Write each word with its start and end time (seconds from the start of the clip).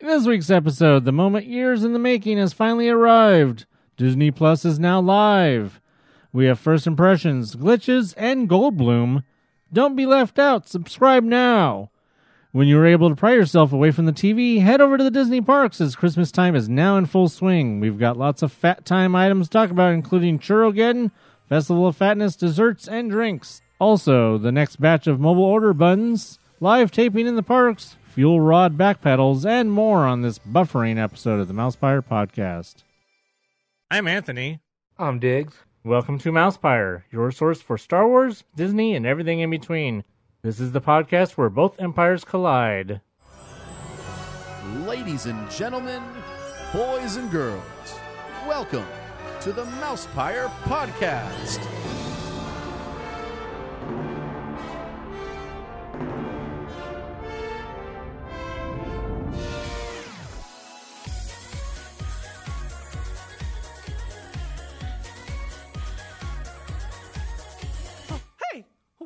This 0.00 0.26
week's 0.26 0.48
episode, 0.48 1.04
the 1.04 1.10
moment 1.10 1.46
years 1.46 1.82
in 1.82 1.92
the 1.92 1.98
making 1.98 2.38
has 2.38 2.52
finally 2.52 2.88
arrived. 2.88 3.66
Disney 3.96 4.30
Plus 4.30 4.64
is 4.64 4.78
now 4.78 5.00
live. 5.00 5.80
We 6.32 6.46
have 6.46 6.60
first 6.60 6.86
impressions, 6.86 7.56
glitches, 7.56 8.14
and 8.16 8.48
Goldblum. 8.48 9.24
Don't 9.72 9.96
be 9.96 10.06
left 10.06 10.38
out. 10.38 10.68
Subscribe 10.68 11.24
now. 11.24 11.90
When 12.52 12.68
you 12.68 12.78
are 12.78 12.86
able 12.86 13.08
to 13.08 13.16
pry 13.16 13.32
yourself 13.32 13.72
away 13.72 13.90
from 13.90 14.06
the 14.06 14.12
TV, 14.12 14.60
head 14.60 14.80
over 14.80 14.98
to 14.98 15.02
the 15.02 15.10
Disney 15.10 15.40
parks 15.40 15.80
as 15.80 15.96
Christmas 15.96 16.30
time 16.30 16.54
is 16.54 16.68
now 16.68 16.96
in 16.96 17.06
full 17.06 17.28
swing. 17.28 17.80
We've 17.80 17.98
got 17.98 18.16
lots 18.16 18.40
of 18.42 18.52
fat 18.52 18.84
time 18.84 19.16
items 19.16 19.48
to 19.48 19.52
talk 19.52 19.70
about, 19.70 19.94
including 19.94 20.38
Churrogeddon, 20.38 21.10
Festival 21.48 21.88
of 21.88 21.96
Fatness, 21.96 22.36
desserts, 22.36 22.86
and 22.86 23.10
drinks. 23.10 23.62
Also, 23.80 24.38
the 24.38 24.52
next 24.52 24.76
batch 24.80 25.08
of 25.08 25.18
mobile 25.18 25.42
order 25.42 25.74
buttons, 25.74 26.38
live 26.60 26.92
taping 26.92 27.26
in 27.26 27.34
the 27.34 27.42
parks, 27.42 27.96
fuel 28.08 28.40
rod 28.40 28.76
back 28.76 29.00
pedals, 29.00 29.44
and 29.44 29.70
more 29.70 30.06
on 30.06 30.22
this 30.22 30.38
buffering 30.38 30.98
episode 30.98 31.40
of 31.40 31.48
the 31.48 31.54
Mousepire 31.54 32.02
Podcast. 32.02 32.76
I'm 33.90 34.08
Anthony. 34.08 34.60
I'm 34.98 35.18
Diggs. 35.18 35.54
Welcome 35.84 36.18
to 36.20 36.32
Mousepire, 36.32 37.04
your 37.12 37.30
source 37.30 37.62
for 37.62 37.78
Star 37.78 38.06
Wars, 38.08 38.44
Disney, 38.56 38.94
and 38.94 39.06
everything 39.06 39.40
in 39.40 39.50
between. 39.50 40.04
This 40.42 40.58
is 40.60 40.72
the 40.72 40.80
podcast 40.80 41.32
where 41.32 41.48
both 41.48 41.80
empires 41.80 42.24
collide. 42.24 43.00
Ladies 44.84 45.26
and 45.26 45.50
gentlemen, 45.50 46.02
boys 46.72 47.16
and 47.16 47.30
girls, 47.30 47.62
welcome 48.46 48.86
to 49.40 49.52
the 49.52 49.64
Mousepire 49.64 50.48
Podcast. 50.62 51.64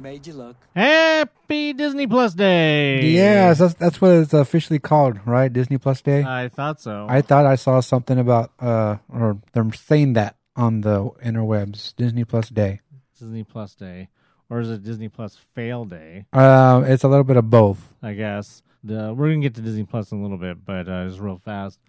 Made 0.00 0.26
you 0.28 0.34
look. 0.34 0.56
Happy 0.76 1.72
Disney 1.72 2.06
Plus 2.06 2.32
Day! 2.32 3.04
Yes, 3.04 3.58
that's 3.58 3.74
that's 3.74 4.00
what 4.00 4.12
it's 4.12 4.32
officially 4.32 4.78
called, 4.78 5.18
right? 5.26 5.52
Disney 5.52 5.76
Plus 5.76 6.00
Day. 6.00 6.22
I 6.22 6.48
thought 6.48 6.80
so. 6.80 7.06
I 7.08 7.20
thought 7.20 7.46
I 7.46 7.56
saw 7.56 7.80
something 7.80 8.18
about 8.18 8.52
uh 8.60 8.98
or 9.08 9.38
them 9.54 9.72
saying 9.72 10.12
that 10.12 10.36
on 10.54 10.82
the 10.82 11.10
interwebs. 11.24 11.96
Disney 11.96 12.24
Plus 12.24 12.48
Day. 12.48 12.80
Disney 13.18 13.42
Plus 13.42 13.74
Day. 13.74 14.08
Or 14.50 14.60
is 14.60 14.70
it 14.70 14.82
Disney 14.82 15.08
Plus 15.08 15.36
Fail 15.54 15.84
Day? 15.84 16.26
Uh, 16.32 16.82
it's 16.86 17.04
a 17.04 17.08
little 17.08 17.24
bit 17.24 17.36
of 17.36 17.50
both. 17.50 17.92
I 18.02 18.14
guess. 18.14 18.62
The, 18.84 19.12
we're 19.12 19.28
gonna 19.30 19.40
get 19.40 19.56
to 19.56 19.60
Disney 19.60 19.84
Plus 19.84 20.12
in 20.12 20.18
a 20.18 20.22
little 20.22 20.38
bit, 20.38 20.64
but 20.64 20.88
uh, 20.88 21.06
just 21.08 21.20
real 21.20 21.38
fast. 21.38 21.80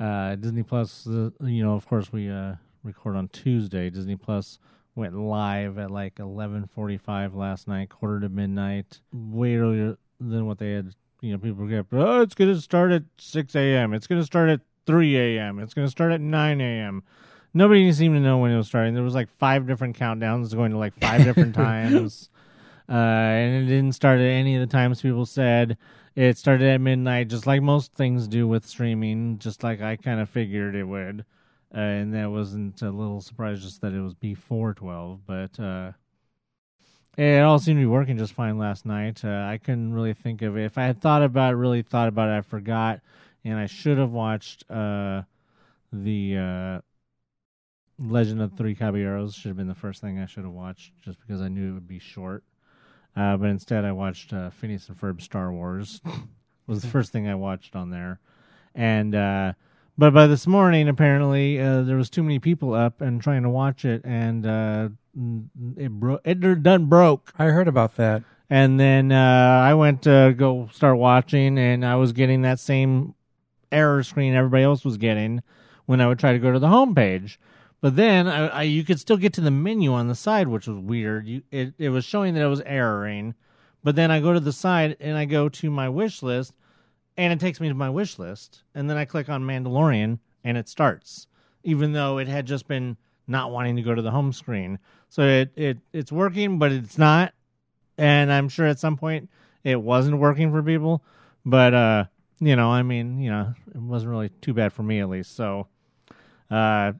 Uh, 0.00 0.34
Disney 0.36 0.62
Plus, 0.62 1.06
uh, 1.06 1.30
you 1.42 1.62
know, 1.62 1.74
of 1.74 1.86
course, 1.86 2.12
we 2.12 2.28
uh, 2.30 2.54
record 2.82 3.14
on 3.14 3.28
Tuesday. 3.28 3.90
Disney 3.90 4.16
Plus 4.16 4.58
went 4.94 5.16
live 5.16 5.78
at 5.78 5.90
like 5.90 6.18
eleven 6.18 6.66
forty-five 6.66 7.34
last 7.34 7.68
night, 7.68 7.90
quarter 7.90 8.20
to 8.20 8.28
midnight, 8.28 9.00
way 9.12 9.56
earlier 9.56 9.96
than 10.20 10.46
what 10.46 10.58
they 10.58 10.72
had. 10.72 10.94
You 11.20 11.32
know, 11.32 11.38
people 11.38 11.66
get, 11.66 11.86
oh, 11.92 12.20
it's 12.20 12.34
gonna 12.34 12.60
start 12.60 12.90
at 12.90 13.04
six 13.18 13.54
a.m. 13.54 13.94
It's 13.94 14.06
gonna 14.06 14.24
start 14.24 14.48
at 14.50 14.60
three 14.86 15.16
a.m. 15.16 15.58
It's 15.58 15.74
gonna 15.74 15.88
start 15.88 16.12
at 16.12 16.20
nine 16.20 16.60
a.m. 16.60 17.04
Nobody 17.54 17.92
seemed 17.92 18.16
to 18.16 18.20
know 18.20 18.38
when 18.38 18.50
it 18.50 18.56
was 18.56 18.66
starting. 18.66 18.94
There 18.94 19.02
was 19.02 19.14
like 19.14 19.28
five 19.38 19.66
different 19.66 19.98
countdowns 19.98 20.54
going 20.54 20.72
to 20.72 20.78
like 20.78 20.98
five 20.98 21.22
different 21.22 21.54
times. 21.56 22.30
Uh, 22.88 22.92
and 22.92 23.64
it 23.64 23.66
didn't 23.66 23.92
start 23.92 24.20
at 24.20 24.26
any 24.26 24.56
of 24.56 24.60
the 24.60 24.66
times 24.66 25.02
people 25.02 25.26
said. 25.26 25.76
It 26.14 26.36
started 26.36 26.68
at 26.68 26.80
midnight, 26.80 27.28
just 27.28 27.46
like 27.46 27.62
most 27.62 27.92
things 27.94 28.26
do 28.26 28.48
with 28.48 28.66
streaming, 28.66 29.38
just 29.38 29.62
like 29.62 29.80
I 29.80 29.96
kind 29.96 30.20
of 30.20 30.28
figured 30.28 30.74
it 30.74 30.84
would. 30.84 31.24
Uh, 31.74 31.80
and 31.80 32.14
that 32.14 32.30
wasn't 32.30 32.82
a 32.82 32.90
little 32.90 33.20
surprise 33.20 33.62
just 33.62 33.80
that 33.80 33.94
it 33.94 34.00
was 34.00 34.14
before 34.14 34.74
12, 34.74 35.20
but 35.26 35.58
uh, 35.58 35.92
it 37.16 37.42
all 37.42 37.58
seemed 37.58 37.78
to 37.78 37.82
be 37.82 37.86
working 37.86 38.18
just 38.18 38.34
fine 38.34 38.58
last 38.58 38.84
night. 38.84 39.24
Uh, 39.24 39.46
I 39.48 39.58
couldn't 39.58 39.94
really 39.94 40.14
think 40.14 40.42
of 40.42 40.56
it. 40.56 40.64
If 40.64 40.76
I 40.78 40.84
had 40.84 41.00
thought 41.00 41.22
about 41.22 41.54
it, 41.54 41.56
really 41.56 41.82
thought 41.82 42.08
about 42.08 42.28
it, 42.28 42.38
I 42.38 42.40
forgot. 42.42 43.00
And 43.44 43.58
I 43.58 43.66
should 43.66 43.98
have 43.98 44.12
watched 44.12 44.70
uh, 44.70 45.22
the 45.92 46.36
uh, 46.36 46.80
Legend 47.98 48.40
of 48.40 48.52
Three 48.52 48.74
Caballeros. 48.74 49.34
Should 49.34 49.48
have 49.48 49.56
been 49.56 49.68
the 49.68 49.74
first 49.74 50.00
thing 50.00 50.18
I 50.18 50.26
should 50.26 50.44
have 50.44 50.52
watched, 50.52 50.92
just 51.00 51.20
because 51.20 51.40
I 51.40 51.48
knew 51.48 51.70
it 51.70 51.74
would 51.74 51.88
be 51.88 51.98
short. 51.98 52.44
Uh, 53.16 53.36
but 53.36 53.48
instead, 53.48 53.84
I 53.84 53.92
watched 53.92 54.32
uh, 54.32 54.50
Phineas 54.50 54.88
and 54.88 54.98
Ferb 54.98 55.20
Star 55.20 55.52
Wars. 55.52 56.00
was 56.66 56.82
the 56.82 56.88
first 56.88 57.12
thing 57.12 57.28
I 57.28 57.34
watched 57.34 57.76
on 57.76 57.90
there, 57.90 58.20
and 58.74 59.14
uh, 59.14 59.52
but 59.98 60.12
by 60.14 60.26
this 60.26 60.46
morning, 60.46 60.88
apparently, 60.88 61.60
uh, 61.60 61.82
there 61.82 61.96
was 61.96 62.10
too 62.10 62.22
many 62.22 62.38
people 62.38 62.74
up 62.74 63.00
and 63.00 63.20
trying 63.20 63.42
to 63.42 63.50
watch 63.50 63.84
it, 63.84 64.02
and 64.04 64.46
uh, 64.46 64.88
it 65.76 65.90
bro- 65.90 66.20
it 66.24 66.62
done 66.62 66.86
broke. 66.86 67.32
I 67.38 67.46
heard 67.46 67.68
about 67.68 67.96
that. 67.96 68.22
And 68.48 68.78
then 68.78 69.12
uh, 69.12 69.62
I 69.64 69.72
went 69.74 70.02
to 70.02 70.34
go 70.36 70.68
start 70.72 70.98
watching, 70.98 71.58
and 71.58 71.84
I 71.86 71.96
was 71.96 72.12
getting 72.12 72.42
that 72.42 72.60
same 72.60 73.14
error 73.70 74.02
screen 74.02 74.34
everybody 74.34 74.62
else 74.62 74.84
was 74.84 74.98
getting 74.98 75.42
when 75.86 76.00
I 76.00 76.06
would 76.06 76.18
try 76.18 76.32
to 76.32 76.38
go 76.38 76.52
to 76.52 76.58
the 76.58 76.68
home 76.68 76.94
page. 76.94 77.40
But 77.80 77.96
then 77.96 78.28
I, 78.28 78.46
I, 78.48 78.62
you 78.62 78.84
could 78.84 79.00
still 79.00 79.16
get 79.16 79.32
to 79.34 79.40
the 79.40 79.50
menu 79.50 79.92
on 79.92 80.08
the 80.08 80.14
side, 80.14 80.48
which 80.48 80.68
was 80.68 80.78
weird. 80.78 81.26
You, 81.26 81.42
it, 81.50 81.74
it 81.78 81.88
was 81.88 82.04
showing 82.04 82.34
that 82.34 82.42
it 82.42 82.48
was 82.48 82.60
erroring. 82.60 83.34
But 83.82 83.96
then 83.96 84.10
I 84.10 84.20
go 84.20 84.32
to 84.32 84.40
the 84.40 84.52
side 84.52 84.96
and 85.00 85.18
I 85.18 85.24
go 85.24 85.48
to 85.48 85.70
my 85.70 85.88
wish 85.88 86.22
list, 86.22 86.52
and 87.16 87.32
it 87.32 87.40
takes 87.40 87.60
me 87.60 87.68
to 87.68 87.74
my 87.74 87.90
wish 87.90 88.18
list. 88.18 88.62
And 88.74 88.88
then 88.88 88.96
I 88.96 89.04
click 89.04 89.28
on 89.28 89.42
Mandalorian, 89.42 90.18
and 90.44 90.56
it 90.56 90.68
starts, 90.68 91.26
even 91.64 91.92
though 91.92 92.18
it 92.18 92.28
had 92.28 92.46
just 92.46 92.66
been 92.66 92.96
not 93.26 93.50
wanting 93.50 93.76
to 93.76 93.82
go 93.82 93.94
to 93.94 94.02
the 94.02 94.10
home 94.10 94.32
screen. 94.32 94.78
So 95.08 95.22
it, 95.22 95.52
it 95.56 95.78
it's 95.92 96.10
working, 96.10 96.58
but 96.58 96.72
it's 96.72 96.98
not 96.98 97.34
and 97.98 98.32
I'm 98.32 98.48
sure 98.48 98.66
at 98.66 98.78
some 98.78 98.96
point 98.96 99.30
it 99.64 99.80
wasn't 99.80 100.18
working 100.18 100.50
for 100.50 100.62
people. 100.62 101.02
But 101.44 101.74
uh, 101.74 102.04
you 102.40 102.56
know, 102.56 102.70
I 102.70 102.82
mean, 102.82 103.20
you 103.20 103.30
know, 103.30 103.54
it 103.74 103.80
wasn't 103.80 104.10
really 104.10 104.30
too 104.40 104.54
bad 104.54 104.72
for 104.72 104.82
me 104.82 105.00
at 105.00 105.08
least. 105.08 105.36
So, 105.36 105.68
uh, 106.50 106.92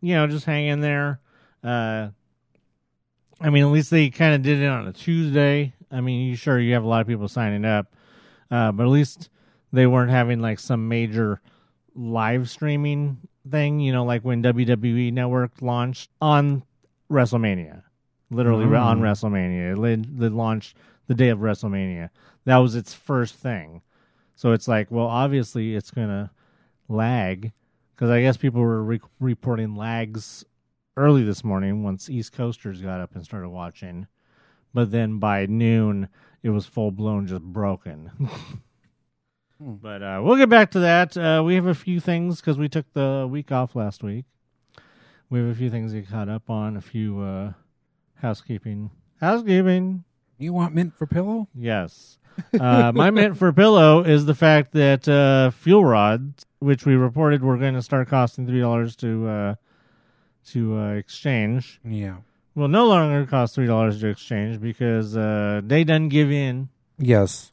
you 0.00 0.14
know, 0.14 0.26
just 0.26 0.44
hang 0.44 0.66
in 0.66 0.80
there. 0.80 1.20
Uh, 1.62 2.08
I 3.40 3.50
mean, 3.50 3.64
at 3.64 3.70
least 3.70 3.90
they 3.90 4.10
kind 4.10 4.34
of 4.34 4.42
did 4.42 4.60
it 4.60 4.66
on 4.66 4.86
a 4.86 4.92
Tuesday. 4.92 5.74
I 5.90 6.00
mean, 6.00 6.28
you 6.28 6.36
sure 6.36 6.58
you 6.58 6.74
have 6.74 6.84
a 6.84 6.88
lot 6.88 7.00
of 7.00 7.06
people 7.06 7.28
signing 7.28 7.64
up, 7.64 7.94
uh, 8.50 8.72
but 8.72 8.84
at 8.84 8.88
least 8.90 9.28
they 9.72 9.86
weren't 9.86 10.10
having 10.10 10.40
like 10.40 10.58
some 10.58 10.88
major 10.88 11.40
live 11.94 12.48
streaming 12.50 13.18
thing. 13.50 13.80
You 13.80 13.92
know, 13.92 14.04
like 14.04 14.22
when 14.22 14.42
WWE 14.42 15.12
Network 15.12 15.60
launched 15.62 16.10
on 16.20 16.62
WrestleMania 17.10 17.82
literally 18.30 18.64
Mm. 18.64 18.80
on 18.80 19.00
WrestleMania. 19.00 19.72
It, 19.92 20.22
it 20.24 20.32
launched 20.32 20.74
the 21.06 21.14
day 21.14 21.28
of 21.28 21.40
WrestleMania. 21.40 22.08
That 22.46 22.56
was 22.58 22.74
its 22.74 22.94
first 22.94 23.34
thing. 23.34 23.82
So 24.36 24.52
it's 24.52 24.66
like, 24.66 24.90
well, 24.90 25.06
obviously 25.06 25.74
it's 25.74 25.90
gonna 25.90 26.30
lag 26.88 27.52
because 27.94 28.08
I 28.10 28.22
guess 28.22 28.38
people 28.38 28.62
were 28.62 28.82
re- 28.82 29.00
reporting 29.20 29.76
lags 29.76 30.44
early 30.96 31.22
this 31.22 31.44
morning 31.44 31.82
once 31.82 32.08
East 32.08 32.32
Coasters 32.32 32.80
got 32.80 33.00
up 33.00 33.14
and 33.14 33.22
started 33.24 33.50
watching. 33.50 34.06
But 34.74 34.90
then 34.90 35.18
by 35.18 35.44
noon, 35.46 36.08
it 36.42 36.50
was 36.50 36.64
full 36.66 36.90
blown 36.90 37.26
just 37.26 37.42
broken. 37.42 38.10
But 39.64 40.02
uh, 40.02 40.20
we'll 40.24 40.36
get 40.36 40.48
back 40.48 40.72
to 40.72 40.80
that. 40.80 41.16
Uh, 41.16 41.42
we 41.44 41.54
have 41.54 41.66
a 41.66 41.74
few 41.74 42.00
things 42.00 42.40
because 42.40 42.58
we 42.58 42.68
took 42.68 42.92
the 42.94 43.28
week 43.30 43.52
off 43.52 43.76
last 43.76 44.02
week. 44.02 44.24
We 45.30 45.38
have 45.38 45.48
a 45.48 45.54
few 45.54 45.70
things 45.70 45.92
to 45.92 46.00
get 46.00 46.10
caught 46.10 46.28
up 46.28 46.50
on, 46.50 46.76
a 46.76 46.80
few 46.80 47.20
uh, 47.20 47.52
housekeeping. 48.20 48.90
Housekeeping. 49.20 50.04
You 50.38 50.52
want 50.52 50.74
mint 50.74 50.94
for 50.96 51.06
pillow? 51.06 51.48
Yes. 51.54 52.18
Uh, 52.58 52.90
my 52.94 53.10
mint 53.12 53.36
for 53.38 53.52
pillow 53.52 54.02
is 54.02 54.26
the 54.26 54.34
fact 54.34 54.72
that 54.72 55.06
uh, 55.08 55.50
fuel 55.50 55.84
rods, 55.84 56.44
which 56.58 56.84
we 56.84 56.94
reported 56.96 57.42
were 57.44 57.56
going 57.56 57.74
to 57.74 57.82
start 57.82 58.08
costing 58.08 58.46
three 58.46 58.60
dollars 58.60 58.96
to 58.96 59.28
uh, 59.28 59.54
to 60.48 60.76
uh, 60.76 60.90
exchange, 60.94 61.80
Yeah. 61.84 62.16
will 62.56 62.66
no 62.68 62.88
longer 62.88 63.24
cost 63.26 63.54
three 63.54 63.66
dollars 63.66 64.00
to 64.00 64.08
exchange 64.08 64.60
because 64.60 65.16
uh, 65.16 65.60
they 65.64 65.84
done 65.84 66.08
give 66.08 66.32
in 66.32 66.68
Yes. 66.98 67.51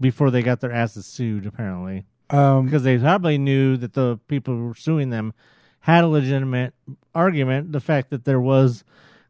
Before 0.00 0.30
they 0.30 0.42
got 0.42 0.60
their 0.60 0.72
asses 0.72 1.06
sued. 1.06 1.46
Apparently, 1.46 2.04
Um, 2.30 2.64
because 2.66 2.82
they 2.82 2.98
probably 2.98 3.38
knew 3.38 3.76
that 3.76 3.92
the 3.94 4.18
people 4.28 4.54
who 4.54 4.66
were 4.68 4.74
suing 4.74 5.10
them 5.10 5.32
had 5.80 6.04
a 6.04 6.08
legitimate 6.08 6.74
argument. 7.14 7.72
The 7.72 7.80
fact 7.80 8.10
that 8.10 8.24
there 8.24 8.40
was 8.40 8.84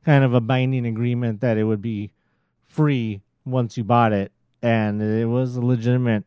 kind 0.05 0.23
of 0.25 0.35
a 0.35 0.41
binding 0.41 0.87
agreement 0.87 1.41
that 1.41 1.57
it 1.59 1.65
would 1.65 1.83
be 1.83 2.13
free 2.67 3.23
once 3.45 3.77
you 3.77 3.85
bought 3.85 4.13
it, 4.13 4.33
and 4.63 5.01
it 5.03 5.27
was 5.27 5.57
a 5.57 5.61
legitimate. 5.63 6.25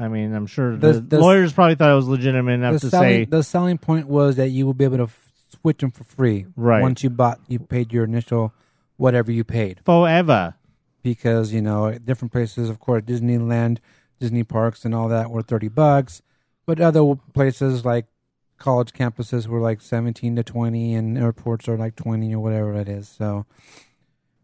I 0.00 0.06
mean, 0.08 0.32
I'm 0.32 0.46
sure 0.46 0.76
the, 0.76 0.92
The- 0.94 1.00
the- 1.00 1.20
lawyers 1.20 1.52
probably 1.52 1.74
thought 1.74 1.90
it 1.90 1.94
was 1.94 2.06
legitimate 2.08 2.52
enough 2.52 2.80
to 2.80 2.90
selling 2.90 3.08
say, 3.08 3.24
the 3.24 3.42
selling 3.42 3.78
point 3.78 4.06
was 4.06 4.36
that 4.36 4.50
you 4.50 4.64
will 4.64 4.74
be 4.74 4.84
able 4.84 4.98
to 4.98 5.02
f- 5.04 5.32
switch 5.60 5.78
them 5.78 5.90
for 5.90 6.04
free. 6.04 6.46
Right. 6.54 6.82
Once 6.82 7.02
you 7.02 7.10
bought, 7.10 7.40
you 7.48 7.58
paid 7.58 7.92
your 7.92 8.04
initial 8.04 8.52
whatever 8.96 9.32
you 9.32 9.42
paid 9.44 9.80
forever. 9.84 10.54
Because 11.02 11.52
you 11.52 11.62
know 11.62 11.96
different 11.98 12.32
places, 12.32 12.68
of 12.68 12.80
course, 12.80 13.02
Disneyland, 13.02 13.78
Disney 14.18 14.44
parks, 14.44 14.84
and 14.84 14.94
all 14.94 15.08
that 15.08 15.30
were 15.30 15.42
thirty 15.42 15.68
bucks, 15.68 16.22
but 16.66 16.80
other 16.80 17.14
places 17.32 17.84
like 17.84 18.06
college 18.58 18.92
campuses 18.92 19.46
were 19.46 19.60
like 19.60 19.80
seventeen 19.80 20.36
to 20.36 20.42
twenty, 20.42 20.94
and 20.94 21.16
airports 21.16 21.68
are 21.68 21.76
like 21.76 21.96
twenty 21.96 22.34
or 22.34 22.40
whatever 22.40 22.74
it 22.74 22.88
is. 22.88 23.08
So. 23.08 23.46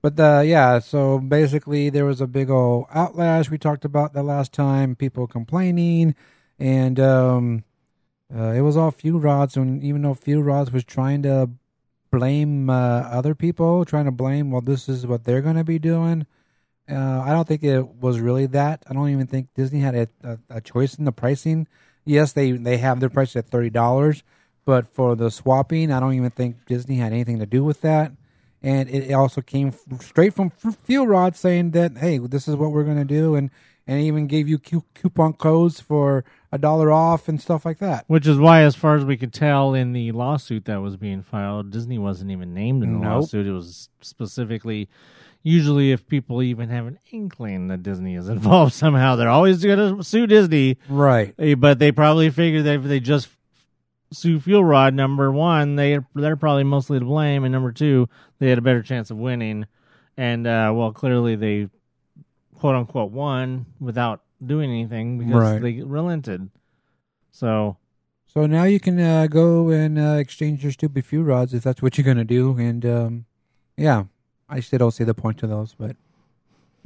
But 0.00 0.20
uh, 0.20 0.42
yeah, 0.44 0.80
so 0.80 1.18
basically 1.18 1.88
there 1.88 2.04
was 2.04 2.20
a 2.20 2.26
big 2.26 2.50
old 2.50 2.88
outlash 2.88 3.48
we 3.48 3.56
talked 3.56 3.86
about 3.86 4.12
the 4.12 4.22
last 4.22 4.52
time. 4.52 4.94
People 4.94 5.26
complaining, 5.26 6.14
and 6.58 7.00
um, 7.00 7.64
uh, 8.34 8.50
it 8.50 8.60
was 8.60 8.76
all 8.76 8.90
Fuel 8.90 9.18
Rods. 9.18 9.56
And 9.56 9.82
even 9.82 10.02
though 10.02 10.12
Fuel 10.12 10.42
Rods 10.42 10.72
was 10.72 10.84
trying 10.84 11.22
to 11.22 11.48
blame 12.10 12.68
uh, 12.68 13.00
other 13.00 13.34
people, 13.34 13.86
trying 13.86 14.04
to 14.04 14.10
blame, 14.10 14.50
well, 14.50 14.60
this 14.60 14.90
is 14.90 15.06
what 15.06 15.24
they're 15.24 15.40
going 15.40 15.56
to 15.56 15.64
be 15.64 15.78
doing. 15.78 16.26
Uh, 16.90 17.22
I 17.24 17.32
don't 17.32 17.48
think 17.48 17.62
it 17.62 17.86
was 17.96 18.20
really 18.20 18.46
that. 18.46 18.82
I 18.88 18.92
don't 18.92 19.08
even 19.08 19.26
think 19.26 19.48
Disney 19.54 19.80
had 19.80 19.94
a, 19.94 20.08
a, 20.22 20.38
a 20.50 20.60
choice 20.60 20.94
in 20.94 21.04
the 21.04 21.12
pricing. 21.12 21.66
Yes, 22.04 22.32
they 22.32 22.50
they 22.52 22.76
have 22.78 23.00
their 23.00 23.08
price 23.08 23.34
at 23.36 23.46
thirty 23.48 23.70
dollars, 23.70 24.22
but 24.66 24.86
for 24.86 25.16
the 25.16 25.30
swapping, 25.30 25.90
I 25.90 26.00
don't 26.00 26.14
even 26.14 26.30
think 26.30 26.66
Disney 26.66 26.96
had 26.96 27.12
anything 27.12 27.38
to 27.38 27.46
do 27.46 27.64
with 27.64 27.80
that 27.80 28.12
and 28.62 28.88
it 28.88 29.12
also 29.12 29.42
came 29.42 29.74
straight 30.00 30.32
from 30.32 30.50
F- 30.64 30.78
Fuel 30.84 31.06
Rod 31.06 31.36
saying 31.36 31.72
that 31.72 31.98
hey, 31.98 32.16
this 32.18 32.48
is 32.48 32.56
what 32.56 32.72
we're 32.72 32.82
going 32.84 32.96
to 32.96 33.04
do, 33.04 33.34
and 33.34 33.50
and 33.86 34.00
even 34.00 34.26
gave 34.26 34.48
you 34.48 34.58
coupon 34.58 35.34
codes 35.34 35.78
for 35.78 36.24
a 36.50 36.56
dollar 36.56 36.90
off 36.90 37.28
and 37.28 37.38
stuff 37.42 37.66
like 37.66 37.78
that. 37.80 38.06
Which 38.06 38.26
is 38.26 38.38
why, 38.38 38.62
as 38.62 38.74
far 38.74 38.96
as 38.96 39.04
we 39.04 39.18
could 39.18 39.34
tell 39.34 39.74
in 39.74 39.92
the 39.92 40.12
lawsuit 40.12 40.64
that 40.64 40.80
was 40.80 40.96
being 40.96 41.22
filed, 41.22 41.70
Disney 41.70 41.98
wasn't 41.98 42.30
even 42.30 42.54
named 42.54 42.82
in 42.82 42.94
the 42.94 42.98
Nope. 43.00 43.12
lawsuit. 43.20 43.46
It 43.46 43.52
was 43.52 43.90
specifically, 44.00 44.88
usually, 45.44 45.92
if 45.92 46.08
people 46.08 46.42
even 46.42 46.68
have 46.70 46.86
an 46.86 46.98
inkling 47.12 47.68
that 47.68 47.84
Disney 47.84 48.16
is 48.16 48.28
involved 48.36 48.72
somehow, 48.72 49.14
they're 49.14 49.28
always 49.28 49.62
going 49.64 49.96
to 49.98 50.02
sue 50.02 50.26
Disney. 50.26 50.78
Right. 50.88 51.32
Eh, 51.38 51.54
But 51.54 51.78
they 51.78 51.92
probably 51.92 52.30
figured 52.30 52.64
that 52.64 52.74
if 52.74 52.82
they 52.82 52.98
just 52.98 53.28
sue 54.12 54.40
Fuel 54.40 54.64
Rod, 54.64 54.94
number 54.94 55.30
one, 55.30 55.76
they 55.76 56.00
they're 56.14 56.34
probably 56.36 56.64
mostly 56.64 56.98
to 56.98 57.04
blame, 57.04 57.44
and 57.44 57.52
number 57.52 57.70
two, 57.70 58.08
they 58.40 58.48
had 58.48 58.58
a 58.58 58.62
better 58.62 58.82
chance 58.82 59.10
of 59.12 59.16
winning. 59.18 59.66
And 60.16 60.46
uh, 60.46 60.72
well, 60.74 60.92
clearly 60.92 61.36
they 61.36 61.68
quote 62.56 62.74
unquote 62.76 63.10
won 63.12 63.66
without 63.80 64.22
doing 64.44 64.70
anything 64.70 65.18
because 65.18 65.34
Right. 65.34 65.62
they 65.62 65.82
relented. 65.82 66.50
So 67.32 67.76
So 68.26 68.46
now 68.46 68.64
you 68.64 68.78
can 68.80 69.00
uh, 69.00 69.26
go 69.26 69.70
and 69.70 69.98
uh, 69.98 70.16
exchange 70.20 70.62
your 70.62 70.72
stupid 70.72 71.04
fuel 71.04 71.24
rods 71.24 71.52
if 71.54 71.62
that's 71.64 71.82
what 71.82 71.98
you're 71.98 72.04
going 72.04 72.16
to 72.16 72.24
do, 72.24 72.56
and 72.58 72.84
um, 72.86 73.24
yeah, 73.76 74.04
I 74.48 74.60
still 74.60 74.78
don't 74.78 74.90
see 74.92 75.04
the 75.04 75.14
point 75.14 75.38
to 75.38 75.46
those, 75.46 75.74
but 75.78 75.96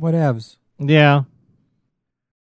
whatevs. 0.00 0.56
Yeah. 0.78 1.24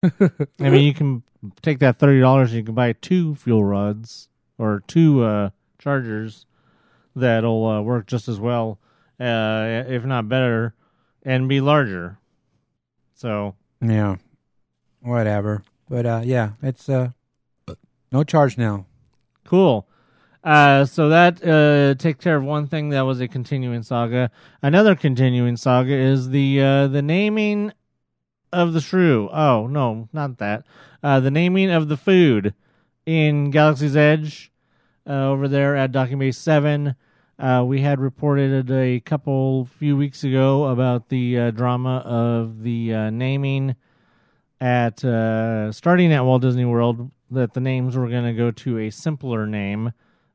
I 0.02 0.10
mean, 0.58 0.84
you 0.84 0.94
can 0.94 1.22
take 1.62 1.80
that 1.80 1.98
thirty 1.98 2.20
dollars. 2.20 2.50
And 2.50 2.58
you 2.58 2.64
can 2.64 2.74
buy 2.74 2.92
two 2.92 3.34
fuel 3.34 3.64
rods 3.64 4.28
or 4.58 4.82
two 4.86 5.22
uh, 5.24 5.50
chargers 5.78 6.46
that'll 7.16 7.66
uh, 7.66 7.80
work 7.82 8.06
just 8.06 8.28
as 8.28 8.38
well, 8.38 8.78
uh, 9.18 9.84
if 9.88 10.04
not 10.04 10.28
better, 10.28 10.74
and 11.24 11.48
be 11.48 11.60
larger. 11.60 12.18
So 13.14 13.56
Yeah, 13.80 14.16
whatever. 15.00 15.64
But 15.88 16.06
uh, 16.06 16.22
yeah, 16.24 16.50
it's 16.62 16.88
uh, 16.88 17.10
no 18.12 18.22
charge 18.24 18.56
now. 18.58 18.86
cool. 19.44 19.87
Uh, 20.48 20.86
so 20.86 21.10
that 21.10 21.46
uh, 21.46 21.94
takes 21.98 22.24
care 22.24 22.36
of 22.36 22.42
one 22.42 22.66
thing 22.66 22.88
that 22.88 23.02
was 23.02 23.20
a 23.20 23.28
continuing 23.28 23.82
saga. 23.82 24.30
Another 24.62 24.94
continuing 24.94 25.58
saga 25.58 25.92
is 25.92 26.30
the 26.30 26.62
uh, 26.62 26.86
the 26.86 27.02
naming 27.02 27.70
of 28.50 28.72
the 28.72 28.80
shrew. 28.80 29.28
Oh 29.30 29.66
no, 29.66 30.08
not 30.10 30.38
that. 30.38 30.64
Uh, 31.02 31.20
the 31.20 31.30
naming 31.30 31.70
of 31.70 31.88
the 31.88 31.98
food 31.98 32.54
in 33.04 33.50
Galaxy's 33.50 33.94
Edge 33.94 34.50
uh, 35.06 35.28
over 35.28 35.48
there 35.48 35.76
at 35.76 35.92
Docking 35.92 36.18
Bay 36.18 36.32
Seven. 36.32 36.96
Uh, 37.38 37.62
we 37.66 37.82
had 37.82 38.00
reported 38.00 38.70
a 38.70 39.00
couple 39.00 39.66
few 39.66 39.98
weeks 39.98 40.24
ago 40.24 40.64
about 40.64 41.10
the 41.10 41.38
uh, 41.38 41.50
drama 41.50 41.98
of 42.06 42.62
the 42.62 42.94
uh, 42.94 43.10
naming 43.10 43.76
at 44.62 45.04
uh, 45.04 45.70
starting 45.72 46.10
at 46.10 46.24
Walt 46.24 46.40
Disney 46.40 46.64
World 46.64 47.10
that 47.30 47.52
the 47.52 47.60
names 47.60 47.98
were 47.98 48.08
going 48.08 48.24
to 48.24 48.32
go 48.32 48.50
to 48.50 48.78
a 48.78 48.88
simpler 48.88 49.46
name 49.46 49.92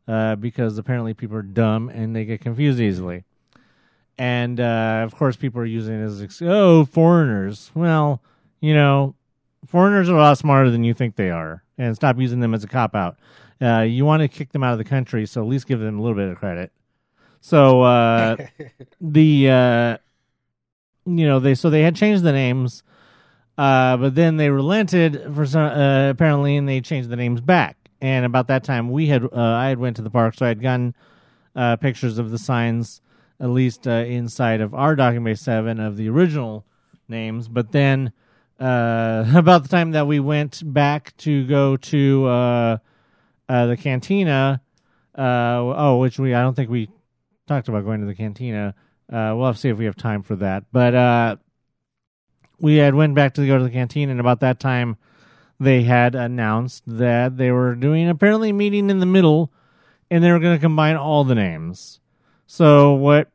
uh, 0.07 0.35
because 0.35 0.77
apparently 0.77 1.13
people 1.13 1.37
are 1.37 1.41
dumb 1.41 1.89
and 1.89 2.15
they 2.15 2.25
get 2.25 2.41
confused 2.41 2.79
easily. 2.79 3.23
And 4.17 4.59
uh, 4.59 5.01
of 5.03 5.15
course, 5.15 5.35
people 5.35 5.61
are 5.61 5.65
using 5.65 5.99
it 5.99 6.05
as 6.05 6.21
ex- 6.21 6.41
oh 6.41 6.85
foreigners. 6.85 7.71
Well, 7.73 8.21
you 8.61 8.73
know, 8.73 9.15
foreigners 9.65 10.09
are 10.09 10.15
a 10.15 10.21
lot 10.21 10.37
smarter 10.37 10.69
than 10.69 10.83
you 10.83 10.93
think 10.93 11.15
they 11.15 11.31
are, 11.31 11.63
and 11.77 11.95
stop 11.95 12.19
using 12.19 12.39
them 12.39 12.53
as 12.53 12.63
a 12.63 12.67
cop 12.67 12.95
out. 12.95 13.17
Uh, 13.61 13.81
you 13.81 14.05
want 14.05 14.21
to 14.21 14.27
kick 14.27 14.51
them 14.51 14.63
out 14.63 14.73
of 14.73 14.77
the 14.77 14.83
country, 14.83 15.25
so 15.25 15.41
at 15.41 15.47
least 15.47 15.67
give 15.67 15.79
them 15.79 15.97
a 15.97 16.01
little 16.01 16.17
bit 16.17 16.29
of 16.29 16.37
credit. 16.37 16.71
So 17.41 17.81
uh, 17.81 18.37
the 19.01 19.49
uh, 19.49 19.97
you 21.05 21.25
know 21.25 21.39
they 21.39 21.55
so 21.55 21.69
they 21.69 21.81
had 21.81 21.95
changed 21.95 22.23
the 22.23 22.31
names, 22.31 22.83
uh, 23.57 23.97
but 23.97 24.15
then 24.15 24.37
they 24.37 24.49
relented 24.49 25.33
for 25.33 25.45
some 25.45 25.65
uh, 25.65 26.09
apparently, 26.09 26.55
and 26.55 26.69
they 26.69 26.81
changed 26.81 27.09
the 27.09 27.15
names 27.15 27.41
back. 27.41 27.77
And 28.03 28.25
about 28.25 28.47
that 28.47 28.65
time, 28.65 28.91
we 28.91 29.07
had 29.07 29.23
uh, 29.23 29.29
I 29.33 29.69
had 29.69 29.79
went 29.79 29.95
to 29.95 30.01
the 30.01 30.09
park, 30.09 30.35
so 30.35 30.45
I 30.45 30.49
had 30.49 30.61
gotten 30.61 30.93
uh, 31.55 31.77
pictures 31.77 32.17
of 32.17 32.31
the 32.31 32.37
signs, 32.37 32.99
at 33.39 33.47
least 33.47 33.87
uh, 33.87 33.91
inside 33.91 34.59
of 34.59 34.73
our 34.73 34.93
Docking 34.97 35.23
Bay 35.23 35.35
Seven 35.35 35.79
of 35.79 35.95
the 35.95 36.09
original 36.09 36.65
names. 37.07 37.47
But 37.47 37.71
then, 37.71 38.11
uh, 38.59 39.23
about 39.33 39.63
the 39.63 39.69
time 39.69 39.91
that 39.91 40.05
we 40.05 40.19
went 40.19 40.61
back 40.65 41.15
to 41.19 41.47
go 41.47 41.77
to 41.77 42.25
uh, 42.25 42.77
uh, 43.47 43.65
the 43.67 43.77
cantina, 43.77 44.61
oh, 45.15 45.97
which 45.99 46.19
we 46.19 46.33
I 46.33 46.41
don't 46.41 46.55
think 46.55 46.69
we 46.69 46.89
talked 47.47 47.69
about 47.69 47.85
going 47.85 48.01
to 48.01 48.05
the 48.05 48.15
cantina. 48.15 48.75
We'll 49.09 49.45
have 49.45 49.55
to 49.55 49.61
see 49.61 49.69
if 49.69 49.77
we 49.77 49.85
have 49.85 49.95
time 49.95 50.23
for 50.23 50.35
that. 50.35 50.65
But 50.73 51.39
we 52.59 52.75
had 52.75 52.95
went 52.95 53.15
back 53.15 53.35
to 53.35 53.47
go 53.47 53.57
to 53.57 53.63
the 53.63 53.69
canteen, 53.69 54.09
and 54.09 54.19
about 54.19 54.41
that 54.41 54.59
time, 54.59 54.97
they 55.63 55.83
had 55.83 56.15
announced 56.15 56.83
that 56.85 57.37
they 57.37 57.51
were 57.51 57.75
doing 57.75 58.09
apparently 58.09 58.49
a 58.49 58.53
meeting 58.53 58.89
in 58.89 58.99
the 58.99 59.05
middle, 59.05 59.51
and 60.09 60.23
they 60.23 60.31
were 60.31 60.39
going 60.39 60.55
to 60.55 60.61
combine 60.61 60.95
all 60.95 61.23
the 61.23 61.35
names. 61.35 61.99
So 62.47 62.93
what? 62.93 63.29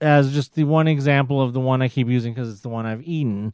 As 0.00 0.34
just 0.34 0.54
the 0.54 0.64
one 0.64 0.88
example 0.88 1.40
of 1.40 1.52
the 1.52 1.60
one 1.60 1.80
I 1.80 1.88
keep 1.88 2.08
using 2.08 2.34
because 2.34 2.50
it's 2.50 2.60
the 2.60 2.68
one 2.68 2.84
I've 2.84 3.06
eaten, 3.06 3.52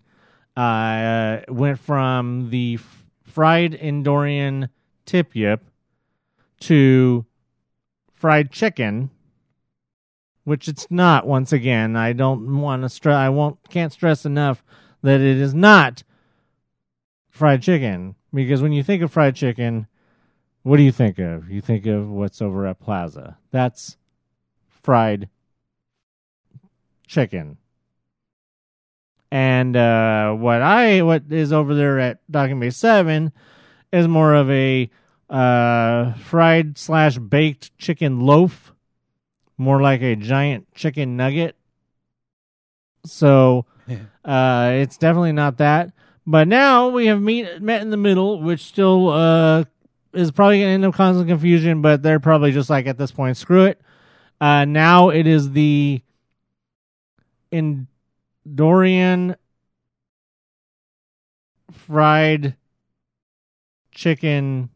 uh, 0.56 1.40
went 1.48 1.78
from 1.78 2.50
the 2.50 2.78
f- 2.80 3.04
fried 3.22 3.72
Endorian 3.72 4.68
tip 5.04 5.36
yip 5.36 5.62
to 6.60 7.24
fried 8.14 8.50
chicken 8.50 9.10
which 10.44 10.68
it's 10.68 10.86
not 10.90 11.26
once 11.26 11.52
again 11.52 11.96
i 11.96 12.12
don't 12.12 12.60
want 12.60 12.82
to 12.82 12.88
stress 12.88 13.16
i 13.16 13.28
won't 13.28 13.58
can't 13.70 13.92
stress 13.92 14.24
enough 14.24 14.62
that 15.02 15.20
it 15.20 15.38
is 15.38 15.54
not 15.54 16.02
fried 17.40 17.62
chicken. 17.62 18.14
Because 18.32 18.62
when 18.62 18.72
you 18.72 18.84
think 18.84 19.02
of 19.02 19.10
fried 19.10 19.34
chicken 19.34 19.88
what 20.62 20.76
do 20.76 20.82
you 20.82 20.92
think 20.92 21.18
of? 21.18 21.50
You 21.50 21.60
think 21.60 21.86
of 21.86 22.08
what's 22.10 22.42
over 22.42 22.66
at 22.66 22.80
plaza. 22.80 23.38
That's 23.50 23.96
fried 24.82 25.30
chicken. 27.06 27.56
And 29.32 29.76
uh, 29.76 30.32
what 30.32 30.60
i 30.60 31.02
what 31.02 31.24
is 31.30 31.52
over 31.52 31.74
there 31.74 31.98
at 32.00 32.18
docking 32.30 32.58
bay 32.58 32.70
7 32.70 33.32
is 33.92 34.08
more 34.08 34.34
of 34.34 34.50
a 34.50 34.90
uh, 35.30 36.14
fried 36.14 36.76
slash 36.76 37.18
baked 37.18 37.76
chicken 37.78 38.20
loaf. 38.20 38.74
More 39.56 39.80
like 39.80 40.02
a 40.02 40.16
giant 40.16 40.66
chicken 40.74 41.16
nugget. 41.16 41.54
So 43.06 43.66
uh, 44.24 44.72
it's 44.74 44.96
definitely 44.96 45.32
not 45.32 45.58
that. 45.58 45.92
But 46.26 46.48
now 46.48 46.88
we 46.88 47.06
have 47.06 47.20
meet, 47.20 47.60
met 47.60 47.82
in 47.82 47.90
the 47.90 47.96
middle, 47.96 48.40
which 48.40 48.64
still 48.64 49.08
uh, 49.08 49.64
is 50.12 50.30
probably 50.30 50.58
going 50.58 50.68
to 50.68 50.74
end 50.74 50.84
up 50.84 50.94
causing 50.94 51.26
confusion, 51.26 51.82
but 51.82 52.02
they're 52.02 52.20
probably 52.20 52.52
just 52.52 52.70
like 52.70 52.86
at 52.86 52.98
this 52.98 53.10
point, 53.10 53.36
screw 53.36 53.64
it. 53.64 53.80
Uh, 54.40 54.64
now 54.64 55.10
it 55.10 55.26
is 55.26 55.52
the 55.52 56.02
Endorian 57.52 59.36
fried 61.72 62.56
chicken 63.92 64.70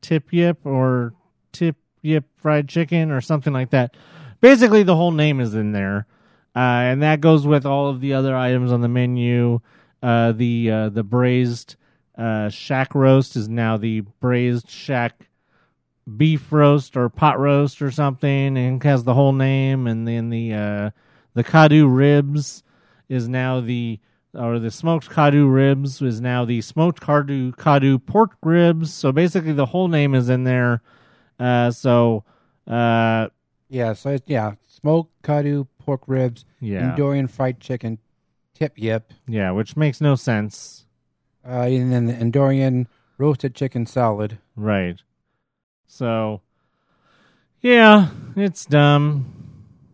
tip 0.00 0.32
yip 0.32 0.64
or 0.64 1.14
tip 1.52 1.76
yip 2.02 2.24
fried 2.36 2.68
chicken 2.68 3.10
or 3.10 3.20
something 3.20 3.52
like 3.52 3.70
that. 3.70 3.96
Basically, 4.40 4.82
the 4.82 4.96
whole 4.96 5.12
name 5.12 5.40
is 5.40 5.54
in 5.54 5.72
there, 5.72 6.06
uh, 6.54 6.58
and 6.58 7.02
that 7.02 7.20
goes 7.20 7.46
with 7.46 7.64
all 7.64 7.88
of 7.88 8.00
the 8.00 8.12
other 8.12 8.36
items 8.36 8.70
on 8.70 8.80
the 8.80 8.88
menu. 8.88 9.60
Uh, 10.06 10.30
the 10.30 10.70
uh, 10.70 10.88
the 10.88 11.02
braised 11.02 11.74
uh, 12.16 12.48
shaak 12.48 12.94
roast 12.94 13.34
is 13.34 13.48
now 13.48 13.76
the 13.76 14.02
braised 14.20 14.70
shaak 14.70 15.28
beef 16.16 16.52
roast 16.52 16.96
or 16.96 17.08
pot 17.08 17.40
roast 17.40 17.82
or 17.82 17.90
something, 17.90 18.56
and 18.56 18.80
has 18.84 19.02
the 19.02 19.14
whole 19.14 19.32
name. 19.32 19.88
And 19.88 20.06
then 20.06 20.30
the 20.30 20.54
uh, 20.54 20.90
the 21.34 21.42
kaadu 21.42 21.92
ribs 21.92 22.62
is 23.08 23.28
now 23.28 23.60
the 23.60 23.98
or 24.32 24.60
the 24.60 24.70
smoked 24.70 25.10
kaadu 25.10 25.52
ribs 25.52 26.00
is 26.00 26.20
now 26.20 26.44
the 26.44 26.60
smoked 26.60 27.00
kaadu 27.00 27.56
kaadu 27.56 27.98
pork 28.06 28.36
ribs. 28.44 28.94
So 28.94 29.10
basically, 29.10 29.54
the 29.54 29.66
whole 29.66 29.88
name 29.88 30.14
is 30.14 30.28
in 30.28 30.44
there. 30.44 30.82
Uh, 31.40 31.72
so 31.72 32.22
uh, 32.68 33.26
Yeah, 33.68 33.94
so 33.94 34.10
it's, 34.10 34.28
yeah, 34.28 34.52
smoked 34.68 35.20
kaadu 35.22 35.66
pork 35.80 36.02
ribs, 36.06 36.44
yeah, 36.60 36.94
Endorian 36.94 37.28
fried 37.28 37.58
chicken, 37.58 37.98
tip 38.56 38.72
yip, 38.76 39.12
yeah, 39.28 39.50
which 39.50 39.76
makes 39.76 40.00
no 40.00 40.14
sense, 40.14 40.86
uh, 41.46 41.62
and 41.62 41.92
then 41.92 42.06
the 42.06 42.14
Endorian 42.14 42.86
roasted 43.18 43.54
chicken 43.54 43.86
salad. 43.86 44.38
right? 44.56 44.96
So 45.86 46.40
yeah, 47.60 48.08
it's 48.34 48.64
dumb. 48.64 49.32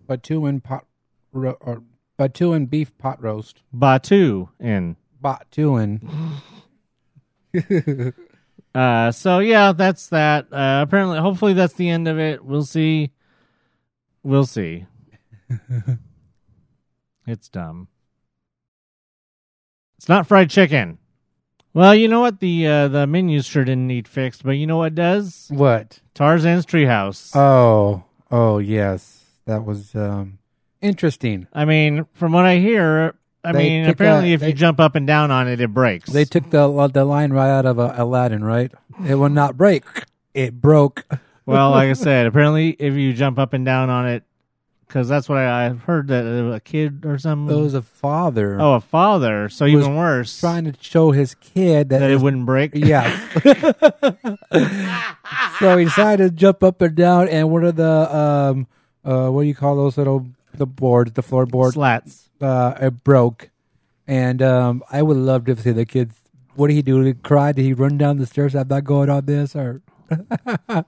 Batuuan 0.08 0.62
pot 0.62 0.86
ro- 1.32 1.58
or 1.60 1.82
Batuuan 2.18 2.68
beef 2.70 2.96
pot 2.98 3.22
roast. 3.22 3.62
Batu 3.72 4.48
in. 4.60 4.96
Batuuan. 5.22 6.00
Uh, 8.74 9.12
so 9.12 9.38
yeah, 9.40 9.72
that's 9.72 10.08
that. 10.08 10.46
Uh, 10.50 10.80
apparently, 10.82 11.18
hopefully, 11.18 11.52
that's 11.52 11.74
the 11.74 11.90
end 11.90 12.08
of 12.08 12.18
it. 12.18 12.42
We'll 12.42 12.64
see. 12.64 13.10
We'll 14.22 14.46
see. 14.46 14.86
it's 17.26 17.50
dumb. 17.50 17.88
It's 20.02 20.08
not 20.08 20.26
fried 20.26 20.50
chicken. 20.50 20.98
Well, 21.74 21.94
you 21.94 22.08
know 22.08 22.18
what? 22.18 22.40
The 22.40 22.66
uh, 22.66 22.88
the 22.88 23.06
menus 23.06 23.46
sure 23.46 23.64
didn't 23.64 23.86
need 23.86 24.08
fixed, 24.08 24.42
but 24.42 24.50
you 24.56 24.66
know 24.66 24.78
what 24.78 24.96
does? 24.96 25.46
What? 25.48 26.00
Tarzan's 26.12 26.66
Treehouse. 26.66 27.30
Oh, 27.36 28.02
oh 28.28 28.58
yes, 28.58 29.26
that 29.46 29.64
was 29.64 29.94
um, 29.94 30.38
interesting. 30.80 31.46
I 31.52 31.66
mean, 31.66 32.06
from 32.14 32.32
what 32.32 32.44
I 32.44 32.56
hear, 32.56 33.14
I 33.44 33.52
They 33.52 33.58
mean, 33.60 33.84
took 33.84 33.92
apparently, 33.94 34.32
a- 34.32 34.34
if 34.34 34.40
they- 34.40 34.48
you 34.48 34.54
jump 34.54 34.80
up 34.80 34.96
and 34.96 35.06
down 35.06 35.30
on 35.30 35.46
it, 35.46 35.60
it 35.60 35.72
breaks. 35.72 36.10
They 36.10 36.24
took 36.24 36.50
the 36.50 36.88
the 36.92 37.04
line 37.04 37.32
right 37.32 37.50
out 37.50 37.64
of 37.64 37.78
uh, 37.78 37.94
Aladdin, 37.96 38.42
right? 38.42 38.72
It 39.06 39.14
will 39.14 39.28
not 39.28 39.56
break. 39.56 39.84
It 40.34 40.60
broke. 40.60 41.06
well, 41.46 41.70
like 41.70 41.90
I 41.90 41.92
said, 42.08 42.26
apparently, 42.26 42.70
if 42.70 42.94
you 42.94 43.12
jump 43.12 43.38
up 43.38 43.52
and 43.52 43.64
down 43.64 43.88
on 43.88 44.08
it, 44.08 44.24
because 44.92 45.08
that's 45.08 45.26
what 45.26 45.38
I, 45.38 45.64
I've 45.66 45.84
heard 45.84 46.08
that 46.08 46.26
a 46.26 46.60
kid 46.60 47.06
or 47.06 47.16
something. 47.18 47.56
It 47.56 47.60
was 47.60 47.72
a 47.72 47.80
father 47.80 48.60
Oh, 48.60 48.74
a 48.74 48.80
father. 48.80 49.48
So 49.48 49.64
Was 49.64 49.72
even 49.72 49.96
worse. 49.96 50.38
trying 50.38 50.64
to 50.70 50.74
show 50.80 51.12
his 51.12 51.34
kid 51.34 51.88
that, 51.88 52.00
that 52.00 52.10
it 52.10 52.14
his- 52.14 52.22
wouldn't 52.22 52.44
break. 52.44 52.72
Yeah. 52.74 53.08
so 55.58 55.76
he 55.78 55.84
decided 55.86 56.30
to 56.30 56.30
jump 56.36 56.62
up 56.62 56.80
and 56.82 56.94
down, 56.94 57.28
and 57.28 57.50
one 57.50 57.64
of 57.64 57.76
the 57.76 58.14
um 58.16 58.66
uh 59.04 59.28
what 59.30 59.42
do 59.42 59.48
you 59.48 59.54
call 59.54 59.76
those 59.76 59.96
little 59.96 60.26
the 60.54 60.66
boards, 60.66 61.12
the 61.12 61.22
floorboard, 61.22 61.72
Slats. 61.72 62.28
uh, 62.42 62.74
it 62.80 63.02
broke, 63.04 63.48
and 64.06 64.42
um 64.42 64.82
I 64.90 65.02
would 65.02 65.16
love 65.16 65.46
to 65.46 65.56
see 65.56 65.70
the 65.72 65.86
kids. 65.86 66.14
What 66.54 66.68
did 66.68 66.74
he 66.74 66.82
do? 66.82 67.02
Did 67.02 67.16
he 67.16 67.22
cry? 67.22 67.52
Did 67.52 67.62
he 67.62 67.72
run 67.72 67.96
down 67.96 68.18
the 68.18 68.26
stairs? 68.26 68.54
I'm 68.54 68.68
not 68.68 68.84
going 68.84 69.08
on 69.08 69.24
this, 69.24 69.56
or 69.56 69.80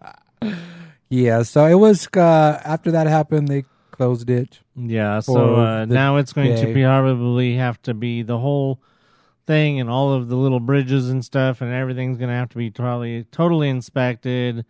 yeah. 1.08 1.42
So 1.42 1.64
it 1.66 1.74
was 1.74 2.06
uh, 2.14 2.60
after 2.64 2.90
that 2.90 3.06
happened, 3.06 3.48
they 3.48 3.64
closed 3.96 4.28
it. 4.28 4.58
Yeah. 4.76 5.20
So 5.20 5.56
uh, 5.56 5.84
the 5.86 5.94
now 5.94 6.16
it's 6.16 6.32
going 6.32 6.56
to 6.56 6.72
be 6.74 6.82
probably 6.82 7.54
have 7.56 7.80
to 7.82 7.94
be 7.94 8.22
the 8.22 8.38
whole 8.38 8.80
thing 9.46 9.78
and 9.80 9.88
all 9.90 10.12
of 10.12 10.28
the 10.28 10.36
little 10.36 10.60
bridges 10.60 11.10
and 11.10 11.24
stuff, 11.24 11.60
and 11.60 11.72
everything's 11.72 12.18
going 12.18 12.30
to 12.30 12.34
have 12.36 12.48
to 12.50 12.56
be 12.56 12.70
totally 12.70 13.24
totally 13.30 13.68
inspected. 13.68 14.64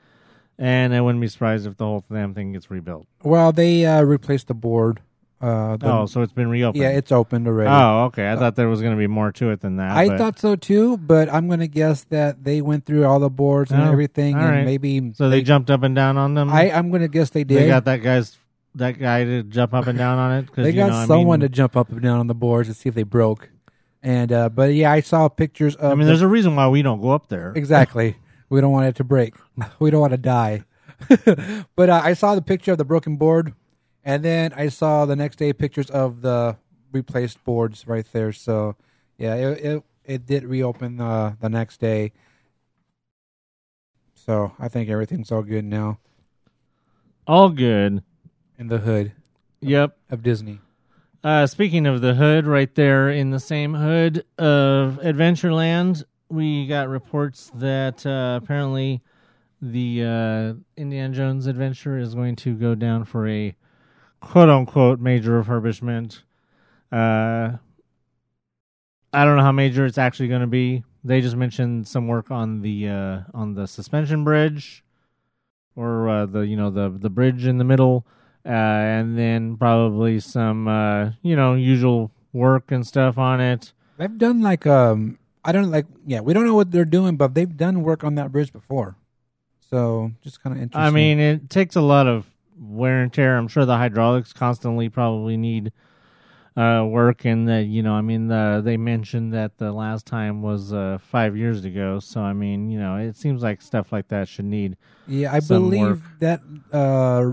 And 0.58 0.94
I 0.94 1.00
wouldn't 1.00 1.20
be 1.20 1.26
surprised 1.28 1.66
if 1.66 1.76
the 1.76 1.84
whole 1.84 2.04
damn 2.12 2.32
thing 2.34 2.52
gets 2.52 2.70
rebuilt. 2.70 3.06
Well, 3.24 3.50
they 3.52 3.84
uh, 3.86 4.02
replaced 4.02 4.46
the 4.48 4.54
board. 4.54 5.00
Uh, 5.40 5.76
the- 5.76 5.92
oh, 5.92 6.06
so 6.06 6.22
it's 6.22 6.32
been 6.32 6.48
reopened. 6.48 6.80
yeah, 6.82 6.90
it's 6.90 7.10
opened 7.12 7.46
already. 7.48 7.68
Oh, 7.68 8.04
okay. 8.04 8.30
I 8.30 8.36
thought 8.36 8.54
there 8.54 8.68
was 8.68 8.80
going 8.80 8.94
to 8.94 8.98
be 8.98 9.08
more 9.08 9.32
to 9.32 9.50
it 9.50 9.60
than 9.60 9.76
that. 9.76 9.90
I 9.90 10.08
but- 10.08 10.18
thought 10.18 10.38
so 10.38 10.54
too, 10.56 10.96
but 10.96 11.28
I'm 11.32 11.48
going 11.48 11.60
to 11.60 11.66
guess 11.68 12.04
that 12.04 12.44
they 12.44 12.60
went 12.62 12.86
through 12.86 13.04
all 13.04 13.18
the 13.18 13.28
boards 13.28 13.70
and 13.72 13.82
Oh, 13.82 13.90
everything, 13.90 14.36
and 14.36 14.44
right. 14.44 14.64
maybe 14.64 15.12
so. 15.14 15.28
They 15.28 15.42
jumped 15.42 15.70
up 15.70 15.82
and 15.82 15.94
down 15.94 16.16
on 16.16 16.34
them. 16.34 16.50
I 16.50 16.70
I'm 16.70 16.88
going 16.90 17.02
to 17.02 17.08
guess 17.08 17.30
they 17.30 17.42
did. 17.44 17.58
they 17.58 17.66
got 17.66 17.84
that 17.86 17.96
guy's 18.02 18.38
that 18.76 18.98
guy 18.98 19.24
to 19.24 19.42
jump 19.44 19.72
up 19.74 19.86
and 19.86 19.96
down 19.98 20.18
on 20.18 20.32
it. 20.38 20.46
'cause, 20.46 20.64
They 20.64 20.70
you 20.70 20.76
got 20.76 20.88
know, 20.88 20.96
I 20.96 21.06
someone 21.06 21.40
mean, 21.40 21.48
to 21.48 21.54
jump 21.54 21.76
up 21.76 21.90
and 21.90 22.00
down 22.02 22.18
on 22.20 22.26
the 22.26 22.34
boards 22.34 22.68
to 22.68 22.74
see 22.74 22.88
if 22.88 22.94
they 22.94 23.02
broke. 23.04 23.50
And 24.02 24.32
uh, 24.32 24.48
but 24.50 24.74
yeah, 24.74 24.92
I 24.92 25.00
saw 25.00 25.28
pictures 25.28 25.76
of. 25.76 25.92
I 25.92 25.94
mean, 25.94 26.00
the- 26.00 26.06
there's 26.06 26.22
a 26.22 26.28
reason 26.28 26.56
why 26.56 26.68
we 26.68 26.82
don't 26.82 27.00
go 27.00 27.10
up 27.10 27.28
there. 27.28 27.52
exactly. 27.56 28.16
we 28.50 28.60
don't 28.60 28.72
want 28.72 28.86
it 28.86 28.96
to 28.96 29.04
break. 29.04 29.34
We 29.78 29.90
don't 29.90 30.00
want 30.00 30.12
to 30.12 30.18
die. 30.18 30.64
but 31.76 31.88
uh, 31.90 32.00
I 32.04 32.14
saw 32.14 32.34
the 32.34 32.42
picture 32.42 32.72
of 32.72 32.78
the 32.78 32.84
broken 32.84 33.16
board, 33.16 33.54
and 34.04 34.22
then 34.24 34.52
I 34.54 34.68
saw 34.68 35.06
the 35.06 35.16
next 35.16 35.36
day 35.36 35.52
pictures 35.52 35.90
of 35.90 36.20
the 36.22 36.56
replaced 36.92 37.42
boards 37.44 37.86
right 37.88 38.06
there. 38.12 38.32
So 38.32 38.76
yeah, 39.18 39.34
it 39.34 39.64
it, 39.64 39.82
it 40.04 40.26
did 40.26 40.44
reopen 40.44 41.00
uh, 41.00 41.34
the 41.40 41.48
next 41.48 41.80
day. 41.80 42.12
So 44.14 44.52
I 44.58 44.68
think 44.68 44.88
everything's 44.88 45.30
all 45.32 45.42
good 45.42 45.64
now 45.64 45.98
All 47.26 47.50
good. 47.50 48.02
In 48.58 48.68
the 48.68 48.78
hood 48.78 49.12
Yep. 49.60 49.96
of 50.10 50.22
Disney. 50.22 50.60
Uh, 51.22 51.46
speaking 51.46 51.86
of 51.86 52.02
the 52.02 52.14
hood, 52.14 52.46
right 52.46 52.74
there 52.74 53.08
in 53.08 53.30
the 53.30 53.40
same 53.40 53.74
hood 53.74 54.24
of 54.38 54.98
Adventureland, 55.02 56.04
we 56.28 56.66
got 56.66 56.88
reports 56.88 57.50
that 57.54 58.04
uh, 58.04 58.38
apparently 58.42 59.00
the 59.62 60.04
uh, 60.04 60.54
Indiana 60.76 61.14
Jones 61.14 61.46
adventure 61.46 61.96
is 61.98 62.14
going 62.14 62.36
to 62.36 62.54
go 62.54 62.74
down 62.74 63.04
for 63.04 63.26
a 63.26 63.56
quote 64.20 64.50
unquote 64.50 65.00
major 65.00 65.42
refurbishment. 65.42 66.20
Uh, 66.92 67.56
I 69.12 69.24
don't 69.24 69.36
know 69.36 69.42
how 69.42 69.52
major 69.52 69.86
it's 69.86 69.98
actually 69.98 70.28
going 70.28 70.40
to 70.42 70.46
be. 70.46 70.84
They 71.04 71.20
just 71.20 71.36
mentioned 71.36 71.86
some 71.88 72.06
work 72.08 72.30
on 72.30 72.60
the 72.60 72.88
uh, 72.88 73.20
on 73.32 73.54
the 73.54 73.66
suspension 73.66 74.24
bridge, 74.24 74.84
or 75.76 76.08
uh, 76.08 76.26
the 76.26 76.40
you 76.40 76.56
know 76.56 76.70
the 76.70 76.90
the 76.90 77.10
bridge 77.10 77.46
in 77.46 77.58
the 77.58 77.64
middle 77.64 78.06
uh, 78.46 78.50
and 78.50 79.18
then 79.18 79.56
probably 79.56 80.20
some 80.20 80.68
uh, 80.68 81.10
you 81.22 81.36
know 81.36 81.54
usual 81.54 82.10
work 82.32 82.70
and 82.70 82.86
stuff 82.86 83.18
on 83.18 83.40
it. 83.40 83.72
They've 83.96 84.18
done 84.18 84.42
like 84.42 84.66
um 84.66 85.18
I 85.44 85.52
don't 85.52 85.70
like 85.70 85.86
yeah 86.06 86.20
we 86.20 86.32
don't 86.32 86.46
know 86.46 86.54
what 86.54 86.70
they're 86.70 86.84
doing 86.84 87.16
but 87.16 87.34
they've 87.34 87.56
done 87.56 87.82
work 87.82 88.04
on 88.04 88.16
that 88.16 88.32
bridge 88.32 88.52
before, 88.52 88.96
so 89.70 90.12
just 90.22 90.42
kind 90.42 90.56
of 90.56 90.62
interesting. 90.62 90.86
I 90.86 90.90
mean, 90.90 91.18
it 91.20 91.48
takes 91.50 91.76
a 91.76 91.80
lot 91.80 92.06
of 92.06 92.26
wear 92.58 93.02
and 93.02 93.12
tear. 93.12 93.36
I'm 93.36 93.48
sure 93.48 93.64
the 93.64 93.76
hydraulics 93.76 94.32
constantly 94.32 94.88
probably 94.88 95.36
need 95.36 95.72
uh, 96.56 96.84
work, 96.88 97.24
and 97.24 97.48
that 97.48 97.64
you 97.64 97.82
know, 97.82 97.94
I 97.94 98.00
mean, 98.00 98.28
the, 98.28 98.62
they 98.64 98.76
mentioned 98.76 99.32
that 99.32 99.58
the 99.58 99.72
last 99.72 100.06
time 100.06 100.42
was 100.42 100.72
uh, 100.72 100.98
five 101.00 101.36
years 101.36 101.64
ago. 101.64 101.98
So 101.98 102.20
I 102.20 102.32
mean, 102.32 102.70
you 102.70 102.78
know, 102.78 102.96
it 102.96 103.16
seems 103.16 103.42
like 103.42 103.60
stuff 103.62 103.92
like 103.92 104.08
that 104.08 104.28
should 104.28 104.44
need. 104.44 104.76
yeah, 105.08 105.32
I 105.32 105.40
believe 105.40 105.80
work. 105.80 106.00
that 106.20 106.40
uh 106.72 107.32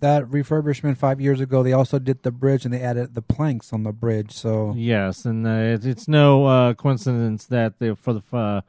that 0.00 0.24
refurbishment 0.26 0.96
five 0.96 1.20
years 1.20 1.40
ago 1.40 1.62
they 1.62 1.72
also 1.72 1.98
did 1.98 2.22
the 2.22 2.30
bridge 2.30 2.64
and 2.64 2.72
they 2.72 2.80
added 2.80 3.14
the 3.14 3.22
planks 3.22 3.72
on 3.72 3.82
the 3.82 3.92
bridge. 3.92 4.32
So 4.32 4.74
Yes, 4.76 5.24
and 5.24 5.46
uh, 5.46 5.74
it's, 5.74 5.84
it's 5.86 6.08
no 6.08 6.46
uh, 6.46 6.74
coincidence 6.74 7.46
that 7.46 7.78
they, 7.78 7.94
for 7.94 8.14
the 8.14 8.36
uh, 8.36 8.60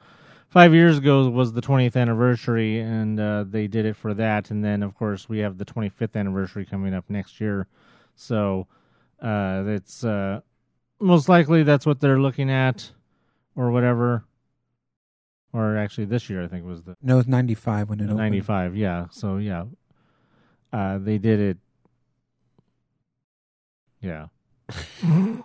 five 0.49 0.73
years 0.73 0.97
ago 0.97 1.29
was 1.29 1.53
the 1.53 1.61
20th 1.61 1.95
anniversary, 1.95 2.79
and 2.79 3.19
uh, 3.19 3.45
they 3.47 3.67
did 3.67 3.85
it 3.85 3.95
for 3.95 4.13
that. 4.15 4.51
And 4.51 4.63
then, 4.65 4.83
of 4.83 4.95
course, 4.95 5.29
we 5.29 5.39
have 5.39 5.57
the 5.57 5.65
25th 5.65 6.15
anniversary 6.15 6.65
coming 6.65 6.93
up 6.93 7.05
next 7.09 7.39
year. 7.39 7.67
So 8.15 8.67
uh, 9.21 9.63
it's 9.67 10.03
uh, 10.03 10.41
most 10.99 11.29
likely 11.29 11.63
that's 11.63 11.85
what 11.85 12.01
they're 12.01 12.19
looking 12.19 12.51
at, 12.51 12.91
or 13.55 13.71
whatever. 13.71 14.25
Or 15.51 15.77
actually, 15.77 16.05
this 16.05 16.29
year 16.29 16.43
I 16.43 16.47
think 16.47 16.65
was 16.65 16.83
the 16.83 16.95
no, 17.01 17.17
it's 17.17 17.27
ninety 17.27 17.55
five 17.55 17.89
when 17.89 17.99
it 17.99 18.03
opened. 18.03 18.17
95. 18.17 18.75
Yeah. 18.75 19.07
So 19.09 19.37
yeah, 19.37 19.65
uh, 20.71 20.97
they 20.99 21.17
did 21.17 21.39
it. 21.39 21.57
Yeah. 24.01 24.27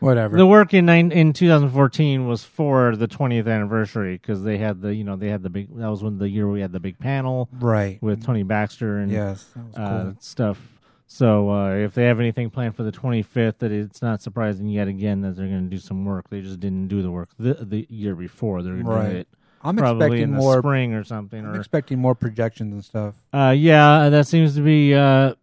Whatever. 0.00 0.36
The 0.36 0.46
work 0.46 0.74
in 0.74 0.86
nine, 0.86 1.12
in 1.12 1.32
2014 1.32 2.26
was 2.26 2.42
for 2.42 2.96
the 2.96 3.06
20th 3.06 3.46
anniversary 3.46 4.14
because 4.16 4.42
they 4.42 4.58
had 4.58 4.82
the 4.82 4.92
you 4.92 5.04
know 5.04 5.14
they 5.14 5.28
had 5.28 5.44
the 5.44 5.48
big 5.50 5.68
that 5.76 5.88
was 5.88 6.02
when 6.02 6.18
the 6.18 6.28
year 6.28 6.48
we 6.50 6.60
had 6.60 6.72
the 6.72 6.80
big 6.80 6.98
panel 6.98 7.48
right. 7.60 8.02
with 8.02 8.24
Tony 8.24 8.42
Baxter 8.42 8.98
and 8.98 9.12
Yes. 9.12 9.48
Uh, 9.76 10.02
cool. 10.02 10.14
stuff. 10.18 10.58
So 11.06 11.50
uh, 11.50 11.74
if 11.74 11.94
they 11.94 12.04
have 12.06 12.18
anything 12.18 12.50
planned 12.50 12.74
for 12.74 12.82
the 12.82 12.90
25th, 12.90 13.58
that 13.58 13.70
it's 13.70 14.02
not 14.02 14.22
surprising 14.22 14.66
yet 14.66 14.88
again 14.88 15.20
that 15.20 15.36
they're 15.36 15.46
going 15.46 15.64
to 15.64 15.70
do 15.70 15.78
some 15.78 16.04
work. 16.04 16.30
They 16.30 16.40
just 16.40 16.58
didn't 16.58 16.88
do 16.88 17.00
the 17.02 17.10
work 17.10 17.28
the, 17.38 17.54
the 17.54 17.86
year 17.88 18.16
before. 18.16 18.62
They're 18.62 18.72
going 18.72 18.86
to 18.86 18.90
Right. 18.90 19.10
do 19.10 19.16
it 19.18 19.28
I'm 19.64 19.76
probably 19.76 20.06
expecting 20.06 20.22
in 20.24 20.30
the 20.32 20.36
more. 20.38 20.58
spring 20.58 20.94
or 20.94 21.04
something. 21.04 21.44
I'm 21.44 21.52
Or 21.54 21.58
expecting 21.58 21.98
more 21.98 22.14
projections 22.14 22.72
and 22.74 22.84
stuff. 22.84 23.14
uh, 23.32 23.54
yeah, 23.56 24.08
that 24.08 24.26
seems 24.26 24.54
to 24.56 24.62
be 24.62 24.94
uh, 24.94 25.34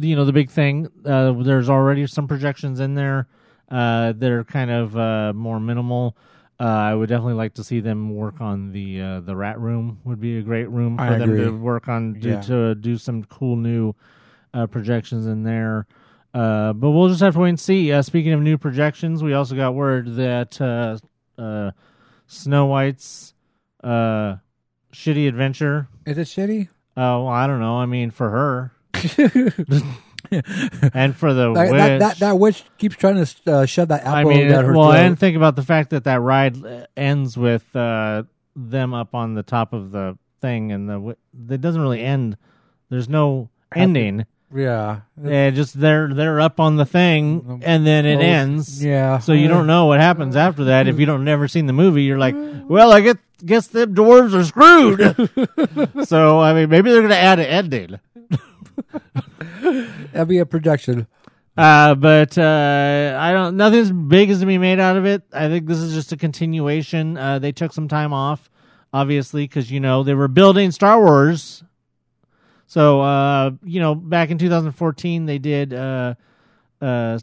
you 0.00 0.16
know 0.16 0.24
the 0.24 0.32
big 0.32 0.50
thing. 0.50 0.88
Uh, 1.04 1.32
there's 1.42 1.68
already 1.70 2.06
some 2.06 2.26
projections 2.28 2.80
in 2.80 2.94
there. 2.94 3.28
Uh, 3.70 4.12
they're 4.16 4.44
kind 4.44 4.70
of 4.70 4.96
uh, 4.96 5.32
more 5.34 5.60
minimal. 5.60 6.16
Uh, 6.60 6.64
I 6.64 6.94
would 6.94 7.08
definitely 7.08 7.34
like 7.34 7.54
to 7.54 7.62
see 7.64 7.78
them 7.78 8.14
work 8.16 8.40
on 8.40 8.72
the 8.72 9.00
uh, 9.00 9.20
the 9.20 9.36
rat 9.36 9.60
room. 9.60 10.00
Would 10.04 10.20
be 10.20 10.38
a 10.38 10.42
great 10.42 10.68
room 10.70 10.96
for 10.96 11.04
I 11.04 11.18
them 11.18 11.36
to 11.36 11.50
work 11.50 11.86
on 11.88 12.14
do, 12.14 12.30
Yeah. 12.30 12.40
to 12.42 12.74
do 12.74 12.96
some 12.98 13.22
cool 13.24 13.54
new 13.56 13.94
uh, 14.52 14.66
projections 14.66 15.26
in 15.26 15.44
there. 15.44 15.86
Uh, 16.34 16.72
but 16.72 16.90
we'll 16.90 17.08
just 17.08 17.20
have 17.20 17.34
to 17.34 17.40
wait 17.40 17.50
and 17.50 17.60
see. 17.60 17.92
Uh, 17.92 18.02
speaking 18.02 18.32
of 18.32 18.40
new 18.40 18.58
projections, 18.58 19.22
we 19.22 19.32
also 19.34 19.54
got 19.54 19.74
word 19.74 20.16
that 20.16 20.60
uh, 20.60 20.98
uh, 21.40 21.70
Snow 22.26 22.66
White's 22.66 23.34
uh, 23.84 24.36
shitty 24.92 25.28
adventure 25.28 25.88
Is 26.06 26.18
it 26.18 26.26
shitty? 26.26 26.68
Oh, 26.96 27.24
well, 27.24 27.28
I 27.28 27.46
don't 27.46 27.60
know. 27.60 27.76
I 27.76 27.86
mean, 27.86 28.10
for 28.10 28.28
her 28.30 28.72
and 30.94 31.14
for 31.16 31.32
the 31.32 31.52
That, 31.54 31.70
witch. 31.70 31.78
that, 31.78 31.98
that, 32.00 32.18
that 32.18 32.38
witch 32.38 32.64
keeps 32.78 32.96
trying 32.96 33.24
to 33.24 33.52
uh, 33.52 33.66
shove 33.66 33.88
that 33.88 34.06
I 34.06 34.20
apple 34.20 34.30
mean, 34.32 34.48
down 34.48 34.64
her 34.64 34.72
well, 34.72 34.90
throat. 34.90 35.00
and 35.00 35.18
think 35.18 35.36
about 35.36 35.56
the 35.56 35.62
fact 35.62 35.90
that 35.90 36.04
that 36.04 36.20
ride 36.20 36.64
uh, 36.64 36.86
ends 36.96 37.36
with 37.36 37.74
uh, 37.76 38.24
them 38.56 38.94
up 38.94 39.14
on 39.14 39.34
the 39.34 39.42
top 39.42 39.72
of 39.72 39.90
the 39.92 40.18
thing, 40.40 40.72
and 40.72 40.88
the 40.88 41.16
it 41.54 41.60
doesn't 41.60 41.80
really 41.80 42.02
end. 42.02 42.36
There's 42.90 43.08
no 43.08 43.50
ending. 43.74 44.26
yeah. 44.54 45.00
And 45.22 45.54
just 45.54 45.78
they're 45.78 46.12
they're 46.12 46.40
up 46.40 46.58
on 46.60 46.76
the 46.76 46.86
thing, 46.86 47.62
and 47.64 47.86
then 47.86 48.04
it 48.06 48.16
Oh, 48.16 48.20
ends. 48.20 48.84
Yeah. 48.84 49.18
So 49.18 49.32
you 49.32 49.48
don't 49.48 49.66
know 49.66 49.86
what 49.86 50.00
happens 50.00 50.36
after 50.36 50.64
that. 50.64 50.88
If 50.88 50.98
you 50.98 51.06
don't 51.06 51.24
never 51.24 51.46
seen 51.48 51.66
the 51.66 51.72
movie, 51.72 52.02
you're 52.02 52.18
like, 52.18 52.34
well, 52.36 52.92
I 52.92 53.00
guess 53.00 53.16
guess 53.44 53.68
them 53.68 53.94
dwarves 53.94 54.34
are 54.34 54.44
screwed. 54.44 56.06
so 56.08 56.40
I 56.40 56.54
mean, 56.54 56.68
maybe 56.68 56.90
they're 56.90 57.02
gonna 57.02 57.14
add 57.14 57.38
an 57.38 57.46
ending. 57.46 58.00
That'd 60.12 60.28
be 60.28 60.38
a 60.38 60.46
projection. 60.46 61.06
Uh, 61.58 61.96
but 61.96 62.38
uh, 62.38 63.16
I 63.18 63.32
don't. 63.32 63.56
Nothing's 63.56 63.90
big 63.90 64.30
is 64.30 64.38
to 64.40 64.46
be 64.46 64.58
made 64.58 64.78
out 64.78 64.96
of 64.96 65.04
it. 65.06 65.22
I 65.32 65.48
think 65.48 65.66
this 65.66 65.78
is 65.78 65.92
just 65.92 66.12
a 66.12 66.16
continuation. 66.16 67.16
Uh, 67.16 67.40
they 67.40 67.50
took 67.50 67.72
some 67.72 67.88
time 67.88 68.12
off, 68.12 68.48
obviously, 68.92 69.42
because 69.44 69.68
you 69.68 69.80
know 69.80 70.04
they 70.04 70.14
were 70.14 70.28
building 70.28 70.70
Star 70.70 71.00
Wars. 71.00 71.64
So 72.68 73.00
uh, 73.00 73.50
you 73.64 73.80
know, 73.80 73.96
back 73.96 74.30
in 74.30 74.38
2014, 74.38 75.26
they 75.26 75.38
did 75.38 75.74
uh, 75.74 76.14
uh, 76.80 77.18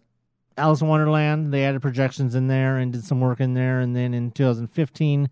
Alice 0.57 0.81
in 0.81 0.87
Wonderland. 0.89 1.53
They 1.53 1.63
added 1.63 1.81
projections 1.81 2.35
in 2.35 2.47
there 2.47 2.75
and 2.75 2.91
did 2.91 3.05
some 3.05 3.21
work 3.21 3.39
in 3.39 3.53
there, 3.53 3.79
and 3.79 3.95
then 3.95 4.13
in 4.13 4.31
2015, 4.31 5.29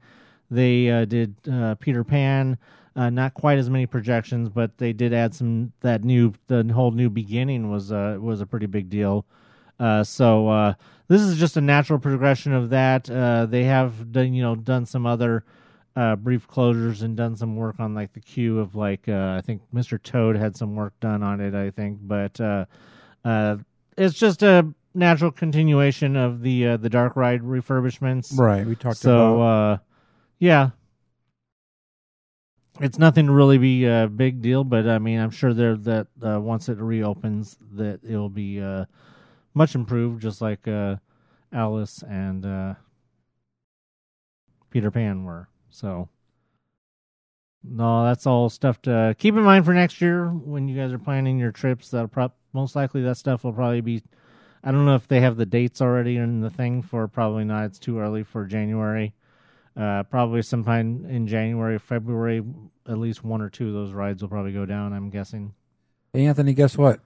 they 0.53 0.89
uh, 0.89 1.05
did 1.05 1.35
uh, 1.51 1.75
Peter 1.75 2.03
Pan. 2.03 2.57
Uh, 2.95 3.09
not 3.09 3.33
quite 3.33 3.57
as 3.57 3.71
many 3.71 3.87
projections, 3.87 4.49
but 4.49 4.77
they 4.77 4.93
did 4.93 5.13
add 5.13 5.33
some. 5.33 5.71
That 5.81 6.03
new, 6.03 6.33
the 6.47 6.63
whole 6.73 6.91
new 6.91 7.09
beginning 7.09 7.71
was 7.71 7.91
uh, 7.91 8.17
was 8.21 8.39
a 8.39 8.45
pretty 8.45 8.67
big 8.67 8.87
deal. 8.89 9.25
Uh, 9.79 10.03
so 10.03 10.47
uh, 10.47 10.73
this 11.07 11.19
is 11.21 11.37
just 11.39 11.57
a 11.57 11.61
natural 11.61 11.97
progression 11.97 12.53
of 12.53 12.69
that. 12.69 13.09
Uh, 13.09 13.47
they 13.47 13.63
have 13.63 14.11
done, 14.11 14.33
you 14.35 14.43
know, 14.43 14.55
done 14.55 14.85
some 14.85 15.07
other 15.07 15.43
uh, 15.95 16.15
brief 16.15 16.47
closures 16.47 17.01
and 17.01 17.17
done 17.17 17.35
some 17.35 17.55
work 17.55 17.79
on 17.79 17.95
like 17.95 18.13
the 18.13 18.19
queue 18.19 18.59
of 18.59 18.75
like 18.75 19.09
uh, 19.09 19.35
I 19.37 19.41
think 19.41 19.63
Mr. 19.73 20.01
Toad 20.01 20.35
had 20.35 20.55
some 20.55 20.75
work 20.75 20.93
done 20.99 21.23
on 21.23 21.41
it. 21.41 21.55
I 21.55 21.71
think, 21.71 21.97
but 22.03 22.39
uh, 22.39 22.65
uh, 23.25 23.57
it's 23.97 24.13
just 24.13 24.43
a 24.43 24.67
natural 24.93 25.31
continuation 25.31 26.15
of 26.15 26.41
the 26.43 26.67
uh, 26.67 26.77
the 26.77 26.89
Dark 26.89 27.15
Ride 27.15 27.41
refurbishments. 27.41 28.37
Right. 28.37 28.67
We 28.67 28.75
talked 28.75 28.97
So 28.97 29.35
about. 29.41 29.41
uh, 29.41 29.77
yeah, 30.43 30.71
it's 32.81 32.99
nothing 32.99 33.27
to 33.27 33.31
really 33.31 33.57
be 33.57 33.85
a 33.85 34.09
big 34.13 34.41
deal, 34.41 34.65
but 34.65 34.89
I 34.89 34.99
mean, 34.99 35.17
I'm 35.17 35.31
sure 35.31 35.53
there 35.53 35.77
that 35.77 36.07
uh, 36.21 36.37
once 36.41 36.67
it 36.67 36.79
reopens, 36.79 37.57
that 37.75 38.01
it'll 38.03 38.27
be 38.27 38.59
uh, 38.61 38.83
much 39.53 39.73
improved, 39.73 40.21
just 40.21 40.41
like 40.41 40.67
uh, 40.67 40.97
Alice 41.53 42.03
and 42.09 42.45
uh, 42.45 42.73
Peter 44.69 44.91
Pan 44.91 45.23
were. 45.23 45.47
So. 45.69 46.09
No, 47.63 48.03
that's 48.03 48.27
all 48.27 48.49
stuff 48.49 48.81
to 48.81 49.15
keep 49.17 49.35
in 49.35 49.43
mind 49.43 49.63
for 49.63 49.73
next 49.73 50.01
year 50.01 50.27
when 50.27 50.67
you 50.67 50.75
guys 50.75 50.91
are 50.91 50.99
planning 50.99 51.39
your 51.39 51.53
trips. 51.53 51.87
That'll 51.87 52.09
prob- 52.09 52.33
most 52.51 52.75
likely 52.75 53.01
that 53.03 53.15
stuff 53.15 53.45
will 53.45 53.53
probably 53.53 53.79
be. 53.79 54.03
I 54.61 54.73
don't 54.73 54.85
know 54.85 54.95
if 54.95 55.07
they 55.07 55.21
have 55.21 55.37
the 55.37 55.45
dates 55.45 55.81
already 55.81 56.17
in 56.17 56.41
the 56.41 56.49
thing 56.49 56.81
for. 56.81 57.07
Probably 57.07 57.45
not. 57.45 57.63
It's 57.63 57.79
too 57.79 57.99
early 57.99 58.23
for 58.23 58.43
January. 58.43 59.13
Uh, 59.75 60.03
probably 60.03 60.41
sometime 60.41 61.05
in 61.09 61.25
January, 61.27 61.79
February, 61.79 62.43
at 62.87 62.97
least 62.99 63.23
one 63.23 63.41
or 63.41 63.49
two 63.49 63.67
of 63.67 63.73
those 63.73 63.91
rides 63.91 64.21
will 64.21 64.29
probably 64.29 64.51
go 64.51 64.65
down. 64.65 64.93
I'm 64.93 65.09
guessing. 65.09 65.53
Hey, 66.13 66.25
Anthony, 66.25 66.53
guess 66.53 66.77
what? 66.77 66.99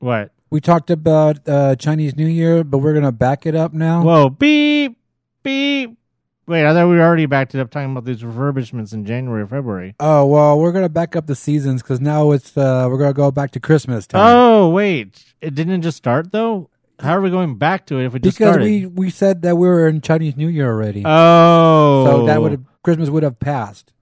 What? 0.00 0.32
We 0.50 0.60
talked 0.60 0.90
about 0.90 1.46
uh, 1.48 1.76
Chinese 1.76 2.16
New 2.16 2.26
Year, 2.26 2.64
but 2.64 2.78
we're 2.78 2.94
gonna 2.94 3.12
back 3.12 3.46
it 3.46 3.54
up 3.54 3.72
now. 3.72 4.02
Whoa! 4.02 4.30
Beep, 4.30 4.98
beep. 5.42 5.96
Wait, 6.46 6.64
I 6.64 6.72
thought 6.72 6.88
we 6.88 6.98
already 6.98 7.26
backed 7.26 7.54
it 7.54 7.60
up 7.60 7.70
talking 7.70 7.90
about 7.90 8.06
these 8.06 8.22
refurbishments 8.22 8.94
in 8.94 9.04
January 9.04 9.42
or 9.42 9.46
February. 9.46 9.94
Oh 10.00 10.24
well, 10.24 10.58
we're 10.58 10.72
gonna 10.72 10.88
back 10.88 11.14
up 11.14 11.26
the 11.26 11.36
seasons 11.36 11.82
because 11.82 12.00
now 12.00 12.30
it's 12.30 12.56
uh, 12.56 12.86
we're 12.90 12.98
gonna 12.98 13.12
go 13.12 13.30
back 13.30 13.50
to 13.52 13.60
Christmas 13.60 14.06
time. 14.06 14.22
Oh 14.24 14.70
wait, 14.70 15.24
it 15.42 15.54
didn't 15.54 15.82
just 15.82 15.98
start 15.98 16.32
though. 16.32 16.70
How 17.00 17.16
are 17.16 17.20
we 17.20 17.30
going 17.30 17.56
back 17.58 17.86
to 17.86 17.98
it 17.98 18.06
if 18.06 18.12
we 18.12 18.18
just 18.20 18.38
because 18.38 18.54
started? 18.54 18.64
we 18.64 18.86
we 18.86 19.10
said 19.10 19.42
that 19.42 19.56
we 19.56 19.68
were 19.68 19.86
in 19.88 20.00
Chinese 20.00 20.36
New 20.36 20.48
Year 20.48 20.66
already, 20.68 21.02
oh, 21.06 22.04
so 22.06 22.26
that 22.26 22.40
would 22.42 22.64
Christmas 22.82 23.08
would 23.08 23.22
have 23.22 23.38
passed. 23.38 23.92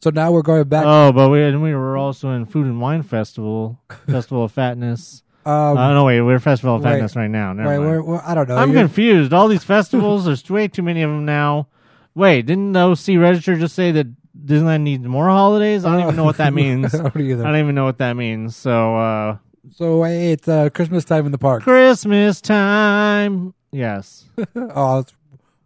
So 0.00 0.10
now 0.10 0.32
we're 0.32 0.42
going 0.42 0.64
back. 0.64 0.84
Oh, 0.86 1.12
but 1.12 1.30
we 1.30 1.42
and 1.42 1.62
we 1.62 1.74
were 1.74 1.96
also 1.96 2.30
in 2.32 2.44
Food 2.46 2.66
and 2.66 2.80
Wine 2.80 3.02
Festival, 3.02 3.80
Festival 4.08 4.44
of 4.44 4.52
Fatness. 4.52 5.22
um, 5.46 5.52
Oh 5.78 5.94
no, 5.94 6.04
wait, 6.04 6.20
we're 6.22 6.38
Festival 6.40 6.76
of 6.76 6.84
right. 6.84 6.92
Fatness 7.00 7.16
right 7.16 7.30
now. 7.30 7.52
Never 7.52 7.68
right, 7.70 7.78
we're, 7.78 8.02
we're, 8.02 8.22
I 8.24 8.34
don't 8.34 8.48
know. 8.48 8.56
I'm 8.56 8.70
You're- 8.72 8.82
confused. 8.82 9.32
All 9.32 9.48
these 9.48 9.64
festivals, 9.64 10.24
there's 10.26 10.48
way 10.50 10.68
too 10.68 10.82
many 10.82 11.02
of 11.02 11.10
them 11.10 11.24
now. 11.24 11.68
Wait, 12.14 12.42
didn't 12.46 12.72
the 12.72 12.80
OC 12.80 13.20
Register 13.20 13.56
just 13.56 13.74
say 13.74 13.92
that 13.92 14.06
Disneyland 14.36 14.82
needs 14.82 15.04
more 15.06 15.26
holidays? 15.28 15.84
I 15.84 15.92
don't 15.92 16.02
even 16.02 16.16
know 16.16 16.24
what 16.24 16.36
that 16.36 16.52
means. 16.62 16.94
I 16.94 16.98
don't. 16.98 17.16
I 17.16 17.44
don't 17.44 17.56
even 17.56 17.74
know 17.74 17.84
what 17.84 17.98
that 17.98 18.14
means. 18.14 18.54
So, 18.56 18.96
uh, 18.96 19.36
So 19.72 20.04
it's 20.04 20.46
uh, 20.46 20.70
Christmas 20.70 21.04
time 21.04 21.26
in 21.26 21.32
the 21.32 21.38
park. 21.38 21.62
Christmas 21.62 22.40
time. 22.40 23.54
Yes. 23.72 24.26
oh, 24.56 24.68
I 24.68 24.94
was 24.96 25.12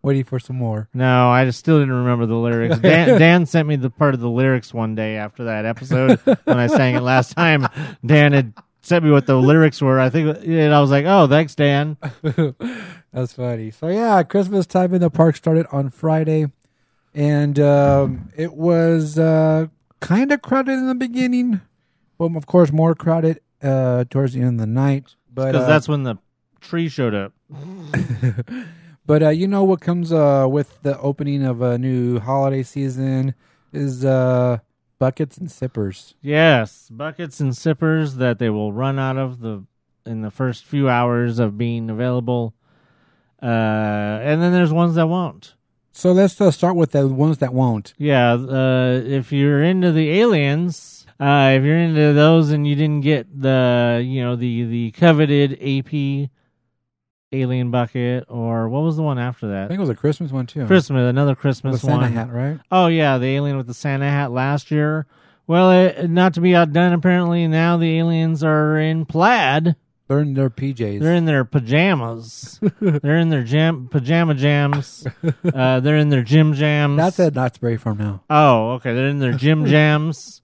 waiting 0.02 0.24
for 0.24 0.38
some 0.38 0.56
more. 0.56 0.88
No, 0.94 1.28
I 1.30 1.44
just 1.44 1.58
still 1.58 1.78
didn't 1.78 1.94
remember 1.94 2.26
the 2.26 2.36
lyrics. 2.36 2.78
Dan, 2.80 3.18
Dan 3.18 3.46
sent 3.46 3.68
me 3.68 3.76
the 3.76 3.90
part 3.90 4.14
of 4.14 4.20
the 4.20 4.30
lyrics 4.30 4.72
one 4.72 4.94
day 4.94 5.16
after 5.16 5.44
that 5.44 5.64
episode 5.64 6.18
when 6.20 6.58
I 6.58 6.68
sang 6.68 6.94
it 6.94 7.00
last 7.00 7.34
time. 7.34 7.66
Dan 8.04 8.32
had 8.32 8.54
sent 8.80 9.04
me 9.04 9.10
what 9.10 9.26
the 9.26 9.36
lyrics 9.36 9.82
were. 9.82 10.00
I 10.00 10.10
think, 10.10 10.38
and 10.44 10.72
I 10.74 10.80
was 10.80 10.90
like, 10.90 11.04
"Oh, 11.06 11.26
thanks, 11.26 11.54
Dan." 11.54 11.96
That's 13.12 13.32
funny. 13.32 13.70
So 13.70 13.88
yeah, 13.88 14.22
Christmas 14.22 14.66
time 14.66 14.94
in 14.94 15.00
the 15.00 15.10
park 15.10 15.36
started 15.36 15.66
on 15.72 15.90
Friday, 15.90 16.46
and 17.14 17.58
um, 17.58 18.30
it 18.36 18.54
was 18.54 19.18
uh, 19.18 19.66
kind 20.00 20.32
of 20.32 20.40
crowded 20.42 20.72
in 20.72 20.86
the 20.86 20.94
beginning. 20.94 21.60
Well, 22.16 22.36
of 22.36 22.46
course, 22.46 22.72
more 22.72 22.94
crowded 22.94 23.40
uh, 23.62 24.04
towards 24.10 24.34
the 24.34 24.40
end 24.40 24.60
of 24.60 24.66
the 24.66 24.72
night. 24.72 25.14
But 25.32 25.52
Because 25.52 25.64
uh, 25.64 25.68
that's 25.68 25.88
when 25.88 26.02
the 26.02 26.16
tree 26.60 26.88
showed 26.88 27.14
up. 27.14 27.32
but 29.06 29.22
uh, 29.22 29.28
you 29.28 29.46
know 29.46 29.64
what 29.64 29.80
comes 29.80 30.12
uh, 30.12 30.46
with 30.48 30.82
the 30.82 30.98
opening 31.00 31.44
of 31.44 31.62
a 31.62 31.78
new 31.78 32.18
holiday 32.18 32.62
season 32.62 33.34
is 33.72 34.04
uh, 34.04 34.58
buckets 34.98 35.36
and 35.36 35.50
sippers. 35.50 36.14
Yes, 36.20 36.88
buckets 36.90 37.40
and 37.40 37.56
sippers 37.56 38.16
that 38.16 38.38
they 38.38 38.50
will 38.50 38.72
run 38.72 38.98
out 38.98 39.16
of 39.16 39.40
the 39.40 39.64
in 40.06 40.22
the 40.22 40.30
first 40.30 40.64
few 40.64 40.88
hours 40.88 41.38
of 41.38 41.58
being 41.58 41.90
available. 41.90 42.54
Uh, 43.40 43.46
and 44.22 44.42
then 44.42 44.52
there's 44.52 44.72
ones 44.72 44.94
that 44.96 45.06
won't. 45.06 45.54
So 45.92 46.12
let's 46.12 46.40
uh, 46.40 46.50
start 46.50 46.76
with 46.76 46.92
the 46.92 47.08
ones 47.08 47.38
that 47.38 47.52
won't. 47.52 47.92
Yeah, 47.98 48.32
uh, 48.32 49.00
if 49.04 49.32
you're 49.32 49.62
into 49.62 49.92
the 49.92 50.10
aliens, 50.20 50.97
uh, 51.20 51.54
if 51.56 51.64
you're 51.64 51.78
into 51.78 52.12
those 52.12 52.50
and 52.50 52.66
you 52.66 52.74
didn't 52.74 53.00
get 53.00 53.40
the, 53.40 54.02
you 54.04 54.22
know, 54.22 54.36
the 54.36 54.64
the 54.64 54.90
coveted 54.92 55.52
AP 55.54 56.30
alien 57.32 57.70
bucket, 57.70 58.24
or 58.28 58.68
what 58.68 58.82
was 58.82 58.96
the 58.96 59.02
one 59.02 59.18
after 59.18 59.48
that? 59.48 59.64
I 59.64 59.68
think 59.68 59.78
it 59.78 59.82
was 59.82 59.90
a 59.90 59.94
Christmas 59.94 60.30
one 60.30 60.46
too. 60.46 60.66
Christmas, 60.66 61.08
another 61.08 61.34
Christmas 61.34 61.82
Santa 61.82 62.02
one. 62.02 62.12
hat, 62.12 62.32
right? 62.32 62.60
Oh 62.70 62.86
yeah, 62.86 63.18
the 63.18 63.26
alien 63.26 63.56
with 63.56 63.66
the 63.66 63.74
Santa 63.74 64.08
hat 64.08 64.30
last 64.30 64.70
year. 64.70 65.06
Well, 65.46 65.70
it, 65.72 66.10
not 66.10 66.34
to 66.34 66.40
be 66.40 66.54
outdone, 66.54 66.92
apparently 66.92 67.46
now 67.48 67.78
the 67.78 67.98
aliens 67.98 68.44
are 68.44 68.78
in 68.78 69.06
plaid. 69.06 69.76
They're 70.06 70.20
in 70.20 70.34
their 70.34 70.50
PJs. 70.50 71.00
They're 71.00 71.14
in 71.14 71.26
their 71.26 71.44
pajamas. 71.44 72.60
they're 72.80 73.18
in 73.18 73.28
their 73.28 73.44
jam 73.44 73.88
pajama 73.90 74.34
jams. 74.34 75.06
Uh, 75.44 75.80
they're 75.80 75.96
in 75.96 76.08
their 76.08 76.22
gym 76.22 76.54
jams. 76.54 76.96
That's 76.96 77.20
at 77.20 77.34
Knott's 77.34 77.58
Berry 77.58 77.76
Farm 77.76 77.98
now. 77.98 78.22
Oh, 78.30 78.72
okay. 78.72 78.94
They're 78.94 79.08
in 79.08 79.18
their 79.18 79.32
gym 79.34 79.66
jams. 79.66 80.40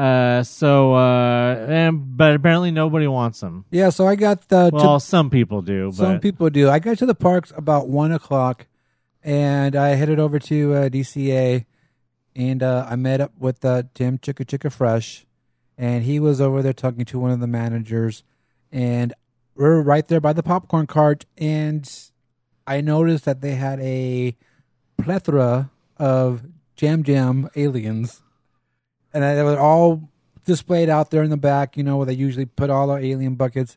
Uh, 0.00 0.42
so, 0.42 0.94
uh, 0.94 1.66
and, 1.68 2.16
but 2.16 2.34
apparently 2.34 2.70
nobody 2.70 3.06
wants 3.06 3.40
them. 3.40 3.66
Yeah, 3.70 3.90
so 3.90 4.06
I 4.06 4.14
got 4.14 4.48
the. 4.48 4.70
Well, 4.72 4.98
some 4.98 5.28
people 5.28 5.60
do, 5.60 5.88
but 5.88 5.96
Some 5.96 6.20
people 6.20 6.48
do. 6.48 6.70
I 6.70 6.78
got 6.78 6.96
to 6.98 7.06
the 7.06 7.14
parks 7.14 7.52
about 7.54 7.86
one 7.86 8.10
o'clock, 8.10 8.66
and 9.22 9.76
I 9.76 9.88
headed 9.90 10.18
over 10.18 10.38
to 10.38 10.74
uh, 10.74 10.88
DCA, 10.88 11.66
and 12.34 12.62
uh, 12.62 12.86
I 12.88 12.96
met 12.96 13.20
up 13.20 13.32
with 13.38 13.62
uh, 13.62 13.82
Tim 13.92 14.16
Chicka 14.16 14.46
Chicka 14.46 14.72
Fresh, 14.72 15.26
and 15.76 16.04
he 16.04 16.18
was 16.18 16.40
over 16.40 16.62
there 16.62 16.72
talking 16.72 17.04
to 17.04 17.18
one 17.18 17.30
of 17.30 17.40
the 17.40 17.46
managers, 17.46 18.22
and 18.72 19.12
we're 19.54 19.82
right 19.82 20.08
there 20.08 20.20
by 20.20 20.32
the 20.32 20.42
popcorn 20.42 20.86
cart, 20.86 21.26
and 21.36 21.86
I 22.66 22.80
noticed 22.80 23.26
that 23.26 23.42
they 23.42 23.56
had 23.56 23.78
a 23.80 24.34
plethora 24.96 25.70
of 25.98 26.44
Jam 26.74 27.02
Jam 27.02 27.50
aliens, 27.54 28.22
and 29.12 29.22
they 29.22 29.42
were 29.42 29.58
all 29.58 30.10
displayed 30.44 30.88
out 30.88 31.10
there 31.10 31.22
in 31.22 31.30
the 31.30 31.36
back, 31.36 31.76
you 31.76 31.82
know, 31.82 31.96
where 31.96 32.06
they 32.06 32.14
usually 32.14 32.46
put 32.46 32.70
all 32.70 32.90
our 32.90 32.98
alien 32.98 33.34
buckets. 33.34 33.76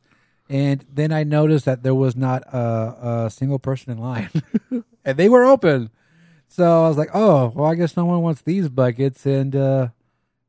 And 0.50 0.86
then 0.92 1.12
I 1.12 1.24
noticed 1.24 1.66
that 1.66 1.84
there 1.84 1.96
was 1.96 2.16
not 2.16 2.44
a, 2.54 3.26
a 3.26 3.30
single 3.30 3.60
person 3.60 3.92
in 3.92 3.98
line, 3.98 4.30
and 5.06 5.18
they 5.18 5.30
were 5.30 5.46
open. 5.46 5.90
So 6.48 6.86
I 6.86 6.88
was 6.88 6.98
like, 6.98 7.10
"Oh, 7.14 7.52
well, 7.56 7.66
I 7.66 7.76
guess 7.76 7.98
no 7.98 8.06
one 8.06 8.22
wants 8.22 8.42
these 8.42 8.70
buckets." 8.70 9.26
And 9.26 9.56
uh, 9.56 9.88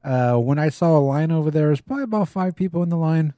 uh, 0.03 0.37
when 0.37 0.59
I 0.59 0.69
saw 0.69 0.99
a 0.99 1.01
line 1.01 1.31
over 1.31 1.51
there, 1.51 1.69
there's 1.69 1.81
probably 1.81 2.05
about 2.05 2.29
five 2.29 2.57
people 2.57 2.83
in 2.83 2.89
the 2.89 2.97
line. 2.97 3.35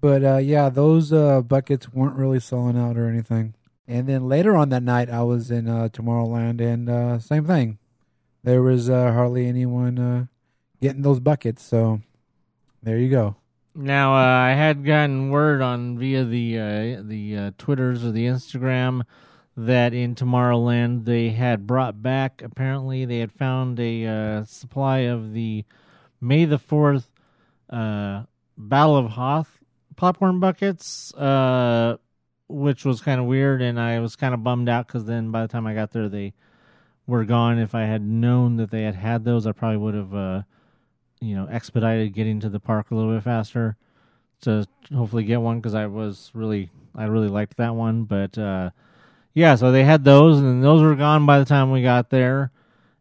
But 0.00 0.24
uh, 0.24 0.36
yeah, 0.38 0.68
those 0.68 1.12
uh, 1.12 1.40
buckets 1.40 1.92
weren't 1.92 2.16
really 2.16 2.40
selling 2.40 2.76
out 2.76 2.98
or 2.98 3.08
anything. 3.08 3.54
And 3.86 4.08
then 4.08 4.28
later 4.28 4.56
on 4.56 4.68
that 4.70 4.82
night, 4.82 5.08
I 5.08 5.22
was 5.22 5.50
in 5.50 5.68
uh, 5.68 5.88
Tomorrowland, 5.88 6.60
and 6.60 6.90
uh, 6.90 7.18
same 7.20 7.46
thing. 7.46 7.78
There 8.42 8.62
was 8.62 8.88
hardly 8.88 9.46
anyone 9.46 10.28
getting 10.82 11.00
those 11.00 11.20
buckets. 11.20 11.62
So 11.62 12.00
there 12.82 12.98
you 12.98 13.08
go. 13.08 13.36
Now, 13.74 14.14
uh, 14.14 14.48
I 14.48 14.50
had 14.50 14.84
gotten 14.84 15.30
word 15.30 15.62
on 15.62 15.98
via 15.98 16.24
the 16.24 16.58
uh, 16.58 17.02
the 17.02 17.36
uh, 17.36 17.50
Twitters 17.56 18.04
or 18.04 18.10
the 18.10 18.26
Instagram 18.26 19.04
that 19.56 19.94
in 19.94 20.14
Tomorrowland 20.14 21.06
they 21.06 21.30
had 21.30 21.66
brought 21.66 22.02
back. 22.02 22.42
Apparently, 22.42 23.06
they 23.06 23.20
had 23.20 23.32
found 23.32 23.80
a 23.80 24.06
uh, 24.06 24.44
supply 24.44 24.98
of 24.98 25.32
the 25.32 25.64
May 26.20 26.44
the 26.44 26.58
Fourth 26.58 27.08
uh, 27.70 28.24
Battle 28.58 28.96
of 28.96 29.12
Hoth 29.12 29.58
popcorn 29.96 30.38
buckets, 30.38 31.14
uh, 31.14 31.96
which 32.48 32.84
was 32.84 33.00
kind 33.00 33.20
of 33.20 33.26
weird, 33.26 33.62
and 33.62 33.80
I 33.80 34.00
was 34.00 34.16
kind 34.16 34.34
of 34.34 34.44
bummed 34.44 34.68
out 34.68 34.86
because 34.86 35.06
then 35.06 35.30
by 35.30 35.40
the 35.40 35.48
time 35.48 35.66
I 35.66 35.72
got 35.72 35.92
there, 35.92 36.10
they 36.10 36.34
were 37.06 37.24
gone. 37.24 37.58
If 37.58 37.74
I 37.74 37.84
had 37.84 38.02
known 38.02 38.56
that 38.56 38.70
they 38.70 38.82
had 38.82 38.96
had 38.96 39.24
those, 39.24 39.46
I 39.46 39.52
probably 39.52 39.78
would 39.78 39.94
have. 39.94 40.44
You 41.22 41.36
know 41.36 41.48
expedited 41.48 42.14
getting 42.14 42.40
to 42.40 42.48
the 42.48 42.60
park 42.60 42.90
a 42.90 42.94
little 42.94 43.14
bit 43.14 43.22
faster 43.22 43.76
to 44.42 44.66
hopefully 44.94 45.22
get 45.22 45.40
one 45.40 45.58
because 45.58 45.74
I 45.74 45.86
was 45.86 46.30
really 46.34 46.70
I 46.94 47.04
really 47.04 47.28
liked 47.28 47.56
that 47.56 47.74
one. 47.74 48.04
But 48.04 48.36
uh, 48.36 48.70
yeah, 49.32 49.54
so 49.54 49.72
they 49.72 49.84
had 49.84 50.04
those, 50.04 50.40
and 50.40 50.62
those 50.62 50.82
were 50.82 50.94
gone 50.94 51.24
by 51.24 51.38
the 51.38 51.44
time 51.44 51.70
we 51.70 51.82
got 51.82 52.10
there. 52.10 52.50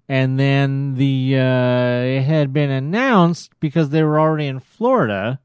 And 0.07 0.39
then 0.39 0.95
the 0.95 1.35
uh, 1.37 2.03
it 2.03 2.21
had 2.21 2.53
been 2.53 2.69
announced 2.69 3.51
because 3.59 3.89
they 3.89 4.03
were 4.03 4.19
already 4.19 4.47
in 4.47 4.59
Florida, 4.59 5.39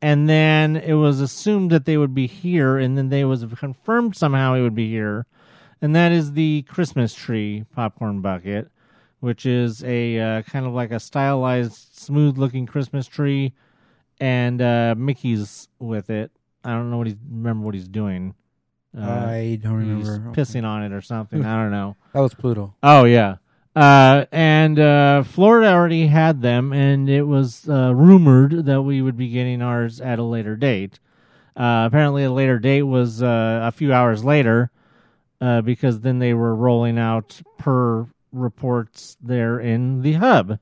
and 0.00 0.28
then 0.28 0.76
it 0.76 0.94
was 0.94 1.20
assumed 1.20 1.70
that 1.70 1.84
they 1.84 1.96
would 1.96 2.14
be 2.14 2.26
here, 2.26 2.78
and 2.78 2.96
then 2.96 3.08
they 3.08 3.24
was 3.24 3.44
confirmed 3.58 4.16
somehow 4.16 4.54
it 4.54 4.62
would 4.62 4.74
be 4.74 4.88
here, 4.88 5.26
and 5.80 5.94
that 5.94 6.12
is 6.12 6.32
the 6.32 6.62
Christmas 6.62 7.14
tree 7.14 7.66
popcorn 7.74 8.20
bucket 8.20 8.70
which 9.26 9.44
is 9.44 9.82
a 9.82 10.20
uh, 10.20 10.42
kind 10.42 10.66
of 10.66 10.72
like 10.72 10.92
a 10.92 11.00
stylized, 11.00 11.98
smooth-looking 11.98 12.64
Christmas 12.64 13.08
tree, 13.08 13.52
and 14.20 14.62
uh, 14.62 14.94
Mickey's 14.96 15.66
with 15.80 16.10
it. 16.10 16.30
I 16.62 16.70
don't 16.70 16.92
know 16.92 16.98
what 16.98 17.08
he's 17.08 17.16
remember 17.28 17.66
what 17.66 17.74
he's 17.74 17.88
doing. 17.88 18.36
Uh, 18.96 19.00
I 19.02 19.58
don't 19.60 19.96
he's 19.98 20.08
remember. 20.08 20.40
pissing 20.40 20.64
on 20.64 20.84
it 20.84 20.92
or 20.92 21.00
something. 21.00 21.44
I 21.44 21.60
don't 21.60 21.72
know. 21.72 21.96
That 22.12 22.20
was 22.20 22.34
Pluto. 22.34 22.76
Oh 22.84 23.02
yeah. 23.02 23.38
Uh, 23.74 24.26
and 24.30 24.78
uh, 24.78 25.24
Florida 25.24 25.72
already 25.72 26.06
had 26.06 26.40
them, 26.40 26.72
and 26.72 27.10
it 27.10 27.24
was 27.24 27.68
uh, 27.68 27.92
rumored 27.96 28.64
that 28.66 28.82
we 28.82 29.02
would 29.02 29.16
be 29.16 29.28
getting 29.30 29.60
ours 29.60 30.00
at 30.00 30.20
a 30.20 30.22
later 30.22 30.54
date. 30.54 31.00
Uh, 31.56 31.82
apparently, 31.88 32.22
a 32.22 32.30
later 32.30 32.60
date 32.60 32.84
was 32.84 33.24
uh, 33.24 33.60
a 33.64 33.72
few 33.72 33.92
hours 33.92 34.22
later, 34.22 34.70
uh, 35.40 35.62
because 35.62 36.00
then 36.00 36.20
they 36.20 36.32
were 36.32 36.54
rolling 36.54 36.96
out 36.96 37.42
per 37.58 38.06
reports 38.32 39.16
there 39.20 39.58
in 39.58 40.02
the 40.02 40.14
hub. 40.14 40.58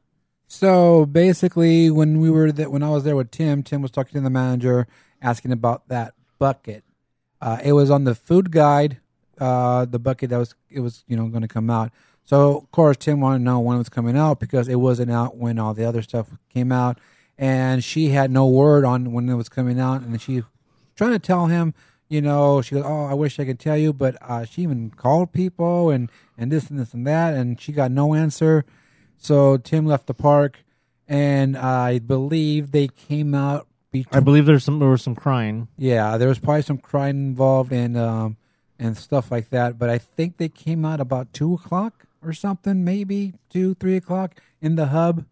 So 0.46 1.06
basically, 1.06 1.90
when 1.90 2.20
we 2.20 2.30
were 2.30 2.52
th- 2.52 2.68
when 2.68 2.82
I 2.82 2.90
was 2.90 3.04
there 3.04 3.16
with 3.16 3.30
Tim, 3.30 3.62
Tim 3.62 3.82
was 3.82 3.90
talking 3.90 4.12
to 4.12 4.20
the 4.20 4.30
manager, 4.30 4.86
asking 5.20 5.52
about 5.52 5.88
that 5.88 6.14
bucket. 6.38 6.84
Uh, 7.40 7.58
it 7.64 7.72
was 7.72 7.90
on 7.90 8.04
the 8.04 8.14
food 8.14 8.50
guide, 8.50 8.98
uh, 9.38 9.84
the 9.84 9.98
bucket 9.98 10.30
that 10.30 10.38
was 10.38 10.54
it 10.70 10.80
was 10.80 11.04
you 11.08 11.16
know 11.16 11.26
going 11.28 11.42
to 11.42 11.48
come 11.48 11.70
out. 11.70 11.90
So 12.24 12.58
of 12.58 12.70
course, 12.70 12.96
Tim 12.96 13.20
wanted 13.20 13.38
to 13.38 13.44
know 13.44 13.60
when 13.60 13.76
it 13.76 13.78
was 13.78 13.88
coming 13.88 14.16
out 14.16 14.40
because 14.40 14.68
it 14.68 14.76
wasn't 14.76 15.10
out 15.10 15.36
when 15.36 15.58
all 15.58 15.74
the 15.74 15.84
other 15.84 16.02
stuff 16.02 16.28
came 16.50 16.70
out, 16.70 16.98
and 17.36 17.82
she 17.82 18.10
had 18.10 18.30
no 18.30 18.46
word 18.46 18.84
on 18.84 19.12
when 19.12 19.28
it 19.28 19.34
was 19.34 19.48
coming 19.48 19.80
out, 19.80 20.02
and 20.02 20.20
she 20.20 20.42
trying 20.94 21.12
to 21.12 21.18
tell 21.18 21.46
him. 21.46 21.74
You 22.14 22.22
know, 22.22 22.62
she 22.62 22.76
goes, 22.76 22.84
"Oh, 22.86 23.06
I 23.06 23.14
wish 23.14 23.40
I 23.40 23.44
could 23.44 23.58
tell 23.58 23.76
you," 23.76 23.92
but 23.92 24.16
uh, 24.22 24.44
she 24.44 24.62
even 24.62 24.90
called 24.90 25.32
people 25.32 25.90
and 25.90 26.08
and 26.38 26.52
this 26.52 26.70
and 26.70 26.78
this 26.78 26.94
and 26.94 27.04
that, 27.08 27.34
and 27.34 27.60
she 27.60 27.72
got 27.72 27.90
no 27.90 28.14
answer. 28.14 28.64
So 29.18 29.56
Tim 29.56 29.84
left 29.84 30.06
the 30.06 30.14
park, 30.14 30.62
and 31.08 31.56
I 31.56 31.98
believe 31.98 32.70
they 32.70 32.86
came 32.86 33.34
out. 33.34 33.66
Between, 33.90 34.16
I 34.16 34.20
believe 34.20 34.46
there's 34.46 34.62
some 34.62 34.78
there 34.78 34.90
was 34.90 35.02
some 35.02 35.16
crying. 35.16 35.66
yeah, 35.76 36.16
there 36.16 36.28
was 36.28 36.38
probably 36.38 36.62
some 36.62 36.78
crying 36.78 37.16
involved 37.16 37.72
and 37.72 37.96
um 37.96 38.36
and 38.78 38.96
stuff 38.96 39.32
like 39.32 39.50
that. 39.50 39.76
But 39.76 39.90
I 39.90 39.98
think 39.98 40.36
they 40.36 40.48
came 40.48 40.84
out 40.84 41.00
about 41.00 41.32
two 41.32 41.54
o'clock 41.54 42.06
or 42.22 42.32
something, 42.32 42.84
maybe 42.84 43.32
two, 43.50 43.74
three 43.74 43.96
o'clock 43.96 44.40
in 44.62 44.76
the 44.76 44.86
hub. 44.86 45.24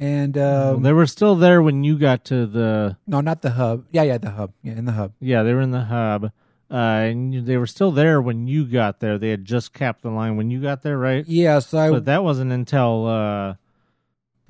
And 0.00 0.38
um, 0.38 0.82
they 0.82 0.92
were 0.92 1.06
still 1.06 1.34
there 1.34 1.60
when 1.60 1.82
you 1.82 1.98
got 1.98 2.24
to 2.26 2.46
the. 2.46 2.96
no, 3.06 3.20
not 3.20 3.42
the 3.42 3.50
hub. 3.50 3.84
Yeah, 3.90 4.04
yeah, 4.04 4.18
the 4.18 4.30
hub. 4.30 4.52
Yeah, 4.62 4.72
in 4.74 4.84
the 4.84 4.92
hub. 4.92 5.12
Yeah, 5.20 5.42
they 5.42 5.52
were 5.54 5.60
in 5.60 5.72
the 5.72 5.84
hub, 5.86 6.26
uh, 6.70 6.74
and 6.76 7.34
you- 7.34 7.40
they 7.42 7.56
were 7.56 7.66
still 7.66 7.90
there 7.90 8.22
when 8.22 8.46
you 8.46 8.64
got 8.64 9.00
there. 9.00 9.18
They 9.18 9.30
had 9.30 9.44
just 9.44 9.72
capped 9.72 10.02
the 10.02 10.10
line 10.10 10.36
when 10.36 10.50
you 10.52 10.60
got 10.62 10.82
there, 10.82 10.96
right? 10.96 11.26
Yeah, 11.26 11.58
so 11.58 11.78
I 11.78 11.90
But 11.90 12.04
that 12.04 12.22
wasn't 12.22 12.52
until 12.52 13.06
uh, 13.08 13.54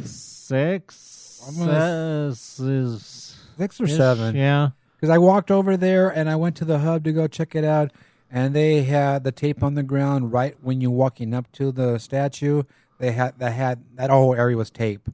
six. 0.05 1.43
I'm 1.49 1.57
gonna 1.59 2.29
s- 2.33 2.61
is 2.61 3.37
six 3.57 3.81
or 3.81 3.87
seven. 3.87 4.37
Yeah. 4.37 4.71
because 4.97 5.11
I 5.11 5.19
walked 5.19 5.51
over 5.51 5.77
there 5.77 6.09
and 6.11 6.29
I 6.29 6.37
went 6.37 6.57
to 6.57 6.65
the 6.65 6.81
hub 6.81 7.05
to 7.05 7.13
go 7.13 7.27
check 7.27 7.55
it 7.55 7.65
out, 7.65 7.91
and 8.31 8.55
they 8.55 8.83
had 8.83 9.25
the 9.25 9.33
tape 9.33 9.63
on 9.63 9.75
the 9.75 9.83
ground 9.83 10.33
right 10.33 10.57
when 10.61 10.81
you're 10.81 10.91
walking 10.91 11.33
up 11.33 11.51
to 11.53 11.73
the 11.73 11.99
statue. 11.99 12.65
They 12.99 13.13
had 13.13 13.39
that 13.39 13.53
had 13.53 13.81
that 13.95 14.11
whole 14.11 14.35
area 14.35 14.57
was 14.57 14.71
tape, 14.71 15.09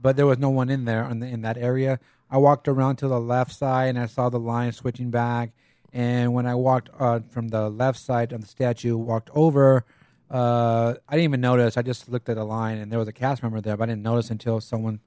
but 0.00 0.16
there 0.16 0.26
was 0.26 0.38
no 0.38 0.50
one 0.50 0.70
in 0.70 0.84
there 0.84 1.08
in, 1.08 1.20
the, 1.20 1.26
in 1.26 1.42
that 1.42 1.56
area. 1.56 1.98
I 2.30 2.38
walked 2.38 2.68
around 2.68 2.96
to 2.96 3.08
the 3.08 3.20
left 3.20 3.52
side 3.52 3.90
and 3.90 3.98
I 3.98 4.06
saw 4.06 4.28
the 4.28 4.38
line 4.38 4.72
switching 4.72 5.10
back. 5.10 5.50
And 5.92 6.32
when 6.32 6.46
I 6.46 6.54
walked 6.54 6.88
uh, 6.98 7.20
from 7.30 7.48
the 7.48 7.68
left 7.68 7.98
side 7.98 8.32
of 8.32 8.40
the 8.40 8.46
statue, 8.46 8.96
walked 8.96 9.30
over, 9.34 9.84
uh, 10.30 10.94
I 11.08 11.12
didn't 11.12 11.24
even 11.24 11.40
notice. 11.40 11.76
I 11.76 11.82
just 11.82 12.08
looked 12.08 12.28
at 12.28 12.36
the 12.36 12.44
line 12.44 12.78
and 12.78 12.92
there 12.92 12.98
was 12.98 13.08
a 13.08 13.12
cast 13.12 13.42
member 13.42 13.60
there, 13.60 13.76
but 13.76 13.84
I 13.84 13.92
didn't 13.92 14.02
notice 14.02 14.30
until 14.30 14.60
someone 14.60 15.00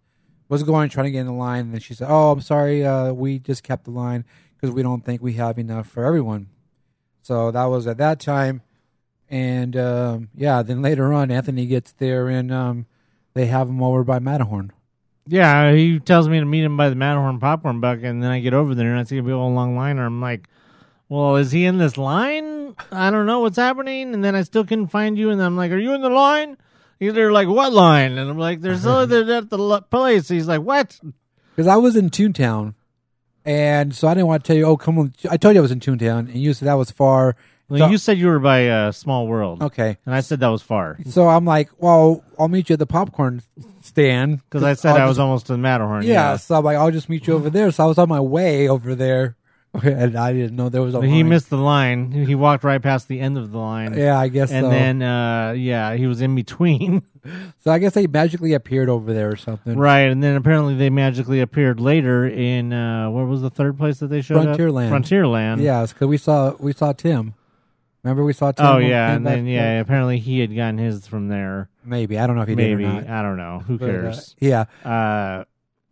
was 0.50 0.64
going 0.64 0.90
trying 0.90 1.06
to 1.06 1.12
get 1.12 1.22
in 1.22 1.28
the 1.28 1.34
line. 1.34 1.62
And 1.62 1.74
then 1.74 1.80
she 1.80 1.94
said, 1.94 2.08
"Oh, 2.10 2.32
I'm 2.32 2.42
sorry, 2.42 2.86
uh, 2.86 3.14
we 3.14 3.40
just 3.40 3.64
kept 3.64 3.86
the 3.86 3.92
line 3.92 4.26
because 4.56 4.76
we 4.76 4.84
don't 4.84 5.06
think 5.06 5.22
we 5.22 5.34
have 5.34 5.58
enough 5.58 5.88
for 5.88 6.04
everyone." 6.06 6.50
So 7.22 7.52
that 7.52 7.66
was 7.66 7.88
at 7.88 7.98
that 7.98 8.20
time, 8.20 8.62
and 9.30 9.78
um, 9.78 10.30
yeah. 10.36 10.62
Then 10.62 10.82
later 10.82 11.14
on, 11.14 11.32
Anthony 11.32 11.66
gets 11.66 11.94
there 11.94 12.28
and 12.28 12.52
um, 12.52 12.86
they 13.34 13.46
have 13.46 13.70
him 13.70 13.82
over 13.82 14.04
by 14.04 14.20
Matterhorn. 14.20 14.74
Yeah, 15.28 15.72
he 15.74 16.00
tells 16.00 16.28
me 16.28 16.40
to 16.40 16.46
meet 16.46 16.64
him 16.64 16.76
by 16.76 16.90
the 16.90 16.96
Matterhorn 16.96 17.40
popcorn 17.40 17.80
bucket, 17.80 18.06
and 18.06 18.22
then 18.22 18.30
I 18.32 18.40
get 18.40 18.54
over 18.54 18.76
there 18.76 18.90
and 18.92 19.00
I 19.00 19.04
see 19.04 19.18
a 19.18 19.24
big 19.24 19.32
old 19.34 19.54
long 19.56 19.76
line, 19.76 19.98
and 19.98 20.06
I'm 20.06 20.20
like, 20.22 20.50
well, 21.10 21.36
is 21.38 21.52
he 21.52 21.66
in 21.66 21.78
this 21.78 21.98
line? 21.98 22.76
I 22.92 23.10
don't 23.12 23.26
know 23.26 23.40
what's 23.40 23.58
happening. 23.58 24.14
And 24.14 24.24
then 24.24 24.36
I 24.36 24.42
still 24.44 24.66
couldn't 24.66 24.88
find 24.88 25.18
you, 25.18 25.30
and 25.30 25.42
I'm 25.42 25.56
like, 25.56 25.72
are 25.72 25.78
you 25.78 25.94
in 25.94 26.02
the 26.02 26.10
line? 26.10 26.58
He's 27.00 27.14
there 27.14 27.32
like, 27.32 27.48
what 27.48 27.72
line? 27.72 28.18
And 28.18 28.30
I'm 28.30 28.38
like, 28.38 28.62
there's 28.62 28.86
other 28.88 29.32
at 29.34 29.50
the 29.50 29.82
place. 29.90 30.28
He's 30.28 30.48
like, 30.48 30.62
what? 30.62 31.00
Because 31.56 31.68
I 31.68 31.76
was 31.78 31.96
in 31.96 32.10
Toontown, 32.10 32.74
and 33.46 33.96
so 33.96 34.08
I 34.08 34.14
didn't 34.16 34.28
want 34.28 34.44
to 34.44 34.48
tell 34.48 34.58
you. 34.58 34.66
Oh, 34.66 34.76
come 34.78 34.98
on! 34.98 35.14
I 35.30 35.38
told 35.38 35.54
you 35.56 35.60
I 35.60 35.62
was 35.62 35.72
in 35.72 35.80
Toontown, 35.80 36.20
and 36.20 36.36
you 36.36 36.54
said 36.54 36.68
that 36.68 36.74
was 36.74 36.92
far. 36.92 37.36
Well, 37.70 37.80
So- 37.80 37.88
you 37.90 37.98
said 37.98 38.18
you 38.18 38.28
were 38.28 38.40
by 38.40 38.68
uh, 38.68 38.92
Small 38.92 39.28
World, 39.28 39.62
Okay. 39.64 39.98
and 40.06 40.14
I 40.16 40.20
said 40.22 40.40
that 40.42 40.50
was 40.50 40.62
far 40.62 40.98
So 41.10 41.30
I'm 41.30 41.46
like, 41.46 41.70
well, 41.78 42.24
I'll 42.38 42.48
meet 42.50 42.70
you 42.70 42.74
at 42.74 42.80
the 42.80 42.86
popcorn 42.86 43.42
stand 43.84 44.38
because 44.50 44.63
I 44.63 44.74
said 44.74 44.96
I'll 44.96 45.02
I 45.04 45.06
was 45.06 45.17
just- 45.17 45.22
almost 45.22 45.50
in 45.50 45.62
Matterhorn. 45.62 46.04
Yeah, 46.04 46.38
so 46.38 46.56
I'm 46.56 46.63
like, 46.63 46.78
I'll 46.78 46.91
just 46.91 47.10
meet 47.10 47.28
you 47.28 47.34
over 47.34 47.50
there. 47.50 47.72
So 47.72 47.84
I 47.84 47.88
was 47.88 47.98
on 47.98 48.10
my 48.10 48.19
way 48.19 48.67
over 48.69 48.96
there, 48.96 49.36
and 49.84 50.15
I 50.15 50.34
didn't 50.34 50.56
know 50.56 50.69
there 50.69 50.82
was 50.82 50.93
a. 50.96 51.00
But 51.00 51.10
he 51.10 51.24
missed 51.24 51.50
the 51.50 51.58
line. 51.58 52.12
He 52.12 52.36
walked 52.36 52.63
right 52.63 52.82
past 52.82 53.08
the 53.08 53.19
end 53.19 53.38
of 53.38 53.52
the 53.52 53.58
line. 53.58 53.93
Yeah, 53.98 54.17
I 54.19 54.28
guess 54.28 54.52
And 54.52 54.65
so. 54.65 54.69
then, 54.69 55.02
uh, 55.02 55.52
yeah, 55.52 55.96
he 55.96 56.06
was 56.08 56.22
in 56.22 56.36
between. 56.36 57.02
so 57.60 57.72
I 57.72 57.80
guess 57.80 57.93
they 57.93 58.06
magically 58.08 58.54
appeared 58.54 58.88
over 58.89 59.13
there 59.13 59.32
or 59.32 59.36
something. 59.36 59.78
right. 59.78 60.02
And 60.12 60.22
then 60.24 60.36
apparently 60.36 60.76
they 60.76 60.89
magically 60.89 61.39
appeared 61.41 61.80
later 61.80 62.26
in, 62.28 62.72
uh, 62.74 63.10
where 63.10 63.26
was 63.26 63.41
the 63.41 63.50
third 63.50 63.78
place 63.78 64.00
that 64.00 64.08
they 64.08 64.22
showed 64.22 64.46
Frontierland. 64.46 64.91
up? 64.91 65.02
Frontierland. 65.04 65.62
Yeah, 65.62 65.86
because 65.88 66.08
we 66.08 66.17
saw 66.17 66.54
we 66.60 66.74
saw 66.74 66.93
Tim. 66.93 67.34
Remember 68.04 68.24
we 68.24 68.34
saw 68.34 68.52
Tim. 68.52 68.66
Oh, 68.66 68.74
when 68.76 68.84
we 68.84 68.89
yeah. 68.89 69.08
came 69.08 69.16
And 69.18 69.26
back 69.26 69.32
then, 69.36 69.39
from- 69.44 69.48
yeah, 69.48 69.80
apparently 69.80 70.20
he 70.20 70.39
had 70.39 70.56
gotten 70.56 70.78
his 70.78 71.08
from 71.08 71.30
there. 71.30 71.70
maybe 71.86 72.20
I 72.20 72.28
don't 72.28 72.36
know 72.36 72.42
if 72.42 72.50
he 72.50 72.56
Maybe. 72.56 72.84
did 72.84 72.92
or 72.92 73.02
not. 73.02 73.10
I 73.10 73.22
don't 73.22 73.38
know. 73.38 73.60
Who 73.66 73.78
But, 73.78 73.89
uh, 73.89 73.92
cares? 73.92 74.36
yeah, 74.39 74.66
Uh, 74.84 75.46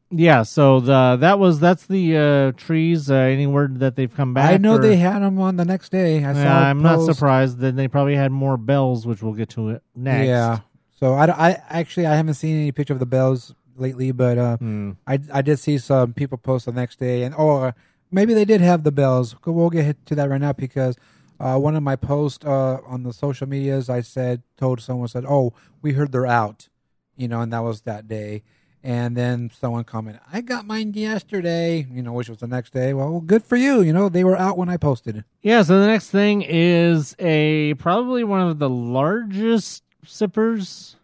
yeah, 0.10 0.43
so 0.43 0.82
the 0.82 1.15
that 1.21 1.39
was 1.39 1.62
that's 1.62 1.86
the 1.86 2.17
uh, 2.17 2.52
trees. 2.58 3.10
Uh, 3.10 3.15
any 3.15 3.47
word 3.47 3.80
that 3.80 3.95
they've 3.95 4.13
come 4.13 4.34
back? 4.34 4.52
I 4.54 4.58
know 4.58 4.76
or- 4.76 4.80
they 4.80 4.97
had 4.97 5.21
him 5.21 5.39
on 5.39 5.56
the 5.56 5.63
next 5.65 5.89
day. 5.91 6.24
I 6.26 6.34
saw. 6.34 6.39
Yeah, 6.39 6.60
a 6.67 6.69
I'm 6.69 6.82
not 6.82 6.97
post. 6.97 7.13
surprised. 7.17 7.60
Then 7.60 7.78
they 7.78 7.88
probably 7.88 8.15
had 8.15 8.32
more 8.32 8.58
bells, 8.58 9.06
which 9.08 9.21
we'll 9.24 9.34
get 9.34 9.47
to 9.52 9.69
it 9.69 9.82
next. 9.95 10.28
Yeah. 10.28 10.60
So 11.00 11.13
I, 11.13 11.26
I 11.50 11.62
actually 11.69 12.06
I 12.08 12.15
haven't 12.15 12.34
seen 12.36 12.58
any 12.58 12.71
picture 12.74 12.93
of 12.93 13.00
the 13.00 13.06
bells 13.06 13.56
lately, 13.78 14.12
but 14.12 14.38
uh, 14.38 14.58
Hmm. 14.58 14.91
I 15.08 15.17
I 15.34 15.41
did 15.41 15.60
see 15.60 15.78
some 15.78 16.12
people 16.13 16.38
post 16.38 16.65
the 16.65 16.74
next 16.74 17.00
day, 17.00 17.24
and 17.24 17.34
or 17.34 17.74
maybe 18.12 18.34
they 18.34 18.43
did 18.45 18.60
have 18.60 18.84
the 18.84 18.91
bells. 18.91 19.36
We'll 19.45 19.69
get 19.69 20.06
to 20.08 20.15
that 20.15 20.30
right 20.30 20.41
now 20.41 20.52
because 20.52 20.97
uh, 21.41 21.58
one 21.58 21.75
of 21.75 21.84
my 21.84 21.95
posts 21.95 22.45
uh, 22.45 22.80
on 22.86 23.04
the 23.04 23.13
social 23.13 23.47
medias, 23.47 23.89
I 23.89 24.01
said 24.01 24.43
told 24.58 24.82
someone 24.82 25.08
said, 25.08 25.25
"Oh, 25.27 25.54
we 25.82 25.93
heard 25.93 26.12
they're 26.12 26.27
out," 26.27 26.69
you 27.15 27.27
know, 27.27 27.41
and 27.41 27.51
that 27.51 27.63
was 27.63 27.82
that 27.82 28.08
day. 28.08 28.43
And 28.84 29.15
then 29.15 29.51
someone 29.60 29.84
commented, 29.84 30.21
"I 30.32 30.41
got 30.41 30.65
mine 30.65 30.93
yesterday," 30.95 31.88
you 31.91 32.01
know, 32.01 32.13
which 32.13 32.30
was 32.30 32.39
the 32.39 32.47
next 32.47 32.73
day. 32.73 32.93
Well, 32.93 33.21
good 33.21 33.43
for 33.43 33.56
you. 33.56 33.82
You 33.82 33.93
know, 33.93 34.10
they 34.10 34.23
were 34.23 34.38
out 34.38 34.58
when 34.58 34.69
I 34.69 34.77
posted. 34.77 35.23
Yeah, 35.41 35.62
so 35.63 35.80
the 35.80 35.88
next 35.88 36.10
thing 36.10 36.41
is 36.41 37.15
a 37.19 37.73
probably 37.75 38.23
one 38.23 38.41
of 38.41 38.60
the 38.60 38.69
largest 38.69 39.84
sippers 40.06 40.95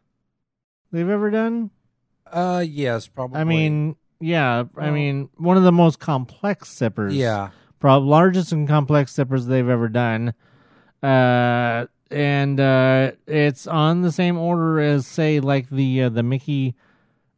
they've 0.91 1.09
ever 1.09 1.29
done. 1.29 1.71
Uh, 2.31 2.63
yes, 2.67 3.07
probably. 3.07 3.39
I 3.39 3.43
mean, 3.43 3.95
yeah, 4.19 4.63
I 4.75 4.89
mean 4.91 5.29
one 5.37 5.57
of 5.57 5.63
the 5.63 5.71
most 5.71 5.99
complex 5.99 6.69
sippers. 6.69 7.15
yeah, 7.15 7.49
prob 7.79 8.03
largest 8.03 8.51
and 8.51 8.67
complex 8.67 9.13
sippers 9.13 9.45
they've 9.45 9.69
ever 9.69 9.87
done. 9.87 10.33
Uh, 11.01 11.85
and 12.09 12.59
uh, 12.59 13.11
it's 13.27 13.67
on 13.67 14.01
the 14.01 14.11
same 14.11 14.37
order 14.37 14.79
as 14.79 15.05
say 15.05 15.39
like 15.39 15.69
the 15.69 16.03
uh, 16.03 16.09
the 16.09 16.23
Mickey 16.23 16.75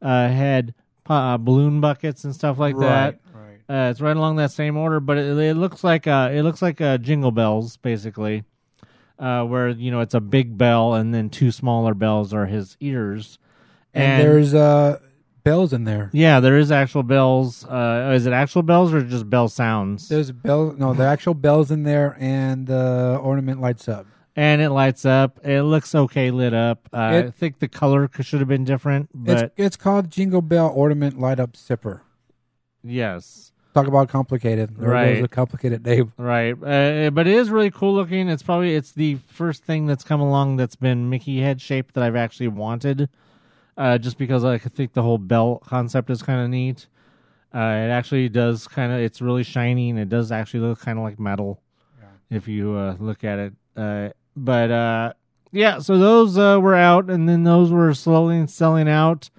uh, 0.01 0.27
head 0.27 0.73
uh, 1.07 1.37
balloon 1.37 1.81
buckets 1.81 2.23
and 2.23 2.33
stuff 2.33 2.57
like 2.59 2.77
that. 2.77 3.19
Right. 3.33 3.59
Uh, 3.69 3.91
it's 3.91 4.01
right 4.01 4.17
along 4.17 4.37
that 4.37 4.51
same 4.51 4.77
order, 4.77 4.99
but 4.99 5.17
it, 5.17 5.37
it 5.37 5.55
looks 5.55 5.83
like 5.83 6.07
uh, 6.07 6.29
it 6.31 6.41
looks 6.41 6.61
like 6.61 6.81
uh, 6.81 6.97
Jingle 6.97 7.31
Bells 7.31 7.77
basically, 7.77 8.43
uh, 9.19 9.43
where 9.43 9.69
you 9.69 9.91
know 9.91 9.99
it's 9.99 10.15
a 10.15 10.19
big 10.19 10.57
bell 10.57 10.95
and 10.95 11.13
then 11.13 11.29
two 11.29 11.51
smaller 11.51 11.93
bells 11.93 12.33
are 12.33 12.47
his 12.47 12.77
ears. 12.79 13.37
And, 13.93 14.21
there's 14.21 14.53
uh 14.53 14.99
bells 15.43 15.73
in 15.73 15.83
there. 15.83 16.09
yeah, 16.13 16.39
there 16.39 16.57
is 16.57 16.71
actual 16.71 17.03
bells. 17.03 17.65
Uh, 17.65 18.11
is 18.15 18.25
it 18.25 18.33
actual 18.33 18.61
bells 18.63 18.93
or 18.93 19.01
just 19.03 19.29
bell 19.29 19.47
sounds? 19.49 20.07
There's 20.09 20.31
bells. 20.31 20.77
No, 20.77 20.93
the 20.93 21.03
actual 21.05 21.33
bells 21.33 21.71
in 21.71 21.83
there, 21.83 22.15
and 22.19 22.67
the 22.67 23.19
ornament 23.21 23.61
lights 23.61 23.87
up. 23.87 24.05
and 24.35 24.61
it 24.61 24.69
lights 24.69 25.05
up. 25.05 25.39
It 25.45 25.63
looks 25.63 25.93
okay 25.95 26.31
lit 26.31 26.53
up. 26.53 26.87
Uh, 26.93 26.97
I 26.97 27.31
think 27.31 27.59
the 27.59 27.67
color 27.67 28.09
should 28.21 28.39
have 28.39 28.47
been 28.49 28.63
different, 28.65 29.09
but 29.13 29.37
it's 29.37 29.53
it's 29.57 29.75
called 29.75 30.09
Jingle 30.09 30.41
Bell 30.41 30.71
Ornament 30.73 31.19
Light 31.19 31.39
Up 31.39 31.53
Sipper. 31.53 32.01
yes, 32.83 33.51
Talk 33.75 33.85
about 33.85 34.09
complicated. 34.09 34.75
There 34.77 34.89
Right. 34.89 35.15
goes 35.15 35.25
a 35.25 35.27
complicated 35.27 35.85
name. 35.85 36.11
right. 36.17 36.53
Uh, 36.53 37.11
but 37.11 37.27
it 37.27 37.35
is 37.35 37.51
really 37.51 37.69
cool 37.69 37.93
looking. 37.93 38.27
It's 38.27 38.41
probably 38.41 38.75
it's 38.75 38.91
the 38.91 39.19
first 39.27 39.63
thing 39.63 39.85
that's 39.85 40.03
come 40.03 40.19
along 40.19 40.57
that's 40.57 40.75
been 40.75 41.07
Mickey 41.09 41.39
head 41.41 41.61
shaped 41.61 41.93
that 41.93 42.03
I've 42.03 42.15
actually 42.15 42.47
wanted. 42.47 43.09
Uh, 43.79 43.97
just 43.97 44.17
because 44.17 44.43
I 44.43 44.57
think 44.57 44.93
the 44.93 45.01
whole 45.01 45.17
belt 45.17 45.63
concept 45.65 46.09
is 46.09 46.21
kind 46.21 46.41
of 46.41 46.49
neat. 46.49 46.87
Uh, 47.55 47.59
it 47.59 47.89
actually 47.89 48.27
does 48.29 48.67
kind 48.67 48.91
of. 48.91 48.99
It's 48.99 49.21
really 49.21 49.43
shiny 49.43 49.89
and 49.89 49.97
it 49.97 50.09
does 50.09 50.31
actually 50.31 50.59
look 50.59 50.81
kind 50.81 50.99
of 50.99 51.03
like 51.03 51.17
metal 51.19 51.61
if 52.29 52.47
you 52.47 52.73
uh, 52.73 52.95
look 52.99 53.23
at 53.23 53.39
it. 53.39 53.53
Uh, 53.75 54.09
but 54.35 54.69
uh, 54.69 55.13
yeah, 55.51 55.79
so 55.79 55.97
those 55.97 56.37
uh, 56.37 56.59
were 56.61 56.75
out, 56.75 57.09
and 57.09 57.27
then 57.27 57.43
those 57.43 57.71
were 57.71 57.93
slowly 57.93 58.45
selling 58.47 58.87
out. 58.87 59.29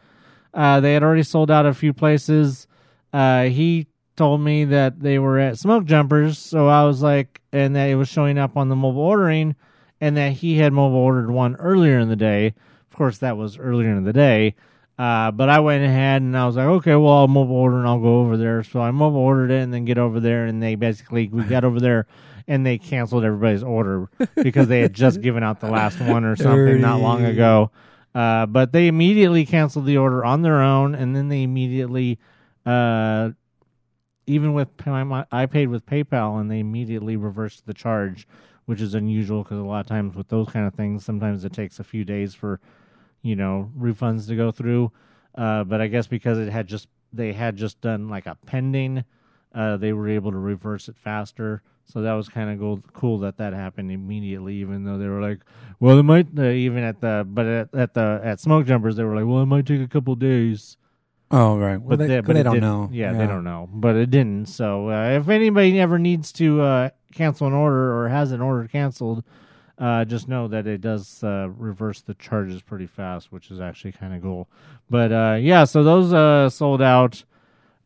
Uh, 0.53 0.81
they 0.81 0.95
had 0.95 1.03
already 1.03 1.23
sold 1.23 1.51
out 1.51 1.67
a 1.67 1.75
few 1.75 1.93
places. 1.93 2.67
Uh, 3.13 3.45
he 3.45 3.87
told 4.17 4.41
me 4.41 4.65
that 4.65 5.01
they 5.01 5.19
were 5.19 5.39
at 5.39 5.59
Smoke 5.59 5.85
Jumpers, 5.85 6.39
so 6.39 6.67
I 6.67 6.85
was 6.85 7.03
like, 7.03 7.41
and 7.53 7.77
that 7.77 7.89
it 7.89 7.95
was 7.95 8.09
showing 8.09 8.39
up 8.39 8.57
on 8.57 8.69
the 8.69 8.77
mobile 8.77 9.03
ordering, 9.03 9.55
and 10.01 10.17
that 10.17 10.33
he 10.33 10.59
had 10.59 10.73
mobile 10.73 10.99
ordered 10.99 11.31
one 11.31 11.57
earlier 11.57 11.99
in 11.99 12.09
the 12.09 12.17
day. 12.17 12.55
Of 13.01 13.05
course, 13.05 13.19
that 13.21 13.39
was 13.39 13.57
earlier 13.57 13.97
in 13.97 14.05
the 14.05 14.13
day. 14.13 14.57
Uh, 14.99 15.31
but 15.31 15.49
I 15.49 15.61
went 15.61 15.83
ahead 15.83 16.21
and 16.21 16.37
I 16.37 16.45
was 16.45 16.57
like, 16.57 16.67
okay, 16.67 16.95
well, 16.97 17.15
I'll 17.15 17.29
mobile 17.29 17.57
order 17.57 17.79
and 17.79 17.89
I'll 17.89 17.99
go 17.99 18.21
over 18.21 18.37
there. 18.37 18.63
So 18.63 18.79
I 18.79 18.91
mobile 18.91 19.21
ordered 19.21 19.51
it 19.51 19.63
and 19.63 19.73
then 19.73 19.87
get 19.87 19.97
over 19.97 20.21
there, 20.21 20.45
and 20.45 20.63
they 20.63 20.75
basically 20.75 21.27
we 21.29 21.45
got 21.45 21.65
over 21.65 21.81
there 21.81 22.07
and 22.47 22.67
they 22.67 22.77
canceled 22.77 23.25
everybody's 23.25 23.63
order 23.63 24.11
because 24.43 24.69
they 24.69 24.81
had 24.81 24.93
just 24.93 25.23
given 25.23 25.43
out 25.43 25.61
the 25.61 25.71
last 25.71 25.99
one 25.99 26.27
or 26.27 26.37
something 26.37 26.79
not 26.83 27.01
long 27.01 27.25
ago. 27.25 27.71
Uh, 28.15 28.45
but 28.45 28.73
they 28.73 28.87
immediately 28.87 29.47
canceled 29.47 29.87
the 29.87 29.97
order 29.97 30.23
on 30.23 30.43
their 30.43 30.61
own, 30.61 30.95
and 30.95 31.17
then 31.17 31.29
they 31.29 31.43
immediately, 31.43 32.19
uh, 32.67 33.31
even 34.27 34.53
with 34.53 34.69
my, 34.85 35.25
I 35.33 35.47
paid 35.47 35.69
with 35.69 35.87
PayPal, 35.87 36.39
and 36.39 36.51
they 36.51 36.59
immediately 36.59 37.17
reversed 37.17 37.65
the 37.65 37.73
charge, 37.73 38.29
which 38.67 38.83
is 38.83 38.93
unusual 38.93 39.43
because 39.43 39.59
a 39.59 39.63
lot 39.63 39.81
of 39.81 39.87
times 39.87 40.15
with 40.15 40.29
those 40.29 40.51
kind 40.51 40.67
of 40.67 40.75
things, 40.75 41.03
sometimes 41.03 41.47
it 41.47 41.55
takes 41.55 41.79
a 41.79 41.85
few 41.85 42.05
days 42.05 42.35
for, 42.35 42.61
you 43.23 43.37
know, 43.37 43.71
refunds 43.79 44.27
to 44.29 44.37
go 44.37 44.51
through. 44.51 44.93
Uh, 45.35 45.65
but 45.65 45.81
I 45.81 45.87
guess 45.87 46.07
because 46.07 46.39
it 46.39 46.49
had 46.51 46.67
just 46.67 46.89
they 47.13 47.33
had 47.33 47.57
just 47.57 47.81
done 47.81 48.09
like 48.09 48.27
a 48.27 48.37
pending, 48.47 49.05
uh, 49.55 49.77
they 49.77 49.93
were 49.93 50.09
able 50.09 50.31
to 50.33 50.39
reverse 50.39 50.89
it 50.89 50.97
faster. 50.97 51.63
So 51.87 52.03
that 52.03 52.13
was 52.13 52.29
kind 52.29 52.51
of 52.51 52.59
cool, 52.61 52.81
cool 52.93 53.19
that 53.19 53.39
that 53.39 53.53
happened 53.53 53.91
immediately, 53.91 54.55
even 54.57 54.85
though 54.85 54.97
they 54.97 55.09
were 55.09 55.21
like, 55.21 55.41
well, 55.81 55.99
it 55.99 56.05
might 56.05 56.29
uh, 56.39 56.45
even 56.45 56.85
at 56.85 57.01
the 57.01 57.27
but 57.29 57.47
at, 57.47 57.75
at 57.75 57.95
the 57.95 58.21
at 58.23 58.39
smoke 58.39 58.67
jumpers 58.67 58.97
they 58.97 59.03
were 59.05 59.17
like, 59.17 59.27
well, 59.27 59.43
it 59.43 59.47
might 59.47 59.67
take 59.67 59.81
a 59.81 59.89
couple 59.89 60.15
days. 60.15 60.77
Oh 61.33 61.57
right. 61.59 61.77
Well, 61.81 61.91
But 61.91 61.99
they, 62.01 62.07
they, 62.09 62.21
but 62.21 62.35
they 62.35 62.43
don't 62.43 62.55
didn't. 62.55 62.69
know. 62.69 62.89
Yeah, 62.93 63.13
they 63.13 63.27
don't 63.27 63.45
know. 63.45 63.69
But 63.73 63.95
it 63.97 64.11
didn't. 64.11 64.47
So 64.47 64.91
uh, 64.91 65.11
if 65.21 65.29
anybody 65.29 65.79
ever 65.81 65.99
needs 65.99 66.33
to 66.35 66.61
uh, 66.61 66.91
cancel 67.15 67.47
an 67.47 67.53
order 67.53 67.97
or 67.97 68.09
has 68.09 68.33
an 68.33 68.41
order 68.41 68.67
canceled, 68.69 69.23
uh, 69.81 70.05
just 70.05 70.29
know 70.29 70.47
that 70.47 70.67
it 70.67 70.83
does 70.83 71.25
uh, 71.25 71.49
reverse 71.57 72.03
the 72.03 72.13
charges 72.15 72.61
pretty 72.61 72.87
fast, 72.87 73.33
which 73.33 73.51
is 73.51 73.61
actually 73.61 73.93
kind 73.93 74.15
of 74.15 74.21
cool. 74.21 74.47
But 74.91 75.11
uh, 75.11 75.39
yeah, 75.41 75.65
so 75.65 75.83
those 75.83 76.13
uh, 76.13 76.51
sold 76.51 76.83
out. 76.83 77.25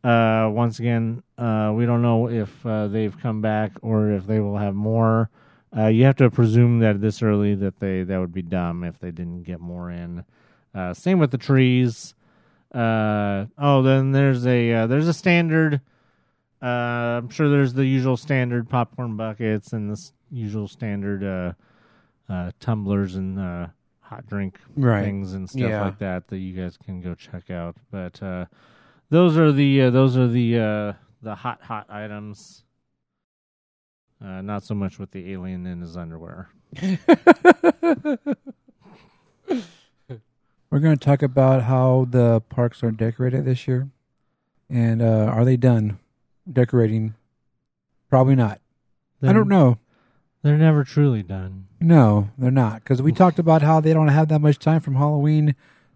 Uh, 0.02 0.50
once 0.52 0.80
again, 0.80 1.22
uh, 1.38 1.72
we 1.74 1.86
don't 1.86 2.02
know 2.02 2.28
if 2.28 2.50
they've 2.64 3.16
come 3.20 3.40
back 3.40 3.72
or 3.80 4.10
if 4.10 4.26
they 4.26 4.40
will 4.40 4.58
have 4.58 4.74
more. 4.74 5.30
You 5.74 6.04
have 6.04 6.16
to 6.16 6.30
presume 6.30 6.80
that 6.80 7.00
this 7.00 7.22
early 7.22 7.54
that 7.54 7.80
they 7.80 8.02
that 8.02 8.18
would 8.18 8.32
be 8.32 8.42
dumb 8.42 8.84
if 8.84 8.98
they 8.98 9.10
didn't 9.10 9.44
get 9.44 9.60
more 9.60 9.90
in. 9.90 10.24
Same 10.92 11.20
with 11.20 11.30
the 11.30 11.38
trees. 11.38 12.14
Oh, 12.74 13.82
then 13.82 14.12
there's 14.12 14.46
a 14.46 14.86
there's 14.86 15.08
a 15.08 15.14
standard. 15.14 15.80
I'm 16.60 17.30
sure 17.30 17.48
there's 17.48 17.72
the 17.72 17.86
usual 17.86 18.16
standard 18.16 18.68
popcorn 18.68 19.16
buckets 19.16 19.72
and 19.72 19.90
the 19.90 20.10
usual 20.30 20.68
standard 20.68 21.54
uh, 22.28 22.50
tumblers 22.60 23.14
and 23.16 23.38
uh, 23.38 23.66
hot 24.00 24.26
drink 24.26 24.58
Right. 24.76 25.02
things 25.04 25.34
and 25.34 25.48
stuff 25.48 25.60
Yeah. 25.60 25.82
like 25.84 25.98
that 25.98 26.28
that 26.28 26.38
you 26.38 26.52
guys 26.60 26.76
can 26.76 27.00
go 27.00 27.14
check 27.14 27.50
out. 27.50 27.76
But 27.90 28.22
uh, 28.22 28.46
those 29.10 29.36
are 29.36 29.52
the 29.52 29.82
uh, 29.82 29.90
those 29.90 30.16
are 30.16 30.28
the 30.28 30.58
uh, 30.58 30.92
the 31.22 31.34
hot 31.34 31.62
hot 31.62 31.86
items. 31.90 32.64
Uh, 34.24 34.40
not 34.40 34.62
so 34.62 34.74
much 34.74 34.98
with 34.98 35.10
the 35.10 35.32
alien 35.32 35.66
in 35.66 35.80
his 35.82 35.96
underwear. 35.96 36.48
We're 40.70 40.80
going 40.80 40.96
to 40.98 41.04
talk 41.04 41.22
about 41.22 41.62
how 41.64 42.06
the 42.10 42.40
parks 42.48 42.82
are 42.82 42.90
decorated 42.90 43.44
this 43.44 43.68
year, 43.68 43.88
and 44.68 45.00
uh, 45.00 45.26
are 45.30 45.44
they 45.44 45.56
done 45.56 45.98
decorating? 46.50 47.14
Probably 48.10 48.34
not. 48.34 48.60
I 49.22 49.32
don't 49.32 49.48
know. 49.48 49.78
They're 50.44 50.58
never 50.58 50.84
truly 50.84 51.22
done. 51.24 51.66
No, 51.80 52.28
they're 52.38 52.50
not 52.50 52.84
because 52.84 53.02
we 53.02 53.10
talked 53.12 53.38
about 53.40 53.62
how 53.62 53.80
they 53.80 53.92
don't 53.92 54.08
have 54.08 54.28
that 54.28 54.40
much 54.40 54.58
time 54.58 54.80
from 54.80 54.94
Halloween 54.94 55.54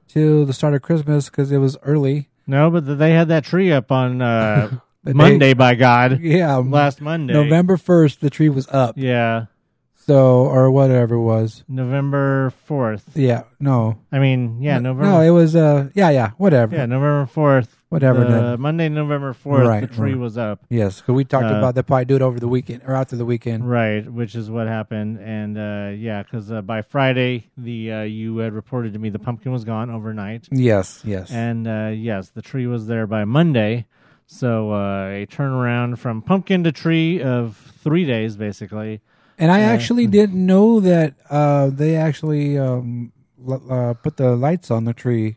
to 0.08 0.44
the 0.46 0.52
start 0.54 0.72
of 0.74 0.82
Christmas 0.82 1.28
because 1.28 1.52
it 1.52 1.58
was 1.58 1.76
early. 1.82 2.30
No, 2.46 2.70
but 2.70 2.98
they 2.98 3.12
had 3.12 3.28
that 3.28 3.44
tree 3.44 3.70
up 3.70 3.92
on 3.92 4.22
uh, 4.22 4.78
Monday. 5.04 5.52
By 5.52 5.74
God, 5.74 6.20
Yeah, 6.20 6.56
last 6.56 7.00
Monday, 7.02 7.34
November 7.34 7.76
first, 7.76 8.20
the 8.22 8.30
tree 8.30 8.48
was 8.48 8.66
up. 8.68 8.94
Yeah, 8.96 9.46
So, 9.94 10.46
or 10.46 10.70
whatever 10.70 11.16
it 11.16 11.22
was. 11.22 11.62
November 11.68 12.50
fourth. 12.64 13.10
Yeah, 13.14 13.42
no, 13.60 13.98
I 14.10 14.18
mean, 14.18 14.62
yeah, 14.62 14.78
no, 14.78 14.94
November. 14.94 15.10
no, 15.12 15.20
it 15.20 15.30
was 15.30 15.54
uh, 15.54 15.90
yeah, 15.94 16.08
yeah, 16.10 16.30
whatever. 16.38 16.74
yeah, 16.74 16.86
November 16.86 17.26
fourth. 17.26 17.76
Whatever, 17.90 18.24
The 18.24 18.30
then. 18.30 18.60
Monday, 18.60 18.88
November 18.90 19.32
fourth. 19.32 19.66
Right, 19.66 19.80
the 19.80 19.86
tree 19.86 20.12
right. 20.12 20.20
was 20.20 20.36
up. 20.36 20.60
Yes, 20.68 21.00
because 21.00 21.14
we 21.14 21.24
talked 21.24 21.46
Uh, 21.46 21.56
about 21.56 21.74
they 21.74 21.82
probably 21.82 22.04
do 22.04 22.16
it 22.16 22.22
over 22.22 22.38
the 22.38 22.46
weekend 22.48 22.82
or 22.86 22.94
after 22.94 23.16
the 23.16 23.24
weekend. 23.24 23.68
Right, 23.68 24.06
which 24.10 24.34
is 24.34 24.50
what 24.50 24.66
happened, 24.66 25.18
and 25.20 25.56
uh, 25.56 25.90
yeah, 25.96 26.22
because 26.22 26.52
uh, 26.52 26.60
by 26.60 26.82
Friday, 26.82 27.48
the 27.56 27.92
uh, 27.92 28.02
you 28.02 28.36
had 28.38 28.52
reported 28.52 28.92
to 28.92 28.98
me 28.98 29.08
the 29.08 29.18
pumpkin 29.18 29.52
was 29.52 29.64
gone 29.64 29.88
overnight, 29.90 30.48
Yes, 30.52 31.00
yes. 31.04 31.30
and 31.30 31.66
uh, 31.66 31.90
yes, 31.94 32.28
the 32.28 32.42
tree 32.42 32.66
was 32.66 32.88
there 32.88 33.06
by 33.06 33.24
Monday. 33.24 33.86
So 34.26 34.72
uh, 34.74 35.06
a 35.08 35.26
turnaround 35.26 35.96
from 35.96 36.20
pumpkin 36.20 36.62
to 36.64 36.72
tree 36.72 37.22
of 37.22 37.56
three 37.82 38.04
days, 38.04 38.36
basically. 38.36 39.00
And 39.38 39.50
I 39.50 39.60
actually 39.60 40.06
didn't 40.06 40.44
know 40.44 40.80
that 40.80 41.14
uh, 41.30 41.70
they 41.70 41.96
actually 41.96 42.58
um, 42.58 43.12
l- 43.48 43.62
uh, 43.70 43.94
put 43.94 44.18
the 44.18 44.36
lights 44.36 44.70
on 44.70 44.84
the 44.84 44.92
tree 44.92 45.36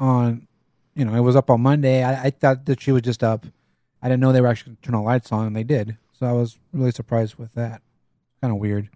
on. 0.00 0.48
You 0.94 1.04
know, 1.04 1.14
it 1.14 1.20
was 1.20 1.36
up 1.36 1.50
on 1.50 1.60
Monday. 1.62 2.02
I, 2.02 2.24
I 2.24 2.30
thought 2.30 2.66
that 2.66 2.80
she 2.80 2.92
was 2.92 3.02
just 3.02 3.22
up. 3.22 3.46
I 4.02 4.08
didn't 4.08 4.20
know 4.20 4.32
they 4.32 4.40
were 4.40 4.48
actually 4.48 4.72
going 4.72 4.76
to 4.82 4.90
turn 4.90 5.02
lights 5.04 5.32
on, 5.32 5.46
and 5.46 5.56
they 5.56 5.64
did. 5.64 5.96
So 6.18 6.26
I 6.26 6.32
was 6.32 6.58
really 6.72 6.90
surprised 6.90 7.36
with 7.36 7.54
that. 7.54 7.82
Kind 8.40 8.52
of 8.52 8.58
weird. 8.58 8.90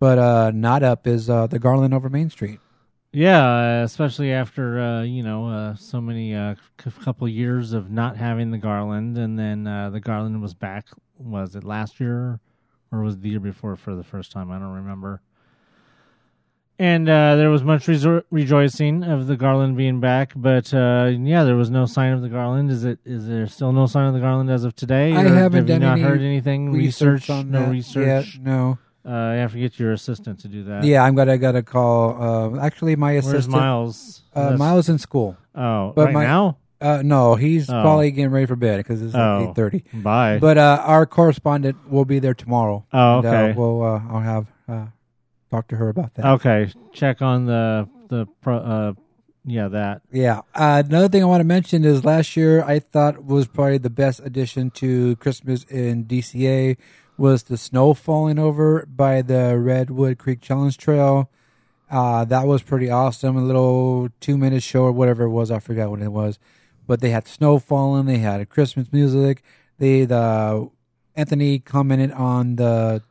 But 0.00 0.18
uh, 0.18 0.50
not 0.52 0.82
up 0.82 1.06
is 1.06 1.28
uh, 1.28 1.46
the 1.46 1.58
garland 1.58 1.92
over 1.92 2.08
Main 2.08 2.30
Street. 2.30 2.58
Yeah, 3.12 3.82
especially 3.82 4.32
after 4.32 4.80
uh, 4.80 5.02
you 5.02 5.22
know 5.22 5.46
uh, 5.48 5.74
so 5.74 6.00
many 6.00 6.34
uh, 6.34 6.54
c- 6.82 6.92
couple 7.02 7.28
years 7.28 7.72
of 7.72 7.90
not 7.90 8.16
having 8.16 8.50
the 8.50 8.58
garland, 8.58 9.18
and 9.18 9.38
then 9.38 9.66
uh, 9.66 9.90
the 9.90 10.00
garland 10.00 10.40
was 10.40 10.54
back. 10.54 10.86
Was 11.18 11.56
it 11.56 11.64
last 11.64 11.98
year, 11.98 12.38
or 12.92 13.02
was 13.02 13.14
it 13.14 13.22
the 13.22 13.30
year 13.30 13.40
before 13.40 13.76
for 13.76 13.94
the 13.96 14.04
first 14.04 14.30
time? 14.30 14.50
I 14.50 14.58
don't 14.58 14.74
remember. 14.74 15.22
And 16.80 17.10
uh, 17.10 17.36
there 17.36 17.50
was 17.50 17.62
much 17.62 17.86
rejo- 17.88 18.22
rejoicing 18.30 19.04
of 19.04 19.26
the 19.26 19.36
garland 19.36 19.76
being 19.76 20.00
back, 20.00 20.32
but 20.34 20.72
uh, 20.72 21.10
yeah, 21.12 21.44
there 21.44 21.54
was 21.56 21.68
no 21.68 21.84
sign 21.84 22.14
of 22.14 22.22
the 22.22 22.30
garland. 22.30 22.70
Is 22.70 22.84
it? 22.84 22.98
Is 23.04 23.28
there 23.28 23.46
still 23.48 23.70
no 23.70 23.84
sign 23.84 24.06
of 24.06 24.14
the 24.14 24.20
garland 24.20 24.48
as 24.50 24.64
of 24.64 24.74
today? 24.74 25.12
I 25.12 25.20
haven't 25.24 25.36
have 25.68 25.68
you 25.68 25.78
not 25.78 25.92
any 25.98 26.00
heard 26.00 26.22
anything. 26.22 26.72
Research, 26.72 27.28
Research, 27.28 27.30
on 27.30 27.50
no 27.50 27.64
research. 27.66 28.06
yet. 28.36 28.42
No. 28.42 28.78
Uh, 29.04 29.10
you 29.34 29.40
have 29.40 29.52
to 29.52 29.58
get 29.58 29.78
your 29.78 29.92
assistant 29.92 30.40
to 30.40 30.48
do 30.48 30.64
that. 30.64 30.84
Yeah, 30.84 31.04
I'm 31.04 31.14
gonna 31.14 31.36
gotta 31.36 31.62
call. 31.62 32.16
Uh, 32.56 32.60
actually, 32.60 32.96
my 32.96 33.12
assistant 33.12 33.52
Where's 33.52 33.62
Miles? 33.62 34.22
Uh, 34.34 34.40
That's- 34.42 34.58
Miles 34.58 34.88
in 34.88 34.96
school. 34.98 35.36
Oh, 35.54 35.92
but 35.94 36.06
right 36.06 36.14
my- 36.14 36.24
now. 36.24 36.56
Uh, 36.80 37.02
no, 37.04 37.34
he's 37.34 37.68
Oh. 37.68 37.82
probably 37.82 38.10
getting 38.10 38.30
ready 38.30 38.46
for 38.46 38.56
bed 38.56 38.78
because 38.78 39.02
it's 39.02 39.12
like 39.12 39.22
Oh. 39.22 39.50
eight 39.50 39.54
thirty. 39.54 39.84
Bye. 39.92 40.38
But 40.38 40.56
uh, 40.56 40.80
our 40.82 41.04
correspondent 41.04 41.76
will 41.90 42.06
be 42.06 42.20
there 42.20 42.32
tomorrow. 42.32 42.86
Oh, 42.90 43.18
And, 43.18 43.26
uh, 43.26 43.28
okay. 43.30 43.52
we'll 43.58 43.82
uh, 43.82 44.00
I'll 44.10 44.20
have 44.20 44.46
uh, 44.66 44.86
talk 45.50 45.68
to 45.68 45.76
her 45.76 45.88
about 45.88 46.14
that. 46.14 46.24
Okay, 46.24 46.72
check 46.92 47.22
on 47.22 47.46
the 47.46 47.88
the 48.08 48.26
pro, 48.40 48.56
uh 48.56 48.92
yeah 49.44 49.68
that 49.68 50.02
Yeah. 50.12 50.40
Uh, 50.54 50.82
another 50.86 51.08
thing 51.08 51.22
I 51.22 51.26
want 51.26 51.40
to 51.40 51.44
mention 51.44 51.84
is 51.84 52.04
last 52.04 52.36
year 52.36 52.62
I 52.62 52.78
thought 52.78 53.24
was 53.24 53.46
probably 53.46 53.78
the 53.78 53.90
best 53.90 54.20
addition 54.20 54.70
to 54.72 55.16
Christmas 55.16 55.64
in 55.64 56.04
DCA 56.04 56.76
was 57.16 57.44
the 57.44 57.56
snow 57.56 57.94
falling 57.94 58.38
over 58.38 58.86
by 58.86 59.22
the 59.22 59.58
Redwood 59.58 60.18
Creek 60.18 60.40
Challenge 60.40 60.76
Trail. 60.76 61.30
Uh, 61.90 62.24
that 62.24 62.46
was 62.46 62.62
pretty 62.62 62.90
awesome. 62.90 63.36
A 63.36 63.42
little 63.42 64.08
two 64.20 64.38
minute 64.38 64.62
show 64.62 64.84
or 64.84 64.92
whatever 64.92 65.24
it 65.24 65.30
was. 65.30 65.50
I 65.50 65.58
forgot 65.58 65.90
what 65.90 66.00
it 66.00 66.12
was, 66.12 66.38
but 66.86 67.00
they 67.00 67.10
had 67.10 67.26
snow 67.26 67.58
falling. 67.58 68.06
They 68.06 68.18
had 68.18 68.48
Christmas 68.48 68.92
music. 68.92 69.42
They 69.78 70.04
the 70.04 70.70
Anthony 71.16 71.58
commented 71.58 72.12
on 72.12 72.56
the 72.56 73.02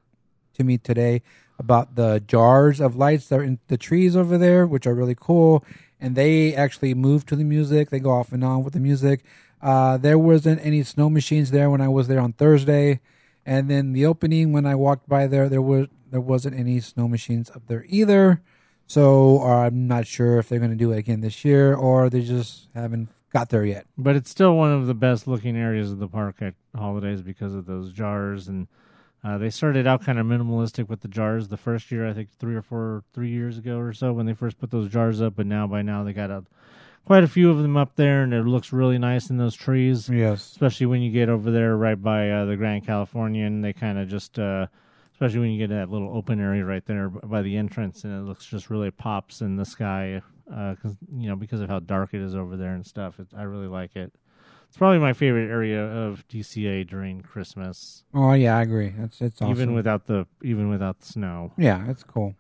to 0.54 0.63
me 0.63 0.78
today 0.78 1.21
about 1.60 1.95
the 1.95 2.24
jars 2.26 2.80
of 2.80 2.95
lights 2.95 3.28
that 3.28 3.39
are 3.39 3.43
in 3.43 3.60
the 3.67 3.78
trees 3.78 4.15
over 4.15 4.38
there, 4.38 4.65
which 4.65 4.88
are 4.88 4.95
really 4.95 5.15
cool. 5.19 5.63
And 6.00 6.15
they 6.15 6.56
actually 6.56 6.93
move 6.93 7.26
to 7.28 7.36
the 7.36 7.43
music. 7.43 7.89
They 7.89 8.00
go 8.00 8.12
off 8.12 8.32
and 8.32 8.43
on 8.43 8.63
with 8.63 8.74
the 8.74 8.80
music. 8.80 9.24
Uh, 9.62 9.98
there 9.98 10.17
wasn't 10.17 10.65
any 10.65 10.84
snow 10.84 11.10
machines 11.10 11.52
there 11.52 11.69
when 11.69 11.82
I 11.82 11.89
was 11.89 12.08
there 12.08 12.22
on 12.22 12.32
Thursday, 12.32 13.02
and 13.45 13.69
then 13.69 13.91
the 13.91 14.06
opening 14.06 14.54
when 14.54 14.65
I 14.65 14.76
walked 14.76 15.10
by 15.10 15.28
there, 15.28 15.50
there 15.50 15.62
was 15.62 15.88
there 16.10 16.22
wasn't 16.22 16.58
any 16.58 16.80
snow 16.80 17.08
machines 17.10 17.52
up 17.52 17.63
there 17.67 17.86
either. 17.89 18.41
So 18.88 19.41
uh, 19.43 19.65
I'm 19.67 19.88
not 19.88 20.08
sure 20.08 20.39
if 20.39 20.50
they're 20.50 20.60
going 20.60 20.72
to 20.72 20.78
do 20.78 20.91
it 20.91 20.98
again 20.98 21.22
this 21.22 21.45
year 21.45 21.76
or 21.76 22.10
they 22.10 22.22
just 22.22 22.69
haven't 22.74 23.10
got 23.32 23.50
there 23.50 23.63
yet. 23.63 23.86
but 23.95 24.15
it's 24.15 24.32
still 24.32 24.56
one 24.56 24.72
of 24.72 24.88
the 24.88 24.95
best 24.95 25.28
looking 25.28 25.56
areas 25.56 25.91
of 25.91 26.00
the 26.00 26.08
park 26.08 26.41
at 26.41 26.56
holidays 26.76 27.22
because 27.22 27.54
of 27.54 27.67
those 27.67 27.91
jars 27.91 28.48
and 28.48 28.67
uh, 29.23 29.38
they 29.38 29.49
started 29.49 29.86
out 29.86 30.03
kind 30.03 30.17
of 30.19 30.25
minimalistic 30.25 30.88
with 30.88 31.01
the 31.01 31.08
jars 31.08 31.47
the 31.47 31.58
first 31.58 31.91
year 31.91 32.08
I 32.08 32.13
think 32.13 32.29
three 32.38 32.55
or 32.55 32.62
four 32.62 33.03
three 33.13 33.29
years 33.29 33.58
ago 33.58 33.77
or 33.77 33.93
so 33.93 34.13
when 34.13 34.25
they 34.25 34.34
first 34.34 34.60
put 34.60 34.71
those 34.71 34.89
jars 34.89 35.21
up 35.21 35.36
but 35.36 35.45
now 35.45 35.67
by 35.67 35.82
now 35.82 36.03
they 36.03 36.13
got 36.13 36.32
a, 36.32 36.43
quite 37.05 37.23
a 37.23 37.27
few 37.27 37.49
of 37.49 37.58
them 37.62 37.75
up 37.75 37.95
there 37.95 38.23
and 38.23 38.34
it 38.34 38.43
looks 38.43 38.71
really 38.71 38.97
nice 38.97 39.29
in 39.29 39.38
those 39.38 39.55
trees 39.55 40.10
Yes. 40.10 40.51
especially 40.51 40.86
when 40.86 41.01
you 41.01 41.12
get 41.12 41.27
over 41.29 41.49
there 41.51 41.75
right 41.75 42.01
by 42.01 42.29
uh, 42.29 42.45
the 42.45 42.55
Grand 42.55 42.86
Californian. 42.86 43.62
They 43.62 43.73
kind 43.73 43.97
of 43.97 44.08
just, 44.08 44.38
uh, 44.38 44.67
especially 45.13 45.39
when 45.39 45.51
you 45.51 45.58
get 45.67 45.73
that 45.73 45.89
little 45.89 46.15
open 46.15 46.39
area 46.39 46.63
right 46.63 46.86
there 46.86 47.10
by 47.10 47.41
the 47.41 47.58
entrance, 47.58 48.03
and 48.03 48.13
it 48.13 48.27
looks 48.27 48.45
just 48.45 48.69
really 48.69 48.91
pops 48.91 49.41
in 49.41 49.55
the 49.55 49.65
sky. 49.65 50.21
Because 50.45 50.95
you 51.15 51.27
know, 51.29 51.36
because 51.36 51.62
of 51.62 51.69
how 51.69 51.79
dark 51.79 52.13
it 52.13 52.21
is 52.21 52.36
over 52.36 52.55
there 52.58 52.73
and 52.73 52.86
stuff, 52.86 53.19
it, 53.19 53.27
I 53.36 53.43
really 53.43 53.67
like 53.67 53.95
it. 53.95 54.12
It's 54.69 54.77
probably 54.77 54.99
my 54.99 55.13
favorite 55.13 55.49
area 55.49 55.84
of 55.84 56.25
DCA 56.29 56.88
during 56.88 57.21
Christmas, 57.21 58.03
Oh 58.13 58.34
yeah, 58.34 58.55
I 58.58 58.62
agree. 58.62 58.93
That's 58.97 59.19
it's 59.19 59.41
awesome. 59.41 59.51
even 59.51 59.73
without 59.73 60.05
the 60.05 60.27
even 60.43 60.69
without 60.69 60.99
the 60.99 61.05
snow. 61.08 61.51
yeah, 61.58 61.84
that's 61.88 62.03
cool. 62.03 62.36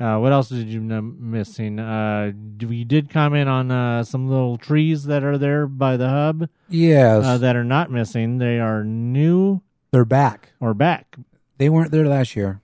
Uh, 0.00 0.18
what 0.18 0.32
else 0.32 0.48
did 0.48 0.66
you 0.66 0.80
n- 0.80 1.16
missing? 1.20 1.78
Uh, 1.78 2.32
we 2.66 2.82
did 2.84 3.08
comment 3.10 3.48
on 3.48 3.70
uh, 3.70 4.02
some 4.02 4.28
little 4.28 4.58
trees 4.58 5.04
that 5.04 5.22
are 5.22 5.38
there 5.38 5.66
by 5.68 5.96
the 5.96 6.08
hub 6.08 6.48
Yes, 6.68 7.24
uh, 7.24 7.38
that 7.38 7.54
are 7.54 7.62
not 7.64 7.92
missing. 7.92 8.38
They 8.38 8.58
are 8.58 8.82
new 8.82 9.62
they're 9.92 10.04
back. 10.04 10.52
or 10.60 10.74
back. 10.74 11.16
They 11.58 11.68
weren't 11.68 11.92
there 11.92 12.06
last 12.08 12.34
year. 12.34 12.60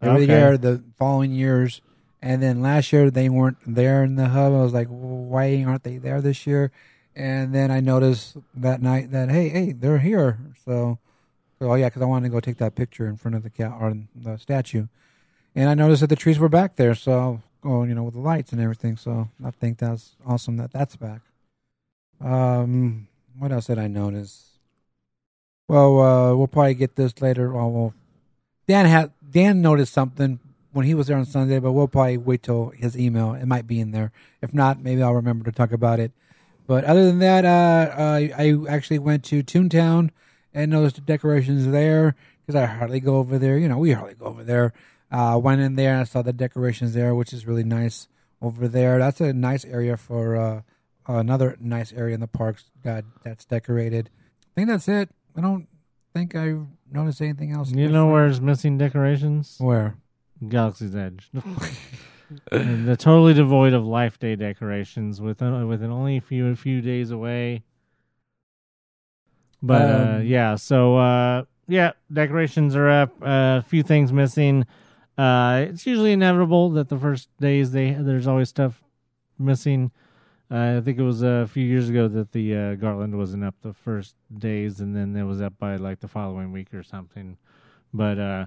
They 0.00 0.08
were 0.08 0.14
Okay. 0.14 0.26
there 0.26 0.56
the 0.56 0.84
following 0.96 1.32
years, 1.32 1.80
and 2.22 2.40
then 2.40 2.62
last 2.62 2.92
year 2.92 3.10
they 3.10 3.28
weren't 3.28 3.58
there 3.66 4.04
in 4.04 4.14
the 4.14 4.28
hub. 4.28 4.52
I 4.52 4.62
was 4.62 4.72
like, 4.72 4.86
why 4.88 5.64
aren't 5.66 5.82
they 5.82 5.96
there 5.98 6.20
this 6.20 6.46
year? 6.46 6.70
And 7.14 7.54
then 7.54 7.70
I 7.70 7.80
noticed 7.80 8.36
that 8.54 8.80
night 8.80 9.10
that 9.10 9.30
hey, 9.30 9.48
hey, 9.48 9.72
they're 9.72 9.98
here. 9.98 10.38
So, 10.64 10.98
so 11.58 11.70
oh 11.70 11.74
yeah, 11.74 11.88
because 11.88 12.02
I 12.02 12.06
wanted 12.06 12.28
to 12.28 12.32
go 12.32 12.40
take 12.40 12.58
that 12.58 12.74
picture 12.74 13.06
in 13.06 13.16
front 13.16 13.34
of 13.34 13.42
the 13.42 13.50
cat 13.50 13.72
or 13.78 13.94
the 14.14 14.38
statue, 14.38 14.86
and 15.54 15.68
I 15.68 15.74
noticed 15.74 16.00
that 16.00 16.06
the 16.08 16.16
trees 16.16 16.38
were 16.38 16.48
back 16.48 16.76
there. 16.76 16.94
So, 16.94 17.42
oh, 17.62 17.84
you 17.84 17.94
know, 17.94 18.02
with 18.04 18.14
the 18.14 18.20
lights 18.20 18.52
and 18.52 18.60
everything. 18.60 18.96
So 18.96 19.28
I 19.44 19.50
think 19.50 19.78
that's 19.78 20.16
awesome 20.26 20.56
that 20.56 20.72
that's 20.72 20.96
back. 20.96 21.20
Um, 22.20 23.08
what 23.38 23.52
else 23.52 23.66
did 23.66 23.78
I 23.78 23.88
notice? 23.88 24.52
Well, 25.68 26.00
uh, 26.00 26.34
we'll 26.34 26.46
probably 26.46 26.74
get 26.74 26.96
this 26.96 27.20
later. 27.20 27.52
Well, 27.52 27.70
we'll 27.70 27.94
Dan 28.66 28.86
had 28.86 29.12
Dan 29.30 29.60
noticed 29.60 29.92
something 29.92 30.38
when 30.72 30.86
he 30.86 30.94
was 30.94 31.06
there 31.06 31.16
on 31.16 31.26
Sunday, 31.26 31.58
but 31.58 31.72
we'll 31.72 31.88
probably 31.88 32.16
wait 32.16 32.42
till 32.42 32.70
his 32.70 32.96
email. 32.96 33.34
It 33.34 33.46
might 33.46 33.66
be 33.66 33.80
in 33.80 33.90
there. 33.90 34.12
If 34.40 34.54
not, 34.54 34.80
maybe 34.80 35.02
I'll 35.02 35.14
remember 35.14 35.44
to 35.44 35.52
talk 35.52 35.72
about 35.72 36.00
it. 36.00 36.12
But 36.72 36.84
other 36.84 37.04
than 37.04 37.18
that, 37.18 37.44
uh, 37.44 37.92
I, 37.98 38.32
I 38.34 38.56
actually 38.66 38.98
went 38.98 39.24
to 39.24 39.42
Toontown 39.42 40.08
and 40.54 40.70
noticed 40.70 40.94
the 40.94 41.02
decorations 41.02 41.66
there 41.66 42.16
because 42.40 42.58
I 42.58 42.64
hardly 42.64 42.98
go 42.98 43.16
over 43.16 43.38
there. 43.38 43.58
You 43.58 43.68
know, 43.68 43.76
we 43.76 43.92
hardly 43.92 44.14
go 44.14 44.24
over 44.24 44.42
there. 44.42 44.72
Uh, 45.10 45.38
went 45.38 45.60
in 45.60 45.76
there 45.76 45.92
and 45.92 46.00
I 46.00 46.04
saw 46.04 46.22
the 46.22 46.32
decorations 46.32 46.94
there, 46.94 47.14
which 47.14 47.34
is 47.34 47.46
really 47.46 47.62
nice 47.62 48.08
over 48.40 48.68
there. 48.68 48.98
That's 48.98 49.20
a 49.20 49.34
nice 49.34 49.66
area 49.66 49.98
for 49.98 50.34
uh, 50.34 50.62
another 51.06 51.58
nice 51.60 51.92
area 51.92 52.14
in 52.14 52.20
the 52.20 52.26
parks 52.26 52.70
that 52.84 53.04
that's 53.22 53.44
decorated. 53.44 54.08
I 54.40 54.52
think 54.54 54.68
that's 54.68 54.88
it. 54.88 55.10
I 55.36 55.42
don't 55.42 55.68
think 56.14 56.34
I 56.34 56.54
noticed 56.90 57.20
anything 57.20 57.52
else. 57.52 57.70
You 57.70 57.90
know 57.90 58.06
where's 58.06 58.40
missing 58.40 58.78
decorations? 58.78 59.56
Where? 59.58 59.98
Galaxy's 60.48 60.96
Edge. 60.96 61.28
They're 62.50 62.96
totally 62.96 63.34
devoid 63.34 63.72
of 63.72 63.84
Life 63.84 64.18
Day 64.18 64.36
decorations, 64.36 65.20
with 65.20 65.42
uh, 65.42 65.64
with 65.66 65.82
it 65.82 65.88
only 65.88 66.16
a 66.16 66.20
few 66.20 66.48
a 66.48 66.56
few 66.56 66.80
days 66.80 67.10
away. 67.10 67.62
But 69.62 69.82
uh, 69.82 70.16
Um, 70.16 70.26
yeah, 70.26 70.54
so 70.56 70.96
uh, 70.96 71.44
yeah, 71.68 71.92
decorations 72.12 72.74
are 72.74 72.88
up. 72.88 73.10
Uh, 73.22 73.60
a 73.60 73.64
few 73.66 73.82
things 73.82 74.12
missing. 74.12 74.66
Uh, 75.16 75.66
it's 75.68 75.86
usually 75.86 76.12
inevitable 76.12 76.70
that 76.70 76.88
the 76.88 76.98
first 76.98 77.28
days 77.38 77.72
they 77.72 77.92
there's 77.92 78.26
always 78.26 78.48
stuff 78.48 78.82
missing. 79.38 79.90
Uh, 80.50 80.78
I 80.78 80.80
think 80.82 80.98
it 80.98 81.02
was 81.02 81.22
a 81.22 81.48
few 81.50 81.64
years 81.64 81.88
ago 81.88 82.08
that 82.08 82.32
the 82.32 82.54
uh, 82.54 82.74
Garland 82.74 83.16
wasn't 83.16 83.44
up 83.44 83.54
the 83.62 83.72
first 83.72 84.16
days, 84.36 84.80
and 84.80 84.94
then 84.94 85.16
it 85.16 85.24
was 85.24 85.40
up 85.40 85.58
by 85.58 85.76
like 85.76 86.00
the 86.00 86.08
following 86.08 86.52
week 86.52 86.74
or 86.74 86.82
something. 86.82 87.38
But 87.94 88.18
uh, 88.18 88.46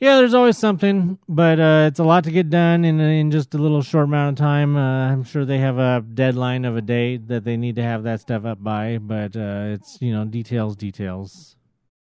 yeah, 0.00 0.16
there's 0.16 0.34
always 0.34 0.56
something, 0.56 1.18
but 1.28 1.58
uh, 1.58 1.86
it's 1.88 1.98
a 1.98 2.04
lot 2.04 2.24
to 2.24 2.30
get 2.30 2.50
done 2.50 2.84
in 2.84 3.00
in 3.00 3.30
just 3.30 3.54
a 3.54 3.58
little 3.58 3.82
short 3.82 4.04
amount 4.04 4.38
of 4.38 4.44
time. 4.44 4.76
Uh, 4.76 5.10
I'm 5.10 5.24
sure 5.24 5.44
they 5.44 5.58
have 5.58 5.78
a 5.78 6.00
deadline 6.00 6.64
of 6.64 6.76
a 6.76 6.80
day 6.80 7.16
that 7.16 7.44
they 7.44 7.56
need 7.56 7.76
to 7.76 7.82
have 7.82 8.04
that 8.04 8.20
stuff 8.20 8.44
up 8.44 8.62
by, 8.62 8.98
but 8.98 9.34
uh, 9.34 9.74
it's 9.74 9.98
you 10.00 10.12
know 10.12 10.24
details, 10.24 10.76
details. 10.76 11.56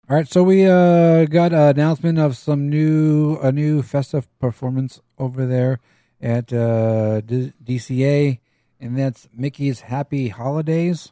All 0.10 0.16
right, 0.16 0.28
so 0.28 0.44
we 0.44 0.66
uh, 0.66 1.26
got 1.26 1.54
an 1.54 1.60
announcement 1.60 2.20
of 2.20 2.38
some 2.38 2.70
new 2.70 3.38
a 3.42 3.52
new 3.52 3.82
festive 3.82 4.28
performance 4.40 5.02
over 5.18 5.48
there 5.48 5.80
at 6.22 6.54
uh, 6.54 7.22
D- 7.22 7.54
DCA, 7.64 8.40
and 8.80 8.98
that's 8.98 9.28
Mickey's 9.36 9.82
Happy 9.82 10.30
Holidays. 10.30 11.12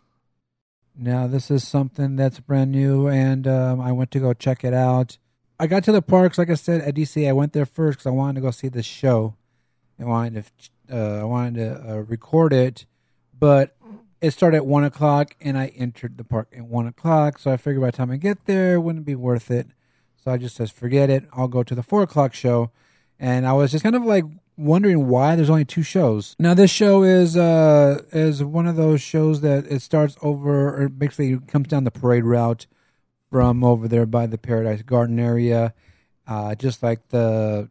Now, 0.97 1.27
this 1.27 1.51
is 1.51 1.67
something 1.67 2.15
that's 2.15 2.39
brand 2.39 2.71
new, 2.71 3.07
and 3.09 3.47
um, 3.47 3.81
I 3.81 3.91
went 3.91 4.11
to 4.11 4.19
go 4.19 4.33
check 4.33 4.63
it 4.63 4.73
out. 4.73 5.17
I 5.59 5.67
got 5.67 5.83
to 5.85 5.91
the 5.91 6.01
parks, 6.01 6.37
like 6.37 6.49
I 6.49 6.55
said, 6.55 6.81
at 6.81 6.95
DC. 6.95 7.27
I 7.27 7.33
went 7.33 7.53
there 7.53 7.65
first 7.65 7.99
because 7.99 8.07
I 8.07 8.11
wanted 8.11 8.35
to 8.35 8.41
go 8.41 8.51
see 8.51 8.67
the 8.67 8.83
show. 8.83 9.35
I 9.99 10.03
wanted 10.03 10.45
to, 10.89 10.97
uh, 10.97 11.21
I 11.21 11.23
wanted 11.23 11.55
to 11.55 11.89
uh, 11.89 11.95
record 12.01 12.51
it, 12.51 12.85
but 13.37 13.75
it 14.19 14.31
started 14.31 14.57
at 14.57 14.65
one 14.65 14.83
o'clock, 14.83 15.35
and 15.39 15.57
I 15.57 15.67
entered 15.67 16.17
the 16.17 16.25
park 16.25 16.53
at 16.55 16.65
one 16.65 16.87
o'clock. 16.87 17.39
So 17.39 17.51
I 17.51 17.57
figured 17.57 17.81
by 17.81 17.91
the 17.91 17.97
time 17.97 18.11
I 18.11 18.17
get 18.17 18.45
there, 18.45 18.75
it 18.75 18.79
wouldn't 18.79 19.05
be 19.05 19.15
worth 19.15 19.49
it. 19.49 19.67
So 20.21 20.31
I 20.31 20.37
just 20.37 20.55
says, 20.55 20.71
forget 20.71 21.09
it. 21.09 21.25
I'll 21.33 21.47
go 21.47 21.63
to 21.63 21.75
the 21.75 21.83
four 21.83 22.01
o'clock 22.01 22.33
show, 22.33 22.71
and 23.19 23.47
I 23.47 23.53
was 23.53 23.71
just 23.71 23.83
kind 23.83 23.95
of 23.95 24.03
like 24.03 24.25
wondering 24.57 25.07
why 25.07 25.35
there's 25.35 25.49
only 25.49 25.65
two 25.65 25.83
shows. 25.83 26.35
Now 26.39 26.53
this 26.53 26.71
show 26.71 27.03
is 27.03 27.35
uh 27.35 28.01
is 28.11 28.43
one 28.43 28.67
of 28.67 28.75
those 28.75 29.01
shows 29.01 29.41
that 29.41 29.65
it 29.67 29.81
starts 29.81 30.17
over 30.21 30.83
or 30.83 30.89
basically 30.89 31.37
comes 31.47 31.67
down 31.67 31.83
the 31.83 31.91
parade 31.91 32.23
route 32.23 32.65
from 33.35 33.65
over 33.65 33.89
there 33.89 34.05
by 34.05 34.25
the 34.25 34.37
Paradise 34.37 34.81
Garden 34.81 35.19
area. 35.19 35.73
Uh 36.25 36.55
just 36.55 36.81
like 36.81 37.05
the 37.09 37.69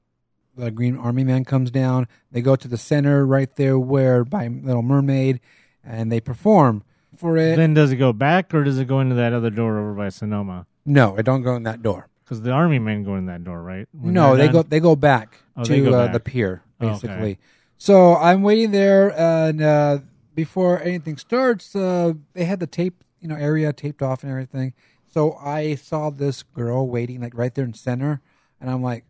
the 0.54 0.70
Green 0.70 0.94
Army 0.98 1.24
Man 1.24 1.42
comes 1.46 1.70
down. 1.70 2.06
They 2.30 2.42
go 2.42 2.54
to 2.54 2.68
the 2.68 2.76
center 2.76 3.24
right 3.24 3.48
there 3.56 3.78
where 3.78 4.26
by 4.26 4.46
Little 4.48 4.82
Mermaid 4.82 5.40
and 5.82 6.12
they 6.12 6.20
perform 6.20 6.84
for 7.16 7.38
it. 7.38 7.56
Then 7.56 7.72
does 7.72 7.92
it 7.92 7.96
go 7.96 8.12
back 8.12 8.52
or 8.52 8.62
does 8.62 8.78
it 8.78 8.84
go 8.86 9.00
into 9.00 9.14
that 9.14 9.32
other 9.32 9.48
door 9.48 9.78
over 9.78 9.94
by 9.94 10.10
Sonoma? 10.10 10.66
no, 10.84 11.16
it 11.16 11.22
don't 11.22 11.40
go 11.40 11.56
in 11.56 11.62
that 11.62 11.80
door. 11.80 12.08
Because 12.22 12.42
the 12.42 12.50
army 12.50 12.78
men 12.78 13.02
go 13.02 13.16
in 13.16 13.24
that 13.26 13.42
door, 13.42 13.62
right? 13.62 13.88
When 13.98 14.12
no, 14.12 14.36
they're 14.36 14.52
go 14.52 14.62
they 14.62 14.80
go 14.80 14.94
back 14.96 15.38
Oh, 15.56 15.64
to 15.64 15.72
they 15.72 15.80
go 15.80 15.94
uh, 15.94 16.04
back. 16.04 16.12
the 16.12 16.20
pier 16.20 16.62
Oh, 16.78 16.90
basically. 16.90 17.14
okay. 17.16 17.38
So 17.78 18.16
I'm 18.16 18.42
waiting 18.42 18.70
there, 18.70 19.18
and 19.18 19.62
uh, 19.62 19.98
before 20.34 20.82
anything 20.82 21.16
starts, 21.16 21.74
uh, 21.74 22.12
they 22.34 22.44
had 22.44 22.60
the 22.60 22.66
tape, 22.66 23.02
you 23.20 23.28
know, 23.28 23.36
area 23.36 23.72
taped 23.72 24.02
off 24.02 24.22
and 24.22 24.30
everything. 24.30 24.74
So 25.14 25.34
I 25.34 25.76
saw 25.76 26.10
this 26.10 26.42
girl 26.42 26.88
waiting 26.88 27.20
like 27.20 27.36
right 27.36 27.54
there 27.54 27.64
in 27.64 27.72
center, 27.72 28.20
and 28.60 28.68
I'm 28.68 28.82
like, 28.82 29.04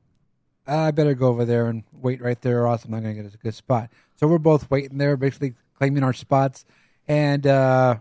I 0.67 0.91
better 0.91 1.15
go 1.15 1.29
over 1.29 1.47
there 1.47 1.65
and 1.65 1.83
wait 1.95 2.21
right 2.21 2.39
there, 2.43 2.63
or 2.63 2.67
else 2.67 2.85
I'm 2.85 2.91
not 2.91 3.01
gonna 3.01 3.15
get 3.15 3.33
a 3.33 3.39
good 3.39 3.55
spot. 3.55 3.89
So 4.17 4.27
we're 4.27 4.37
both 4.37 4.71
waiting 4.71 4.99
there, 4.99 5.17
basically 5.17 5.55
claiming 5.79 6.03
our 6.03 6.13
spots, 6.13 6.67
and 7.09 7.47
uh, 7.47 7.97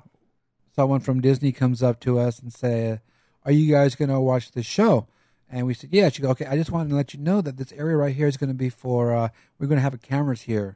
someone 0.75 0.99
from 0.99 1.21
Disney 1.21 1.53
comes 1.53 1.81
up 1.81 2.01
to 2.01 2.19
us 2.19 2.39
and 2.39 2.51
say, 2.51 2.99
"Are 3.45 3.53
you 3.53 3.71
guys 3.71 3.95
gonna 3.95 4.19
watch 4.19 4.51
the 4.51 4.63
show?" 4.63 5.07
And 5.49 5.65
we 5.65 5.73
said, 5.73 5.93
"Yeah." 5.93 6.09
She 6.09 6.21
go, 6.21 6.31
"Okay, 6.31 6.45
I 6.45 6.57
just 6.57 6.71
wanted 6.71 6.89
to 6.89 6.95
let 6.97 7.13
you 7.13 7.21
know 7.21 7.39
that 7.39 7.55
this 7.55 7.71
area 7.71 7.95
right 7.95 8.13
here 8.13 8.27
is 8.27 8.35
going 8.35 8.49
to 8.49 8.53
be 8.53 8.69
for. 8.69 9.13
Uh, 9.15 9.29
we're 9.57 9.67
going 9.67 9.77
to 9.77 9.81
have 9.81 10.01
cameras 10.01 10.41
here. 10.41 10.75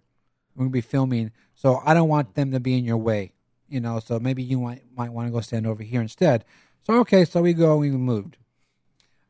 We're 0.56 0.62
going 0.62 0.70
to 0.70 0.74
be 0.74 0.80
filming, 0.80 1.32
so 1.56 1.82
I 1.84 1.94
don't 1.94 2.08
want 2.08 2.36
them 2.36 2.52
to 2.52 2.62
be 2.62 2.78
in 2.78 2.86
your 2.86 2.96
way, 2.96 3.34
you 3.68 3.82
know. 3.82 4.00
So 4.00 4.18
maybe 4.18 4.44
you 4.44 4.60
might 4.62 4.84
might 4.96 5.12
want 5.12 5.28
to 5.28 5.34
go 5.34 5.42
stand 5.42 5.68
over 5.68 5.84
here 5.84 6.00
instead." 6.00 6.46
So 6.88 7.02
okay, 7.02 7.26
so 7.26 7.42
we 7.42 7.52
go. 7.52 7.76
We 7.76 7.92
moved, 7.92 8.38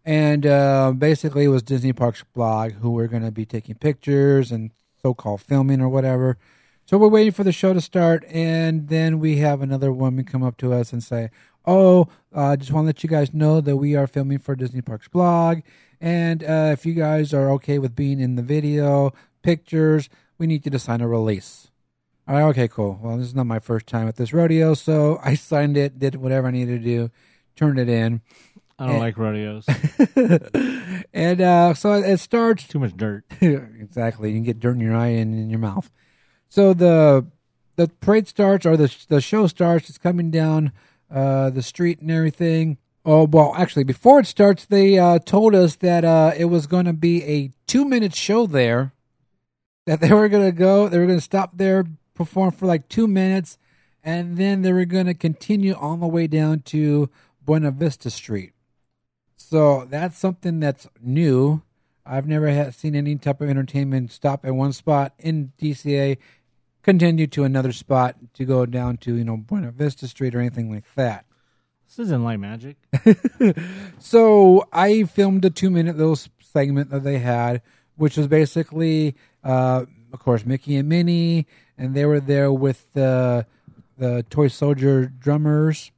and 0.06 0.46
uh, 0.46 0.92
basically 0.96 1.46
it 1.46 1.48
was 1.48 1.64
Disney 1.64 1.92
Parks 1.92 2.24
blog 2.36 2.74
who 2.74 2.92
were 2.92 3.08
going 3.08 3.24
to 3.24 3.32
be 3.32 3.48
taking 3.48 3.74
pictures 3.74 4.52
and 4.52 4.70
so-called 5.02 5.42
filming 5.42 5.82
or 5.82 5.90
whatever. 5.90 6.38
So 6.86 7.00
we're 7.00 7.08
waiting 7.08 7.32
for 7.32 7.44
the 7.44 7.52
show 7.52 7.74
to 7.74 7.82
start, 7.82 8.24
and 8.30 8.90
then 8.90 9.18
we 9.18 9.38
have 9.38 9.64
another 9.64 9.92
woman 9.92 10.24
come 10.24 10.44
up 10.44 10.58
to 10.58 10.72
us 10.72 10.94
and 10.94 11.04
say, 11.04 11.32
"Oh, 11.66 12.10
I 12.32 12.54
uh, 12.54 12.58
just 12.58 12.72
want 12.72 12.84
to 12.84 12.90
let 12.90 13.02
you 13.02 13.10
guys 13.10 13.34
know 13.34 13.60
that 13.60 13.78
we 13.78 13.96
are 13.96 14.06
filming 14.06 14.38
for 14.38 14.56
Disney 14.56 14.84
Parks 14.84 15.08
blog, 15.08 15.62
and 16.00 16.44
uh, 16.44 16.70
if 16.74 16.86
you 16.86 16.94
guys 16.94 17.34
are 17.34 17.50
okay 17.54 17.80
with 17.80 17.96
being 17.96 18.20
in 18.20 18.36
the 18.36 18.44
video, 18.44 19.16
pictures, 19.42 20.10
we 20.38 20.46
need 20.46 20.64
you 20.64 20.70
to 20.70 20.78
sign 20.78 21.02
a 21.02 21.08
release." 21.08 21.72
All 22.28 22.36
right, 22.36 22.44
okay, 22.50 22.68
cool. 22.68 23.00
Well, 23.02 23.18
this 23.18 23.26
is 23.26 23.34
not 23.34 23.48
my 23.48 23.58
first 23.58 23.88
time 23.88 24.08
at 24.08 24.18
this 24.18 24.32
rodeo, 24.32 24.76
so 24.76 25.20
I 25.24 25.34
signed 25.34 25.76
it, 25.76 25.98
did 25.98 26.18
whatever 26.18 26.50
I 26.50 26.52
needed 26.52 26.84
to 26.84 26.86
do, 26.86 27.12
turned 27.58 27.80
it 27.80 27.90
in, 27.90 28.22
I 28.80 28.86
don't 28.86 28.96
eh. 28.96 29.00
like 29.00 29.18
rodeos. 29.18 29.66
and 31.14 31.42
uh, 31.42 31.74
so 31.74 31.94
it 31.94 32.18
starts 32.18 32.68
Too 32.68 32.80
much 32.80 32.96
dirt. 32.96 33.26
exactly. 33.42 34.30
You 34.30 34.38
can 34.38 34.44
get 34.44 34.60
dirt 34.60 34.76
in 34.76 34.82
your 34.82 34.96
eye 34.96 35.08
and 35.08 35.34
in 35.38 35.50
your 35.50 35.60
mouth. 35.60 35.90
So 36.48 36.74
the 36.74 37.26
the 37.76 37.88
parade 37.88 38.28
starts 38.28 38.66
or 38.66 38.78
the 38.78 38.96
the 39.10 39.22
show 39.22 39.48
starts. 39.48 39.90
It's 39.90 39.98
coming 39.98 40.32
down 40.32 40.72
uh, 41.12 41.50
the 41.50 41.64
street 41.64 42.00
and 42.00 42.12
everything. 42.12 42.78
Oh 43.04 43.24
well, 43.24 43.54
actually, 43.58 43.84
before 43.84 44.20
it 44.20 44.28
starts, 44.28 44.66
they 44.66 45.00
uh, 45.00 45.20
told 45.20 45.56
us 45.56 45.76
that 45.78 46.06
uh, 46.06 46.34
it 46.38 46.46
was 46.46 46.68
going 46.68 46.86
to 46.86 46.94
be 46.94 47.24
a 47.24 47.52
two 47.66 47.86
minute 47.86 48.14
show 48.14 48.46
there. 48.46 48.94
That 49.86 50.02
they 50.02 50.12
were 50.12 50.28
going 50.28 50.46
to 50.46 50.52
go, 50.52 50.90
they 50.90 51.00
were 51.00 51.06
going 51.06 51.18
to 51.18 51.24
stop 51.24 51.52
there, 51.56 51.86
perform 52.14 52.52
for 52.52 52.66
like 52.66 52.90
two 52.90 53.08
minutes, 53.08 53.58
and 54.04 54.38
then 54.38 54.62
they 54.62 54.74
were 54.74 54.84
going 54.84 55.06
to 55.06 55.14
continue 55.14 55.74
on 55.76 56.02
the 56.02 56.08
way 56.08 56.28
down 56.28 56.60
to 56.66 57.10
Buena 57.48 57.72
Vista 57.72 58.12
Street. 58.12 58.52
So 59.38 59.88
that's 59.90 60.18
something 60.18 60.60
that's 60.60 60.88
new. 61.02 61.64
I've 62.06 62.28
never 62.28 62.50
had 62.50 62.76
seen 62.76 62.94
any 62.94 63.16
type 63.16 63.40
of 63.40 63.50
entertainment 63.50 64.12
stop 64.12 64.46
at 64.46 64.54
one 64.54 64.74
spot 64.74 65.14
in 65.18 65.54
DCA, 65.60 66.18
continue 66.84 67.26
to 67.28 67.46
another 67.46 67.72
spot 67.72 68.18
to 68.34 68.44
go 68.44 68.66
down 68.66 68.98
to 68.98 69.16
you 69.16 69.24
know 69.24 69.38
Buena 69.38 69.72
Vista 69.72 70.08
Street 70.08 70.36
or 70.36 70.40
anything 70.42 70.70
like 70.70 70.84
that. 70.96 71.26
This 71.88 72.00
isn't 72.00 72.24
like 72.24 72.40
magic. 72.40 72.76
So 74.00 74.68
I 74.74 75.04
filmed 75.04 75.46
a 75.46 75.50
two 75.50 75.70
minute 75.70 75.98
little 75.98 76.20
segment 76.40 76.90
that 76.90 77.04
they 77.04 77.20
had, 77.20 77.62
which 77.96 78.18
was 78.18 78.28
basically, 78.28 79.16
uh, 79.44 79.86
of 80.12 80.20
course, 80.20 80.46
Mickey 80.46 80.76
and 80.76 80.90
Minnie, 80.90 81.48
and 81.78 81.96
they 81.96 82.06
were 82.06 82.20
there 82.20 82.52
with 82.52 82.88
the 82.94 83.46
the 83.98 84.26
Toy 84.30 84.50
Soldier 84.50 85.06
drummers, 85.06 85.92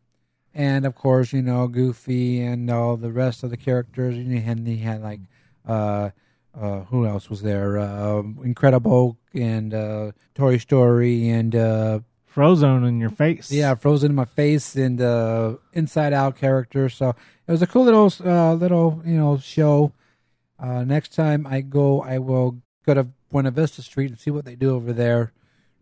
and 0.60 0.86
of 0.86 0.94
course, 0.94 1.32
you 1.32 1.42
know, 1.42 1.70
Goofy 1.70 2.42
and 2.42 2.70
all 2.70 2.98
the 2.98 3.14
rest 3.14 3.44
of 3.44 3.50
the 3.50 3.56
characters. 3.56 4.18
And 4.18 4.30
he 4.30 4.42
had, 4.42 4.60
he 4.68 4.76
had 4.76 5.02
like, 5.02 5.22
uh, 5.66 6.10
uh, 6.54 6.82
who 6.82 7.06
else 7.06 7.30
was 7.30 7.42
there? 7.42 7.80
Uh, 7.80 8.24
Incredible 8.44 9.18
and 9.34 9.74
uh, 9.74 10.12
Toy 10.36 10.58
Story 10.58 11.30
and 11.30 11.56
uh, 11.56 12.00
Frozone 12.36 12.86
in 12.86 13.00
your 13.00 13.10
face. 13.10 13.50
yeah, 13.54 13.74
frozen 13.76 14.12
in 14.12 14.16
my 14.16 14.26
face 14.26 14.76
and 14.76 15.00
uh, 15.00 15.56
inside 15.72 16.12
out 16.12 16.36
character. 16.36 16.90
So 16.90 17.16
it 17.48 17.52
was 17.52 17.62
a 17.62 17.68
cool 17.68 17.86
little 17.86 18.12
uh, 18.26 18.54
little 18.54 19.02
you 19.06 19.16
know 19.16 19.38
show. 19.38 19.94
Uh, 20.60 20.84
next 20.84 21.14
time 21.14 21.48
I 21.48 21.62
go, 21.62 22.02
I 22.02 22.18
will 22.18 22.62
go 22.86 22.96
to 22.96 23.08
Buena 23.30 23.52
Vista 23.52 23.82
Street 23.82 24.10
and 24.10 24.20
see 24.20 24.30
what 24.30 24.44
they 24.44 24.56
do 24.56 24.76
over 24.76 24.92
there. 24.92 25.32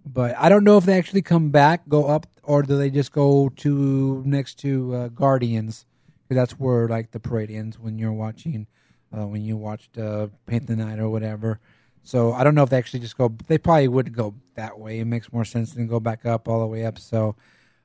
But 0.06 0.38
I 0.38 0.50
don't 0.50 0.64
know 0.64 0.78
if 0.78 0.86
they 0.86 0.98
actually 0.98 1.24
come 1.24 1.50
back, 1.50 1.90
go 1.90 2.06
up, 2.06 2.28
or 2.48 2.64
do 2.64 2.78
they 2.78 2.90
just 2.90 3.12
go 3.12 3.50
to 3.58 4.24
next 4.26 4.56
to 4.60 4.96
uh, 4.96 5.08
Guardians? 5.10 5.86
Because 6.28 6.42
that's 6.42 6.60
where 6.60 6.88
like 6.88 7.12
the 7.12 7.20
parade 7.20 7.52
ends 7.52 7.78
when 7.78 8.00
you're 8.00 8.14
watching, 8.14 8.68
uh, 9.16 9.28
when 9.28 9.44
you 9.44 9.58
watched 9.58 9.98
uh, 9.98 10.28
Paint 10.46 10.68
the 10.68 10.76
Night 10.76 10.98
or 11.00 11.10
whatever. 11.10 11.60
So 12.04 12.32
I 12.32 12.46
don't 12.46 12.56
know 12.56 12.64
if 12.64 12.70
they 12.70 12.78
actually 12.78 13.02
just 13.02 13.18
go. 13.18 13.36
They 13.48 13.58
probably 13.58 13.90
would 13.90 14.14
go 14.14 14.34
that 14.56 14.80
way. 14.80 15.00
It 15.00 15.06
makes 15.06 15.32
more 15.32 15.44
sense 15.44 15.74
than 15.74 15.88
go 15.88 16.00
back 16.00 16.26
up 16.26 16.48
all 16.48 16.62
the 16.62 16.66
way 16.66 16.86
up. 16.86 16.98
So 17.00 17.36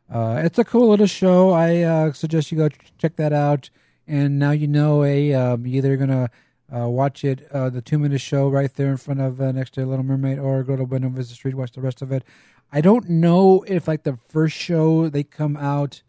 uh, 0.09 0.41
it's 0.45 0.61
a 0.61 0.65
cool 0.65 0.91
little 0.91 1.07
show. 1.07 1.51
I 1.51 1.83
uh, 1.83 2.13
suggest 2.13 2.53
you 2.53 2.59
go 2.59 2.69
ch- 2.69 2.93
check 2.99 3.17
that 3.17 3.33
out. 3.33 3.69
And 4.07 4.39
now 4.39 4.53
you 4.53 4.69
know, 4.69 5.03
a 5.03 5.35
um, 5.35 5.67
either 5.67 5.97
gonna 5.97 6.31
uh, 6.75 6.89
watch 6.89 7.25
it 7.25 7.47
uh, 7.53 7.69
the 7.69 7.83
two 7.83 7.99
minute 7.99 8.21
show 8.21 8.49
right 8.49 8.73
there 8.75 8.91
in 8.91 8.97
front 8.97 9.21
of 9.21 9.41
uh, 9.41 9.51
next 9.53 9.75
to 9.75 9.85
Little 9.87 10.05
Mermaid, 10.05 10.39
or 10.39 10.63
go 10.63 10.77
to 10.77 10.87
Buena 10.87 11.09
Vista 11.09 11.35
Street 11.35 11.55
watch 11.55 11.73
the 11.73 11.81
rest 11.81 12.01
of 12.03 12.13
it. 12.13 12.25
I 12.73 12.81
don't 12.81 13.09
know 13.09 13.65
if 13.69 13.87
like 13.87 14.03
the 14.05 14.19
first 14.29 14.57
show 14.57 15.09
they 15.09 15.23
come 15.23 15.57
out 15.57 16.03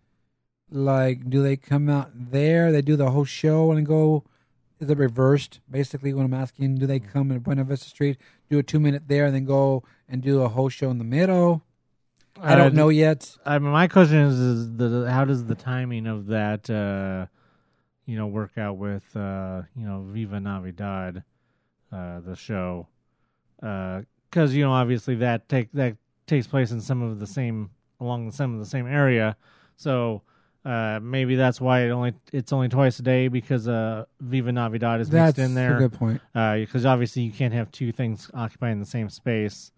like 0.71 1.29
do 1.29 1.43
they 1.43 1.55
come 1.55 1.89
out 1.89 2.11
there? 2.13 2.71
They 2.71 2.81
do 2.81 2.95
the 2.95 3.11
whole 3.11 3.25
show 3.25 3.71
and 3.71 3.85
go. 3.85 4.23
Is 4.79 4.89
it 4.89 4.97
reversed? 4.97 5.61
Basically, 5.69 6.13
what 6.13 6.25
I'm 6.25 6.33
asking, 6.33 6.75
do 6.75 6.85
they 6.87 6.99
come 6.99 7.31
in 7.31 7.39
Buena 7.39 7.63
Vista 7.63 7.87
Street, 7.87 8.17
do 8.49 8.57
a 8.59 8.63
two 8.63 8.79
minute 8.79 9.03
there, 9.07 9.25
and 9.25 9.35
then 9.35 9.45
go 9.45 9.83
and 10.09 10.21
do 10.21 10.41
a 10.41 10.49
whole 10.49 10.67
show 10.69 10.89
in 10.89 10.97
the 10.97 11.03
middle? 11.05 11.61
I 12.41 12.53
Uh, 12.53 12.55
don't 12.55 12.73
know 12.73 12.89
yet. 12.89 13.37
I 13.45 13.59
mean, 13.59 13.71
my 13.71 13.87
question 13.87 14.17
is, 14.17 14.39
is 14.39 14.75
the 14.75 15.09
how 15.09 15.23
does 15.25 15.45
the 15.45 15.55
timing 15.55 16.07
of 16.07 16.25
that, 16.27 16.69
uh, 16.69 17.27
you 18.05 18.17
know, 18.17 18.27
work 18.27 18.57
out 18.57 18.77
with, 18.77 19.15
uh, 19.15 19.61
you 19.75 19.85
know, 19.85 20.01
Viva 20.09 20.39
Navidad, 20.39 21.23
uh, 21.91 22.19
the 22.21 22.35
show, 22.35 22.87
because 23.57 24.55
you 24.55 24.63
know, 24.63 24.73
obviously 24.73 25.15
that 25.15 25.47
take 25.47 25.71
that 25.73 25.95
takes 26.27 26.47
place 26.47 26.71
in 26.71 26.81
some 26.81 27.01
of 27.01 27.19
the 27.19 27.27
same 27.27 27.69
along 27.99 28.27
the 28.27 28.31
some 28.33 28.53
of 28.53 28.59
the 28.59 28.65
same 28.65 28.87
area, 28.87 29.35
so. 29.75 30.21
Uh, 30.65 30.97
maybe 31.03 31.35
that's 31.35 31.59
why 31.59 31.81
it 31.81 31.89
only 31.89 32.13
it's 32.31 32.53
only 32.53 32.69
twice 32.69 32.97
a 32.97 33.01
day 33.01 33.27
because 33.27 33.67
uh, 33.67 34.05
Viva 34.21 34.49
Navidad 34.49 35.01
is 35.01 35.11
mixed 35.11 35.35
That's 35.35 35.39
in 35.39 35.55
there 35.55 35.71
That's 35.71 35.83
a 35.83 35.89
good 35.89 35.99
point. 35.99 36.21
because 36.33 36.85
obviously 36.85 37.23
you 37.23 37.33
can't 37.33 37.53
have 37.53 37.69
two 37.69 37.91
things 37.91 38.31
occupying 38.33 38.79
the 38.79 38.85
same 38.85 39.09
space 39.09 39.73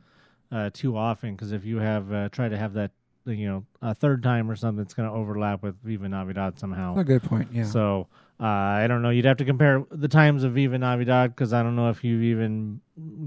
uh, 0.52 0.70
too 0.72 0.96
often. 0.96 1.34
Because 1.34 1.54
if 1.54 1.66
you 1.66 1.80
have 1.80 2.14
uh, 2.14 2.30
try 2.30 2.50
to 2.50 2.56
have 2.56 2.74
that, 2.74 2.92
you 3.26 3.48
know, 3.48 3.66
a 3.82 3.96
third 3.96 4.22
time 4.22 4.50
or 4.50 4.56
something, 4.56 4.84
it's 4.84 4.94
going 4.94 5.10
to 5.10 5.16
overlap 5.16 5.64
with 5.64 5.76
Viva 5.82 6.08
Navidad 6.08 6.60
somehow. 6.60 6.96
A 7.00 7.04
good 7.04 7.24
point. 7.24 7.50
Yeah. 7.52 7.64
So 7.66 8.08
Uh, 8.40 8.44
I 8.44 8.88
don't 8.88 9.02
know. 9.02 9.12
You'd 9.12 9.26
have 9.26 9.38
to 9.38 9.46
compare 9.46 9.86
the 9.92 10.10
times 10.10 10.44
of 10.44 10.54
Viva 10.54 10.78
Navidad 10.78 11.34
because 11.34 11.54
I 11.54 11.64
don't 11.64 11.76
know 11.78 11.90
if 11.90 12.04
you've 12.04 12.22
even 12.24 12.82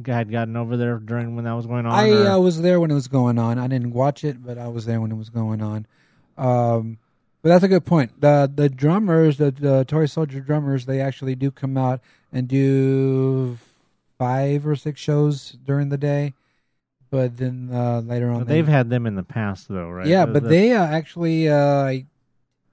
had 0.06 0.30
gotten 0.30 0.54
over 0.56 0.76
there 0.76 0.98
during 0.98 1.34
when 1.34 1.44
that 1.46 1.52
was 1.52 1.66
going 1.66 1.86
on. 1.86 1.92
I 1.92 2.11
or- 2.11 2.26
uh, 2.28 2.38
was 2.38 2.61
there 2.61 2.78
when 2.78 2.90
it 2.90 2.94
was 2.94 3.09
going 3.09 3.38
on. 3.38 3.59
I 3.59 3.68
didn't 3.68 3.92
watch 3.92 4.22
it, 4.22 4.44
but 4.44 4.59
I 4.59 4.68
was 4.68 4.84
there 4.84 5.00
when 5.00 5.11
it 5.11 5.16
was 5.16 5.30
going 5.30 5.62
on. 5.62 5.86
Um, 6.36 6.98
but 7.40 7.48
that's 7.50 7.64
a 7.64 7.68
good 7.68 7.86
point. 7.86 8.20
The 8.20 8.50
the 8.54 8.68
drummers, 8.68 9.38
the, 9.38 9.50
the 9.50 9.84
Toy 9.86 10.04
Soldier 10.06 10.40
drummers, 10.40 10.84
they 10.86 11.00
actually 11.00 11.34
do 11.34 11.50
come 11.50 11.78
out 11.78 12.00
and 12.30 12.46
do 12.46 13.56
five 14.18 14.66
or 14.66 14.76
six 14.76 15.00
shows 15.00 15.56
during 15.64 15.88
the 15.88 15.96
day. 15.98 16.34
But 17.11 17.38
then 17.38 17.70
uh, 17.72 18.00
later 18.00 18.28
on, 18.30 18.44
they- 18.44 18.56
they've 18.56 18.68
had 18.68 18.90
them 18.90 19.06
in 19.06 19.14
the 19.14 19.22
past 19.22 19.68
though, 19.68 19.88
right? 19.88 20.06
yeah, 20.06 20.26
The- 20.26 20.32
but 20.32 20.42
the- 20.42 20.48
they 20.50 20.72
uh, 20.72 20.84
actually, 20.84 21.48
uh, 21.48 21.56
I, 21.56 22.04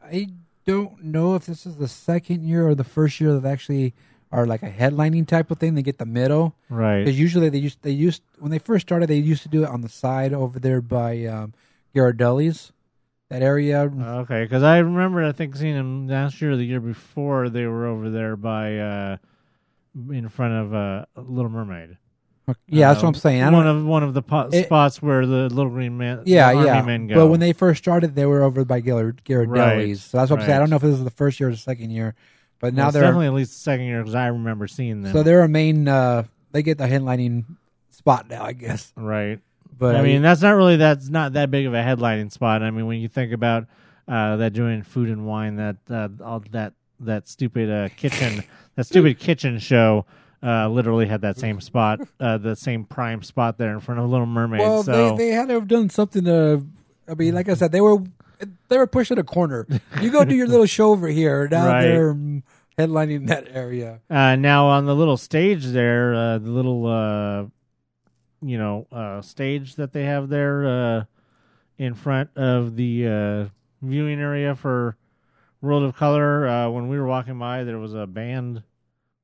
I 0.03 0.27
don't 0.65 1.03
know 1.03 1.35
if 1.35 1.45
this 1.45 1.65
is 1.65 1.77
the 1.77 1.87
second 1.87 2.43
year 2.43 2.67
or 2.67 2.75
the 2.75 2.83
first 2.83 3.19
year 3.19 3.37
that 3.37 3.49
actually 3.49 3.93
are 4.31 4.45
like 4.45 4.63
a 4.63 4.71
headlining 4.71 5.27
type 5.27 5.51
of 5.51 5.59
thing. 5.59 5.75
They 5.75 5.81
get 5.81 5.97
the 5.97 6.05
middle 6.05 6.55
right. 6.69 7.03
because 7.03 7.19
usually 7.19 7.49
they 7.49 7.59
used 7.59 7.81
they 7.83 7.91
used 7.91 8.21
when 8.39 8.51
they 8.51 8.59
first 8.59 8.87
started 8.87 9.07
they 9.07 9.17
used 9.17 9.43
to 9.43 9.49
do 9.49 9.63
it 9.63 9.69
on 9.69 9.81
the 9.81 9.89
side 9.89 10.33
over 10.33 10.59
there 10.59 10.81
by 10.81 11.25
um, 11.25 11.53
Ghirardelli's, 11.95 12.73
that 13.29 13.41
area. 13.41 13.83
Okay, 13.83 14.43
because 14.43 14.63
I 14.63 14.79
remember 14.79 15.23
I 15.23 15.31
think 15.31 15.55
seeing 15.55 15.75
them 15.75 16.07
last 16.07 16.41
year 16.41 16.51
or 16.51 16.57
the 16.57 16.65
year 16.65 16.81
before. 16.81 17.49
They 17.49 17.65
were 17.65 17.85
over 17.85 18.09
there 18.09 18.35
by 18.35 18.77
uh, 18.77 19.17
in 20.09 20.27
front 20.29 20.53
of 20.53 20.73
uh, 20.73 21.05
Little 21.15 21.51
Mermaid. 21.51 21.97
Yeah, 22.67 22.89
that's 22.91 23.01
what 23.03 23.09
I'm 23.09 23.15
saying. 23.15 23.41
I 23.41 23.49
one 23.49 23.65
don't. 23.65 23.77
of 23.77 23.85
one 23.85 24.03
of 24.03 24.13
the 24.13 24.21
po- 24.21 24.49
It- 24.51 24.65
spots 24.65 25.01
where 25.01 25.25
the 25.25 25.49
Little 25.49 25.69
Green 25.69 25.97
Man, 25.97 26.21
yeah, 26.25 26.51
the 26.51 26.57
army 26.57 26.67
yeah. 26.67 26.81
men 26.83 27.07
go. 27.07 27.15
But 27.15 27.27
when 27.27 27.39
they 27.39 27.53
first 27.53 27.83
started, 27.83 28.15
they 28.15 28.25
were 28.25 28.43
over 28.43 28.63
by 28.65 28.81
Ghirardelli's. 28.81 29.47
Right, 29.49 29.97
So 29.97 30.17
that's 30.17 30.29
what 30.31 30.39
I'm 30.39 30.45
saying. 30.45 30.51
I 30.51 30.53
right. 30.55 30.59
don't 30.59 30.69
know 30.69 30.75
if 30.77 30.81
this 30.81 30.93
is 30.95 31.03
the 31.03 31.09
first 31.11 31.39
year 31.39 31.49
or 31.49 31.51
the 31.51 31.57
second 31.57 31.89
year, 31.91 32.15
but 32.59 32.73
now 32.73 32.87
it's 32.87 32.93
they're 32.93 33.03
definitely 33.03 33.27
at 33.27 33.33
least 33.33 33.53
the 33.53 33.59
second 33.59 33.85
year 33.85 33.99
because 34.01 34.15
I 34.15 34.27
remember 34.27 34.67
seeing 34.67 35.01
them. 35.01 35.13
so 35.13 35.23
they're 35.23 35.41
a 35.41 35.47
main. 35.49 35.87
Uh, 35.87 36.23
they 36.51 36.63
get 36.63 36.77
the 36.77 36.85
headlining 36.85 37.43
spot 37.89 38.29
now, 38.29 38.43
I 38.43 38.53
guess. 38.53 38.93
right. 38.95 39.39
But 39.77 39.97
I 39.97 40.03
mean, 40.03 40.21
that's 40.21 40.41
not 40.41 40.51
really 40.51 40.77
that's 40.77 41.09
not 41.09 41.33
that 41.33 41.51
big 41.51 41.65
of 41.65 41.73
a 41.73 41.77
headlining 41.81 42.31
spot. 42.31 42.63
I 42.63 42.71
mean, 42.71 42.85
when 42.85 43.01
you 43.01 43.09
think 43.09 43.33
about 43.33 43.65
uh, 44.07 44.37
that 44.37 44.53
doing 44.53 44.83
food 44.83 45.09
and 45.09 45.25
wine, 45.25 45.57
that 45.57 45.75
uh, 45.89 46.07
all 46.23 46.41
that 46.51 46.73
that 47.01 47.27
stupid 47.27 47.69
uh, 47.69 47.89
kitchen, 47.97 48.43
that 48.75 48.85
stupid 48.85 49.19
kitchen 49.19 49.59
show, 49.59 50.05
uh, 50.45 50.69
literally 50.69 51.07
had 51.07 51.21
that 51.21 51.37
same 51.37 51.59
spot, 51.69 51.99
uh, 52.19 52.37
the 52.37 52.55
same 52.55 52.85
prime 52.85 53.23
spot 53.23 53.57
there 53.57 53.73
in 53.73 53.79
front 53.79 53.99
of 53.99 54.09
Little 54.09 54.25
Mermaid. 54.27 54.59
Well, 54.61 54.83
so 54.83 55.15
they, 55.17 55.25
they 55.29 55.31
had 55.31 55.47
to 55.47 55.55
have 55.55 55.67
done 55.67 55.89
something 55.89 56.23
to. 56.25 56.65
I 57.07 57.13
mean, 57.15 57.33
like 57.33 57.49
I 57.49 57.53
said, 57.55 57.71
they 57.71 57.81
were 57.81 57.97
they 58.69 58.77
were 58.77 58.87
pushing 58.87 59.17
a 59.17 59.23
corner. 59.23 59.65
You 60.01 60.11
go 60.11 60.23
do 60.25 60.35
your 60.35 60.47
little 60.47 60.65
show 60.65 60.91
over 60.91 61.07
here. 61.07 61.47
Now 61.51 61.65
Right. 61.67 61.81
they're 61.83 62.13
mm, 62.13 62.43
headlining 62.77 63.27
that 63.27 63.47
area. 63.49 64.01
uh, 64.09 64.35
now 64.35 64.67
on 64.67 64.85
the 64.85 64.95
little 64.95 65.17
stage 65.17 65.65
there, 65.67 66.13
uh, 66.13 66.37
the 66.37 66.49
little 66.51 66.85
uh, 66.85 67.45
you 68.41 68.57
know 68.57 68.87
uh, 68.91 69.21
stage 69.21 69.75
that 69.75 69.93
they 69.93 70.03
have 70.05 70.29
there 70.29 70.65
uh, 70.67 71.03
in 71.77 71.93
front 71.93 72.29
of 72.35 72.75
the 72.75 73.07
uh, 73.07 73.45
viewing 73.81 74.19
area 74.19 74.55
for 74.55 74.97
World 75.61 75.83
of 75.83 75.95
Color. 75.95 76.47
Uh, 76.47 76.69
when 76.69 76.87
we 76.89 76.97
were 76.99 77.05
walking 77.07 77.39
by, 77.39 77.63
there 77.63 77.79
was 77.79 77.93
a 77.93 78.05
band 78.05 78.63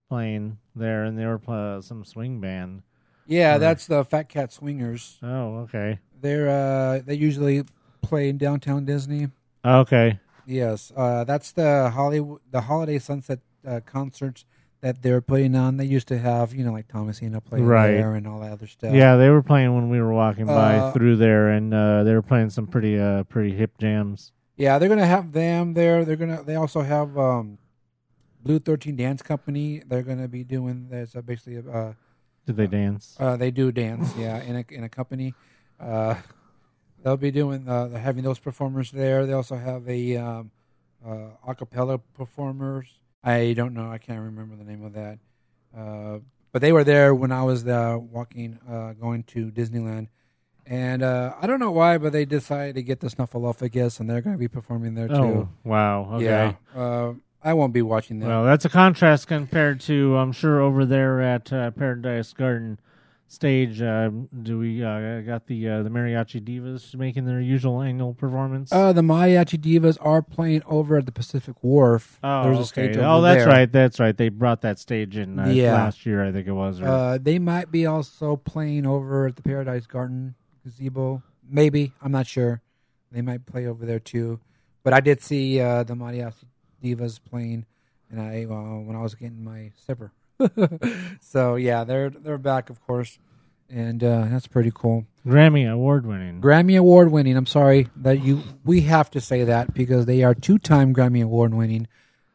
playing 0.10 0.58
there, 0.76 1.04
and 1.04 1.18
they 1.18 1.26
were 1.26 1.40
pl- 1.40 1.82
some 1.82 2.04
swing 2.06 2.40
band. 2.40 2.84
Yeah, 3.28 3.52
Right. 3.54 3.58
that's 3.60 3.88
the 3.88 4.04
Fat 4.04 4.30
Cat 4.30 4.52
Swingers. 4.52 5.18
Oh, 5.24 5.60
okay, 5.60 6.00
They're 6.22 6.50
uh, 6.50 7.02
they 7.06 7.16
usually 7.16 7.64
play 8.02 8.30
in 8.30 8.38
downtown 8.38 8.86
Disney. 8.86 9.30
okay, 9.64 10.20
Yes, 10.46 10.92
uh, 10.98 11.24
that's 11.24 11.52
the 11.52 11.92
Hollywood 11.92 12.42
the 12.52 12.62
Holiday 12.62 13.00
Sunset 13.00 13.40
uh, 13.66 13.80
concerts 13.86 14.44
that 14.82 15.04
they're 15.04 15.22
putting 15.22 15.56
on. 15.56 15.78
They 15.78 15.86
used 15.86 16.08
to 16.08 16.18
have 16.18 16.54
you 16.56 16.66
know 16.66 16.72
like 16.74 16.88
Thomasina 16.88 17.40
play 17.42 17.62
Right. 17.62 17.92
there 17.92 18.16
and 18.16 18.28
all 18.28 18.40
that 18.40 18.52
other 18.52 18.66
stuff. 18.68 18.94
yeah. 18.94 19.16
They 19.16 19.30
were 19.30 19.44
playing 19.44 19.76
when 19.76 19.90
we 19.90 20.02
were 20.02 20.12
walking 20.14 20.48
by 20.48 20.78
Uh, 20.78 20.92
through 20.92 21.18
there, 21.18 21.50
and 21.50 21.72
uh, 21.74 22.04
they 22.04 22.14
were 22.16 22.24
playing 22.24 22.50
some 22.50 22.66
pretty 22.68 23.00
uh, 23.00 23.24
pretty 23.26 23.56
hip 23.56 23.78
jams. 23.78 24.32
Yeah, 24.58 24.78
they're 24.80 24.90
gonna 24.90 25.06
have 25.06 25.32
them 25.32 25.74
there. 25.76 26.04
They're 26.04 26.16
gonna. 26.18 26.42
They 26.44 26.56
also 26.56 26.82
have 26.82 27.18
um, 27.18 27.60
Blue 28.44 28.60
Thirteen 28.60 28.96
Dance 28.96 29.22
Company. 29.22 29.82
They're 29.86 30.04
gonna 30.04 30.28
be 30.28 30.44
doing. 30.44 30.88
There's 30.90 31.16
uh, 31.16 31.22
basically 31.22 31.58
uh, 31.72 31.94
Did 32.46 32.58
they 32.58 32.68
dance? 32.68 33.16
uh, 33.20 33.38
they 33.38 33.52
do 33.52 33.72
dance. 33.72 34.14
Yeah, 34.18 34.42
in 34.42 34.56
a 34.56 34.66
in 34.70 34.84
a 34.84 34.90
company. 34.90 35.34
Uh, 35.80 36.16
they'll 37.04 37.18
be 37.18 37.32
doing. 37.32 37.68
Uh, 37.68 37.90
having 37.90 38.24
those 38.24 38.40
performers 38.40 38.92
there. 38.92 39.26
They 39.26 39.34
also 39.34 39.56
have 39.58 39.88
a 39.88 40.18
um, 40.18 40.52
uh, 41.06 41.30
acapella 41.48 42.02
performers. 42.14 43.00
I 43.24 43.54
don't 43.54 43.74
know. 43.74 43.92
I 43.92 43.98
can't 43.98 44.22
remember 44.22 44.56
the 44.56 44.64
name 44.64 44.84
of 44.84 44.94
that. 44.94 45.20
Uh, 45.78 46.20
but 46.52 46.62
they 46.62 46.72
were 46.72 46.84
there 46.84 47.16
when 47.16 47.32
I 47.32 47.44
was 47.44 47.66
uh, 47.66 47.98
walking, 48.00 48.60
uh, 48.70 48.94
going 48.94 49.24
to 49.24 49.52
Disneyland. 49.52 50.08
And 50.66 51.02
uh, 51.02 51.34
I 51.42 51.48
don't 51.48 51.60
know 51.60 51.72
why, 51.72 51.98
but 51.98 52.14
they 52.14 52.26
decided 52.26 52.76
to 52.76 52.84
get 52.84 53.00
the 53.00 53.08
Snuffleupagus, 53.08 53.64
I 53.64 53.68
guess 53.68 54.00
and 54.00 54.10
they're 54.10 54.22
going 54.22 54.36
to 54.36 54.40
be 54.40 54.48
performing 54.48 54.94
there 54.96 55.08
too. 55.08 55.14
Oh, 55.16 55.50
wow. 55.64 56.16
Okay. 56.16 56.26
Yeah. 56.26 57.14
I 57.44 57.54
won't 57.54 57.74
be 57.74 57.82
watching 57.82 58.20
that. 58.20 58.28
Well, 58.28 58.44
that's 58.46 58.66
a 58.66 58.70
contrast 58.70 59.28
compared 59.28 59.80
to 59.82 60.16
I'm 60.18 60.32
sure 60.32 60.62
over 60.62 60.86
there 60.86 61.22
at 61.22 61.52
uh, 61.52 61.72
Paradise 61.72 62.34
Garden 62.34 62.80
stage. 63.28 63.82
Uh, 63.82 64.12
do 64.44 64.60
we 64.60 64.84
uh, 64.84 65.22
got 65.22 65.48
the 65.48 65.68
uh, 65.68 65.84
the 65.84 65.90
Mariachi 65.90 66.40
Divas 66.42 66.94
making 66.96 67.26
their 67.26 67.40
usual 67.42 67.82
annual 67.82 68.14
performance? 68.14 68.72
uh, 68.72 68.94
the 68.94 69.02
Mariachi 69.02 69.58
Divas 69.60 69.98
are 70.02 70.22
playing 70.22 70.62
over 70.68 70.98
at 70.98 71.06
the 71.06 71.12
Pacific 71.12 71.56
Wharf. 71.64 72.20
oh, 72.24 72.44
There's 72.44 72.58
a 72.58 72.60
okay. 72.62 72.68
stage 72.68 72.98
over 72.98 73.06
oh, 73.08 73.22
that's 73.22 73.40
there. 73.46 73.48
right. 73.48 73.72
That's 73.72 74.00
right. 74.00 74.16
They 74.16 74.30
brought 74.30 74.62
that 74.62 74.78
stage 74.80 75.18
in 75.18 75.40
uh, 75.40 75.48
Yeah. 75.48 75.74
last 75.74 76.06
year, 76.06 76.24
I 76.24 76.32
think 76.32 76.48
it 76.48 76.54
was. 76.54 76.80
Or, 76.82 76.88
Uh, 76.88 77.18
they 77.18 77.40
might 77.40 77.72
be 77.72 77.86
also 77.86 78.36
playing 78.36 78.86
over 78.86 79.26
at 79.28 79.36
the 79.36 79.42
Paradise 79.42 79.88
Garden 79.88 80.36
gazebo. 80.64 81.24
Maybe 81.50 81.94
I'm 82.02 82.12
not 82.12 82.28
sure. 82.28 82.62
They 83.12 83.22
might 83.22 83.46
play 83.46 83.66
over 83.66 83.86
there 83.86 84.00
too. 84.00 84.40
But 84.84 84.94
I 84.94 85.00
did 85.00 85.22
see 85.22 85.60
uh, 85.60 85.84
the 85.84 85.94
Mariachi 85.94 86.46
Divas 86.84 87.20
playing, 87.24 87.66
and 88.10 88.22
I 88.22 88.44
uh, 88.46 88.80
when 88.80 88.96
I 88.96 89.02
was 89.02 89.16
getting 89.16 89.44
my 89.44 89.72
sipper. 89.88 90.12
so 91.22 91.56
yeah, 91.56 91.84
they're 91.84 92.10
they're 92.10 92.38
back, 92.38 92.70
of 92.70 92.82
course, 92.86 93.20
and 93.70 94.04
uh, 94.04 94.26
that's 94.30 94.48
pretty 94.48 94.72
cool. 94.74 95.06
Grammy 95.26 95.72
award 95.72 96.06
winning. 96.06 96.42
Grammy 96.42 96.78
Award 96.78 97.12
winning. 97.12 97.38
I'm 97.38 97.46
sorry 97.46 97.88
that 97.98 98.24
you. 98.24 98.42
We 98.66 98.82
have 98.82 99.12
to 99.12 99.22
say 99.22 99.44
that 99.46 99.74
because 99.74 100.06
they 100.06 100.24
are 100.24 100.34
two 100.34 100.58
time 100.58 100.94
Grammy 100.94 101.24
Award 101.24 101.54
winning, 101.54 101.88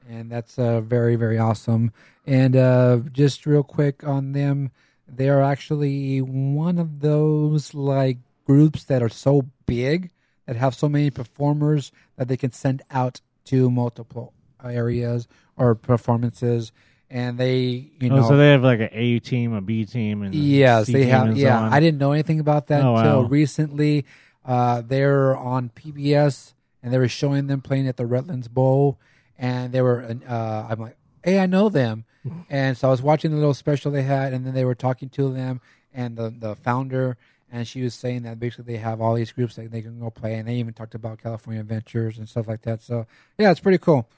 and 0.09 0.31
that's 0.31 0.59
uh, 0.59 0.81
very 0.81 1.17
very 1.17 1.39
awesome. 1.39 1.93
And 2.27 2.57
uh, 2.57 3.01
just 3.13 3.47
real 3.47 3.63
quick 3.63 4.05
on 4.05 4.33
them, 4.33 4.71
they 5.09 5.29
are 5.29 5.43
actually 5.43 6.21
one 6.21 6.79
of 6.79 7.01
those 7.01 7.75
like 7.75 8.19
groups 8.47 8.85
that 8.85 9.03
are 9.03 9.09
so 9.09 9.43
big 9.67 10.11
that 10.47 10.57
have 10.57 10.75
so 10.75 10.89
many 10.89 11.11
performers 11.11 11.91
that 12.17 12.29
they 12.29 12.37
can 12.37 12.53
send 12.53 12.83
out 12.91 13.21
to 13.47 13.71
multiple 13.71 14.33
areas 14.65 15.29
or 15.57 15.75
performances, 15.75 16.73
and 17.11 17.39
they 17.39 17.91
you 18.01 18.11
know 18.11 18.25
oh, 18.25 18.29
so 18.29 18.37
they 18.37 18.51
have 18.51 18.63
like 18.63 18.81
a 18.81 18.91
A 18.99 19.19
team, 19.21 19.53
a 19.53 19.61
B 19.61 19.85
team, 19.85 20.23
and 20.23 20.35
Yes, 20.35 20.87
C 20.87 20.93
they 20.93 21.05
have. 21.07 21.35
so 21.35 21.41
Yeah? 21.41 21.69
I 21.71 21.81
didn't 21.81 21.99
know 21.99 22.13
anything 22.13 22.41
about 22.41 22.67
that 22.69 22.83
Oh, 22.85 22.97
until 22.97 23.23
wow. 23.23 23.29
recently. 23.29 24.05
Uh, 24.45 24.81
they're 24.87 25.37
on 25.37 25.71
PBS, 25.71 26.55
and 26.83 26.93
they 26.93 26.99
were 26.99 27.09
showing 27.09 27.49
them 27.49 27.61
playing 27.61 27.89
at 27.89 27.97
the 27.97 28.07
Redlands 28.07 28.47
Bowl, 28.49 28.99
and 29.39 29.73
they 29.73 29.81
were. 29.83 30.05
Uh, 30.29 30.67
I'm 30.71 30.79
like, 30.81 30.97
hey, 31.25 31.41
I 31.41 31.47
know 31.47 31.69
them, 31.69 32.05
and 32.51 32.77
so 32.77 32.87
I 32.89 32.91
was 32.93 33.03
watching 33.03 33.33
the 33.33 33.37
little 33.39 33.55
special 33.55 33.91
they 33.91 34.03
had, 34.05 34.33
and 34.33 34.47
then 34.47 34.55
they 34.55 34.65
were 34.65 34.77
talking 34.77 35.09
to 35.11 35.33
them, 35.33 35.61
and 35.93 36.17
the 36.17 36.31
the 36.31 36.55
founder, 36.55 37.17
and 37.51 37.67
she 37.67 37.83
was 37.83 37.95
saying 37.95 38.23
that 38.23 38.39
basically 38.39 38.75
they 38.75 38.79
have 38.79 39.01
all 39.01 39.15
these 39.15 39.33
groups 39.33 39.57
that 39.57 39.71
they 39.73 39.83
can 39.83 39.99
go 39.99 40.11
play, 40.11 40.35
and 40.35 40.47
they 40.47 40.55
even 40.55 40.75
talked 40.75 40.95
about 40.95 41.21
California 41.21 41.61
Adventures 41.61 42.17
and 42.19 42.29
stuff 42.29 42.47
like 42.47 42.63
that. 42.63 42.83
So 42.83 43.07
yeah, 43.39 43.51
it's 43.51 43.59
pretty 43.61 43.79
cool. 43.79 44.09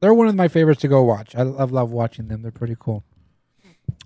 They're 0.00 0.14
one 0.14 0.28
of 0.28 0.34
my 0.34 0.48
favorites 0.48 0.80
to 0.82 0.88
go 0.88 1.02
watch. 1.02 1.34
I, 1.34 1.40
I 1.40 1.64
love 1.64 1.90
watching 1.90 2.28
them. 2.28 2.42
They're 2.42 2.50
pretty 2.50 2.76
cool. 2.78 3.04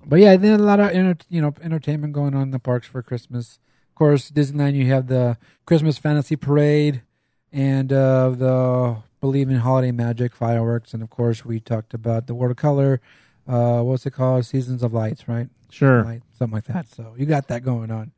But 0.06 0.20
yeah, 0.20 0.36
then 0.36 0.60
a 0.60 0.62
lot 0.62 0.80
of 0.80 0.90
enter, 0.90 1.16
you 1.28 1.40
know 1.40 1.54
entertainment 1.62 2.12
going 2.12 2.34
on 2.34 2.42
in 2.42 2.50
the 2.50 2.58
parks 2.58 2.86
for 2.86 3.02
Christmas. 3.02 3.58
Of 3.90 3.94
course, 3.94 4.30
Disneyland 4.30 4.74
you 4.74 4.86
have 4.86 5.08
the 5.08 5.36
Christmas 5.66 5.98
Fantasy 5.98 6.36
Parade 6.36 7.02
and 7.52 7.92
uh, 7.92 8.30
the 8.30 8.96
Believe 9.20 9.50
in 9.50 9.56
Holiday 9.56 9.90
Magic 9.90 10.34
fireworks, 10.34 10.94
and 10.94 11.02
of 11.02 11.10
course 11.10 11.44
we 11.44 11.60
talked 11.60 11.92
about 11.92 12.26
the 12.26 12.34
watercolor. 12.34 13.00
Uh, 13.46 13.80
what's 13.82 14.06
it 14.06 14.12
called? 14.12 14.46
Seasons 14.46 14.82
of 14.82 14.92
Lights, 14.92 15.26
right? 15.26 15.48
Sure. 15.70 16.04
Light, 16.04 16.22
something 16.38 16.54
like 16.54 16.64
that. 16.64 16.88
So 16.88 17.14
you 17.16 17.26
got 17.26 17.48
that 17.48 17.64
going 17.64 17.90
on. 17.90 18.12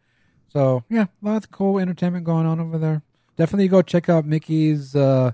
So 0.48 0.84
yeah, 0.88 1.06
lots 1.22 1.46
of 1.46 1.50
cool 1.50 1.78
entertainment 1.78 2.24
going 2.24 2.46
on 2.46 2.60
over 2.60 2.78
there. 2.78 3.02
Definitely 3.36 3.68
go 3.68 3.82
check 3.82 4.08
out 4.08 4.26
Mickey's 4.26 4.94
uh, 4.94 5.32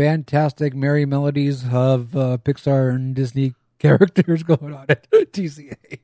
fantastic 0.00 0.74
merry 0.74 1.04
melodies 1.04 1.62
of 1.70 2.16
uh, 2.16 2.38
Pixar 2.42 2.94
and 2.94 3.14
Disney 3.14 3.52
characters 3.78 4.42
going 4.42 4.72
on 4.72 4.86
at 4.88 5.10
TCA. 5.12 5.98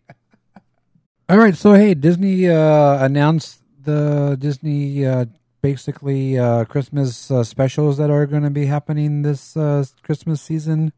All 1.31 1.39
right, 1.39 1.57
so 1.57 1.73
hey, 1.73 1.95
Disney 1.95 2.47
uh, 2.47 3.03
announced 3.03 3.63
the 3.83 4.37
Disney 4.39 5.07
uh, 5.07 5.25
basically 5.63 6.39
uh, 6.39 6.67
Christmas 6.67 7.31
uh, 7.31 7.43
specials 7.43 7.97
that 7.97 8.11
are 8.11 8.27
going 8.27 8.43
to 8.43 8.51
be 8.51 8.67
happening 8.67 9.23
this 9.23 9.57
uh, 9.57 9.83
Christmas 10.03 10.43
season. 10.43 10.93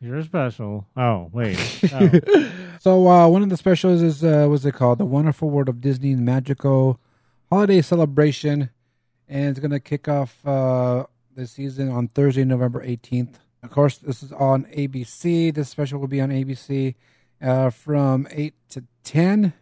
You're 0.00 0.22
special. 0.22 0.86
Oh 0.96 1.30
wait. 1.32 1.58
Oh. 1.92 2.50
So 2.78 3.08
uh, 3.08 3.26
one 3.26 3.42
of 3.42 3.48
the 3.48 3.56
specials 3.56 4.00
is 4.00 4.22
uh, 4.22 4.46
what's 4.46 4.64
it 4.64 4.74
called? 4.74 4.98
The 4.98 5.04
Wonderful 5.04 5.50
World 5.50 5.68
of 5.68 5.80
Disney 5.80 6.14
Magical 6.14 7.00
Holiday 7.50 7.82
Celebration, 7.82 8.70
and 9.28 9.48
it's 9.48 9.58
gonna 9.58 9.80
kick 9.80 10.06
off 10.06 10.46
uh, 10.46 11.04
the 11.34 11.46
season 11.46 11.90
on 11.90 12.08
Thursday, 12.08 12.44
November 12.44 12.82
eighteenth. 12.82 13.38
Of 13.62 13.70
course, 13.70 13.98
this 13.98 14.22
is 14.22 14.32
on 14.32 14.64
ABC. 14.66 15.54
This 15.54 15.68
special 15.70 15.98
will 15.98 16.08
be 16.08 16.20
on 16.20 16.30
ABC 16.30 16.94
uh, 17.40 17.70
from 17.70 18.26
eight 18.30 18.54
to 18.70 18.84
ten. 19.02 19.54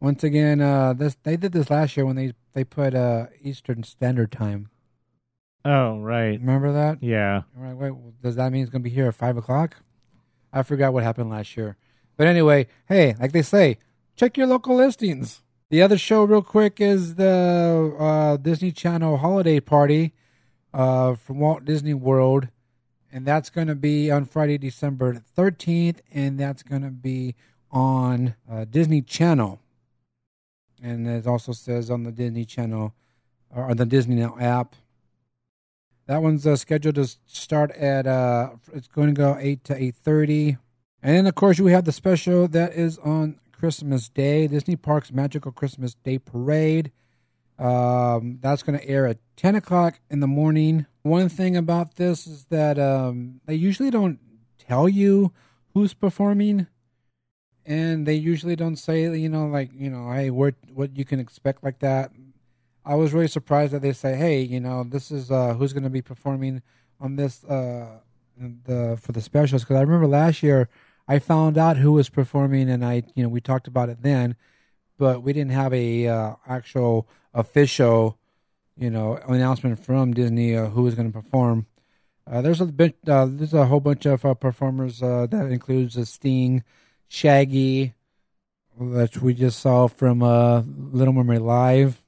Once 0.00 0.24
again, 0.24 0.60
uh, 0.60 0.92
this 0.92 1.16
they 1.22 1.36
did 1.36 1.52
this 1.52 1.70
last 1.70 1.96
year 1.96 2.06
when 2.06 2.16
they 2.16 2.32
they 2.54 2.64
put 2.64 2.94
uh, 2.94 3.26
Eastern 3.42 3.82
Standard 3.82 4.32
Time. 4.32 4.68
oh 5.64 5.98
right. 5.98 6.38
Remember 6.38 6.72
that? 6.72 7.02
Yeah. 7.02 7.42
Right, 7.54 7.74
wait, 7.76 7.92
does 8.22 8.36
that 8.36 8.52
mean 8.52 8.62
it's 8.62 8.70
going 8.70 8.82
to 8.82 8.88
be 8.88 8.94
here 8.94 9.08
at 9.08 9.14
5 9.14 9.36
o'clock? 9.38 9.76
I 10.52 10.62
forgot 10.62 10.92
what 10.92 11.02
happened 11.02 11.30
last 11.30 11.56
year. 11.56 11.76
But 12.16 12.28
anyway, 12.28 12.68
hey, 12.86 13.16
like 13.18 13.32
they 13.32 13.42
say, 13.42 13.78
check 14.14 14.36
your 14.36 14.46
local 14.46 14.76
listings. 14.76 15.42
The 15.70 15.82
other 15.82 15.98
show, 15.98 16.22
real 16.22 16.42
quick, 16.42 16.80
is 16.80 17.16
the 17.16 17.96
uh, 17.98 18.36
Disney 18.36 18.70
Channel 18.70 19.16
Holiday 19.16 19.58
Party 19.58 20.14
uh, 20.74 21.14
from 21.14 21.38
Walt 21.38 21.64
Disney 21.64 21.94
World. 21.94 22.48
And 23.10 23.24
that's 23.24 23.48
going 23.48 23.68
to 23.68 23.74
be 23.76 24.10
on 24.10 24.24
Friday, 24.26 24.58
December 24.58 25.22
13th. 25.38 26.00
And 26.12 26.38
that's 26.38 26.62
going 26.62 26.82
to 26.82 26.90
be 26.90 27.36
on 27.70 28.34
uh, 28.50 28.64
Disney 28.64 29.00
Channel. 29.00 29.60
And 30.82 31.06
it 31.06 31.26
also 31.26 31.52
says 31.52 31.90
on 31.90 32.02
the 32.02 32.12
Disney 32.12 32.44
Channel 32.44 32.92
or 33.54 33.70
on 33.70 33.76
the 33.76 33.86
Disney 33.86 34.16
Now 34.16 34.36
app. 34.38 34.74
That 36.06 36.22
one's 36.22 36.46
uh, 36.46 36.56
scheduled 36.56 36.96
to 36.96 37.08
start 37.26 37.70
at 37.72 38.06
uh, 38.06 38.50
it's 38.74 38.88
going 38.88 39.08
to 39.08 39.14
go 39.14 39.38
eight 39.40 39.64
to 39.64 39.82
eight 39.82 39.94
thirty, 39.94 40.58
and 41.02 41.16
then 41.16 41.26
of 41.26 41.34
course 41.34 41.58
we 41.58 41.72
have 41.72 41.86
the 41.86 41.92
special 41.92 42.46
that 42.48 42.74
is 42.74 42.98
on 42.98 43.40
Christmas 43.52 44.10
Day, 44.10 44.46
Disney 44.46 44.76
Parks 44.76 45.10
Magical 45.10 45.50
Christmas 45.50 45.94
Day 45.94 46.18
Parade. 46.18 46.92
Um, 47.58 48.38
that's 48.40 48.62
going 48.62 48.78
to 48.78 48.88
air 48.88 49.06
at 49.06 49.18
ten 49.36 49.54
o'clock 49.54 50.00
in 50.10 50.20
the 50.20 50.26
morning. 50.26 50.86
One 51.02 51.28
thing 51.28 51.56
about 51.56 51.96
this 51.96 52.26
is 52.26 52.46
that 52.46 52.78
um, 52.78 53.40
they 53.46 53.54
usually 53.54 53.90
don't 53.90 54.18
tell 54.58 54.88
you 54.88 55.32
who's 55.72 55.94
performing, 55.94 56.66
and 57.64 58.06
they 58.06 58.14
usually 58.14 58.56
don't 58.56 58.76
say 58.76 59.02
you 59.16 59.28
know 59.28 59.46
like 59.46 59.70
you 59.74 59.90
know 59.90 60.12
hey 60.12 60.30
what 60.30 60.54
what 60.72 60.96
you 60.96 61.04
can 61.04 61.20
expect 61.20 61.62
like 61.62 61.78
that. 61.80 62.10
I 62.84 62.96
was 62.96 63.12
really 63.12 63.28
surprised 63.28 63.72
that 63.72 63.82
they 63.82 63.92
say, 63.92 64.16
"Hey, 64.16 64.42
you 64.42 64.60
know, 64.60 64.84
this 64.84 65.10
is 65.10 65.30
uh, 65.30 65.54
who's 65.54 65.72
going 65.72 65.84
to 65.84 65.90
be 65.90 66.02
performing 66.02 66.62
on 67.00 67.16
this 67.16 67.44
uh, 67.44 68.00
the 68.36 68.98
for 69.00 69.12
the 69.12 69.20
specials." 69.20 69.62
Because 69.62 69.76
I 69.76 69.80
remember 69.82 70.06
last 70.06 70.42
year 70.42 70.68
I 71.06 71.18
found 71.18 71.56
out 71.58 71.76
who 71.76 71.92
was 71.92 72.08
performing, 72.08 72.68
and 72.68 72.84
I, 72.84 73.02
you 73.14 73.22
know, 73.22 73.28
we 73.28 73.40
talked 73.40 73.68
about 73.68 73.88
it 73.88 74.02
then, 74.02 74.36
but 74.98 75.22
we 75.22 75.32
didn't 75.32 75.52
have 75.52 75.72
a 75.72 76.08
uh, 76.08 76.34
actual 76.46 77.08
official, 77.34 78.18
you 78.78 78.90
know, 78.90 79.18
announcement 79.28 79.78
from 79.84 80.14
Disney 80.14 80.56
uh, 80.56 80.68
who 80.68 80.82
was 80.82 80.94
going 80.94 81.12
to 81.12 81.20
perform. 81.20 81.66
Uh, 82.26 82.40
there's 82.40 82.60
a 82.60 82.66
bit, 82.66 82.96
uh, 83.06 83.26
there's 83.28 83.52
a 83.52 83.66
whole 83.66 83.80
bunch 83.80 84.06
of 84.06 84.24
uh, 84.24 84.34
performers 84.34 85.02
uh, 85.02 85.26
that 85.30 85.50
includes 85.50 85.98
uh, 85.98 86.04
Sting, 86.04 86.64
Shaggy, 87.08 87.94
which 88.78 89.18
we 89.18 89.34
just 89.34 89.60
saw 89.60 89.88
from 89.88 90.20
Little 90.92 91.12
Mermaid 91.12 91.42
Live. 91.42 92.00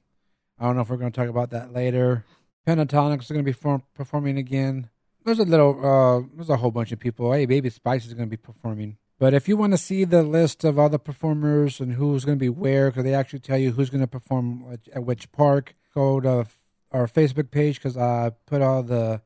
I 0.59 0.65
don't 0.65 0.75
know 0.75 0.81
if 0.81 0.89
we're 0.89 0.97
going 0.97 1.11
to 1.11 1.19
talk 1.19 1.29
about 1.29 1.51
that 1.51 1.71
later. 1.71 2.25
Pentatonix 2.65 3.21
is 3.21 3.29
going 3.29 3.45
to 3.45 3.49
be 3.49 3.53
form- 3.53 3.83
performing 3.93 4.37
again. 4.37 4.89
There's 5.23 5.39
a 5.39 5.43
little, 5.43 6.27
there's 6.35 6.49
a 6.49 6.57
whole 6.57 6.71
bunch 6.71 6.91
of 6.91 6.99
people. 6.99 7.31
Hey, 7.31 7.45
Baby 7.45 7.69
Spice 7.69 8.05
is 8.05 8.13
going 8.13 8.27
to 8.27 8.29
be 8.29 8.37
performing. 8.37 8.97
But 9.19 9.33
if 9.33 9.47
you 9.47 9.57
want 9.57 9.73
to 9.73 9.77
see 9.77 10.03
the 10.03 10.21
list 10.21 10.63
of 10.63 10.77
all 10.77 10.89
the 10.89 10.99
performers 10.99 11.79
and 11.79 11.93
who's 11.93 12.23
going 12.23 12.37
to 12.37 12.43
be 12.43 12.49
where, 12.49 12.91
because 12.91 13.03
they 13.03 13.15
actually 13.15 13.39
tell 13.39 13.57
you 13.57 13.71
who's 13.71 13.89
going 13.89 14.01
to 14.01 14.07
perform 14.07 14.79
at- 14.93 15.03
which 15.03 15.31
park, 15.31 15.75
go 15.93 16.19
to 16.19 16.45
our 16.91 17.07
Facebook 17.07 17.49
page 17.49 17.75
because 17.75 17.97
I 17.97 18.31
put 18.45 18.61
all 18.61 18.83
the 18.83 19.21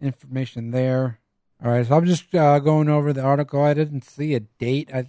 information 0.00 0.72
there. 0.72 1.20
All 1.64 1.70
right, 1.70 1.86
so 1.86 1.96
I'm 1.96 2.06
just 2.06 2.34
uh, 2.34 2.58
going 2.58 2.88
over 2.88 3.12
the 3.12 3.22
article. 3.22 3.62
I 3.62 3.72
didn't 3.72 4.04
see 4.04 4.34
a 4.34 4.40
date. 4.40 4.90
I 4.92 5.08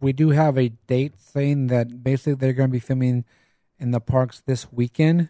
we 0.00 0.12
do 0.12 0.30
have 0.30 0.56
a 0.56 0.68
date 0.68 1.20
saying 1.20 1.66
that 1.66 2.02
basically 2.02 2.34
they're 2.34 2.54
going 2.54 2.70
to 2.70 2.72
be 2.72 2.78
filming 2.78 3.24
in 3.78 3.90
the 3.90 4.00
parks 4.00 4.40
this 4.40 4.72
weekend. 4.72 5.28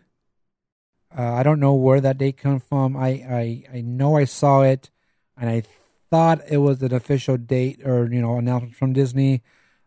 Uh, 1.17 1.35
I 1.35 1.43
don't 1.43 1.59
know 1.59 1.75
where 1.75 2.01
that 2.01 2.19
date 2.19 2.37
comes 2.37 2.63
from. 2.63 2.97
I, 2.97 3.09
I 3.09 3.65
I 3.73 3.81
know 3.81 4.17
I 4.17 4.25
saw 4.25 4.63
it, 4.63 4.91
and 5.37 5.49
I 5.49 5.63
thought 6.11 6.43
it 6.49 6.59
was 6.59 6.83
an 6.83 6.93
official 6.93 7.37
date 7.37 7.87
or 7.87 8.13
you 8.13 8.21
know 8.21 8.37
announcement 8.37 8.77
from 8.77 8.93
Disney. 8.93 9.43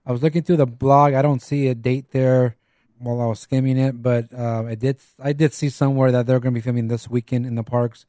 I 0.05 0.11
was 0.11 0.24
looking 0.24 0.43
through 0.43 0.57
the 0.57 0.65
blog. 0.65 1.13
I 1.13 1.21
don't 1.21 1.41
see 1.41 1.67
a 1.67 1.76
date 1.76 2.11
there 2.11 2.55
while 2.97 3.21
I 3.21 3.26
was 3.26 3.39
skimming 3.39 3.78
it, 3.78 4.01
but 4.01 4.34
uh, 4.34 4.63
I 4.63 4.76
did 4.76 4.99
I 5.19 5.34
did 5.34 5.53
see 5.53 5.69
somewhere 5.69 6.11
that 6.11 6.26
they're 6.26 6.39
going 6.39 6.53
to 6.53 6.59
be 6.59 6.63
filming 6.63 6.88
this 6.88 7.09
weekend 7.09 7.45
in 7.45 7.55
the 7.55 7.63
parks. 7.63 8.05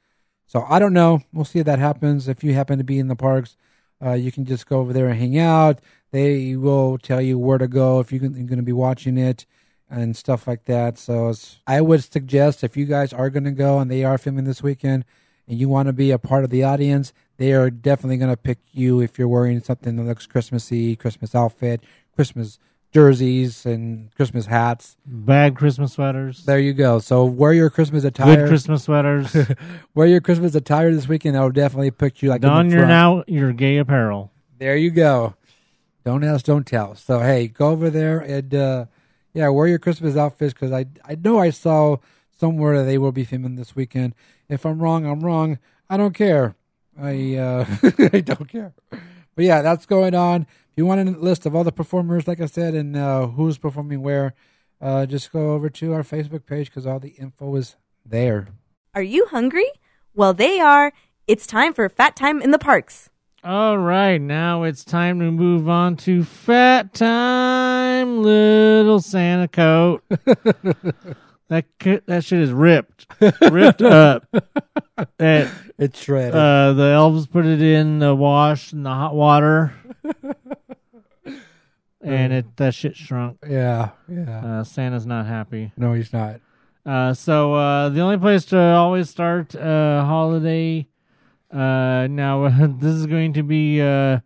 So 0.47 0.65
I 0.69 0.79
don't 0.79 0.93
know. 0.93 1.23
We'll 1.33 1.45
see 1.45 1.59
if 1.59 1.67
that 1.67 1.79
happens. 1.79 2.29
If 2.29 2.45
you 2.45 2.55
happen 2.55 2.79
to 2.79 2.85
be 2.85 2.99
in 2.99 3.09
the 3.09 3.17
parks, 3.17 3.57
uh, 4.05 4.13
you 4.13 4.31
can 4.31 4.45
just 4.45 4.67
go 4.67 4.81
over 4.81 4.93
there 4.93 5.09
and 5.09 5.19
hang 5.19 5.39
out. 5.39 5.81
They 6.11 6.55
will 6.55 6.99
tell 6.99 7.21
you 7.21 7.39
where 7.39 7.59
to 7.59 7.67
go 7.67 8.01
if 8.01 8.13
you're 8.13 8.21
going 8.21 8.47
to 8.49 8.63
be 8.63 8.73
watching 8.73 9.19
it 9.19 9.47
and 9.91 10.17
stuff 10.17 10.47
like 10.47 10.65
that. 10.67 10.99
So 10.99 11.35
I 11.67 11.81
would 11.81 12.05
suggest 12.05 12.63
if 12.63 12.77
you 12.77 12.85
guys 12.85 13.13
are 13.13 13.31
going 13.31 13.45
to 13.45 13.51
go 13.51 13.79
and 13.79 13.91
they 13.91 14.05
are 14.05 14.19
filming 14.19 14.45
this 14.45 14.63
weekend 14.63 15.05
and 15.49 15.59
you 15.59 15.69
want 15.69 15.89
to 15.89 15.93
be 15.93 16.11
a 16.11 16.19
part 16.19 16.45
of 16.45 16.51
the 16.51 16.63
audience, 16.63 17.13
they 17.37 17.53
are 17.53 17.71
definitely 17.71 18.17
going 18.17 18.31
to 18.31 18.37
pick 18.37 18.59
you 18.73 19.01
if 19.01 19.19
you're 19.19 19.29
wearing 19.29 19.61
something 19.61 19.97
that 19.97 20.03
looks 20.03 20.27
Christmassy, 20.27 20.97
Christmas 20.97 21.35
outfit, 21.35 21.83
Christmas 22.15 22.59
jerseys, 22.93 23.67
and 23.67 24.15
Christmas 24.15 24.47
hats. 24.47 24.97
Bad 25.05 25.57
Christmas 25.57 25.95
sweaters. 25.95 26.45
There 26.45 26.61
you 26.61 26.73
go. 26.73 27.01
So 27.01 27.25
wear 27.25 27.53
your 27.53 27.71
Christmas 27.71 28.05
attire. 28.05 28.37
Good 28.37 28.49
Christmas 28.49 28.85
sweaters. 28.85 29.37
wear 29.95 30.07
your 30.07 30.21
Christmas 30.21 30.55
attire 30.55 30.93
this 30.95 31.09
weekend. 31.09 31.35
That'll 31.35 31.51
definitely 31.51 31.91
pick 31.91 32.23
you 32.23 32.29
like 32.29 32.41
Don 32.41 32.71
your 32.71 32.87
now 32.87 33.25
your 33.27 33.53
gay 33.53 33.79
apparel. 33.79 34.31
There 34.59 34.77
you 34.77 34.91
go. 34.91 35.35
Don't 36.05 36.23
ask, 36.23 36.45
don't 36.45 36.67
tell. 36.67 36.95
So 36.95 37.19
hey, 37.21 37.49
go 37.49 37.71
over 37.71 37.91
there 37.91 38.21
and 38.21 38.55
uh, 38.55 38.85
yeah, 39.33 39.49
wear 39.49 39.67
your 39.67 39.81
Christmas 39.81 40.17
outfits 40.17 40.53
because 40.53 40.71
I 40.71 40.87
I 41.05 41.17
know 41.17 41.39
I 41.39 41.51
saw 41.51 41.97
somewhere 42.39 42.79
that 42.79 42.85
they 42.85 42.99
will 42.99 43.13
be 43.13 43.25
filming 43.25 43.57
this 43.57 43.75
weekend. 43.75 44.15
If 44.49 44.65
I'm 44.65 44.81
wrong, 44.81 45.05
I'm 45.05 45.21
wrong. 45.21 45.59
I 45.91 45.97
don't 45.97 46.15
care. 46.15 46.55
I 47.01 47.37
uh, 47.37 47.67
I 48.13 48.21
don't 48.21 48.49
care. 48.49 48.73
But 48.91 49.45
yeah, 49.45 49.63
that's 49.63 49.87
going 49.87 50.15
on. 50.15 50.43
If 50.43 50.77
you 50.77 50.87
want 50.87 51.09
a 51.09 51.13
list 51.13 51.47
of 51.47 51.55
all 51.55 51.65
the 51.65 51.73
performers, 51.73 52.27
like 52.27 52.41
I 52.41 52.47
said, 52.47 52.75
and 52.75 52.97
uh, 52.97 53.29
who's 53.29 53.59
performing 53.59 54.03
where, 54.03 54.35
uh, 54.81 55.07
just 55.07 55.33
go 55.33 55.53
over 55.53 55.71
to 55.71 55.93
our 55.93 56.03
Facebook 56.03 56.47
page 56.47 56.67
because 56.67 56.87
all 56.87 56.99
the 56.99 57.11
info 57.11 57.55
is 57.57 57.77
there. 58.05 58.49
Are 58.95 59.03
you 59.03 59.27
hungry? 59.27 59.67
Well, 60.15 60.35
they 60.35 60.61
are. 60.61 60.93
It's 61.27 61.47
time 61.47 61.73
for 61.73 61.89
Fat 61.89 62.17
Time 62.17 62.43
in 62.43 62.51
the 62.51 62.59
Parks. 62.59 63.11
All 63.43 63.77
right, 63.77 64.21
now 64.21 64.63
it's 64.63 64.85
time 64.85 65.19
to 65.19 65.31
move 65.31 65.69
on 65.69 65.97
to 65.99 66.25
Fat 66.25 66.95
Time, 66.95 68.23
little 68.23 69.01
Santa 69.01 69.49
coat. 69.49 70.03
that 71.49 71.67
that 72.07 72.25
shit 72.25 72.41
is 72.41 72.51
ripped, 72.53 73.07
ripped 73.51 73.83
up. 73.83 74.27
That 75.19 75.51
It's 75.79 76.03
shredded. 76.03 76.35
uh, 76.35 76.73
the 76.75 76.85
elves 76.85 77.27
put 77.27 77.45
it 77.47 77.61
in 77.63 77.99
the 77.99 78.15
wash 78.15 78.73
in 78.73 78.83
the 78.83 78.91
hot 78.91 79.15
water, 79.15 79.75
and 82.01 82.33
it 82.33 82.57
that 82.57 82.75
shit 82.75 82.97
shrunk. 82.97 83.39
yeah, 83.49 83.91
yeah. 84.09 84.45
Uh, 84.61 84.65
Santa's 84.65 85.07
not 85.07 85.27
happy. 85.27 85.73
no, 85.77 85.93
he's 85.95 86.13
not. 86.13 86.41
Uh, 86.87 87.15
so 87.15 87.55
uh, 87.55 87.89
the 87.89 88.01
only 88.01 88.19
place 88.19 88.45
to 88.47 88.59
always 88.59 89.09
start 89.09 89.55
uh, 89.57 90.05
holiday. 90.05 90.87
Uh, 91.51 92.07
now 92.11 92.49
this 92.79 92.93
is 92.95 93.07
going 93.07 93.33
to 93.35 93.43
be. 93.43 93.81
Uh, 93.81 94.21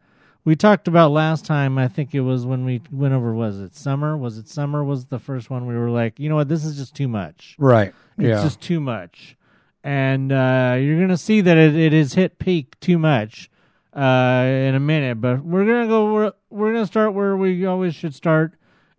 we 0.49 0.57
talked 0.57 0.89
about 0.89 1.11
last 1.11 1.45
time. 1.45 1.77
I 1.77 1.89
think 1.89 2.15
it 2.15 2.23
was 2.23 2.47
when 2.47 2.65
we 2.65 2.81
went 2.91 3.13
over. 3.13 3.35
Was 3.35 3.61
it 3.61 3.77
summer? 3.77 4.17
Was 4.17 4.39
it 4.39 4.49
summer? 4.49 4.83
Was 4.83 5.05
the 5.05 5.19
first 5.19 5.51
one 5.51 5.67
we 5.67 5.77
were 5.77 5.91
like, 5.91 6.19
you 6.19 6.31
know 6.31 6.37
what? 6.37 6.49
This 6.49 6.65
is 6.65 6.79
just 6.79 6.95
too 6.95 7.07
much. 7.07 7.55
Right. 7.59 7.93
It's 8.17 8.27
yeah. 8.29 8.43
just 8.43 8.59
too 8.63 8.81
much, 8.81 9.37
and 9.85 10.33
uh, 10.33 10.79
you're 10.81 10.99
gonna 10.99 11.19
see 11.19 11.43
that 11.43 11.59
it, 11.59 11.77
it 11.77 11.93
has 11.93 12.15
hit 12.15 12.39
peak 12.39 12.81
too 12.81 12.99
much 12.99 13.51
uh, 13.93 14.45
in 14.47 14.75
a 14.75 14.81
minute. 14.81 15.21
But 15.21 15.45
we're 15.45 15.67
gonna 15.67 15.87
go. 15.87 16.15
We're, 16.15 16.33
we're 16.49 16.73
gonna 16.73 16.87
start 16.87 17.13
where 17.13 17.37
we 17.37 17.67
always 17.67 17.95
should 17.95 18.15
start 18.15 18.55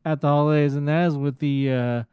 at 0.06 0.22
the 0.22 0.28
holidays, 0.28 0.76
and 0.76 0.88
that 0.88 1.08
is 1.08 1.18
with 1.18 1.40
the 1.40 1.72
uh, 1.72 2.04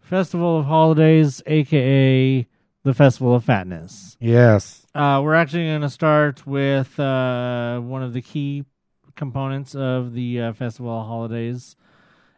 Festival 0.00 0.58
of 0.58 0.66
Holidays, 0.66 1.42
aka 1.46 2.46
the 2.84 2.92
Festival 2.92 3.34
of 3.34 3.44
Fatness. 3.44 4.18
yes. 4.20 4.80
Uh, 4.94 5.22
we're 5.24 5.32
actually 5.32 5.64
going 5.64 5.80
to 5.80 5.88
start 5.88 6.46
with 6.46 7.00
uh, 7.00 7.80
one 7.80 8.02
of 8.02 8.12
the 8.12 8.20
key 8.20 8.66
components 9.16 9.74
of 9.74 10.14
the 10.14 10.40
uh, 10.40 10.52
Festival 10.52 11.04
Holidays, 11.04 11.76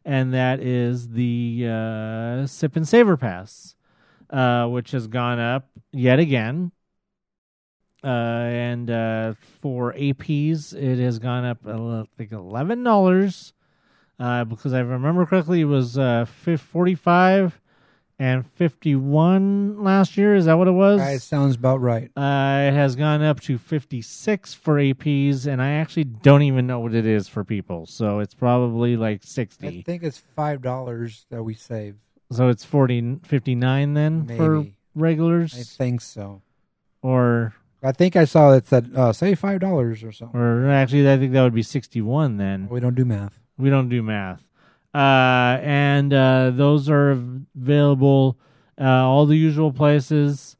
and 0.04 0.32
that 0.34 0.60
is 0.60 1.10
the 1.10 1.66
uh, 1.68 2.46
Sip 2.46 2.76
and 2.76 2.86
Savor 2.86 3.16
Pass, 3.16 3.76
uh, 4.30 4.66
which 4.66 4.90
has 4.90 5.06
gone 5.06 5.38
up 5.38 5.68
yet 5.92 6.18
again. 6.18 6.72
Uh, 8.02 8.06
and 8.06 8.90
uh, 8.90 9.32
for 9.62 9.94
APs, 9.94 10.74
it 10.74 10.98
has 10.98 11.18
gone 11.18 11.44
up 11.44 11.58
uh, 11.66 12.04
like 12.18 12.32
eleven 12.32 12.82
dollars. 12.82 13.52
Because 14.18 14.72
I 14.72 14.80
remember 14.80 15.26
correctly, 15.26 15.62
it 15.62 15.64
was 15.64 15.96
forty-five 16.36 17.60
and 18.18 18.44
fifty-one 18.52 19.82
last 19.82 20.16
year. 20.16 20.34
Is 20.34 20.44
that 20.46 20.54
what 20.54 20.68
it 20.68 20.72
was? 20.72 21.00
It 21.00 21.22
sounds 21.22 21.56
about 21.56 21.80
right. 21.80 22.10
Uh, 22.16 22.68
it 22.68 22.72
has 22.74 22.96
gone 22.96 23.22
up 23.22 23.40
to 23.40 23.58
56 23.58 24.54
for 24.54 24.76
APs, 24.76 25.46
and 25.46 25.60
I 25.60 25.72
actually 25.72 26.04
don't 26.04 26.42
even 26.42 26.66
know 26.66 26.80
what 26.80 26.94
it 26.94 27.06
is 27.06 27.28
for 27.28 27.44
people. 27.44 27.86
So 27.86 28.20
it's 28.20 28.34
probably 28.34 28.96
like 28.96 29.22
60. 29.24 29.66
I 29.66 29.82
think 29.82 30.02
it's 30.02 30.18
five 30.36 30.62
dollars 30.62 31.26
that 31.30 31.42
we 31.42 31.54
save. 31.54 31.96
So 32.32 32.48
it's 32.48 32.64
40, 32.64 33.20
59 33.24 33.94
then 33.94 34.26
for 34.36 34.66
regulars? 34.94 35.54
I 35.58 35.62
think 35.62 36.00
so. 36.00 36.42
or, 37.02 37.54
I 37.82 37.92
think 37.92 38.16
I 38.16 38.24
saw 38.24 38.52
it 38.54 38.66
said 38.66 38.90
uh, 38.96 39.12
save 39.12 39.38
five 39.38 39.60
dollars 39.60 40.02
or 40.02 40.10
something. 40.10 40.40
or 40.40 40.70
actually, 40.70 41.08
I 41.10 41.18
think 41.18 41.32
that 41.32 41.42
would 41.42 41.54
be 41.54 41.62
61 41.62 42.38
then. 42.38 42.68
We 42.70 42.80
don't 42.80 42.94
do 42.94 43.04
math. 43.04 43.38
We 43.58 43.70
don't 43.70 43.88
do 43.90 44.02
math. 44.02 44.42
Uh, 44.94 45.58
and 45.62 46.12
uh, 46.14 46.50
those 46.50 46.88
are 46.88 47.10
available 47.56 48.38
uh, 48.80 48.84
all 48.84 49.26
the 49.26 49.36
usual 49.36 49.72
places. 49.72 50.56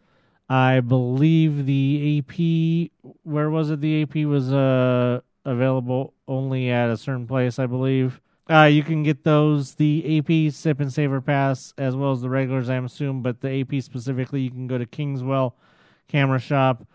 I 0.49 0.81
believe 0.81 1.67
the 1.67 2.19
AP, 2.19 2.91
where 3.23 3.49
was 3.49 3.71
it? 3.71 3.81
The 3.81 4.03
AP 4.03 4.17
was 4.27 4.53
uh, 4.53 5.21
available 5.45 6.15
only 6.29 6.71
at 6.71 6.91
a 6.91 6.97
certain 6.97 7.27
place, 7.27 7.59
I 7.59 7.67
believe. 7.67 8.21
Uh, 8.51 8.65
you 8.65 8.83
can 8.83 9.03
get 9.03 9.25
those, 9.25 9.77
the 9.77 10.19
AP 10.19 10.53
Sip 10.53 10.79
and 10.81 10.93
Savor 10.93 11.23
Pass, 11.23 11.73
as 11.79 11.97
well 11.97 12.13
as 12.13 12.21
the 12.21 12.29
regulars, 12.29 12.69
I 12.69 12.77
assume, 12.77 13.23
but 13.23 13.41
the 13.41 13.61
AP 13.61 13.83
specifically, 13.83 14.43
you 14.43 14.51
can 14.51 14.67
go 14.67 14.77
to 14.77 14.85
Kingswell 14.85 15.55
Camera 16.09 16.39
Shop 16.39 16.87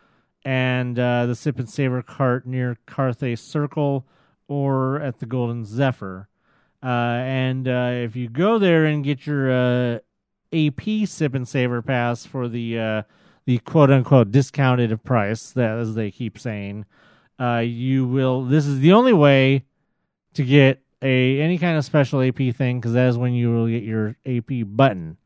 and 0.46 0.98
uh, 1.00 1.26
the 1.26 1.36
Sip 1.36 1.58
and 1.58 1.70
Savor 1.70 2.04
cart 2.04 2.46
near 2.46 2.78
Carthay 2.88 3.38
Circle 3.38 4.06
or 4.48 5.02
at 5.02 5.20
the 5.20 5.26
Golden 5.26 5.66
Zephyr. 5.66 6.28
Uh, 6.82 6.88
and 7.26 7.68
uh, 7.68 7.92
if 7.94 8.16
you 8.16 8.30
go 8.30 8.58
there 8.58 8.86
and 8.86 9.04
get 9.04 9.26
your 9.26 9.52
uh, 9.52 10.00
AP 10.54 11.08
Sip 11.08 11.36
and 11.36 11.48
Savor 11.48 11.82
pass 11.82 12.26
for 12.26 12.48
the 12.48 13.04
the 13.46 13.58
quote 13.60 13.92
unquote 13.92 14.32
discounted 14.32 15.04
price, 15.04 15.52
that 15.52 15.78
as 15.78 15.96
they 15.96 16.12
keep 16.12 16.40
saying, 16.40 16.86
you 17.40 18.06
will. 18.08 18.44
This 18.46 18.66
is 18.66 18.80
the 18.80 18.94
only 18.94 19.14
way 19.14 19.66
to 20.34 20.44
get 20.44 20.82
a 21.02 21.40
any 21.42 21.58
kind 21.58 21.78
of 21.78 21.86
special 21.86 22.22
AP 22.22 22.56
thing 22.56 22.80
because 22.80 22.94
that 22.94 23.08
is 23.08 23.18
when 23.18 23.34
you 23.34 23.52
will 23.52 23.68
get 23.68 23.84
your 23.84 24.16
AP 24.26 24.66
button. 24.66 25.18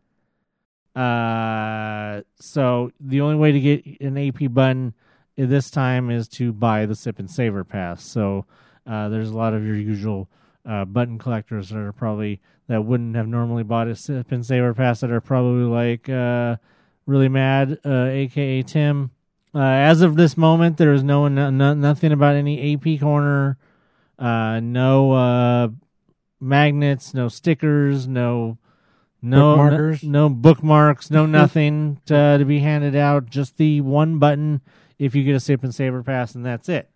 Uh, 0.96 2.22
so 2.40 2.92
the 3.00 3.22
only 3.22 3.36
way 3.36 3.52
to 3.52 3.60
get 3.60 4.02
an 4.02 4.18
AP 4.18 4.54
button 4.54 4.94
this 5.36 5.72
time 5.72 6.12
is 6.12 6.28
to 6.28 6.54
buy 6.54 6.86
the 6.86 6.96
Sip 6.96 7.20
and 7.20 7.30
Savor 7.30 7.64
pass. 7.64 8.04
So 8.04 8.46
uh, 8.86 9.10
there's 9.10 9.30
a 9.30 9.38
lot 9.38 9.54
of 9.54 9.66
your 9.66 9.76
usual 9.76 10.30
uh, 10.66 10.86
button 10.86 11.18
collectors 11.18 11.70
that 11.70 11.78
are 11.78 11.92
probably 11.92 12.40
that 12.68 12.86
wouldn't 12.86 13.16
have 13.16 13.28
normally 13.28 13.64
bought 13.64 13.88
a 13.88 13.96
Sip 13.96 14.32
and 14.32 14.46
savor 14.46 14.74
pass 14.74 15.02
that 15.02 15.12
are 15.12 15.22
probably 15.22 15.64
like 15.64 16.10
uh, 16.10 16.56
really 17.06 17.30
mad, 17.30 17.80
uh, 17.86 18.06
aka 18.06 18.64
Tim. 18.64 19.12
Uh, 19.56 19.60
as 19.60 20.02
of 20.02 20.16
this 20.16 20.36
moment, 20.36 20.78
there 20.78 20.94
is 20.94 21.04
no, 21.04 21.28
no 21.28 21.50
nothing 21.52 22.12
about 22.12 22.36
any 22.36 22.74
AP 22.74 23.00
corner, 23.00 23.58
uh, 24.18 24.60
no 24.60 25.12
uh, 25.12 25.68
magnets, 26.40 27.14
no 27.14 27.28
stickers, 27.28 28.08
no 28.08 28.58
no 29.22 29.56
Bookmarkers? 29.56 30.04
no, 30.04 30.28
no 30.28 30.30
bookmarks, 30.30 31.12
no 31.12 31.26
nothing 31.26 32.02
to, 32.08 32.38
to 32.40 32.46
be 32.46 32.60
handed 32.60 32.96
out. 32.96 33.30
Just 33.30 33.58
the 33.58 33.82
one 33.82 34.20
button 34.20 34.62
if 35.00 35.16
you 35.16 35.24
get 35.24 35.36
a 35.36 35.40
sip 35.40 35.64
and 35.64 35.74
savor 35.74 36.04
pass, 36.04 36.36
and 36.36 36.46
that's 36.46 36.68
it. 36.68 36.90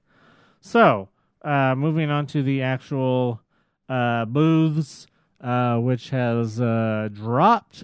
So, 0.59 1.09
uh, 1.43 1.75
moving 1.75 2.09
on 2.09 2.27
to 2.27 2.43
the 2.43 2.61
actual 2.61 3.41
uh, 3.89 4.25
booths, 4.25 5.07
uh, 5.41 5.77
which 5.77 6.09
has 6.09 6.59
uh, 6.59 7.09
dropped 7.11 7.83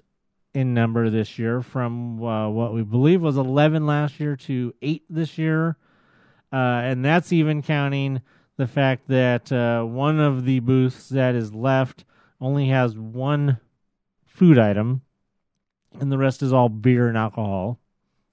in 0.54 0.74
number 0.74 1.10
this 1.10 1.40
year 1.40 1.62
from 1.62 2.24
uh, 2.24 2.50
what 2.50 2.74
we 2.74 2.84
believe 2.84 3.22
was 3.22 3.38
11 3.38 3.86
last 3.86 4.20
year 4.20 4.36
to 4.36 4.74
8 4.82 5.04
this 5.10 5.38
year. 5.38 5.78
Uh, 6.52 6.82
and 6.84 7.04
that's 7.04 7.34
even 7.34 7.64
counting 7.64 8.22
the 8.58 8.68
fact 8.68 9.08
that 9.08 9.52
uh, 9.52 9.84
one 9.84 10.20
of 10.20 10.46
the 10.46 10.60
booths 10.60 11.10
that 11.10 11.34
is 11.34 11.54
left 11.54 12.06
only 12.40 12.68
has 12.68 12.96
one 12.96 13.58
food 14.26 14.60
item, 14.60 15.02
and 16.00 16.12
the 16.12 16.18
rest 16.18 16.44
is 16.44 16.54
all 16.54 16.70
beer 16.70 17.08
and 17.08 17.18
alcohol. 17.18 17.80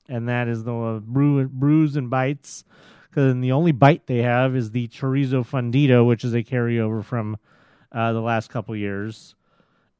And 0.08 0.28
that 0.28 0.48
is 0.48 0.64
the 0.64 1.02
brew, 1.04 1.46
brews 1.48 1.96
and 1.96 2.10
bites. 2.10 2.64
Because 3.08 3.34
the 3.40 3.52
only 3.52 3.72
bite 3.72 4.06
they 4.06 4.22
have 4.22 4.54
is 4.54 4.70
the 4.70 4.88
chorizo 4.88 5.44
fundido, 5.46 6.06
which 6.06 6.24
is 6.24 6.34
a 6.34 6.42
carryover 6.42 7.04
from 7.04 7.38
uh, 7.92 8.12
the 8.12 8.20
last 8.20 8.50
couple 8.50 8.74
years. 8.76 9.34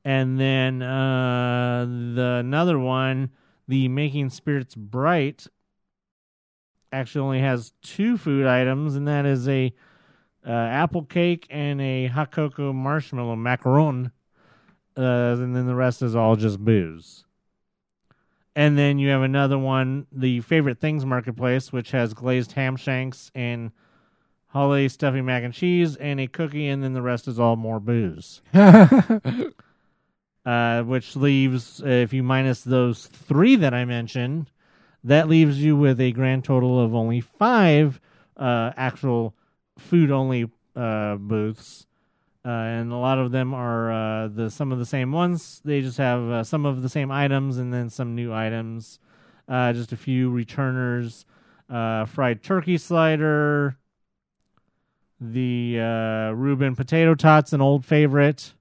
And 0.05 0.41
then 0.41 0.83
uh, 0.83 1.85
the 1.85 2.39
another 2.41 2.79
one, 2.79 3.31
the 3.69 3.89
making 3.89 4.31
spirits 4.31 4.75
bright, 4.75 5.47
actually 6.93 7.21
only 7.21 7.41
has 7.41 7.73
two 7.83 8.17
food 8.17 8.47
items, 8.47 8.97
and 8.97 9.07
that 9.07 9.27
is 9.27 9.49
a 9.49 9.73
uh, 10.47 10.51
apple 10.51 11.05
cake 11.05 11.47
and 11.51 11.81
a 11.81 12.07
hot 12.07 12.31
cocoa 12.31 12.73
marshmallow 12.73 13.37
macaron. 13.37 14.11
Uh, 14.97 15.37
and 15.39 15.55
then 15.55 15.67
the 15.67 15.75
rest 15.75 16.03
is 16.03 16.17
all 16.17 16.37
just 16.37 16.59
booze. 16.59 17.25
And 18.57 18.77
then 18.77 18.99
you 18.99 19.09
have 19.11 19.23
another 19.23 19.59
one, 19.59 20.07
the 20.11 20.41
favorite 20.41 20.81
things 20.81 21.07
marketplace, 21.07 21.73
which 21.73 21.93
has 21.93 22.13
glazed 22.13 22.53
ham 22.53 22.77
shanks 22.77 23.31
and 23.35 23.71
holiday 24.51 24.89
stuffing 24.89 25.25
mac 25.25 25.43
and 25.43 25.55
cheese 25.55 25.97
and 25.97 26.21
a 26.21 26.27
cookie, 26.27 26.69
and 26.69 26.83
then 26.83 26.93
the 26.93 27.03
rest 27.03 27.27
is 27.27 27.41
all 27.41 27.57
more 27.57 27.81
booze. 27.81 28.43
uh, 30.45 30.83
which 30.83 31.17
leaves, 31.17 31.83
uh, 31.83 31.89
if 31.89 32.13
you 32.13 32.23
minus 32.23 32.63
those 32.63 33.07
three 33.07 33.57
that 33.57 33.75
I 33.75 33.85
mentioned, 33.85 34.51
that 35.03 35.29
leaves 35.29 35.63
you 35.63 35.77
with 35.77 36.01
a 36.01 36.13
grand 36.13 36.45
total 36.45 36.81
of 36.81 36.95
only 36.95 37.21
five 37.21 38.01
uh, 38.37 38.73
actual 38.77 39.35
food 39.79 40.11
only 40.11 40.51
uh, 40.77 41.17
booths. 41.17 41.87
Uh, 42.45 42.49
and 42.49 42.91
a 42.91 42.97
lot 42.97 43.19
of 43.19 43.33
them 43.33 43.53
are 43.53 43.93
uh, 43.93 44.29
the 44.29 44.51
some 44.51 44.73
of 44.73 44.79
the 44.79 44.87
same 44.87 45.13
ones. 45.13 45.61
They 45.65 45.83
just 45.83 45.99
have 45.99 46.23
uh, 46.23 46.45
some 46.45 46.65
of 46.65 46.81
the 46.83 46.89
same 46.89 47.11
items 47.11 47.59
and 47.59 47.73
then 47.73 47.91
some 47.91 48.15
new 48.15 48.33
items. 48.33 48.99
Uh, 49.47 49.73
just 49.73 49.93
a 49.93 49.97
few 49.97 50.31
returners, 50.31 51.27
uh, 51.69 52.05
fried 52.07 52.43
turkey 52.43 52.79
slider, 52.79 53.77
the 55.21 55.79
uh, 55.79 56.31
Reuben 56.33 56.75
potato 56.75 57.15
tots, 57.15 57.53
an 57.53 57.61
old 57.61 57.85
favorite. 57.85 58.55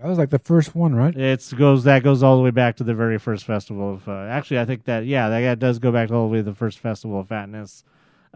That 0.00 0.08
was 0.08 0.18
like 0.18 0.30
the 0.30 0.40
first 0.40 0.74
one, 0.74 0.94
right? 0.94 1.16
It's 1.16 1.52
goes 1.52 1.84
that 1.84 2.02
goes 2.02 2.22
all 2.22 2.36
the 2.36 2.42
way 2.42 2.50
back 2.50 2.76
to 2.76 2.84
the 2.84 2.94
very 2.94 3.18
first 3.18 3.44
festival 3.44 3.94
of. 3.94 4.08
Uh, 4.08 4.26
actually, 4.28 4.58
I 4.58 4.64
think 4.64 4.84
that 4.84 5.06
yeah, 5.06 5.28
that 5.28 5.58
does 5.58 5.78
go 5.78 5.92
back 5.92 6.10
all 6.10 6.26
the 6.26 6.32
way 6.32 6.38
to 6.38 6.42
the 6.42 6.54
first 6.54 6.78
festival 6.78 7.20
of 7.20 7.28
fatness. 7.28 7.84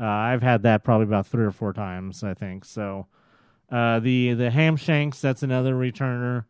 Uh, 0.01 0.07
I've 0.07 0.43
had 0.43 0.63
that 0.63 0.85
probably 0.85 1.07
about 1.07 1.27
three 1.27 1.45
or 1.45 1.51
four 1.51 1.73
times, 1.73 2.23
I 2.23 2.33
think. 2.33 2.65
So, 2.65 3.07
uh, 3.71 3.99
the 3.99 4.35
the 4.35 4.51
ham 4.51 4.77
shanks 4.77 5.21
that's 5.21 5.43
another 5.43 5.75
returner. 5.75 6.45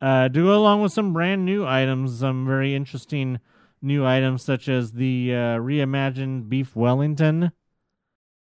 Uh, 0.00 0.28
go 0.28 0.54
along 0.54 0.82
with 0.82 0.92
some 0.92 1.12
brand 1.12 1.44
new 1.44 1.66
items, 1.66 2.20
some 2.20 2.46
very 2.46 2.74
interesting 2.74 3.40
new 3.82 4.06
items 4.06 4.42
such 4.42 4.68
as 4.68 4.92
the 4.92 5.32
uh, 5.32 5.58
reimagined 5.58 6.48
beef 6.48 6.76
Wellington. 6.76 7.52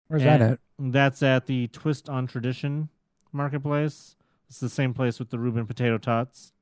Where's 0.09 0.25
that 0.25 0.41
at? 0.43 0.59
That's 0.91 1.22
at 1.22 1.47
the 1.47 1.68
Twist 1.68 2.09
on 2.09 2.26
Tradition 2.26 2.89
marketplace. 3.30 4.16
It's 4.49 4.59
the 4.59 4.68
same 4.68 4.93
place 4.95 5.20
with 5.20 5.30
the 5.30 5.39
Reuben 5.39 5.64
potato 5.64 5.97
tots. 5.97 6.53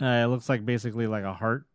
Uh, 0.00 0.06
it 0.06 0.26
looks 0.26 0.48
like 0.48 0.64
basically 0.64 1.06
like 1.06 1.24
a 1.24 1.34
heart. 1.34 1.66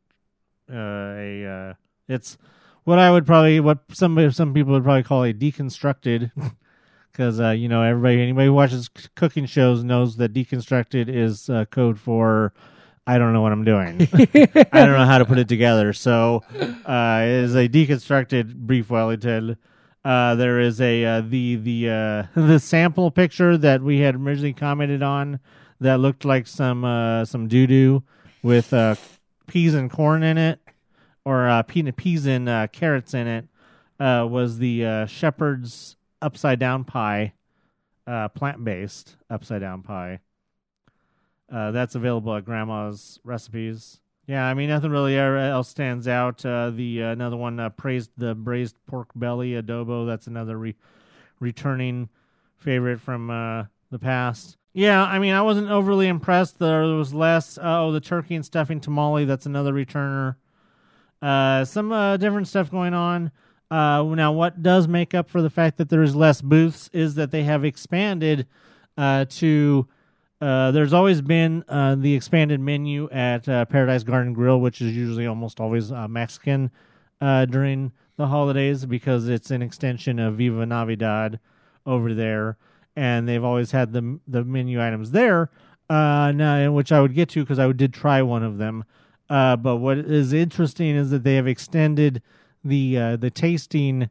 Uh, 0.67 1.13
a 1.15 1.45
uh, 1.45 1.73
it's 2.07 2.39
what 2.85 2.97
I 2.97 3.11
would 3.11 3.27
probably 3.27 3.59
what 3.59 3.79
some 3.91 4.31
some 4.31 4.53
people 4.53 4.73
would 4.73 4.83
probably 4.83 5.03
call 5.03 5.23
a 5.23 5.31
deconstructed, 5.33 6.31
because 7.11 7.39
uh, 7.39 7.51
you 7.51 7.69
know 7.69 7.83
everybody 7.83 8.19
anybody 8.21 8.47
who 8.47 8.53
watches 8.53 8.89
c- 8.97 9.09
cooking 9.15 9.45
shows 9.45 9.83
knows 9.83 10.17
that 10.17 10.33
deconstructed 10.33 11.07
is 11.07 11.51
uh, 11.51 11.65
code 11.65 11.99
for 11.99 12.51
I 13.05 13.19
don't 13.19 13.33
know 13.33 13.41
what 13.41 13.51
I'm 13.51 13.63
doing. 13.63 14.07
I 14.13 14.85
don't 14.85 14.97
know 14.97 15.05
how 15.05 15.19
to 15.19 15.25
put 15.25 15.37
it 15.37 15.47
together. 15.47 15.93
So 15.93 16.43
uh, 16.85 17.21
it 17.25 17.43
is 17.43 17.55
a 17.55 17.69
deconstructed 17.69 18.65
beef 18.65 18.89
Wellington. 18.89 19.57
Uh, 20.03 20.35
there 20.35 20.59
is 20.59 20.81
a 20.81 21.05
uh, 21.05 21.21
the 21.21 21.55
the 21.55 21.89
uh, 21.89 22.23
the 22.39 22.59
sample 22.59 23.11
picture 23.11 23.57
that 23.57 23.81
we 23.81 23.99
had 23.99 24.15
originally 24.15 24.53
commented 24.53 25.03
on 25.03 25.39
that 25.79 25.99
looked 25.99 26.25
like 26.25 26.47
some 26.47 26.83
uh, 26.83 27.23
some 27.25 27.47
doo 27.47 27.67
doo 27.67 28.03
with 28.41 28.73
uh, 28.73 28.95
peas 29.47 29.73
and 29.73 29.91
corn 29.91 30.23
in 30.23 30.37
it, 30.37 30.59
or 31.23 31.47
uh, 31.47 31.61
pe- 31.63 31.91
peas 31.91 32.25
and 32.25 32.49
uh, 32.49 32.67
carrots 32.67 33.13
in 33.13 33.27
it. 33.27 33.47
Uh, 33.99 34.25
was 34.25 34.57
the 34.57 34.83
uh, 34.83 35.05
shepherd's 35.05 35.95
upside 36.23 36.57
down 36.57 36.83
pie, 36.83 37.33
uh, 38.07 38.27
plant 38.29 38.63
based 38.63 39.15
upside 39.29 39.61
down 39.61 39.83
pie. 39.83 40.19
Uh, 41.51 41.69
that's 41.69 41.93
available 41.93 42.33
at 42.35 42.45
Grandma's 42.45 43.19
recipes. 43.23 43.99
Yeah, 44.31 44.45
I 44.45 44.53
mean 44.53 44.69
nothing 44.69 44.91
really 44.91 45.17
else 45.19 45.67
stands 45.67 46.07
out. 46.07 46.45
Uh, 46.45 46.69
the 46.69 47.03
uh, 47.03 47.07
another 47.07 47.35
one 47.35 47.59
uh, 47.59 47.67
praised 47.67 48.11
the 48.15 48.33
braised 48.33 48.77
pork 48.87 49.09
belly 49.13 49.61
adobo. 49.61 50.07
That's 50.07 50.27
another 50.27 50.57
re- 50.57 50.77
returning 51.41 52.07
favorite 52.55 53.01
from 53.01 53.29
uh, 53.29 53.65
the 53.89 53.99
past. 53.99 54.55
Yeah, 54.71 55.03
I 55.03 55.19
mean 55.19 55.33
I 55.33 55.41
wasn't 55.41 55.69
overly 55.69 56.07
impressed. 56.07 56.59
There 56.59 56.81
was 56.83 57.13
less. 57.13 57.59
oh, 57.61 57.91
the 57.91 57.99
turkey 57.99 58.35
and 58.35 58.45
stuffing 58.45 58.79
tamale. 58.79 59.25
That's 59.25 59.47
another 59.47 59.73
returner. 59.73 60.37
Uh, 61.21 61.65
some 61.65 61.91
uh, 61.91 62.15
different 62.15 62.47
stuff 62.47 62.71
going 62.71 62.93
on. 62.93 63.33
Uh, 63.69 64.01
now, 64.15 64.31
what 64.31 64.63
does 64.63 64.87
make 64.87 65.13
up 65.13 65.29
for 65.29 65.41
the 65.41 65.49
fact 65.49 65.77
that 65.77 65.89
there 65.89 66.03
is 66.03 66.15
less 66.15 66.41
booths 66.41 66.89
is 66.93 67.15
that 67.15 67.31
they 67.31 67.43
have 67.43 67.65
expanded 67.65 68.47
uh, 68.97 69.25
to. 69.27 69.89
Uh, 70.41 70.71
there's 70.71 70.91
always 70.91 71.21
been 71.21 71.63
uh, 71.69 71.93
the 71.93 72.15
expanded 72.15 72.59
menu 72.59 73.07
at 73.11 73.47
uh, 73.47 73.63
Paradise 73.65 74.01
Garden 74.03 74.33
Grill, 74.33 74.59
which 74.59 74.81
is 74.81 74.95
usually 74.95 75.27
almost 75.27 75.59
always 75.59 75.91
uh, 75.91 76.07
Mexican 76.07 76.71
uh, 77.21 77.45
during 77.45 77.91
the 78.17 78.25
holidays 78.25 78.87
because 78.87 79.27
it's 79.27 79.51
an 79.51 79.61
extension 79.61 80.17
of 80.17 80.37
Viva 80.37 80.65
Navidad 80.65 81.39
over 81.85 82.15
there, 82.15 82.57
and 82.95 83.29
they've 83.29 83.43
always 83.43 83.71
had 83.71 83.93
the 83.93 84.19
the 84.27 84.43
menu 84.43 84.81
items 84.81 85.11
there. 85.11 85.51
Now, 85.89 86.71
which 86.71 86.91
I 86.91 87.01
would 87.01 87.13
get 87.13 87.29
to 87.29 87.43
because 87.43 87.59
I 87.59 87.71
did 87.73 87.93
try 87.93 88.21
one 88.21 88.43
of 88.43 88.57
them. 88.57 88.85
But 89.27 89.77
what 89.77 89.99
is 89.99 90.33
interesting 90.33 90.95
is 90.95 91.11
that 91.11 91.23
they 91.23 91.35
have 91.35 91.47
extended 91.47 92.23
the 92.63 93.17
the 93.17 93.29
tasting, 93.29 94.09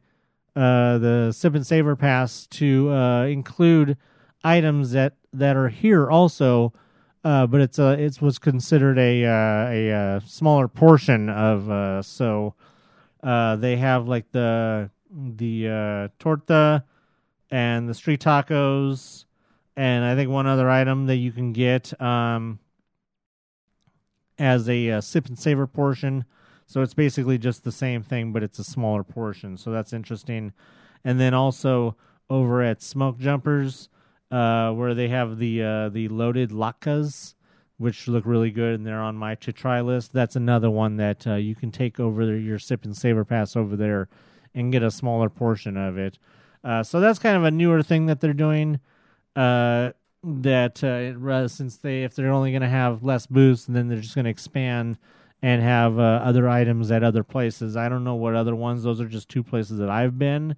the 0.54 1.32
sip 1.34 1.54
and 1.54 1.66
savor 1.66 1.96
pass 1.96 2.46
to 2.48 2.90
include 3.28 3.96
items 4.44 4.92
that 4.92 5.14
that 5.32 5.56
are 5.56 5.68
here 5.68 6.10
also. 6.10 6.72
Uh, 7.22 7.46
but 7.46 7.60
it's 7.60 7.78
a 7.78 8.02
it 8.02 8.22
was 8.22 8.38
considered 8.38 8.98
a 8.98 9.24
uh, 9.26 9.68
a, 9.68 9.92
uh 9.92 10.20
smaller 10.20 10.68
portion 10.68 11.28
of 11.28 11.70
uh, 11.70 12.00
so 12.00 12.54
uh, 13.22 13.56
they 13.56 13.76
have 13.76 14.08
like 14.08 14.30
the 14.32 14.88
the 15.12 15.68
uh, 15.68 16.08
torta 16.18 16.82
and 17.50 17.88
the 17.88 17.94
street 17.94 18.20
tacos 18.20 19.26
and 19.76 20.04
I 20.04 20.14
think 20.14 20.30
one 20.30 20.46
other 20.46 20.68
item 20.68 21.06
that 21.06 21.16
you 21.16 21.32
can 21.32 21.52
get 21.52 21.98
um, 22.02 22.58
as 24.38 24.68
a 24.68 24.90
uh, 24.90 25.00
sip 25.00 25.26
and 25.26 25.38
savor 25.38 25.66
portion. 25.66 26.24
So 26.66 26.82
it's 26.82 26.94
basically 26.94 27.38
just 27.38 27.64
the 27.64 27.72
same 27.72 28.02
thing, 28.02 28.32
but 28.32 28.42
it's 28.42 28.58
a 28.58 28.64
smaller 28.64 29.02
portion. 29.02 29.56
So 29.56 29.70
that's 29.70 29.92
interesting. 29.92 30.52
And 31.02 31.18
then 31.18 31.34
also 31.34 31.96
over 32.28 32.62
at 32.62 32.82
Smoke 32.82 33.18
Jumpers, 33.18 33.88
uh, 34.30 34.70
where 34.72 34.94
they 34.94 35.08
have 35.08 35.38
the 35.38 35.62
uh, 35.62 35.88
the 35.88 36.08
loaded 36.08 36.50
latkes, 36.50 37.34
which 37.78 38.06
look 38.06 38.24
really 38.24 38.50
good, 38.50 38.74
and 38.74 38.86
they're 38.86 39.00
on 39.00 39.16
my 39.16 39.34
to 39.36 39.52
try 39.52 39.80
list. 39.80 40.12
That's 40.12 40.36
another 40.36 40.70
one 40.70 40.96
that 40.96 41.26
uh, 41.26 41.34
you 41.34 41.54
can 41.54 41.72
take 41.72 41.98
over 41.98 42.36
your 42.36 42.58
sip 42.58 42.84
and 42.84 43.28
pass 43.28 43.56
over 43.56 43.76
there 43.76 44.08
and 44.54 44.72
get 44.72 44.82
a 44.82 44.90
smaller 44.90 45.28
portion 45.28 45.76
of 45.76 45.98
it. 45.98 46.18
Uh, 46.62 46.82
so 46.82 47.00
that's 47.00 47.18
kind 47.18 47.36
of 47.36 47.44
a 47.44 47.50
newer 47.50 47.82
thing 47.82 48.06
that 48.06 48.20
they're 48.20 48.32
doing. 48.32 48.80
Uh, 49.34 49.90
that 50.22 50.84
uh, 50.84 51.48
since 51.48 51.78
they 51.78 52.04
if 52.04 52.14
they're 52.14 52.30
only 52.30 52.50
going 52.50 52.62
to 52.62 52.68
have 52.68 53.02
less 53.02 53.26
booths, 53.26 53.66
and 53.66 53.74
then 53.74 53.88
they're 53.88 54.00
just 54.00 54.14
going 54.14 54.26
to 54.26 54.30
expand 54.30 54.98
and 55.42 55.62
have 55.62 55.98
other 55.98 56.46
items 56.46 56.90
at 56.90 57.02
other 57.02 57.24
places. 57.24 57.74
I 57.74 57.88
don't 57.88 58.04
know 58.04 58.16
what 58.16 58.34
other 58.34 58.54
ones. 58.54 58.82
Those 58.82 59.00
are 59.00 59.08
just 59.08 59.30
two 59.30 59.42
places 59.42 59.78
that 59.78 59.88
I've 59.88 60.18
been. 60.18 60.54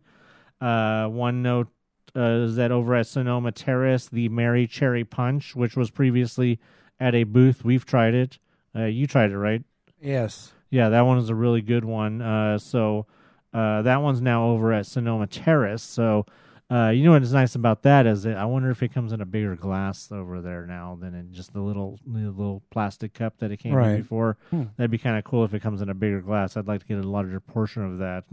One 0.58 1.42
note 1.42 1.68
uh, 2.16 2.44
is 2.44 2.56
that 2.56 2.70
over 2.72 2.94
at 2.94 3.06
Sonoma 3.06 3.52
Terrace, 3.52 4.08
the 4.08 4.28
Merry 4.28 4.66
Cherry 4.66 5.04
Punch, 5.04 5.54
which 5.56 5.76
was 5.76 5.90
previously 5.90 6.58
at 7.00 7.14
a 7.14 7.24
booth, 7.24 7.64
we've 7.64 7.86
tried 7.86 8.14
it. 8.14 8.38
Uh, 8.76 8.84
you 8.84 9.06
tried 9.06 9.30
it, 9.30 9.38
right? 9.38 9.62
Yes. 10.00 10.52
Yeah, 10.70 10.88
that 10.90 11.02
one 11.02 11.18
is 11.18 11.28
a 11.28 11.34
really 11.34 11.60
good 11.62 11.84
one. 11.84 12.22
Uh, 12.22 12.58
so 12.58 13.06
uh, 13.52 13.82
that 13.82 13.98
one's 14.02 14.20
now 14.20 14.46
over 14.48 14.72
at 14.72 14.86
Sonoma 14.86 15.26
Terrace. 15.26 15.82
So 15.82 16.24
uh, 16.70 16.88
you 16.88 17.04
know 17.04 17.12
what's 17.12 17.32
nice 17.32 17.54
about 17.54 17.82
that 17.82 18.06
is 18.06 18.22
that 18.22 18.38
I 18.38 18.46
wonder 18.46 18.70
if 18.70 18.82
it 18.82 18.94
comes 18.94 19.12
in 19.12 19.20
a 19.20 19.26
bigger 19.26 19.56
glass 19.56 20.10
over 20.10 20.40
there 20.40 20.64
now 20.64 20.96
than 20.98 21.14
in 21.14 21.30
just 21.32 21.52
the 21.52 21.60
little 21.60 21.98
the 22.06 22.20
little 22.30 22.62
plastic 22.70 23.12
cup 23.12 23.38
that 23.40 23.50
it 23.50 23.58
came 23.58 23.74
Right. 23.74 23.90
in 23.90 23.96
before. 24.02 24.38
Hmm. 24.50 24.64
That'd 24.78 24.90
be 24.90 24.96
kind 24.96 25.18
of 25.18 25.24
cool 25.24 25.44
if 25.44 25.52
it 25.52 25.60
comes 25.60 25.82
in 25.82 25.90
a 25.90 25.94
bigger 25.94 26.22
glass. 26.22 26.56
I'd 26.56 26.66
like 26.66 26.80
to 26.80 26.86
get 26.86 26.98
a 26.98 27.02
larger 27.08 27.40
portion 27.40 27.84
of 27.84 27.98
that. 27.98 28.24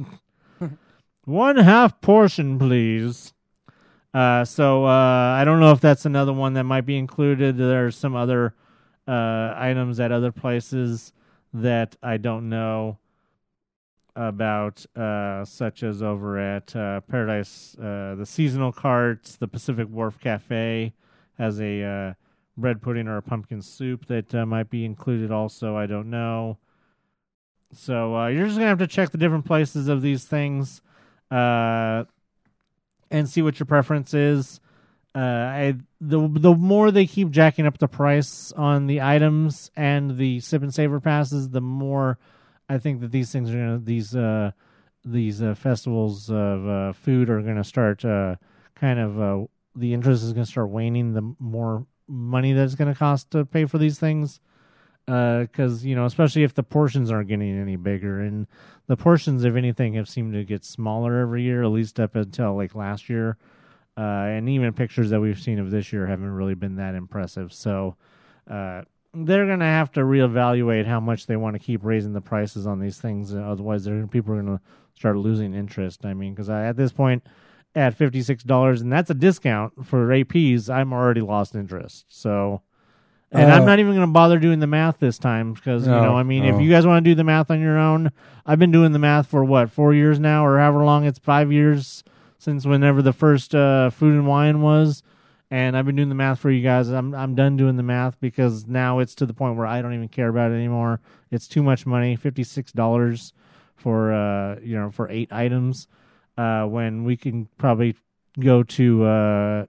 One 1.25 1.57
half 1.57 1.99
portion, 2.01 2.57
please. 2.57 3.34
Uh, 4.14 4.43
so 4.43 4.86
uh, 4.86 5.36
I 5.39 5.43
don't 5.45 5.60
know 5.60 5.72
if 5.72 5.82
that's 5.82 6.05
another 6.05 6.34
one 6.34 6.53
that 6.53 6.64
might 6.64 6.86
be 6.86 6.97
included. 6.97 7.57
There 7.57 7.86
are 7.86 7.91
some 7.91 8.16
other 8.16 8.55
uh, 9.07 9.53
items 9.55 9.99
at 9.99 10.12
other 10.12 10.32
places 10.32 11.14
that 11.53 11.95
I 12.01 12.18
don't 12.18 12.49
know 12.49 12.97
about, 14.16 14.86
uh, 14.95 15.45
such 15.45 15.84
as 15.84 16.01
over 16.01 16.38
at 16.38 16.76
uh, 16.76 17.01
Paradise, 17.01 17.76
uh, 17.80 18.16
the 18.16 18.26
seasonal 18.26 18.72
carts, 18.72 19.36
the 19.36 19.47
Pacific 19.47 19.88
Wharf 19.89 20.20
Cafe 20.20 20.93
has 21.38 21.62
a 21.62 22.16
bread 22.57 22.82
pudding 22.82 23.07
or 23.07 23.18
a 23.18 23.22
pumpkin 23.22 23.62
soup 23.62 24.07
that 24.07 24.34
might 24.45 24.70
be 24.70 24.84
included. 24.84 25.32
Also, 25.32 25.78
I 25.78 25.86
don't 25.86 26.10
know. 26.10 26.57
So 27.72 28.28
you're 28.28 28.45
just 28.45 28.57
gonna 28.57 28.68
have 28.68 28.80
to 28.80 28.88
check 28.88 29.12
the 29.12 29.18
different 29.18 29.45
places 29.45 29.88
of 29.88 30.01
these 30.01 30.26
things, 30.26 30.82
and 33.12 33.30
see 33.30 33.41
what 33.41 33.60
your 33.60 33.66
preference 33.66 34.14
is. 34.14 34.60
Uh, 35.16 35.20
I 35.20 35.76
the 35.99 36.30
the 36.32 36.53
more 36.53 36.91
they 36.91 37.07
keep 37.07 37.32
jacking 37.32 37.66
up 37.66 37.80
the 37.80 37.88
price 37.88 38.51
on 38.51 38.86
the 38.88 39.01
items 39.01 39.72
and 39.76 40.18
the 40.18 40.39
sip 40.39 40.62
and 40.62 40.74
savor 40.74 40.99
passes, 40.99 41.49
the 41.49 41.62
more 41.62 42.20
I 42.70 42.78
think 42.78 43.01
that 43.01 43.12
these 43.12 43.32
things 43.32 43.49
are 43.49 43.57
gonna 43.57 43.80
these 43.80 44.16
uh 44.16 44.51
these 45.03 45.41
uh, 45.41 45.55
festivals 45.55 46.30
of 46.30 46.68
uh, 46.68 46.93
food 46.93 47.30
are 47.30 47.41
gonna 47.41 47.64
start 47.64 48.05
uh 48.05 48.36
kind 48.76 48.99
of 48.99 49.20
uh 49.20 49.45
the 49.76 49.93
interest 49.93 50.24
is 50.24 50.34
gonna 50.34 50.45
start 50.45 50.70
waning 50.70 51.14
the 51.14 51.34
more 51.39 51.86
money 52.07 52.53
that 52.53 52.64
it's 52.64 52.76
gonna 52.76 52.93
cost 52.93 53.32
to 53.32 53.45
pay 53.45 53.66
for 53.66 53.78
these 53.78 53.97
things 53.97 54.39
because 55.10 55.84
you 55.84 55.95
know 55.95 56.05
especially 56.05 56.43
if 56.43 56.53
the 56.53 56.64
portions 56.64 57.12
aren't 57.12 57.30
getting 57.30 57.60
any 57.60 57.76
bigger. 57.76 58.20
And 58.20 58.47
the 58.88 58.97
portions 58.97 59.43
if 59.43 59.55
anything 59.55 59.93
have 59.95 60.10
seemed 60.10 60.34
to 60.34 60.43
get 60.43 60.64
smaller 60.64 61.20
every 61.20 61.43
year 61.43 61.64
at 61.64 61.70
least 61.70 61.99
up 61.99 62.16
until 62.16 62.55
like 62.55 62.76
last 62.76 63.10
year. 63.10 63.38
Uh, 63.97 64.28
and 64.30 64.47
even 64.47 64.72
pictures 64.72 65.10
that 65.10 65.20
we've 65.20 65.39
seen 65.39 65.60
of 65.60 65.72
this 65.72 65.91
year 65.91 66.07
haven't 66.07 66.32
really 66.32 66.53
been 66.53 66.76
that 66.76 66.95
impressive. 66.95 67.51
So 67.51 67.97
uh, 68.49 68.84
they're 69.14 69.45
going 69.45 69.60
to 69.60 69.66
have 69.66 69.91
to 69.93 70.01
reevaluate 70.01 70.86
how 70.86 71.01
much 71.01 71.26
they 71.26 71.36
want 71.36 71.55
to 71.55 71.60
keep 71.60 71.84
raising 71.84 72.14
the 72.14 72.22
prices 72.22 72.66
on 72.66 72.80
these 72.80 72.97
things. 72.97 73.36
Otherwise 73.36 73.84
they're, 73.84 74.07
people 74.07 74.34
are 74.34 74.41
going 74.41 74.57
to 74.57 74.64
start 74.95 75.18
losing 75.18 75.53
interest. 75.53 76.05
I 76.05 76.14
mean 76.14 76.34
because 76.34 76.49
at 76.49 76.78
this 76.78 76.91
point 76.91 77.24
at 77.76 77.97
$56 77.97 78.82
and 78.82 78.91
that's 78.91 79.12
a 79.12 79.14
discount 79.14 79.86
for 79.86 80.07
aps 80.07 80.70
i'm 80.70 80.93
already 80.93 81.22
lost 81.22 81.55
interest. 81.55 82.05
So 82.07 82.62
and 83.32 83.51
I'm 83.51 83.61
Uh, 83.63 83.65
not 83.65 83.80
even 83.80 83.91
going 83.93 84.07
to 84.07 84.11
bother 84.11 84.39
doing 84.39 84.59
the 84.59 84.67
math 84.67 84.99
this 84.99 85.17
time 85.17 85.53
because 85.53 85.86
you 85.86 85.91
know, 85.91 86.15
I 86.15 86.23
mean, 86.23 86.43
no. 86.45 86.55
if 86.55 86.61
you 86.61 86.69
guys 86.69 86.86
want 86.86 87.03
to 87.03 87.09
do 87.09 87.15
the 87.15 87.23
math 87.23 87.51
on 87.51 87.59
your 87.61 87.77
own, 87.77 88.11
I've 88.45 88.59
been 88.59 88.71
doing 88.71 88.91
the 88.91 88.99
math 88.99 89.27
for 89.27 89.43
what 89.43 89.69
four 89.71 89.93
years 89.93 90.19
now, 90.19 90.45
or 90.45 90.57
however 90.57 90.84
long 90.84 91.05
it's 91.05 91.19
five 91.19 91.51
years 91.51 92.03
since 92.38 92.65
whenever 92.65 93.01
the 93.01 93.13
first 93.13 93.53
uh, 93.53 93.89
food 93.89 94.13
and 94.15 94.25
wine 94.27 94.61
was, 94.61 95.03
and 95.51 95.75
I've 95.77 95.86
been 95.86 95.95
doing 95.95 96.09
the 96.09 96.15
math 96.15 96.39
for 96.39 96.49
you 96.49 96.63
guys. 96.63 96.89
I'm 96.89 97.13
I'm 97.13 97.36
done 97.36 97.57
doing 97.57 97.75
the 97.75 97.84
math 97.84 98.19
because 98.19 98.65
now 98.67 98.99
it's 98.99 99.13
to 99.15 99.25
the 99.25 99.34
point 99.34 99.57
where 99.57 99.67
I 99.67 99.82
don't 99.82 99.93
even 99.93 100.07
care 100.07 100.30
about 100.30 100.51
it 100.51 100.55
anymore. 100.55 100.99
It's 101.32 101.47
too 101.47 101.61
much 101.63 101.86
money, 101.86 102.15
fifty 102.15 102.43
six 102.43 102.71
dollars 102.71 103.34
for 103.75 104.11
uh 104.13 104.59
you 104.61 104.75
know 104.75 104.89
for 104.91 105.07
eight 105.09 105.32
items, 105.32 105.88
uh 106.38 106.63
when 106.65 107.03
we 107.03 107.15
can 107.17 107.47
probably 107.57 107.95
go 108.39 108.63
to 108.63 109.03
uh 109.03 109.65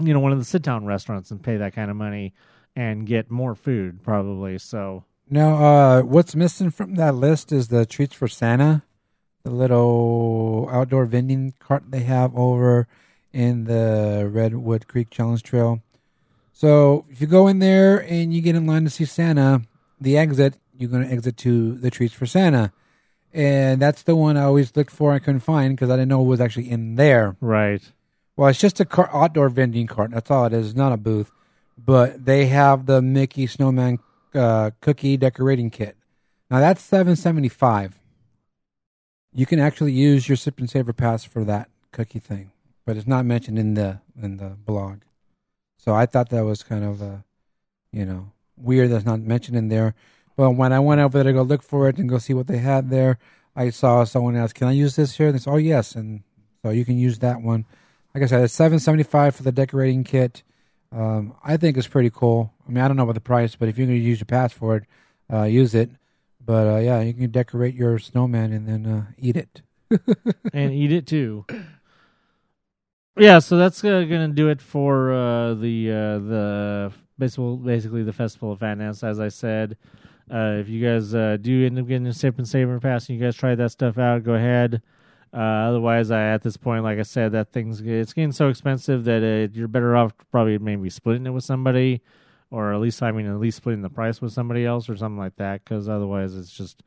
you 0.00 0.12
know 0.12 0.20
one 0.20 0.32
of 0.32 0.38
the 0.38 0.44
sit 0.44 0.62
down 0.62 0.84
restaurants 0.84 1.30
and 1.30 1.42
pay 1.42 1.56
that 1.56 1.74
kind 1.74 1.90
of 1.90 1.96
money 1.96 2.32
and 2.76 3.06
get 3.06 3.30
more 3.30 3.54
food 3.54 4.02
probably 4.02 4.58
so 4.58 5.04
Now, 5.30 5.54
uh, 5.56 6.02
what's 6.02 6.34
missing 6.34 6.70
from 6.70 6.96
that 6.96 7.14
list 7.14 7.50
is 7.52 7.68
the 7.68 7.86
treats 7.86 8.14
for 8.14 8.28
Santa, 8.28 8.82
the 9.42 9.50
little 9.50 10.68
outdoor 10.70 11.06
vending 11.06 11.54
cart 11.58 11.84
they 11.88 12.00
have 12.00 12.36
over 12.36 12.86
in 13.32 13.64
the 13.64 14.28
Redwood 14.30 14.86
Creek 14.86 15.10
Challenge 15.10 15.42
Trail. 15.42 15.80
So 16.52 17.04
if 17.10 17.20
you 17.20 17.26
go 17.26 17.48
in 17.48 17.58
there 17.58 17.98
and 18.02 18.32
you 18.34 18.40
get 18.42 18.54
in 18.54 18.66
line 18.66 18.84
to 18.84 18.90
see 18.90 19.04
Santa, 19.06 19.62
the 20.00 20.16
exit 20.18 20.56
you're 20.76 20.90
going 20.90 21.06
to 21.06 21.12
exit 21.12 21.36
to 21.38 21.74
the 21.76 21.90
treats 21.90 22.14
for 22.14 22.26
Santa, 22.26 22.72
and 23.32 23.80
that's 23.80 24.02
the 24.02 24.14
one 24.16 24.36
I 24.36 24.42
always 24.42 24.76
looked 24.76 24.90
for. 24.90 25.12
I 25.12 25.18
couldn't 25.20 25.40
find 25.40 25.74
because 25.74 25.88
I 25.90 25.96
didn't 25.96 26.08
know 26.08 26.22
it 26.22 26.26
was 26.26 26.40
actually 26.40 26.70
in 26.70 26.96
there. 26.96 27.36
right 27.40 27.82
Well, 28.36 28.48
it's 28.48 28.58
just 28.58 28.80
a 28.80 28.84
car- 28.84 29.10
outdoor 29.12 29.48
vending 29.48 29.86
cart. 29.86 30.10
That's 30.10 30.30
all 30.30 30.46
it 30.46 30.52
is. 30.52 30.68
It's 30.68 30.76
not 30.76 30.92
a 30.92 30.96
booth, 30.96 31.30
but 31.78 32.24
they 32.24 32.46
have 32.46 32.86
the 32.86 33.00
Mickey 33.00 33.46
Snowman 33.46 34.00
uh, 34.34 34.72
cookie 34.80 35.16
decorating 35.16 35.70
kit. 35.70 35.96
Now 36.50 36.60
that's 36.60 36.82
seven 36.82 37.16
seventy 37.16 37.48
five. 37.48 37.98
You 39.32 39.46
can 39.46 39.58
actually 39.58 39.92
use 39.92 40.28
your 40.28 40.36
sip 40.36 40.58
and 40.58 40.70
savor 40.70 40.92
pass 40.92 41.24
for 41.24 41.44
that 41.44 41.68
cookie 41.92 42.18
thing, 42.18 42.52
but 42.84 42.96
it's 42.96 43.06
not 43.06 43.24
mentioned 43.24 43.58
in 43.58 43.74
the 43.74 44.00
in 44.20 44.36
the 44.36 44.50
blog. 44.50 45.02
So 45.78 45.94
I 45.94 46.06
thought 46.06 46.30
that 46.30 46.44
was 46.44 46.62
kind 46.62 46.84
of 46.84 47.02
a, 47.02 47.24
you 47.92 48.04
know, 48.04 48.32
weird 48.56 48.90
that's 48.90 49.04
not 49.04 49.20
mentioned 49.20 49.56
in 49.56 49.68
there. 49.68 49.94
But 50.36 50.52
when 50.52 50.72
I 50.72 50.80
went 50.80 51.00
over 51.00 51.18
there 51.18 51.24
to 51.24 51.32
go 51.32 51.42
look 51.42 51.62
for 51.62 51.88
it 51.88 51.98
and 51.98 52.08
go 52.08 52.18
see 52.18 52.34
what 52.34 52.46
they 52.46 52.58
had 52.58 52.90
there, 52.90 53.18
I 53.54 53.70
saw 53.70 54.02
someone 54.04 54.36
ask, 54.36 54.56
"Can 54.56 54.68
I 54.68 54.72
use 54.72 54.96
this 54.96 55.16
here?" 55.16 55.28
And 55.28 55.36
they 55.36 55.40
said, 55.40 55.52
"Oh 55.52 55.56
yes," 55.56 55.94
and 55.94 56.22
so 56.62 56.70
you 56.70 56.84
can 56.84 56.98
use 56.98 57.20
that 57.20 57.40
one. 57.42 57.66
Like 58.14 58.22
I 58.22 58.26
said, 58.26 58.44
it's 58.44 58.54
seven 58.54 58.78
seventy 58.78 59.02
five 59.02 59.34
for 59.34 59.42
the 59.42 59.52
decorating 59.52 60.04
kit. 60.04 60.42
Um, 60.92 61.34
I 61.42 61.56
think 61.56 61.76
it's 61.76 61.88
pretty 61.88 62.10
cool. 62.10 62.52
I 62.66 62.70
mean, 62.70 62.82
I 62.82 62.86
don't 62.86 62.96
know 62.96 63.02
about 63.02 63.14
the 63.14 63.20
price, 63.20 63.56
but 63.56 63.68
if 63.68 63.76
you're 63.76 63.86
going 63.86 63.98
to 63.98 64.04
use 64.04 64.20
your 64.20 64.26
pass 64.26 64.52
for 64.52 64.76
it, 64.76 64.84
uh, 65.32 65.42
use 65.42 65.74
it. 65.74 65.90
But 66.44 66.66
uh, 66.68 66.76
yeah, 66.78 67.00
you 67.00 67.14
can 67.14 67.30
decorate 67.30 67.74
your 67.74 67.98
snowman 67.98 68.52
and 68.52 68.68
then 68.68 68.86
uh, 68.86 69.06
eat 69.18 69.36
it. 69.36 69.62
and 70.52 70.72
eat 70.72 70.92
it 70.92 71.06
too. 71.06 71.46
Yeah, 73.16 73.38
so 73.38 73.56
that's 73.56 73.82
uh, 73.84 74.02
gonna 74.02 74.28
do 74.28 74.48
it 74.48 74.60
for 74.60 75.12
uh, 75.12 75.54
the 75.54 75.90
uh, 75.90 76.18
the 76.18 76.92
basically 77.16 77.56
basically 77.56 78.02
the 78.02 78.12
festival 78.12 78.52
of 78.52 78.58
fatness. 78.58 79.04
As 79.04 79.20
I 79.20 79.28
said, 79.28 79.76
if 80.28 80.68
you 80.68 80.84
guys 80.84 81.12
do 81.40 81.66
end 81.66 81.78
up 81.78 81.86
getting 81.86 82.06
a 82.06 82.12
sip 82.12 82.38
and 82.38 82.48
savor 82.48 82.80
pass, 82.80 83.08
and 83.08 83.18
you 83.18 83.24
guys 83.24 83.36
try 83.36 83.54
that 83.54 83.70
stuff 83.70 83.98
out, 83.98 84.24
go 84.24 84.34
ahead. 84.34 84.82
Uh, 85.34 85.68
otherwise, 85.68 86.10
I 86.10 86.22
at 86.28 86.42
this 86.42 86.56
point, 86.56 86.84
like 86.84 86.98
I 86.98 87.02
said, 87.02 87.32
that 87.32 87.52
thing's 87.52 87.80
it's 87.80 88.12
getting 88.12 88.32
so 88.32 88.48
expensive 88.48 89.04
that 89.04 89.22
uh, 89.22 89.52
you're 89.52 89.68
better 89.68 89.96
off 89.96 90.12
probably 90.30 90.58
maybe 90.58 90.88
splitting 90.90 91.26
it 91.26 91.30
with 91.30 91.44
somebody, 91.44 92.02
or 92.50 92.72
at 92.72 92.80
least 92.80 93.02
I 93.02 93.10
mean 93.10 93.26
at 93.26 93.40
least 93.40 93.56
splitting 93.56 93.82
the 93.82 93.90
price 93.90 94.20
with 94.20 94.32
somebody 94.32 94.64
else 94.64 94.88
or 94.88 94.96
something 94.96 95.18
like 95.18 95.36
that. 95.36 95.64
Because 95.64 95.88
otherwise, 95.88 96.36
it's 96.36 96.52
just 96.52 96.82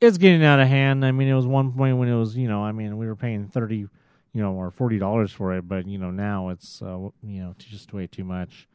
it's 0.00 0.18
getting 0.18 0.44
out 0.44 0.60
of 0.60 0.68
hand. 0.68 1.04
I 1.04 1.10
mean, 1.10 1.26
it 1.26 1.34
was 1.34 1.46
one 1.46 1.72
point 1.72 1.96
when 1.98 2.08
it 2.08 2.16
was 2.16 2.36
you 2.36 2.46
know 2.48 2.62
I 2.62 2.72
mean 2.72 2.96
we 2.96 3.06
were 3.06 3.16
paying 3.16 3.48
thirty 3.48 3.88
you 4.32 4.42
know, 4.42 4.52
or 4.52 4.70
forty 4.70 4.98
dollars 4.98 5.32
for 5.32 5.56
it. 5.56 5.66
But 5.66 5.86
you 5.86 5.98
know, 5.98 6.10
now 6.10 6.50
it's 6.50 6.82
uh, 6.82 7.08
you 7.22 7.42
know 7.42 7.54
just 7.58 7.92
way 7.92 8.06
too 8.06 8.24
much. 8.24 8.68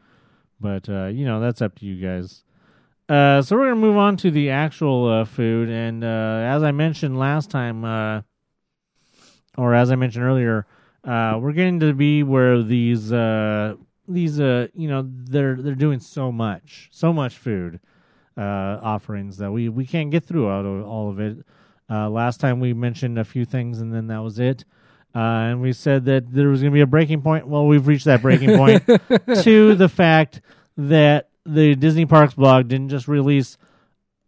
But 0.59 0.89
uh, 0.89 1.05
you 1.07 1.25
know, 1.25 1.39
that's 1.39 1.61
up 1.61 1.75
to 1.79 1.85
you 1.85 2.05
guys. 2.05 2.43
Uh, 3.07 3.41
so 3.41 3.55
we're 3.55 3.69
gonna 3.69 3.75
move 3.75 3.97
on 3.97 4.17
to 4.17 4.31
the 4.31 4.49
actual 4.49 5.07
uh, 5.07 5.25
food, 5.25 5.69
and 5.69 6.03
uh, 6.03 6.41
as 6.43 6.63
I 6.63 6.71
mentioned 6.71 7.19
last 7.19 7.51
time, 7.51 7.85
uh, 7.85 8.21
or 9.57 9.73
as 9.73 9.91
I 9.91 9.95
mentioned 9.95 10.25
earlier, 10.25 10.65
uh, 11.03 11.37
we're 11.39 11.53
getting 11.53 11.79
to 11.81 11.93
be 11.93 12.23
where 12.23 12.63
these 12.63 13.11
uh, 13.11 13.75
these 14.07 14.39
uh, 14.39 14.67
you 14.73 14.87
know 14.87 15.07
they're 15.07 15.55
they're 15.55 15.75
doing 15.75 15.99
so 15.99 16.31
much, 16.31 16.89
so 16.91 17.13
much 17.13 17.37
food 17.37 17.79
uh, 18.37 18.79
offerings 18.81 19.37
that 19.37 19.51
we 19.51 19.69
we 19.69 19.85
can't 19.85 20.11
get 20.11 20.23
through 20.23 20.49
out 20.49 20.65
of 20.65 20.85
all 20.85 21.09
of 21.09 21.19
it. 21.19 21.37
Uh, 21.89 22.09
last 22.09 22.39
time 22.39 22.59
we 22.59 22.73
mentioned 22.73 23.19
a 23.19 23.23
few 23.23 23.45
things, 23.45 23.79
and 23.79 23.93
then 23.93 24.07
that 24.07 24.19
was 24.19 24.39
it. 24.39 24.65
Uh, 25.13 25.47
and 25.49 25.61
we 25.61 25.71
said 25.71 26.05
that 26.05 26.31
there 26.33 26.49
was 26.49 26.61
going 26.61 26.71
to 26.71 26.75
be 26.75 26.81
a 26.81 26.87
breaking 26.87 27.21
point. 27.21 27.47
Well, 27.47 27.67
we've 27.67 27.87
reached 27.87 28.05
that 28.05 28.21
breaking 28.21 28.57
point 28.57 28.85
to 29.43 29.75
the 29.75 29.87
fact 29.87 30.41
that 30.75 31.29
the 31.45 31.75
Disney 31.75 32.05
Parks 32.05 32.33
blog 32.33 32.67
didn't 32.67 32.89
just 32.89 33.07
release 33.07 33.57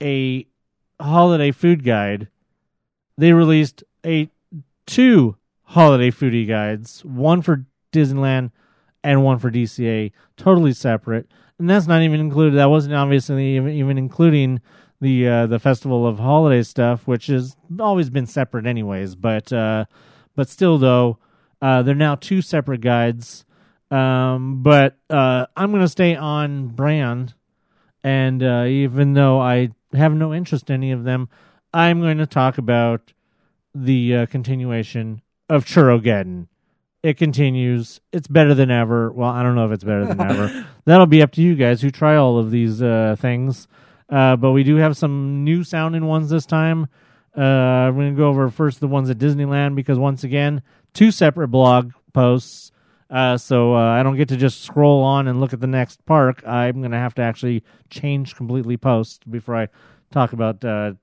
a 0.02 0.46
holiday 1.02 1.52
food 1.52 1.84
guide; 1.84 2.30
they 3.18 3.34
released 3.34 3.84
a 4.06 4.30
two 4.88 5.38
holiday 5.64 6.10
foodie 6.10 6.48
guides, 6.48 7.06
one 7.06 7.44
for 7.44 7.66
Disneyland 7.94 8.52
and 9.04 9.24
one 9.24 9.38
for 9.38 9.52
DCA, 9.52 10.12
totally 10.36 10.74
separate. 10.74 11.28
And 11.60 11.70
that's 11.70 11.88
not 11.88 12.02
even 12.02 12.20
included. 12.20 12.58
That 12.58 12.70
wasn't 12.70 12.96
obviously 12.96 13.56
even, 13.56 13.72
even 13.74 13.98
including 13.98 14.62
the 15.00 15.28
uh, 15.28 15.48
the 15.48 15.60
festival 15.60 16.08
of 16.08 16.18
holiday 16.20 16.64
stuff, 16.64 17.08
which 17.08 17.28
has 17.28 17.56
always 17.80 18.10
been 18.10 18.26
separate 18.26 18.66
anyways. 18.66 19.16
But 19.16 19.52
uh, 19.54 19.86
but 20.36 20.50
still, 20.50 20.78
though, 20.78 21.20
uh, 21.62 21.84
they're 21.84 21.96
now 21.96 22.16
two 22.16 22.42
separate 22.42 22.82
guides. 22.82 23.46
Um, 23.90 24.64
but 24.64 24.98
uh, 25.10 25.46
I'm 25.56 25.72
going 25.72 25.82
to 25.82 25.88
stay 25.88 26.16
on 26.16 26.68
brand, 26.68 27.34
and 28.04 28.44
uh, 28.44 28.66
even 28.68 29.14
though 29.14 29.40
I 29.40 29.70
have 29.94 30.14
no 30.14 30.34
interest 30.34 30.70
in 30.70 30.76
any 30.76 30.92
of 30.92 31.04
them, 31.06 31.30
I'm 31.74 32.02
going 32.02 32.18
to 32.18 32.26
talk 32.26 32.58
about 32.58 33.14
the 33.84 34.16
uh, 34.16 34.26
continuation 34.28 35.22
of 35.50 35.66
Churrogeddon. 35.66 36.48
It 37.04 37.18
continues. 37.18 38.02
It's 38.12 38.28
better 38.28 38.54
than 38.54 38.72
ever. 38.72 39.12
Well, 39.12 39.30
I 39.30 39.44
don't 39.44 39.56
know 39.56 39.66
if 39.66 39.72
it's 39.72 39.84
better 39.84 40.06
than 40.06 40.20
ever. 40.20 40.68
That'll 40.86 41.06
be 41.06 41.22
up 41.22 41.32
to 41.34 41.42
you 41.42 41.56
guys 41.56 41.82
who 41.82 41.92
try 41.92 42.16
all 42.16 42.38
of 42.38 42.52
these 42.52 42.82
uh, 42.82 43.16
things. 43.20 43.68
Uh, 44.10 44.36
but 44.36 44.52
we 44.52 44.64
do 44.64 44.78
have 44.78 44.98
some 44.98 45.44
new 45.44 45.64
sounding 45.64 46.06
ones 46.06 46.30
this 46.30 46.46
time. 46.46 46.88
Uh, 47.38 47.42
I'm 47.42 47.96
going 47.96 48.16
to 48.16 48.18
go 48.18 48.30
over 48.30 48.50
first 48.50 48.80
the 48.80 48.88
ones 48.88 49.10
at 49.10 49.20
Disneyland 49.20 49.76
because 49.76 50.00
once 50.00 50.24
again, 50.24 50.64
two 50.94 51.12
separate 51.12 51.50
blog 51.50 51.92
posts. 52.14 52.72
Uh, 53.10 53.38
so 53.38 53.76
uh, 53.76 53.80
I 53.80 54.04
don't 54.04 54.18
get 54.18 54.30
to 54.30 54.38
just 54.38 54.64
scroll 54.64 55.04
on 55.04 55.28
and 55.28 55.40
look 55.40 55.54
at 55.54 55.62
the 55.62 55.68
next 55.68 56.06
park. 56.06 56.46
I'm 56.46 56.80
going 56.80 56.92
to 56.92 56.98
have 56.98 57.16
to 57.16 57.22
actually 57.22 57.64
change 57.90 58.36
completely 58.36 58.76
posts 58.76 59.20
before 59.30 59.56
I 59.56 59.68
talk 60.12 60.34
about 60.34 60.66
uh, 60.66 60.94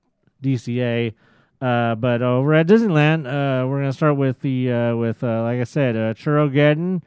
DCA. 0.43 1.13
Uh, 1.61 1.95
but 1.95 2.21
over 2.21 2.53
at 2.53 2.67
Disneyland, 2.67 3.25
uh, 3.25 3.67
we're 3.67 3.79
going 3.79 3.89
to 3.89 3.93
start 3.93 4.17
with 4.17 4.41
the 4.41 4.71
uh, 4.71 4.95
with 4.95 5.23
uh, 5.23 5.43
like 5.43 5.59
I 5.59 5.63
said, 5.63 5.95
uh, 5.95 6.13
Churrogeddon 6.13 7.01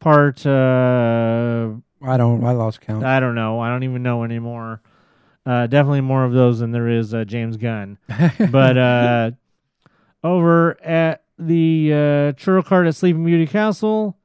part. 0.00 0.44
Uh, 0.46 1.70
I 2.02 2.16
don't. 2.16 2.44
I 2.44 2.52
lost 2.52 2.80
count. 2.80 3.04
I 3.04 3.18
don't 3.20 3.34
know. 3.34 3.60
I 3.60 3.70
don't 3.70 3.82
even 3.82 4.02
know 4.02 4.24
anymore. 4.24 4.82
Uh, 5.46 5.66
definitely 5.66 6.00
more 6.00 6.24
of 6.24 6.32
those 6.32 6.60
than 6.60 6.70
there 6.72 6.88
is 6.88 7.12
uh, 7.12 7.24
James 7.24 7.56
Gunn. 7.56 7.98
but 8.50 8.78
uh, 8.78 9.30
over 10.22 10.80
at 10.82 11.24
the 11.38 11.92
uh, 11.92 11.96
churro 12.32 12.64
cart 12.64 12.86
at 12.86 12.94
Sleeping 12.94 13.24
Beauty 13.24 13.46
Castle, 13.46 14.16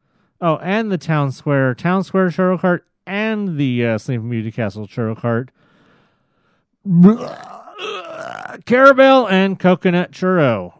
oh, 0.41 0.57
and 0.57 0.91
the 0.91 0.97
Town 0.97 1.31
Square, 1.31 1.75
Town 1.75 2.03
Square 2.03 2.29
churro 2.29 2.59
cart, 2.59 2.85
and 3.05 3.57
the 3.57 3.85
uh, 3.85 3.97
Sleeping 3.97 4.29
Beauty 4.29 4.51
Castle 4.51 4.87
churro 4.87 5.17
cart. 5.17 5.51
Caramel 8.65 9.27
and 9.27 9.59
coconut 9.59 10.11
churro. 10.11 10.73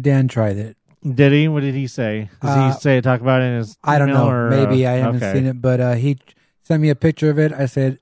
Dan 0.00 0.28
tried 0.28 0.56
it. 0.56 0.76
Did 1.14 1.32
he? 1.32 1.48
What 1.48 1.60
did 1.60 1.74
he 1.74 1.86
say? 1.86 2.28
Does 2.42 2.50
Uh, 2.50 2.72
he 2.72 2.80
say 2.80 3.00
talk 3.00 3.20
about 3.20 3.40
it 3.42 3.46
in 3.46 3.58
his? 3.58 3.78
I 3.84 3.98
don't 3.98 4.08
know. 4.08 4.28
or, 4.28 4.50
Maybe 4.50 4.86
I 4.86 4.94
haven't 4.94 5.22
okay. 5.22 5.32
seen 5.32 5.46
it, 5.46 5.60
but 5.60 5.80
uh, 5.80 5.94
he 5.94 6.18
sent 6.64 6.82
me 6.82 6.90
a 6.90 6.94
picture 6.96 7.30
of 7.30 7.38
it. 7.38 7.52
I 7.52 7.66
said, 7.66 7.98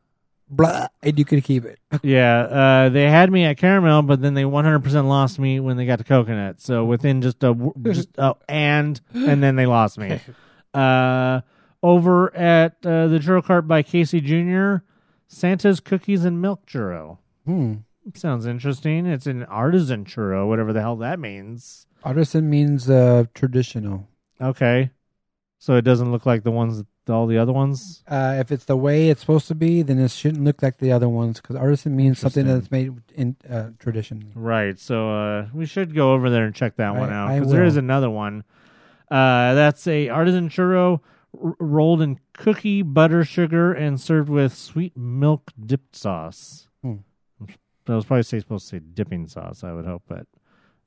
"Blah," 0.48 0.88
and 1.02 1.18
you 1.18 1.24
could 1.24 1.44
keep 1.44 1.64
it. 1.64 1.78
Yeah, 2.02 2.40
uh, 2.40 2.88
they 2.88 3.08
had 3.08 3.30
me 3.30 3.44
at 3.44 3.58
caramel, 3.58 4.02
but 4.02 4.20
then 4.22 4.34
they 4.34 4.42
100% 4.44 5.08
lost 5.08 5.38
me 5.38 5.60
when 5.60 5.76
they 5.76 5.86
got 5.86 5.98
to 5.98 6.04
coconut. 6.04 6.60
So 6.60 6.84
within 6.84 7.20
just 7.22 7.42
a 7.44 7.54
just 7.82 8.18
uh, 8.18 8.34
and 8.48 9.00
and 9.14 9.42
then 9.42 9.56
they 9.56 9.66
lost 9.66 9.98
me. 9.98 10.20
Uh, 10.74 11.40
over 11.82 12.34
at 12.36 12.72
uh, 12.84 13.06
the 13.06 13.18
churro 13.18 13.42
cart 13.42 13.66
by 13.66 13.82
Casey 13.82 14.20
Jr., 14.20 14.78
Santa's 15.28 15.80
cookies 15.80 16.24
and 16.24 16.40
milk 16.40 16.66
churro. 16.66 17.18
Hmm. 17.44 17.74
Sounds 18.14 18.46
interesting. 18.46 19.06
It's 19.06 19.26
an 19.26 19.44
artisan 19.44 20.04
churro, 20.04 20.46
whatever 20.46 20.72
the 20.72 20.80
hell 20.80 20.96
that 20.96 21.18
means. 21.18 21.86
Artisan 22.04 22.48
means 22.48 22.88
uh, 22.88 23.24
traditional. 23.34 24.08
Okay, 24.40 24.90
so 25.58 25.74
it 25.74 25.82
doesn't 25.82 26.12
look 26.12 26.26
like 26.26 26.44
the 26.44 26.50
ones, 26.52 26.84
all 27.08 27.26
the 27.26 27.38
other 27.38 27.52
ones. 27.52 28.04
Uh, 28.06 28.36
if 28.38 28.52
it's 28.52 28.66
the 28.66 28.76
way 28.76 29.08
it's 29.08 29.22
supposed 29.22 29.48
to 29.48 29.54
be, 29.54 29.82
then 29.82 29.98
it 29.98 30.10
shouldn't 30.10 30.44
look 30.44 30.62
like 30.62 30.78
the 30.78 30.92
other 30.92 31.08
ones 31.08 31.40
because 31.40 31.56
artisan 31.56 31.96
means 31.96 32.20
something 32.20 32.46
that's 32.46 32.70
made 32.70 32.92
in 33.14 33.34
uh, 33.50 33.70
tradition. 33.78 34.30
Right. 34.34 34.78
So 34.78 35.10
uh, 35.10 35.46
we 35.52 35.66
should 35.66 35.94
go 35.94 36.12
over 36.12 36.30
there 36.30 36.44
and 36.44 36.54
check 36.54 36.76
that 36.76 36.94
one 36.94 37.12
out 37.12 37.34
because 37.34 37.50
there 37.50 37.64
is 37.64 37.76
another 37.76 38.10
one. 38.10 38.44
Uh, 39.10 39.54
that's 39.54 39.86
a 39.86 40.08
artisan 40.08 40.48
churro 40.48 41.00
r- 41.42 41.56
rolled 41.58 42.02
in 42.02 42.18
cookie, 42.34 42.82
butter, 42.82 43.24
sugar, 43.24 43.72
and 43.72 44.00
served 44.00 44.28
with 44.28 44.54
sweet 44.54 44.96
milk 44.96 45.52
dipped 45.64 45.96
sauce. 45.96 46.68
Hmm. 46.82 46.96
That 47.86 47.94
was 47.94 48.04
probably 48.04 48.22
supposed 48.22 48.68
to 48.70 48.76
say 48.76 48.80
dipping 48.80 49.28
sauce. 49.28 49.62
I 49.62 49.72
would 49.72 49.86
hope, 49.86 50.02
but 50.08 50.26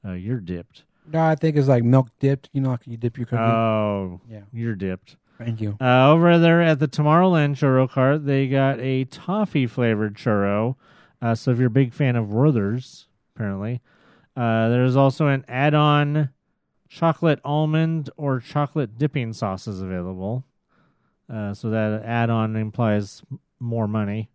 uh, 0.06 0.14
you're 0.14 0.40
dipped. 0.40 0.84
No, 1.12 1.22
I 1.22 1.36
think 1.36 1.56
it's 1.56 1.68
like 1.68 1.84
milk 1.84 2.10
dipped. 2.20 2.50
You 2.54 2.62
know, 2.62 2.72
like 2.72 2.86
you 2.86 2.98
dip 2.98 3.18
your 3.18 3.26
cookie. 3.26 3.42
Oh, 3.42 4.22
yeah. 4.30 4.42
you're 4.52 4.76
dipped. 4.76 5.16
Thank 5.38 5.62
you. 5.62 5.78
Uh, 5.80 6.12
over 6.12 6.38
there 6.38 6.62
at 6.62 6.80
the 6.80 6.88
Tomorrowland 6.88 7.56
churro 7.56 7.90
cart, 7.90 8.26
they 8.26 8.48
got 8.48 8.80
a 8.82 9.06
toffee 9.06 9.68
flavored 9.68 10.16
churro. 10.16 10.76
Uh, 11.22 11.34
so 11.34 11.52
if 11.52 11.58
you're 11.58 11.68
a 11.68 11.72
big 11.72 11.94
fan 11.94 12.18
of 12.18 12.32
Werther's, 12.32 13.08
apparently, 13.36 13.82
uh, 14.36 14.68
there's 14.68 14.98
also 14.98 15.28
an 15.28 15.46
add-on 15.48 16.30
chocolate 16.90 17.40
almond 17.46 18.10
or 18.18 18.40
chocolate 18.40 18.98
dipping 18.98 19.32
sauces 19.32 19.82
available. 19.82 20.44
Uh, 21.32 21.54
so 21.54 21.70
that 21.70 22.04
add-on 22.04 22.56
implies 22.56 23.22
more 23.60 23.88
money. 23.88 24.30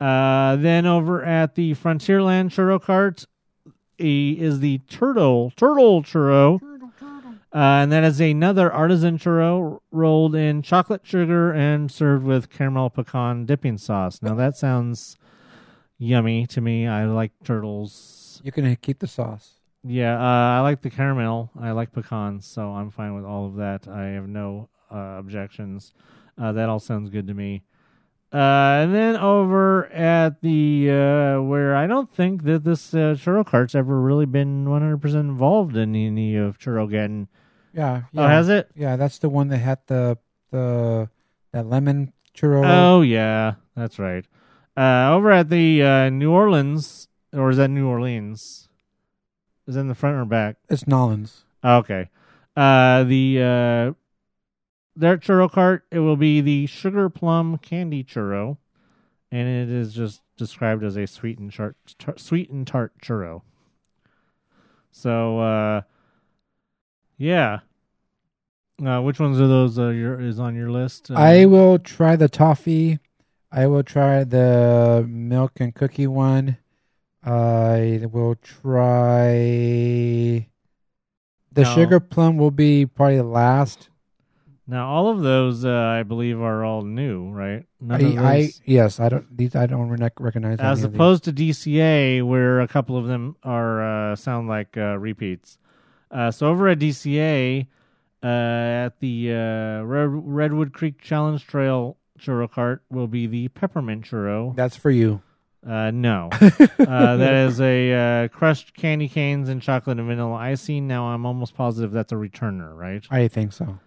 Uh, 0.00 0.56
then 0.56 0.86
over 0.86 1.22
at 1.22 1.54
the 1.54 1.74
Frontierland 1.74 2.46
churro 2.46 2.80
cart 2.80 3.26
e- 4.00 4.36
is 4.40 4.60
the 4.60 4.78
turtle 4.88 5.52
turtle 5.54 6.02
churro. 6.02 6.60
Uh, 7.54 7.84
and 7.84 7.92
that 7.92 8.02
is 8.02 8.18
another 8.18 8.72
artisan 8.72 9.18
churro 9.18 9.80
rolled 9.90 10.34
in 10.34 10.62
chocolate 10.62 11.02
sugar 11.04 11.52
and 11.52 11.92
served 11.92 12.24
with 12.24 12.48
caramel 12.50 12.88
pecan 12.88 13.44
dipping 13.44 13.76
sauce. 13.76 14.20
Now 14.22 14.34
that 14.34 14.56
sounds 14.56 15.18
yummy 15.98 16.46
to 16.46 16.60
me. 16.62 16.86
I 16.86 17.04
like 17.04 17.32
turtles. 17.44 18.40
You 18.42 18.50
can 18.50 18.74
keep 18.76 19.00
the 19.00 19.06
sauce. 19.06 19.61
Yeah, 19.84 20.16
uh, 20.16 20.58
I 20.58 20.60
like 20.60 20.82
the 20.82 20.90
caramel. 20.90 21.50
I 21.58 21.72
like 21.72 21.92
pecans, 21.92 22.46
so 22.46 22.70
I'm 22.70 22.90
fine 22.90 23.14
with 23.14 23.24
all 23.24 23.46
of 23.46 23.56
that. 23.56 23.88
I 23.88 24.08
have 24.10 24.28
no 24.28 24.68
uh, 24.92 25.16
objections. 25.18 25.92
Uh, 26.40 26.52
that 26.52 26.68
all 26.68 26.78
sounds 26.78 27.10
good 27.10 27.26
to 27.26 27.34
me. 27.34 27.64
Uh, 28.32 28.80
and 28.84 28.94
then 28.94 29.16
over 29.16 29.86
at 29.88 30.40
the 30.40 30.90
uh, 30.90 31.42
where 31.42 31.76
I 31.76 31.86
don't 31.86 32.10
think 32.14 32.44
that 32.44 32.64
this 32.64 32.94
uh, 32.94 33.14
churro 33.18 33.44
cart's 33.44 33.74
ever 33.74 34.00
really 34.00 34.24
been 34.24 34.64
100% 34.64 35.14
involved 35.20 35.76
in 35.76 35.94
any 35.94 36.36
of 36.36 36.58
Churrogeddon. 36.58 37.26
Yeah. 37.74 38.02
Oh, 38.16 38.26
has 38.26 38.48
it? 38.48 38.70
Yeah, 38.74 38.96
that's 38.96 39.18
the 39.18 39.28
one 39.28 39.48
that 39.48 39.58
had 39.58 39.80
the 39.86 40.16
the 40.50 41.10
that 41.52 41.66
lemon 41.66 42.12
churro. 42.34 42.62
Oh 42.64 43.02
yeah, 43.02 43.54
that's 43.76 43.98
right. 43.98 44.24
Uh, 44.76 45.10
over 45.12 45.30
at 45.30 45.50
the 45.50 45.82
uh, 45.82 46.08
New 46.08 46.30
Orleans, 46.30 47.08
or 47.34 47.50
is 47.50 47.58
that 47.58 47.68
New 47.68 47.86
Orleans? 47.86 48.68
Is 49.72 49.76
in 49.78 49.88
the 49.88 49.94
front 49.94 50.18
or 50.18 50.26
back? 50.26 50.56
It's 50.68 50.86
Nolans. 50.86 51.44
Okay. 51.64 52.10
Uh, 52.54 53.04
the 53.04 53.38
uh, 53.38 53.92
their 54.94 55.16
churro 55.16 55.50
cart 55.50 55.86
it 55.90 56.00
will 56.00 56.18
be 56.18 56.42
the 56.42 56.66
sugar 56.66 57.08
plum 57.08 57.56
candy 57.56 58.04
churro, 58.04 58.58
and 59.30 59.48
it 59.48 59.74
is 59.74 59.94
just 59.94 60.20
described 60.36 60.84
as 60.84 60.98
a 60.98 61.06
sweet 61.06 61.38
and 61.38 61.50
tart, 61.50 61.78
tar- 61.98 62.18
sweet 62.18 62.50
and 62.50 62.66
tart 62.66 62.92
churro. 63.00 63.40
So, 64.90 65.38
uh, 65.38 65.80
yeah. 67.16 67.60
Uh, 68.84 69.00
which 69.00 69.18
ones 69.18 69.40
of 69.40 69.48
those 69.48 69.78
uh, 69.78 69.88
your, 69.88 70.20
is 70.20 70.38
on 70.38 70.54
your 70.54 70.70
list? 70.70 71.10
Uh, 71.10 71.14
I 71.14 71.46
will 71.46 71.78
try 71.78 72.14
the 72.16 72.28
toffee. 72.28 72.98
I 73.50 73.68
will 73.68 73.84
try 73.84 74.24
the 74.24 75.06
milk 75.08 75.52
and 75.60 75.74
cookie 75.74 76.06
one. 76.06 76.58
I 77.24 78.06
will 78.10 78.34
try 78.36 80.46
the 81.52 81.62
No. 81.62 81.74
sugar 81.74 82.00
plum 82.00 82.36
will 82.36 82.50
be 82.50 82.86
probably 82.86 83.16
the 83.18 83.22
last. 83.24 83.88
now 84.66 84.88
all 84.88 85.08
of 85.08 85.22
those, 85.22 85.64
uh, 85.64 85.70
I 85.70 86.02
believe, 86.02 86.40
are 86.40 86.64
all 86.64 86.82
new, 86.82 87.30
right? 87.30 87.64
None 87.80 88.18
I, 88.18 88.34
I 88.34 88.50
yes, 88.64 89.00
I 89.00 89.08
don't 89.08 89.36
these 89.36 89.54
I 89.54 89.66
don't 89.66 89.88
rec- 89.90 90.20
recognize 90.20 90.58
as 90.60 90.84
opposed 90.84 91.24
to 91.24 91.32
DCA, 91.32 92.22
where 92.22 92.60
a 92.60 92.68
couple 92.68 92.96
of 92.96 93.06
them 93.06 93.36
are 93.42 94.12
uh, 94.12 94.16
sound 94.16 94.48
like 94.48 94.76
uh, 94.76 94.98
repeats. 94.98 95.58
Uh, 96.10 96.30
so 96.30 96.48
over 96.48 96.68
at 96.68 96.78
DCA, 96.78 97.66
uh, 98.22 98.26
at 98.26 99.00
the 99.00 99.32
uh, 99.32 99.82
Red- 99.82 100.08
Redwood 100.10 100.72
Creek 100.72 101.00
Challenge 101.00 101.44
Trail 101.46 101.96
churro 102.18 102.50
cart 102.50 102.82
will 102.90 103.08
be 103.08 103.26
the 103.26 103.48
peppermint 103.48 104.04
churro. 104.04 104.54
That's 104.54 104.76
for 104.76 104.90
you. 104.90 105.22
Uh, 105.66 105.92
no, 105.92 106.28
uh, 106.32 107.16
that 107.16 107.34
is 107.46 107.60
a 107.60 107.92
uh, 108.24 108.28
crushed 108.28 108.74
candy 108.74 109.08
canes 109.08 109.48
and 109.48 109.62
chocolate 109.62 109.98
and 109.98 110.08
vanilla 110.08 110.34
icing. 110.34 110.88
Now 110.88 111.04
I'm 111.06 111.24
almost 111.24 111.54
positive 111.54 111.92
that's 111.92 112.10
a 112.12 112.16
returner, 112.16 112.76
right? 112.76 113.04
I 113.10 113.28
think 113.28 113.52
so. 113.52 113.78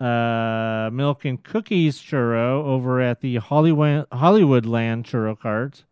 uh, 0.00 0.88
milk 0.92 1.24
and 1.24 1.42
cookies 1.42 1.98
churro 2.00 2.64
over 2.64 3.00
at 3.00 3.20
the 3.20 3.36
Hollywood 3.36 4.06
Hollywood 4.12 4.64
Land 4.64 5.04
churro 5.04 5.38
cart. 5.38 5.84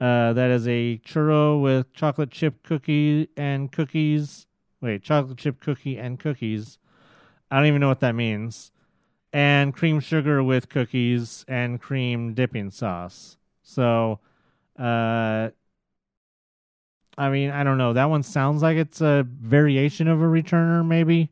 Uh, 0.00 0.32
that 0.32 0.50
is 0.50 0.66
a 0.66 0.98
churro 1.06 1.62
with 1.62 1.92
chocolate 1.92 2.30
chip 2.32 2.62
cookie 2.64 3.28
and 3.36 3.70
cookies. 3.70 4.48
Wait, 4.80 5.02
chocolate 5.04 5.38
chip 5.38 5.60
cookie 5.60 5.96
and 5.96 6.18
cookies. 6.18 6.78
I 7.52 7.58
don't 7.58 7.66
even 7.66 7.80
know 7.80 7.88
what 7.88 8.00
that 8.00 8.16
means. 8.16 8.72
And 9.32 9.72
cream 9.72 10.00
sugar 10.00 10.42
with 10.42 10.68
cookies 10.68 11.44
and 11.46 11.80
cream 11.80 12.34
dipping 12.34 12.70
sauce. 12.72 13.36
So, 13.62 14.18
uh, 14.78 15.50
I 17.18 17.28
mean, 17.30 17.50
I 17.50 17.62
don't 17.62 17.78
know. 17.78 17.92
That 17.92 18.06
one 18.06 18.22
sounds 18.22 18.62
like 18.62 18.76
it's 18.76 19.00
a 19.00 19.26
variation 19.28 20.08
of 20.08 20.20
a 20.20 20.24
returner, 20.24 20.86
maybe. 20.86 21.30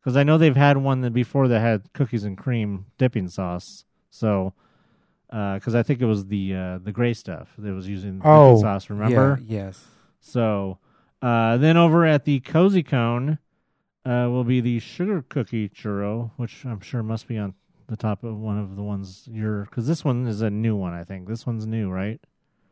Because 0.00 0.16
I 0.16 0.22
know 0.24 0.38
they've 0.38 0.56
had 0.56 0.78
one 0.78 1.02
that 1.02 1.12
before 1.12 1.48
that 1.48 1.60
had 1.60 1.92
cookies 1.92 2.24
and 2.24 2.36
cream 2.36 2.86
dipping 2.98 3.28
sauce. 3.28 3.84
So, 4.10 4.52
because 5.28 5.74
I 5.74 5.82
think 5.82 6.00
it 6.00 6.06
was 6.06 6.26
the 6.26 6.54
uh, 6.54 6.78
the 6.78 6.92
gray 6.92 7.14
stuff 7.14 7.50
that 7.58 7.72
was 7.72 7.88
using 7.88 8.18
dipping 8.18 8.30
Oh, 8.30 8.60
sauce. 8.60 8.90
Remember? 8.90 9.40
Yeah, 9.40 9.58
yes. 9.60 9.84
So, 10.20 10.78
uh, 11.20 11.56
then 11.58 11.76
over 11.76 12.04
at 12.04 12.24
the 12.24 12.40
Cozy 12.40 12.82
Cone 12.82 13.38
uh, 14.04 14.28
will 14.30 14.44
be 14.44 14.60
the 14.60 14.80
sugar 14.80 15.24
cookie 15.28 15.68
churro, 15.68 16.32
which 16.36 16.64
I'm 16.64 16.80
sure 16.80 17.02
must 17.02 17.28
be 17.28 17.38
on 17.38 17.54
the 17.88 17.96
top 17.96 18.24
of 18.24 18.38
one 18.38 18.58
of 18.58 18.76
the 18.76 18.82
ones 18.82 19.28
you're. 19.30 19.64
Because 19.64 19.86
this 19.86 20.04
one 20.04 20.26
is 20.26 20.40
a 20.42 20.50
new 20.50 20.74
one, 20.74 20.94
I 20.94 21.04
think. 21.04 21.28
This 21.28 21.46
one's 21.46 21.66
new, 21.66 21.90
right? 21.90 22.20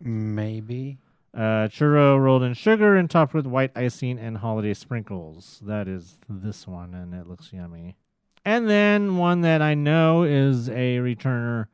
Maybe. 0.01 0.99
Uh, 1.33 1.69
churro 1.69 2.19
rolled 2.19 2.43
in 2.43 2.55
sugar 2.55 2.97
and 2.97 3.09
topped 3.09 3.35
with 3.35 3.47
white 3.47 3.71
icing 3.77 4.19
and 4.19 4.39
holiday 4.39 4.75
sprinkles. 4.75 5.61
That 5.65 5.87
is 5.87 6.19
this 6.29 6.67
one, 6.67 6.93
and 6.95 7.15
it 7.15 7.29
looks 7.29 7.53
yummy. 7.53 7.97
And 8.45 8.69
then 8.69 9.17
one 9.17 9.43
that 9.43 9.63
I 9.63 9.75
know 9.75 10.23
is 10.25 10.69
a 10.69 10.97
returner 10.99 11.67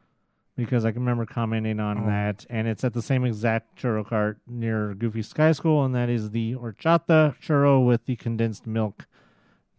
because 0.56 0.84
I 0.84 0.90
can 0.90 1.00
remember 1.02 1.24
commenting 1.26 1.80
on 1.80 1.98
Oh. 2.04 2.06
that, 2.06 2.44
and 2.50 2.66
it's 2.66 2.82
at 2.84 2.92
the 2.94 3.02
same 3.02 3.24
exact 3.24 3.80
churro 3.80 4.04
cart 4.06 4.38
near 4.46 4.94
Goofy 4.94 5.22
Sky 5.22 5.52
School, 5.52 5.84
and 5.84 5.94
that 5.94 6.08
is 6.08 6.30
the 6.30 6.54
horchata 6.54 7.34
churro 7.40 7.84
with 7.86 8.04
the 8.06 8.16
condensed 8.16 8.66
milk 8.66 9.06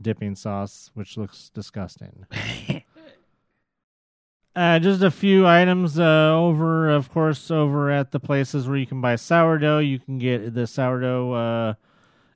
dipping 0.01 0.35
sauce, 0.35 0.91
which 0.93 1.17
looks 1.17 1.49
disgusting. 1.49 2.25
Uh, 4.57 4.79
just 4.79 5.03
a 5.03 5.11
few 5.11 5.45
items 5.45 5.99
uh, 5.99 6.33
over, 6.33 6.89
of 6.89 7.11
course, 7.11 7.51
over 7.51 7.91
at 7.91 8.11
the 8.11 8.19
places 8.19 8.67
where 8.67 8.77
you 8.77 8.87
can 8.87 9.01
buy 9.01 9.15
sourdough. 9.15 9.77
You 9.77 9.99
can 9.99 10.17
get 10.17 10.55
the 10.55 10.65
sourdough 10.65 11.31
uh, 11.33 11.73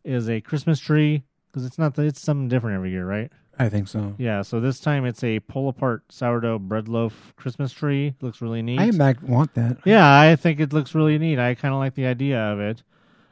is 0.04 0.30
a 0.30 0.40
Christmas 0.40 0.80
tree 0.80 1.24
because 1.48 1.66
it's 1.66 1.80
not 1.80 1.96
the, 1.96 2.04
it's 2.04 2.22
something 2.22 2.48
different 2.48 2.76
every 2.76 2.92
year, 2.92 3.08
right? 3.08 3.32
I 3.58 3.70
think 3.70 3.88
so. 3.88 4.14
Yeah. 4.20 4.44
So 4.44 4.60
this 4.60 4.80
time 4.80 5.04
it's 5.04 5.24
a 5.24 5.40
pull 5.40 5.68
apart 5.68 6.04
sourdough 6.10 6.60
bread 6.60 6.88
loaf 6.88 7.34
Christmas 7.38 7.74
tree. 7.74 8.14
Looks 8.22 8.40
really 8.40 8.62
neat. 8.62 8.80
I 8.80 8.92
might 8.92 9.24
want 9.24 9.56
that. 9.56 9.80
Yeah, 9.84 10.20
I 10.20 10.36
think 10.36 10.60
it 10.60 10.74
looks 10.74 10.94
really 10.94 11.18
neat. 11.18 11.40
I 11.40 11.56
kind 11.56 11.74
of 11.74 11.80
like 11.80 11.96
the 11.96 12.06
idea 12.06 12.40
of 12.40 12.60
it. 12.60 12.84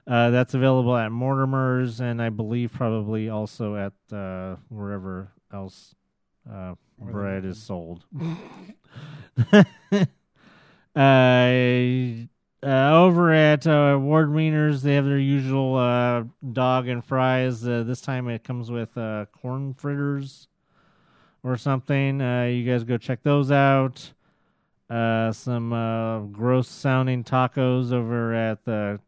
Uh, 0.08 0.32
that's 0.32 0.56
available 0.56 0.98
at 0.98 1.12
Mortimer's 1.12 2.02
and 2.02 2.20
I 2.20 2.30
believe 2.30 2.74
probably 2.74 3.30
also 3.30 3.76
at 3.76 3.94
uh, 4.12 4.56
wherever 4.70 5.32
else 5.54 5.94
uh, 6.52 6.76
bread 7.00 7.45
is 7.45 7.62
sold. 7.62 8.04
uh, 10.95 11.00
uh, 12.62 12.91
over 12.91 13.32
at 13.34 13.66
uh, 13.66 13.97
Ward 14.00 14.30
Wieners, 14.30 14.82
they 14.82 14.95
have 14.95 15.06
their 15.06 15.18
usual 15.18 15.78
uh, 15.78 16.24
dog 16.52 16.88
and 16.88 17.04
fries. 17.04 17.66
Uh, 17.66 17.84
this 17.84 18.02
time 18.02 18.28
it 18.28 18.43
comes 18.43 18.70
with 18.70 18.97
uh, 18.97 19.26
corn 19.41 19.74
fritters 19.74 20.47
or 21.43 21.56
something. 21.56 22.22
Uh, 22.22 22.43
you 22.43 22.70
guys 22.70 22.84
go 22.84 22.97
check 22.97 23.24
those 23.24 23.52
out. 23.52 24.12
Uh, 24.89 25.32
some 25.32 25.72
uh, 25.72 26.20
gross 26.20 26.68
sounding 26.68 27.24
tacos 27.24 27.93
over 27.93 28.34
at 28.34 28.66
the 28.66 29.00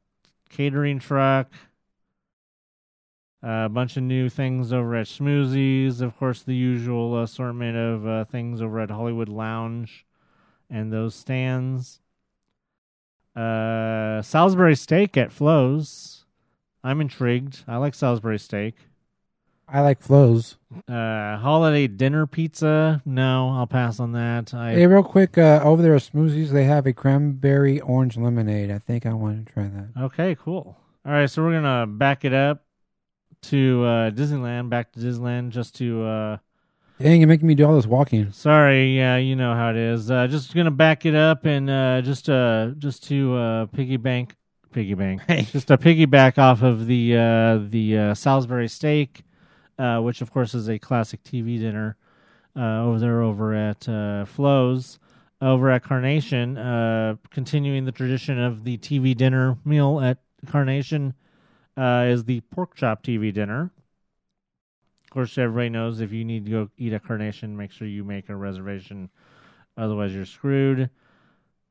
catering 0.49 0.99
truck. 0.99 1.51
Uh, 3.43 3.65
a 3.65 3.69
bunch 3.69 3.97
of 3.97 4.03
new 4.03 4.29
things 4.29 4.71
over 4.71 4.95
at 4.95 5.07
Schmoozies. 5.07 6.01
Of 6.01 6.15
course, 6.17 6.43
the 6.43 6.55
usual 6.55 7.21
assortment 7.21 7.75
of 7.75 8.07
uh, 8.07 8.25
things 8.25 8.61
over 8.61 8.79
at 8.79 8.91
Hollywood 8.91 9.29
Lounge 9.29 10.05
and 10.69 10.93
those 10.93 11.15
stands. 11.15 11.99
Uh, 13.35 14.21
Salisbury 14.21 14.75
steak 14.75 15.17
at 15.17 15.31
Flo's. 15.31 16.25
I'm 16.83 17.01
intrigued. 17.01 17.63
I 17.67 17.77
like 17.77 17.95
Salisbury 17.95 18.37
steak. 18.39 18.75
I 19.73 19.79
like 19.79 20.01
flows. 20.01 20.57
Uh, 20.87 21.37
holiday 21.37 21.87
dinner 21.87 22.27
pizza. 22.27 23.01
No, 23.05 23.51
I'll 23.51 23.67
pass 23.67 24.01
on 24.01 24.11
that. 24.11 24.53
I 24.53 24.73
Hey, 24.73 24.85
real 24.85 25.01
quick, 25.01 25.37
uh, 25.37 25.61
over 25.63 25.81
there 25.81 25.95
at 25.95 26.01
Schmoozies, 26.01 26.49
they 26.49 26.65
have 26.65 26.85
a 26.85 26.91
cranberry 26.91 27.79
orange 27.79 28.17
lemonade. 28.17 28.69
I 28.69 28.79
think 28.79 29.05
I 29.05 29.13
want 29.13 29.47
to 29.47 29.53
try 29.53 29.63
that. 29.69 30.01
Okay, 30.01 30.35
cool. 30.35 30.75
All 31.05 31.11
right, 31.13 31.29
so 31.29 31.41
we're 31.41 31.53
gonna 31.53 31.87
back 31.87 32.25
it 32.25 32.33
up 32.33 32.65
to 33.43 33.83
uh, 33.83 34.11
Disneyland. 34.11 34.69
Back 34.69 34.91
to 34.93 34.99
Disneyland, 34.99 35.49
just 35.49 35.75
to. 35.75 36.03
Uh, 36.03 36.37
Dang, 36.99 37.19
you're 37.19 37.27
making 37.27 37.47
me 37.47 37.55
do 37.55 37.65
all 37.65 37.75
this 37.75 37.87
walking. 37.87 38.31
sorry, 38.31 38.95
yeah, 38.95 39.17
you 39.17 39.35
know 39.35 39.55
how 39.55 39.71
it 39.71 39.75
is. 39.75 40.11
Uh, 40.11 40.27
just 40.27 40.53
gonna 40.53 40.69
back 40.69 41.05
it 41.05 41.15
up 41.15 41.45
and 41.45 41.69
uh, 41.69 42.01
just 42.01 42.29
uh, 42.29 42.71
just 42.77 43.03
to 43.05 43.35
uh, 43.35 43.65
piggy 43.67 43.97
bank, 43.97 44.35
piggy 44.71 44.93
bank, 44.93 45.21
just 45.51 45.71
a 45.71 45.77
piggyback 45.77 46.37
off 46.37 46.61
of 46.61 46.85
the 46.85 47.17
uh, 47.17 47.57
the 47.69 47.97
uh, 47.97 48.13
Salisbury 48.13 48.67
steak, 48.67 49.23
uh, 49.79 49.99
which 49.99 50.21
of 50.21 50.31
course 50.31 50.53
is 50.53 50.69
a 50.69 50.77
classic 50.77 51.23
TV 51.23 51.59
dinner 51.59 51.97
uh, 52.55 52.83
over 52.83 52.99
there 52.99 53.21
over 53.21 53.53
at 53.55 53.87
uh, 53.89 54.25
Flo's. 54.25 54.99
Over 55.43 55.71
at 55.71 55.83
Carnation, 55.83 56.55
uh, 56.55 57.15
continuing 57.31 57.85
the 57.85 57.91
tradition 57.91 58.37
of 58.39 58.63
the 58.63 58.77
TV 58.77 59.17
dinner 59.17 59.57
meal 59.65 59.99
at 59.99 60.19
Carnation, 60.45 61.15
uh, 61.77 62.05
is 62.07 62.25
the 62.25 62.41
pork 62.41 62.75
chop 62.75 63.03
TV 63.03 63.33
dinner. 63.33 63.71
Of 65.03 65.09
course, 65.09 65.37
everybody 65.37 65.69
knows 65.69 65.99
if 65.99 66.11
you 66.11 66.23
need 66.23 66.45
to 66.45 66.51
go 66.51 66.69
eat 66.77 66.93
a 66.93 66.99
Carnation, 66.99 67.57
make 67.57 67.71
sure 67.71 67.87
you 67.87 68.03
make 68.03 68.29
a 68.29 68.35
reservation. 68.35 69.09
Otherwise, 69.77 70.13
you're 70.13 70.25
screwed. 70.25 70.89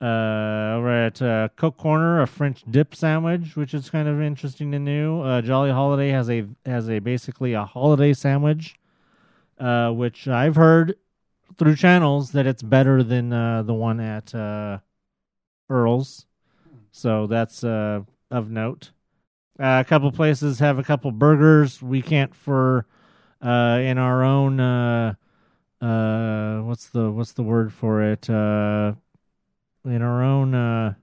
Uh, 0.03 0.77
over 0.77 0.89
at 0.89 1.21
uh, 1.21 1.49
Coke 1.57 1.77
Corner, 1.77 2.23
a 2.23 2.27
French 2.27 2.63
dip 2.71 2.95
sandwich, 2.95 3.55
which 3.55 3.75
is 3.75 3.91
kind 3.91 4.09
of 4.09 4.21
interesting 4.21 4.75
and 4.75 4.85
new. 4.85 5.21
Uh, 5.21 5.43
Jolly 5.43 5.71
Holiday 5.71 6.09
has 6.09 6.31
a 6.31 6.47
has 6.65 6.89
a 6.89 7.01
basically 7.01 7.53
a 7.53 7.67
holiday 7.67 8.15
sandwich, 8.15 8.77
uh, 9.59 9.91
which 9.91 10.27
I've 10.27 10.57
heard 10.57 10.97
through 11.59 11.77
channels 11.77 12.33
that 12.33 12.47
it's 12.47 12.63
better 12.63 13.03
than 13.03 13.31
uh, 13.33 13.63
the 13.63 13.75
one 13.75 14.01
at 14.01 14.35
uh, 14.35 14.79
Earl's. 15.69 16.25
So 16.93 17.27
that's 17.27 17.63
uh, 17.63 18.01
of 18.31 18.51
note. 18.51 18.93
Uh, 19.61 19.81
a 19.81 19.85
couple 19.85 20.11
places 20.11 20.59
have 20.59 20.79
a 20.79 20.83
couple 20.83 21.11
burgers. 21.13 21.83
We 21.83 22.01
can't 22.01 22.35
for 22.35 22.87
uh, 23.43 23.79
in 23.83 23.99
our 23.99 24.25
own 24.25 24.59
uh, 24.59 25.15
uh, 25.83 26.61
what's 26.63 26.87
the 26.89 27.11
what's 27.11 27.33
the 27.33 27.43
word 27.43 27.71
for 27.73 28.03
it? 28.03 28.31
Uh, 28.31 28.95
in 29.85 30.01
our 30.01 30.23
own 30.23 30.55
uh, 30.55 30.95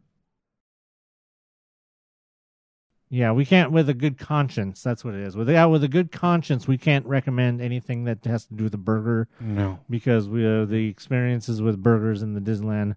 yeah, 3.09 3.31
we 3.31 3.45
can't 3.45 3.71
with 3.71 3.89
a 3.89 3.93
good 3.93 4.17
conscience. 4.17 4.81
That's 4.83 5.05
what 5.05 5.13
it 5.13 5.21
is. 5.21 5.37
With 5.37 5.49
yeah, 5.49 5.65
with 5.65 5.83
a 5.83 5.87
good 5.87 6.11
conscience, 6.11 6.67
we 6.67 6.77
can't 6.77 7.05
recommend 7.05 7.61
anything 7.61 8.03
that 8.05 8.25
has 8.25 8.45
to 8.45 8.53
do 8.55 8.65
with 8.65 8.73
a 8.73 8.77
burger 8.79 9.27
No. 9.39 9.79
because 9.89 10.27
we 10.27 10.45
uh, 10.45 10.65
the 10.65 10.87
experiences 10.89 11.61
with 11.61 11.81
burgers 11.81 12.21
in 12.21 12.33
the 12.33 12.41
Disneyland 12.41 12.95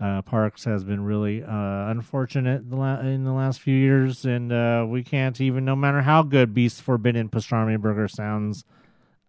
uh, 0.00 0.22
parks 0.22 0.64
has 0.64 0.84
been 0.84 1.04
really 1.04 1.42
uh, 1.42 1.90
unfortunate 1.90 2.62
in 2.62 3.24
the 3.24 3.32
last 3.32 3.60
few 3.60 3.76
years, 3.76 4.24
and 4.24 4.52
uh, 4.52 4.84
we 4.88 5.02
can't 5.02 5.40
even, 5.40 5.64
no 5.64 5.76
matter 5.76 6.02
how 6.02 6.22
good 6.22 6.52
Beast 6.52 6.82
Forbidden 6.82 7.28
Pastrami 7.28 7.80
Burger 7.80 8.08
sounds, 8.08 8.64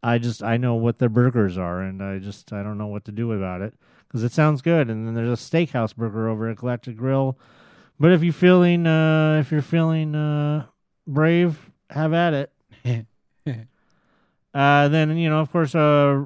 I 0.01 0.17
just 0.17 0.43
I 0.43 0.57
know 0.57 0.75
what 0.75 0.99
their 0.99 1.09
burgers 1.09 1.57
are, 1.57 1.81
and 1.81 2.01
I 2.01 2.19
just 2.19 2.53
I 2.53 2.63
don't 2.63 2.77
know 2.77 2.87
what 2.87 3.05
to 3.05 3.11
do 3.11 3.31
about 3.31 3.61
it 3.61 3.73
because 4.07 4.23
it 4.23 4.31
sounds 4.31 4.61
good. 4.61 4.89
And 4.89 5.07
then 5.07 5.13
there's 5.13 5.29
a 5.29 5.41
steakhouse 5.41 5.95
burger 5.95 6.29
over 6.29 6.49
at 6.49 6.57
Galactic 6.57 6.95
Grill, 6.95 7.37
but 7.99 8.11
if 8.11 8.23
you're 8.23 8.33
feeling 8.33 8.85
uh, 8.85 9.39
if 9.39 9.51
you're 9.51 9.61
feeling 9.61 10.13
uh, 10.15 10.65
brave, 11.07 11.71
have 11.89 12.13
at 12.13 12.33
it. 12.85 13.05
Uh, 14.55 14.87
then 14.87 15.17
you 15.17 15.29
know, 15.29 15.41
of 15.41 15.51
course, 15.51 15.75
uh, 15.75 16.23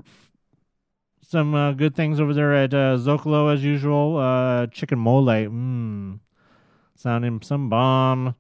some 1.29 1.53
uh, 1.53 1.73
good 1.73 1.95
things 1.95 2.19
over 2.19 2.33
there 2.33 2.55
at 2.55 2.73
uh, 2.73 2.97
Zocalo 2.97 3.53
as 3.53 3.63
usual. 3.63 4.17
Uh, 4.17 4.65
chicken 4.65 4.97
mole, 4.97 5.25
mmm, 5.25 6.19
sounding 6.95 7.39
some 7.43 7.69
bomb. 7.69 8.33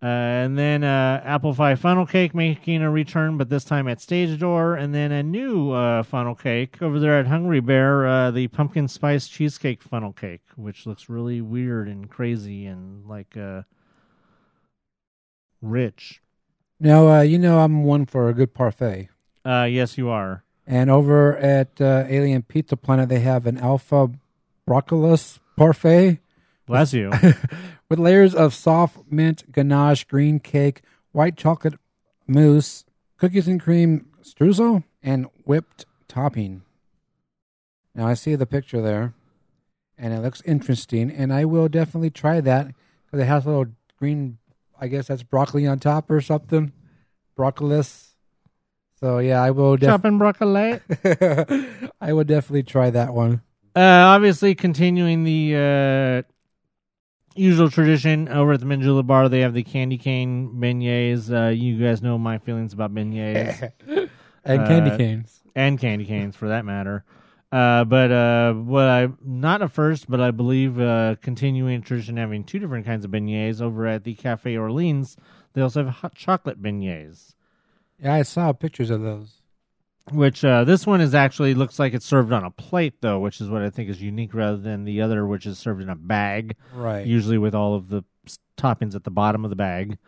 Uh, 0.00 0.06
and 0.06 0.58
then 0.58 0.84
uh, 0.84 1.20
apple 1.24 1.54
pie 1.54 1.74
funnel 1.74 2.04
cake 2.04 2.34
making 2.34 2.82
a 2.82 2.90
return, 2.90 3.38
but 3.38 3.48
this 3.48 3.64
time 3.64 3.88
at 3.88 3.98
Stage 3.98 4.38
Door. 4.38 4.74
And 4.76 4.94
then 4.94 5.10
a 5.10 5.22
new 5.22 5.72
uh, 5.72 6.02
funnel 6.02 6.34
cake 6.34 6.82
over 6.82 7.00
there 7.00 7.18
at 7.18 7.26
Hungry 7.26 7.60
Bear, 7.60 8.06
uh, 8.06 8.30
the 8.30 8.48
pumpkin 8.48 8.86
spice 8.86 9.26
cheesecake 9.26 9.82
funnel 9.82 10.12
cake, 10.12 10.44
which 10.54 10.84
looks 10.84 11.08
really 11.08 11.40
weird 11.40 11.88
and 11.88 12.10
crazy 12.10 12.66
and 12.66 13.06
like 13.06 13.38
uh, 13.38 13.62
rich. 15.62 16.20
Now, 16.78 17.08
uh, 17.08 17.20
you 17.22 17.38
know 17.38 17.60
I'm 17.60 17.84
one 17.84 18.04
for 18.04 18.28
a 18.28 18.34
good 18.34 18.52
parfait. 18.52 19.08
Uh, 19.46 19.66
yes, 19.68 19.96
you 19.96 20.10
are. 20.10 20.44
And 20.68 20.90
over 20.90 21.36
at 21.38 21.80
uh, 21.80 22.04
Alien 22.08 22.42
Pizza 22.42 22.76
Planet, 22.76 23.08
they 23.08 23.20
have 23.20 23.46
an 23.46 23.58
alpha 23.58 24.10
broccolus 24.68 25.38
parfait 25.56 26.20
Bless 26.68 26.92
you. 26.92 27.10
with 27.88 27.98
layers 27.98 28.34
of 28.34 28.52
soft 28.52 29.10
mint 29.10 29.50
ganache, 29.50 30.04
green 30.04 30.38
cake, 30.38 30.82
white 31.12 31.34
chocolate 31.34 31.74
mousse, 32.26 32.84
cookies 33.16 33.48
and 33.48 33.58
cream 33.58 34.08
streusel, 34.22 34.84
and 35.02 35.26
whipped 35.44 35.86
topping. 36.08 36.62
Now 37.94 38.06
I 38.06 38.12
see 38.12 38.34
the 38.34 38.44
picture 38.44 38.82
there, 38.82 39.14
and 39.96 40.12
it 40.12 40.20
looks 40.20 40.42
interesting, 40.42 41.10
and 41.10 41.32
I 41.32 41.46
will 41.46 41.68
definitely 41.68 42.10
try 42.10 42.42
that 42.42 42.66
because 43.06 43.20
it 43.20 43.26
has 43.26 43.46
a 43.46 43.48
little 43.48 43.72
green. 43.98 44.36
I 44.78 44.88
guess 44.88 45.06
that's 45.06 45.22
broccoli 45.22 45.66
on 45.66 45.78
top 45.78 46.10
or 46.10 46.20
something, 46.20 46.72
broccolus. 47.36 48.07
So 49.00 49.18
yeah, 49.18 49.42
I 49.42 49.50
will. 49.52 49.76
Def- 49.76 49.88
Chopping 49.88 50.18
broccoli. 50.18 50.80
I 52.00 52.12
will 52.12 52.24
definitely 52.24 52.64
try 52.64 52.90
that 52.90 53.14
one. 53.14 53.42
Uh, 53.76 53.80
obviously, 53.80 54.54
continuing 54.56 55.22
the 55.24 56.24
uh, 56.26 56.32
usual 57.36 57.70
tradition 57.70 58.28
over 58.28 58.52
at 58.54 58.60
the 58.60 58.66
Mint 58.66 58.82
Julep 58.82 59.06
Bar, 59.06 59.28
they 59.28 59.40
have 59.40 59.54
the 59.54 59.62
candy 59.62 59.98
cane 59.98 60.52
beignets. 60.56 61.30
Uh, 61.32 61.50
you 61.50 61.78
guys 61.78 62.02
know 62.02 62.18
my 62.18 62.38
feelings 62.38 62.72
about 62.72 62.92
beignets 62.94 63.70
And 64.44 64.66
candy 64.66 64.90
Uh, 64.90 64.96
canes. 64.96 65.40
and 65.54 65.78
candy 65.78 66.04
canes, 66.04 66.34
for 66.34 66.48
that 66.48 66.64
matter. 66.64 67.04
Uh, 67.52 67.84
but 67.84 68.10
uh, 68.10 68.52
what 68.52 68.84
I 68.84 69.08
not 69.24 69.62
at 69.62 69.70
first, 69.72 70.10
but 70.10 70.20
I 70.20 70.30
believe 70.32 70.78
uh, 70.80 71.16
continuing 71.22 71.82
tradition 71.82 72.16
having 72.16 72.44
two 72.44 72.58
different 72.58 72.84
kinds 72.84 73.04
of 73.04 73.10
beignets 73.10 73.60
over 73.60 73.86
at 73.86 74.04
the 74.04 74.14
Cafe 74.14 74.56
Orleans. 74.56 75.16
They 75.52 75.62
also 75.62 75.84
have 75.84 75.94
hot 75.94 76.14
chocolate 76.14 76.60
beignets. 76.62 77.34
Yeah, 78.02 78.14
I 78.14 78.22
saw 78.22 78.52
pictures 78.52 78.90
of 78.90 79.02
those. 79.02 79.34
Which 80.10 80.42
uh, 80.44 80.64
this 80.64 80.86
one 80.86 81.02
is 81.02 81.14
actually 81.14 81.52
looks 81.52 81.78
like 81.78 81.92
it's 81.92 82.06
served 82.06 82.32
on 82.32 82.42
a 82.44 82.50
plate 82.50 83.02
though, 83.02 83.18
which 83.20 83.40
is 83.42 83.50
what 83.50 83.60
I 83.60 83.68
think 83.68 83.90
is 83.90 84.00
unique 84.00 84.32
rather 84.32 84.56
than 84.56 84.84
the 84.84 85.02
other, 85.02 85.26
which 85.26 85.44
is 85.44 85.58
served 85.58 85.82
in 85.82 85.90
a 85.90 85.96
bag, 85.96 86.56
Right. 86.72 87.06
usually 87.06 87.36
with 87.36 87.54
all 87.54 87.74
of 87.74 87.88
the 87.90 88.02
s- 88.26 88.38
toppings 88.56 88.94
at 88.94 89.04
the 89.04 89.10
bottom 89.10 89.44
of 89.44 89.50
the 89.50 89.56
bag. 89.56 89.98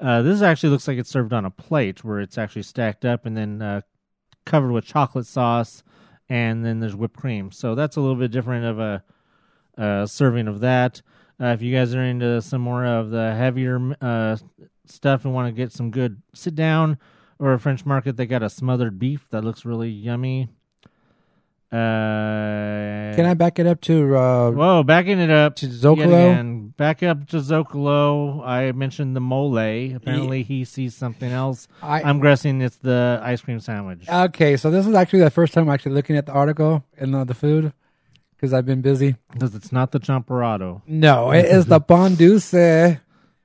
Uh, 0.00 0.22
this 0.22 0.40
actually 0.40 0.70
looks 0.70 0.88
like 0.88 0.96
it's 0.96 1.10
served 1.10 1.34
on 1.34 1.44
a 1.44 1.50
plate 1.50 2.02
where 2.02 2.18
it's 2.20 2.38
actually 2.38 2.62
stacked 2.62 3.04
up 3.04 3.26
and 3.26 3.36
then 3.36 3.60
uh, 3.60 3.82
covered 4.46 4.72
with 4.72 4.86
chocolate 4.86 5.26
sauce, 5.26 5.82
and 6.30 6.64
then 6.64 6.80
there's 6.80 6.96
whipped 6.96 7.16
cream. 7.18 7.52
So 7.52 7.74
that's 7.74 7.96
a 7.96 8.00
little 8.00 8.16
bit 8.16 8.30
different 8.30 8.64
of 8.64 8.78
a 8.80 9.04
uh, 9.76 10.06
serving 10.06 10.48
of 10.48 10.60
that. 10.60 11.02
Uh, 11.38 11.46
if 11.48 11.60
you 11.60 11.74
guys 11.76 11.94
are 11.94 12.02
into 12.02 12.40
some 12.40 12.62
more 12.62 12.86
of 12.86 13.10
the 13.10 13.34
heavier 13.34 13.94
uh, 14.00 14.36
stuff 14.86 15.26
and 15.26 15.34
want 15.34 15.48
to 15.48 15.52
get 15.52 15.72
some 15.72 15.90
good 15.90 16.22
sit 16.34 16.54
down 16.54 16.98
or 17.42 17.52
a 17.54 17.58
French 17.58 17.84
market, 17.84 18.16
they 18.16 18.24
got 18.26 18.42
a 18.42 18.48
smothered 18.48 19.00
beef 19.00 19.26
that 19.30 19.42
looks 19.42 19.64
really 19.64 19.88
yummy. 19.90 20.48
Uh, 21.72 23.14
Can 23.16 23.24
I 23.26 23.34
back 23.34 23.58
it 23.58 23.66
up 23.66 23.80
to 23.82 24.14
uh, 24.16 24.50
Whoa, 24.50 24.82
backing 24.84 25.18
it 25.18 25.30
up 25.30 25.56
to 25.56 25.66
Zocalo? 25.66 26.04
again. 26.32 26.74
Back 26.76 27.02
up 27.02 27.26
to 27.28 27.38
Zocalo. 27.38 28.46
I 28.46 28.70
mentioned 28.72 29.16
the 29.16 29.20
mole. 29.20 29.56
Apparently, 29.58 30.42
he 30.44 30.64
sees 30.64 30.94
something 30.94 31.30
else. 31.32 31.66
I- 31.82 32.02
I'm 32.02 32.20
guessing 32.20 32.60
it's 32.60 32.76
the 32.76 33.18
ice 33.22 33.40
cream 33.40 33.58
sandwich. 33.58 34.06
Okay, 34.08 34.56
so 34.56 34.70
this 34.70 34.86
is 34.86 34.94
actually 34.94 35.20
the 35.20 35.30
first 35.30 35.52
time 35.54 35.64
I'm 35.68 35.74
actually 35.74 35.92
looking 35.94 36.16
at 36.16 36.26
the 36.26 36.32
article 36.32 36.84
and 36.98 37.12
the, 37.14 37.24
the 37.24 37.34
food 37.34 37.72
because 38.36 38.52
I've 38.52 38.66
been 38.66 38.82
busy. 38.82 39.16
Because 39.32 39.54
it's 39.54 39.72
not 39.72 39.90
the 39.92 39.98
champorado. 40.00 40.82
No, 40.86 41.32
it 41.32 41.46
is 41.46 41.66
the 41.66 41.80
pan 41.90 42.14
dulce 42.16 42.54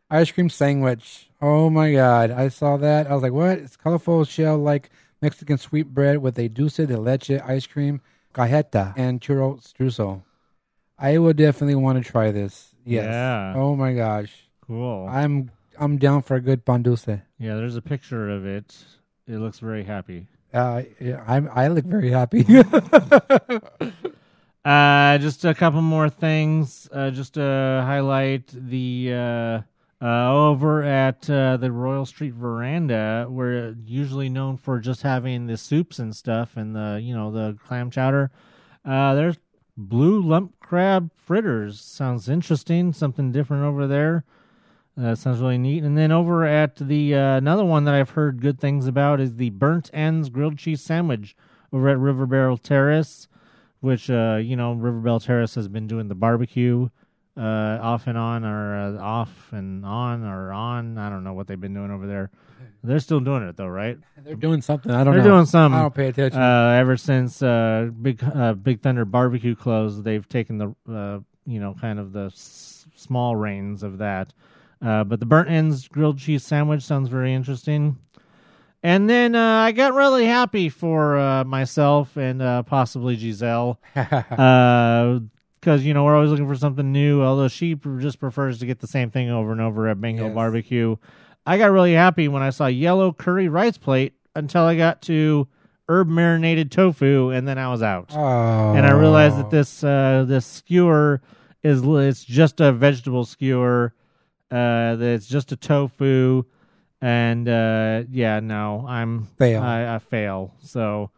ice 0.09 0.31
cream 0.31 0.49
sandwich. 0.49 1.29
Oh 1.41 1.69
my 1.69 1.91
god, 1.91 2.31
I 2.31 2.47
saw 2.49 2.77
that. 2.77 3.07
I 3.09 3.13
was 3.13 3.23
like, 3.23 3.33
what? 3.33 3.57
It's 3.59 3.75
colorful 3.77 4.25
shell 4.25 4.57
like 4.57 4.89
Mexican 5.21 5.57
sweet 5.57 5.93
bread 5.93 6.19
with 6.19 6.37
a 6.39 6.47
dulce 6.47 6.77
de 6.77 6.97
leche 6.97 7.31
ice 7.31 7.67
cream, 7.67 8.01
cajeta, 8.33 8.93
and 8.97 9.21
churro 9.21 9.61
streusel. 9.61 10.23
I 10.97 11.17
will 11.19 11.33
definitely 11.33 11.75
want 11.75 12.03
to 12.03 12.09
try 12.09 12.31
this. 12.31 12.73
Yes. 12.85 13.05
Yeah. 13.05 13.53
Oh 13.55 13.75
my 13.75 13.93
gosh. 13.93 14.33
Cool. 14.65 15.07
I'm 15.09 15.51
I'm 15.79 15.97
down 15.97 16.21
for 16.23 16.35
a 16.35 16.41
good 16.41 16.65
pan 16.65 16.83
dulce. 16.83 17.07
yeah, 17.07 17.55
there's 17.55 17.75
a 17.75 17.81
picture 17.81 18.29
of 18.29 18.45
it. 18.45 18.75
It 19.27 19.37
looks 19.37 19.59
very 19.59 19.83
happy. 19.83 20.27
Uh, 20.53 20.83
yeah, 20.99 21.23
I'm 21.27 21.49
I 21.53 21.67
look 21.67 21.85
very 21.85 22.09
happy. 22.09 22.45
Uh, 24.65 25.17
just 25.19 25.45
a 25.45 25.53
couple 25.53 25.81
more 25.81 26.09
things. 26.09 26.89
Uh, 26.91 27.09
just 27.09 27.35
to 27.35 27.81
highlight 27.85 28.47
the 28.47 29.63
uh, 30.01 30.31
over 30.31 30.83
at 30.83 31.29
uh, 31.29 31.57
the 31.57 31.71
Royal 31.71 32.05
Street 32.05 32.33
Veranda, 32.33 33.27
we're 33.29 33.75
usually 33.85 34.29
known 34.29 34.57
for 34.57 34.79
just 34.79 35.01
having 35.01 35.47
the 35.47 35.57
soups 35.57 35.99
and 35.99 36.15
stuff, 36.15 36.57
and 36.57 36.75
the 36.75 36.99
you 37.01 37.15
know 37.15 37.31
the 37.31 37.57
clam 37.65 37.89
chowder. 37.89 38.31
Uh, 38.85 39.15
there's 39.15 39.37
blue 39.75 40.21
lump 40.21 40.59
crab 40.59 41.11
fritters. 41.15 41.81
Sounds 41.81 42.29
interesting. 42.29 42.93
Something 42.93 43.31
different 43.31 43.63
over 43.63 43.87
there. 43.87 44.23
Uh, 44.99 45.13
sounds 45.13 45.39
really 45.39 45.57
neat. 45.57 45.83
And 45.83 45.97
then 45.97 46.11
over 46.11 46.45
at 46.45 46.75
the 46.75 47.13
uh, 47.15 47.37
another 47.37 47.65
one 47.65 47.83
that 47.85 47.93
I've 47.93 48.11
heard 48.11 48.41
good 48.41 48.59
things 48.59 48.87
about 48.87 49.19
is 49.19 49.35
the 49.35 49.51
burnt 49.51 49.89
ends 49.93 50.29
grilled 50.29 50.57
cheese 50.57 50.81
sandwich 50.81 51.35
over 51.71 51.89
at 51.89 51.99
River 51.99 52.25
Belle 52.25 52.57
Terrace 52.57 53.27
which 53.79 54.09
uh, 54.09 54.39
you 54.41 54.55
know 54.55 54.73
River 54.73 54.99
Belle 54.99 55.19
Terrace 55.19 55.55
has 55.55 55.67
been 55.67 55.87
doing 55.87 56.07
the 56.07 56.15
barbecue 56.15 56.89
uh, 57.37 57.79
off 57.81 58.07
and 58.07 58.17
on, 58.17 58.43
or 58.43 58.97
uh, 58.97 59.01
off 59.01 59.51
and 59.51 59.85
on, 59.85 60.23
or 60.23 60.51
on. 60.51 60.97
I 60.97 61.09
don't 61.09 61.23
know 61.23 61.33
what 61.33 61.47
they've 61.47 61.59
been 61.59 61.73
doing 61.73 61.91
over 61.91 62.07
there. 62.07 62.31
They're 62.83 62.99
still 62.99 63.19
doing 63.19 63.43
it 63.43 63.57
though, 63.57 63.67
right? 63.67 63.97
They're 64.23 64.35
doing 64.35 64.61
something. 64.61 64.91
I 64.91 65.03
don't 65.03 65.13
They're 65.15 65.23
know. 65.23 65.31
doing 65.35 65.45
some. 65.45 65.73
I 65.73 65.81
don't 65.81 65.93
pay 65.95 66.07
attention. 66.07 66.39
Uh, 66.41 66.69
ever 66.79 66.95
since 66.97 67.41
uh, 67.41 67.89
Big 68.01 68.23
uh, 68.23 68.53
Big 68.53 68.81
Thunder 68.81 69.03
Barbecue 69.05 69.55
closed, 69.55 70.03
they've 70.03 70.27
taken 70.27 70.57
the 70.57 70.75
uh, 70.91 71.19
you 71.45 71.59
know 71.59 71.75
kind 71.79 71.99
of 71.99 72.13
the 72.13 72.25
s- 72.27 72.85
small 72.95 73.35
reins 73.35 73.83
of 73.83 73.97
that. 73.97 74.33
Uh, 74.81 75.03
but 75.03 75.19
the 75.19 75.25
burnt 75.25 75.49
ends 75.49 75.87
grilled 75.87 76.19
cheese 76.19 76.43
sandwich 76.43 76.83
sounds 76.83 77.09
very 77.09 77.33
interesting. 77.33 77.97
And 78.83 79.09
then 79.09 79.33
uh, 79.33 79.41
I 79.41 79.71
got 79.71 79.95
really 79.95 80.25
happy 80.25 80.69
for 80.69 81.17
uh, 81.17 81.43
myself 81.43 82.15
and 82.15 82.41
uh, 82.43 82.61
possibly 82.61 83.15
Giselle 83.17 83.79
because 85.59 85.83
you 85.85 85.93
know 85.93 86.03
we're 86.03 86.15
always 86.15 86.29
looking 86.31 86.47
for 86.47 86.55
something 86.55 86.91
new. 86.91 87.21
Although 87.21 87.47
she 87.47 87.75
just 87.99 88.19
prefers 88.19 88.59
to 88.59 88.65
get 88.65 88.79
the 88.79 88.87
same 88.87 89.09
thing 89.11 89.29
over 89.29 89.51
and 89.51 89.61
over 89.61 89.87
at 89.87 89.99
Bengal 89.99 90.27
Yes. 90.27 90.35
Barbecue. 90.35 90.95
I 91.45 91.57
got 91.57 91.71
really 91.71 91.93
happy 91.93 92.27
when 92.27 92.41
I 92.41 92.49
saw 92.49 92.67
yellow 92.67 93.13
curry 93.13 93.47
rice 93.47 93.77
plate 93.77 94.13
until 94.35 94.63
I 94.63 94.75
got 94.75 95.01
to 95.03 95.47
herb 95.89 96.09
marinated 96.09 96.71
tofu, 96.71 97.29
and 97.29 97.47
then 97.47 97.57
I 97.57 97.69
was 97.69 97.81
out. 97.81 98.11
Oh. 98.13 98.73
And 98.73 98.85
I 98.85 98.91
realized 98.91 99.37
that 99.37 99.49
this 99.49 99.83
uh, 99.83 100.25
this 100.27 100.45
skewer 100.45 101.21
is 101.63 101.81
it's 101.83 102.23
just 102.23 102.59
a 102.59 102.71
vegetable 102.71 103.25
skewer. 103.25 103.93
Uh, 104.49 104.95
that 104.95 105.01
it's 105.01 105.27
just 105.27 105.51
a 105.51 105.57
tofu, 105.57 106.43
and 107.01 107.49
uh, 107.49 108.03
yeah, 108.09 108.39
no, 108.39 108.85
I'm 108.87 109.25
Fail. 109.37 109.61
I, 109.61 109.95
I 109.95 109.99
fail. 109.99 110.53
So. 110.61 111.11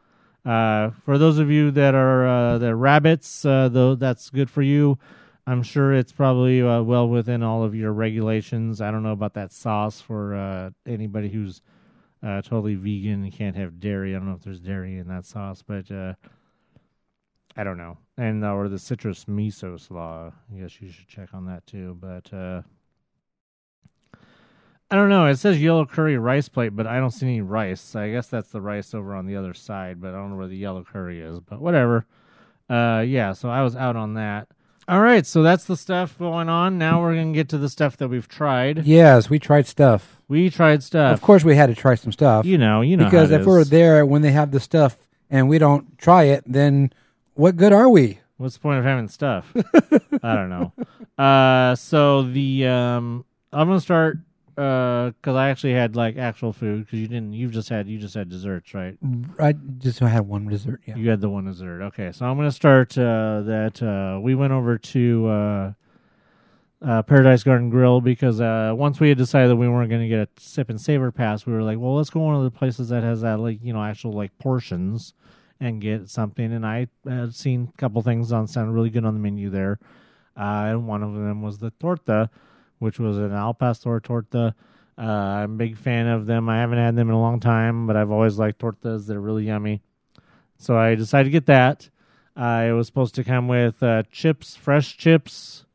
Uh, 0.50 0.90
for 1.06 1.20
those 1.20 1.38
of 1.38 1.52
you 1.52 1.70
that 1.70 1.94
are 1.94 2.28
uh, 2.28 2.58
the 2.58 2.76
rabbits, 2.76 3.46
uh, 3.46 3.70
though 3.70 3.94
that's 3.94 4.32
good 4.32 4.50
for 4.50 4.64
you. 4.64 4.98
I'm 5.46 5.62
sure 5.62 5.94
it's 5.94 6.12
probably 6.12 6.60
uh, 6.60 6.82
well 6.82 7.08
within 7.08 7.44
all 7.44 7.64
of 7.64 7.76
your 7.76 7.94
regulations. 7.94 8.82
I 8.82 8.90
don't 8.90 9.04
know 9.04 9.12
about 9.12 9.36
that 9.36 9.52
sauce 9.52 10.02
for 10.02 10.34
uh, 10.34 10.72
anybody 10.88 11.30
who's 11.30 11.62
uh, 12.24 12.42
totally 12.42 12.74
vegan 12.74 13.24
and 13.24 13.32
can't 13.32 13.56
have 13.58 13.80
dairy. 13.80 14.16
I 14.16 14.18
don't 14.18 14.28
know 14.28 14.34
if 14.34 14.42
there's 14.42 14.60
dairy 14.60 14.98
in 14.98 15.08
that 15.10 15.28
sauce, 15.28 15.62
but 15.62 15.92
uh, 15.92 16.16
I 17.56 17.64
don't 17.64 17.78
know. 17.78 18.00
And 18.18 18.44
uh, 18.44 18.54
or 18.54 18.70
the 18.70 18.80
citrus 18.80 19.26
miso 19.26 19.80
slaw. 19.80 20.32
I 20.52 20.60
guess 20.60 20.82
you 20.82 20.90
should 20.90 21.08
check 21.08 21.30
on 21.36 21.46
that 21.46 21.68
too. 21.68 21.96
But 22.02 22.34
uh, 22.34 22.64
I 24.92 24.96
don't 24.96 25.10
know. 25.10 25.26
It 25.28 25.38
says 25.38 25.62
yellow 25.62 25.86
curry 25.86 26.18
rice 26.18 26.50
plate, 26.50 26.76
but 26.76 26.88
I 26.88 27.00
don't 27.00 27.12
see 27.12 27.28
any 27.28 27.42
rice. 27.42 27.96
I 27.96 28.10
guess 28.10 28.28
that's 28.28 28.50
the 28.50 28.62
rice 28.62 28.94
over 28.94 29.14
on 29.14 29.28
the 29.28 29.36
other 29.36 29.54
side, 29.54 30.02
but 30.02 30.10
I 30.10 30.18
don't 30.18 30.32
know 30.32 30.38
where 30.38 30.48
the 30.48 30.58
yellow 30.58 30.84
curry 30.84 31.22
is. 31.22 31.40
But 31.40 31.62
whatever. 31.62 32.06
Uh, 32.70 33.04
yeah. 33.08 33.34
So 33.34 33.50
I 33.50 33.62
was 33.62 33.76
out 33.76 33.96
on 33.96 34.16
that. 34.16 34.48
All 34.90 35.02
right, 35.02 35.24
so 35.24 35.44
that's 35.44 35.66
the 35.66 35.78
stuff 35.78 36.18
going 36.18 36.50
on. 36.50 36.80
Now 36.80 37.00
we're 37.00 37.14
gonna 37.14 37.32
get 37.32 37.50
to 37.50 37.60
the 37.60 37.70
stuff 37.70 37.98
that 37.98 38.08
we've 38.08 38.28
tried. 38.28 38.88
Yes, 38.88 39.30
we 39.30 39.38
tried 39.38 39.68
stuff. 39.68 40.20
We 40.28 40.50
tried 40.50 40.82
stuff. 40.82 41.14
Of 41.14 41.22
course, 41.22 41.44
we 41.44 41.56
had 41.56 41.68
to 41.68 41.76
try 41.76 41.94
some 41.94 42.12
stuff. 42.12 42.44
You 42.44 42.58
know, 42.58 42.82
you 42.82 42.98
know. 42.98 43.06
because 43.06 43.30
if 43.30 43.46
we're 43.46 43.64
there 43.64 44.04
when 44.04 44.24
they 44.24 44.32
have 44.32 44.50
the 44.50 44.60
stuff 44.60 44.98
and 45.30 45.48
we 45.48 45.60
don't 45.60 45.96
try 46.00 46.24
it, 46.24 46.44
then 46.48 46.92
what 47.36 47.56
good 47.56 47.72
are 47.72 47.88
we? 47.88 48.20
What's 48.38 48.56
the 48.56 48.62
point 48.62 48.80
of 48.80 48.86
having 48.86 49.10
stuff? 49.10 49.52
I 50.24 50.34
don't 50.34 50.50
know. 50.50 50.74
Uh, 51.24 51.76
so 51.76 52.24
the 52.24 52.66
um, 52.66 53.26
I'm 53.54 53.68
gonna 53.68 53.82
start 53.82 54.18
uh, 54.60 55.12
because 55.12 55.36
I 55.36 55.50
actually 55.50 55.74
had 55.74 55.96
like 55.96 56.18
actual 56.18 56.52
food 56.52 56.86
because 56.86 57.00
you 57.00 57.08
didn't. 57.08 57.34
You've 57.34 57.52
just 57.52 57.70
had 57.70 57.88
you 57.88 57.98
just 57.98 58.14
had 58.14 58.30
desserts, 58.30 58.74
right? 58.74 58.98
I 59.40 59.54
just 59.54 60.00
had 60.00 60.28
one 60.28 60.48
dessert. 60.48 60.82
Yeah. 60.86 60.98
You 60.98 61.10
had 61.10 61.22
the 61.22 61.30
one 61.30 61.46
dessert. 61.46 61.82
Okay, 61.84 62.12
so 62.12 62.26
I'm 62.26 62.36
gonna 62.36 62.52
start 62.52 62.98
uh, 62.98 63.42
that. 63.44 63.82
Uh, 63.82 64.20
we 64.20 64.36
went 64.36 64.52
over 64.52 64.78
to 64.78 65.28
uh, 65.28 65.74
uh, 66.86 67.02
Paradise 67.04 67.44
Garden 67.44 67.70
Grill 67.70 68.02
because 68.02 68.42
uh, 68.42 68.74
once 68.76 69.00
we 69.00 69.10
had 69.10 69.18
decided 69.18 69.50
that 69.50 69.56
we 69.56 69.70
weren't 69.70 69.90
gonna 69.90 70.10
get 70.10 70.20
a 70.20 70.28
sip 70.38 70.70
and 70.70 70.80
savor 70.80 71.12
pass, 71.12 71.46
we 71.46 71.54
were 71.54 71.64
like, 71.64 71.78
well, 71.80 71.96
let's 71.96 72.10
go 72.10 72.20
one 72.20 72.36
of 72.36 72.44
the 72.44 72.52
places 72.52 72.90
that 72.90 73.04
has 73.04 73.22
that 73.22 73.40
like 73.40 73.60
you 73.64 73.72
know 73.72 73.82
actual 73.82 74.12
like 74.12 74.38
portions 74.40 75.14
and 75.62 75.82
get 75.82 76.10
something. 76.10 76.52
And 76.52 76.66
I 76.66 76.88
had 77.08 77.34
seen 77.34 77.72
a 77.74 77.78
couple 77.78 78.02
things 78.02 78.34
on 78.34 78.48
sound 78.48 78.74
really 78.74 78.90
good 78.90 79.06
on 79.06 79.14
the 79.14 79.20
menu 79.22 79.50
there, 79.50 79.80
uh, 80.36 80.68
and 80.68 80.86
one 80.86 81.02
of 81.02 81.14
them 81.14 81.42
was 81.42 81.60
the 81.60 81.72
torta, 81.80 82.30
which 82.80 83.00
was 83.00 83.18
an 83.18 83.32
al 83.32 83.54
pastor 83.54 84.00
torta. 84.00 84.56
Uh, 84.98 85.02
I'm 85.02 85.54
a 85.54 85.58
big 85.58 85.78
fan 85.78 86.08
of 86.08 86.26
them. 86.26 86.50
I 86.50 86.58
haven't 86.58 86.78
had 86.78 86.96
them 86.96 87.08
in 87.08 87.14
a 87.14 87.20
long 87.20 87.40
time, 87.40 87.88
but 87.88 87.96
I've 87.96 88.12
always 88.12 88.38
liked 88.38 88.60
tortas. 88.60 89.08
They're 89.08 89.20
really 89.20 89.46
yummy. 89.46 89.82
So 90.58 90.78
I 90.78 90.96
decided 90.96 91.26
to 91.26 91.32
get 91.32 91.46
that. 91.46 91.90
Uh, 92.36 92.68
it 92.70 92.72
was 92.72 92.88
supposed 92.88 93.16
to 93.16 93.24
come 93.24 93.48
with 93.48 93.82
uh, 93.82 94.04
chips, 94.12 94.56
fresh 94.56 94.98
chips, 94.98 95.66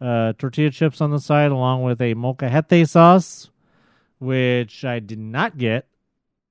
uh, 0.00 0.32
tortilla 0.38 0.70
chips 0.70 1.00
on 1.00 1.10
the 1.10 1.20
side, 1.20 1.52
along 1.52 1.82
with 1.82 2.00
a 2.00 2.14
molcajete 2.14 2.88
sauce, 2.88 3.50
which 4.18 4.84
I 4.84 4.98
did 4.98 5.18
not 5.18 5.56
get. 5.56 5.86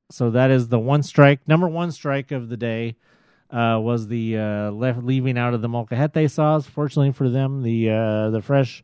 So 0.10 0.32
that 0.32 0.52
is 0.52 0.68
the 0.68 0.80
one 0.80 1.04
strike, 1.04 1.48
number 1.48 1.68
one 1.68 1.92
strike 1.92 2.32
of 2.32 2.50
the 2.50 2.58
day. 2.58 2.96
Uh, 3.52 3.80
was 3.80 4.08
the 4.08 4.36
uh, 4.36 4.72
left 4.72 5.04
leaving 5.04 5.38
out 5.38 5.54
of 5.54 5.62
the 5.62 5.68
molcajete 5.68 6.32
sauce. 6.32 6.66
Fortunately 6.66 7.12
for 7.12 7.30
them, 7.30 7.62
the 7.62 7.90
uh, 7.92 8.30
the 8.32 8.42
fresh 8.42 8.84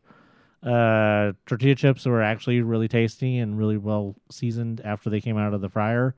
uh, 0.62 1.32
tortilla 1.46 1.74
chips 1.74 2.04
were 2.04 2.22
actually 2.22 2.60
really 2.60 2.88
tasty 2.88 3.38
and 3.38 3.56
really 3.56 3.78
well 3.78 4.14
seasoned 4.30 4.80
after 4.84 5.08
they 5.08 5.20
came 5.20 5.38
out 5.38 5.54
of 5.54 5.60
the 5.60 5.68
fryer. 5.68 6.14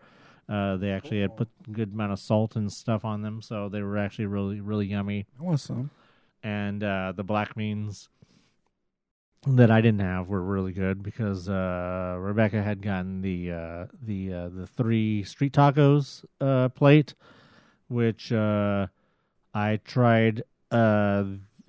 Uh, 0.49 0.77
they 0.77 0.91
actually 0.91 1.21
had 1.21 1.37
put 1.37 1.49
a 1.67 1.71
good 1.71 1.93
amount 1.93 2.13
of 2.13 2.19
salt 2.19 2.57
and 2.57 2.73
stuff 2.73 3.05
on 3.05 3.23
them, 3.23 3.41
so 3.41 3.69
they 3.69 3.83
were 3.83 3.99
actually 3.99 4.27
really 4.27 4.61
really 4.61 4.87
yummy. 4.87 5.27
I 5.39 5.43
want 5.43 5.61
some. 5.61 5.91
And 6.43 6.83
uh, 6.83 7.13
the 7.15 7.23
black 7.23 7.55
beans 7.55 8.09
that 9.47 9.71
I 9.71 9.81
didn't 9.81 10.01
have 10.01 10.29
were 10.29 10.43
really 10.43 10.73
good 10.73 11.03
because 11.03 11.49
uh, 11.49 12.17
Rebecca 12.19 12.63
had 12.63 12.83
gotten 12.83 13.23
the 13.23 13.53
uh, 13.53 13.87
the 14.03 14.33
uh, 14.33 14.49
the 14.49 14.67
three 14.67 15.25
street 15.25 15.53
tacos 15.53 16.25
uh, 16.41 16.69
plate, 16.69 17.15
which 17.89 18.33
uh, 18.33 18.87
I 19.55 19.81
tried 19.85 20.43
uh, 20.71 21.25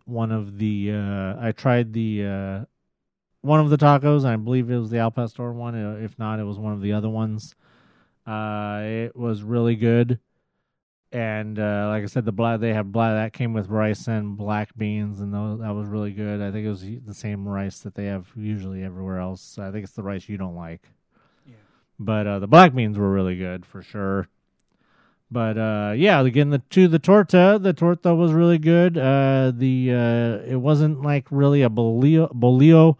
one 0.05 0.31
of 0.31 0.57
the 0.57 0.91
uh, 0.91 1.35
I 1.39 1.51
tried 1.51 1.93
the 1.93 2.25
uh, 2.25 2.65
one 3.41 3.59
of 3.59 3.69
the 3.69 3.77
tacos. 3.77 4.25
I 4.25 4.35
believe 4.35 4.69
it 4.69 4.77
was 4.77 4.89
the 4.89 4.99
Al 4.99 5.11
Pastor 5.11 5.51
one. 5.51 5.75
Uh, 5.75 5.97
If 6.03 6.17
not, 6.19 6.39
it 6.39 6.43
was 6.43 6.57
one 6.57 6.73
of 6.73 6.81
the 6.81 6.93
other 6.93 7.09
ones. 7.09 7.55
Uh, 8.25 8.81
it 8.83 9.15
was 9.15 9.43
really 9.43 9.75
good, 9.75 10.19
and 11.11 11.59
uh, 11.59 11.87
like 11.89 12.03
I 12.03 12.05
said, 12.05 12.23
the 12.25 12.31
black 12.31 12.61
they 12.61 12.73
have 12.73 12.91
black 12.91 13.13
that 13.13 13.33
came 13.33 13.53
with 13.53 13.67
rice 13.67 14.07
and 14.07 14.37
black 14.37 14.75
beans, 14.77 15.19
and 15.19 15.33
those, 15.33 15.59
that 15.59 15.75
was 15.75 15.87
really 15.87 16.11
good. 16.11 16.41
I 16.41 16.51
think 16.51 16.65
it 16.65 16.69
was 16.69 16.83
the 16.83 17.13
same 17.13 17.45
rice 17.47 17.79
that 17.79 17.95
they 17.95 18.05
have 18.05 18.27
usually 18.35 18.81
everywhere 18.83 19.19
else. 19.19 19.59
I 19.59 19.71
think 19.71 19.83
it's 19.83 19.93
the 19.93 20.03
rice 20.03 20.29
you 20.29 20.37
don't 20.37 20.55
like. 20.55 20.87
yeah. 21.45 21.55
But 21.99 22.27
uh, 22.27 22.39
the 22.39 22.47
black 22.47 22.73
beans 22.73 22.97
were 22.97 23.11
really 23.11 23.37
good 23.37 23.65
for 23.65 23.81
sure. 23.81 24.29
But 25.33 25.57
uh, 25.57 25.93
yeah, 25.97 26.21
again, 26.21 26.51
the 26.51 26.59
to 26.59 26.87
the 26.87 26.99
torta, 26.99 27.57
the 27.59 27.73
torta 27.73 28.13
was 28.13 28.31
really 28.31 28.59
good. 28.59 28.99
Uh, 28.99 29.51
the 29.53 29.91
uh, 29.91 30.47
it 30.47 30.57
wasn't 30.57 31.01
like 31.01 31.25
really 31.31 31.63
a 31.63 31.69
bolillo, 31.69 32.31
bolillo, 32.31 32.97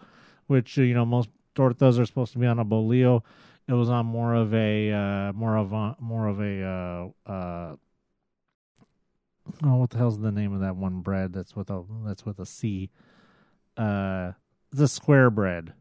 which 0.47 0.75
you 0.77 0.95
know 0.95 1.05
most 1.05 1.29
tortas 1.55 1.99
are 1.99 2.05
supposed 2.07 2.33
to 2.33 2.39
be 2.39 2.47
on 2.47 2.57
a 2.57 2.65
bolillo. 2.65 3.21
It 3.67 3.73
was 3.73 3.87
on 3.87 4.07
more 4.07 4.33
of 4.33 4.51
a 4.55 4.91
uh, 4.91 5.33
more 5.33 5.55
of 5.55 5.73
a 5.73 5.95
more 5.99 6.27
of 6.27 6.39
a 6.41 6.63
uh, 6.63 7.31
uh, 7.31 7.75
oh, 9.63 9.75
what 9.75 9.91
the 9.91 9.99
hell's 9.99 10.19
the 10.19 10.31
name 10.31 10.55
of 10.55 10.61
that 10.61 10.75
one 10.75 11.01
bread 11.01 11.33
that's 11.33 11.55
with 11.55 11.69
a 11.69 11.83
that's 12.03 12.25
with 12.25 12.39
a 12.39 12.47
C? 12.47 12.89
Uh, 13.77 14.31
a 14.75 14.87
square 14.87 15.29
bread. 15.29 15.73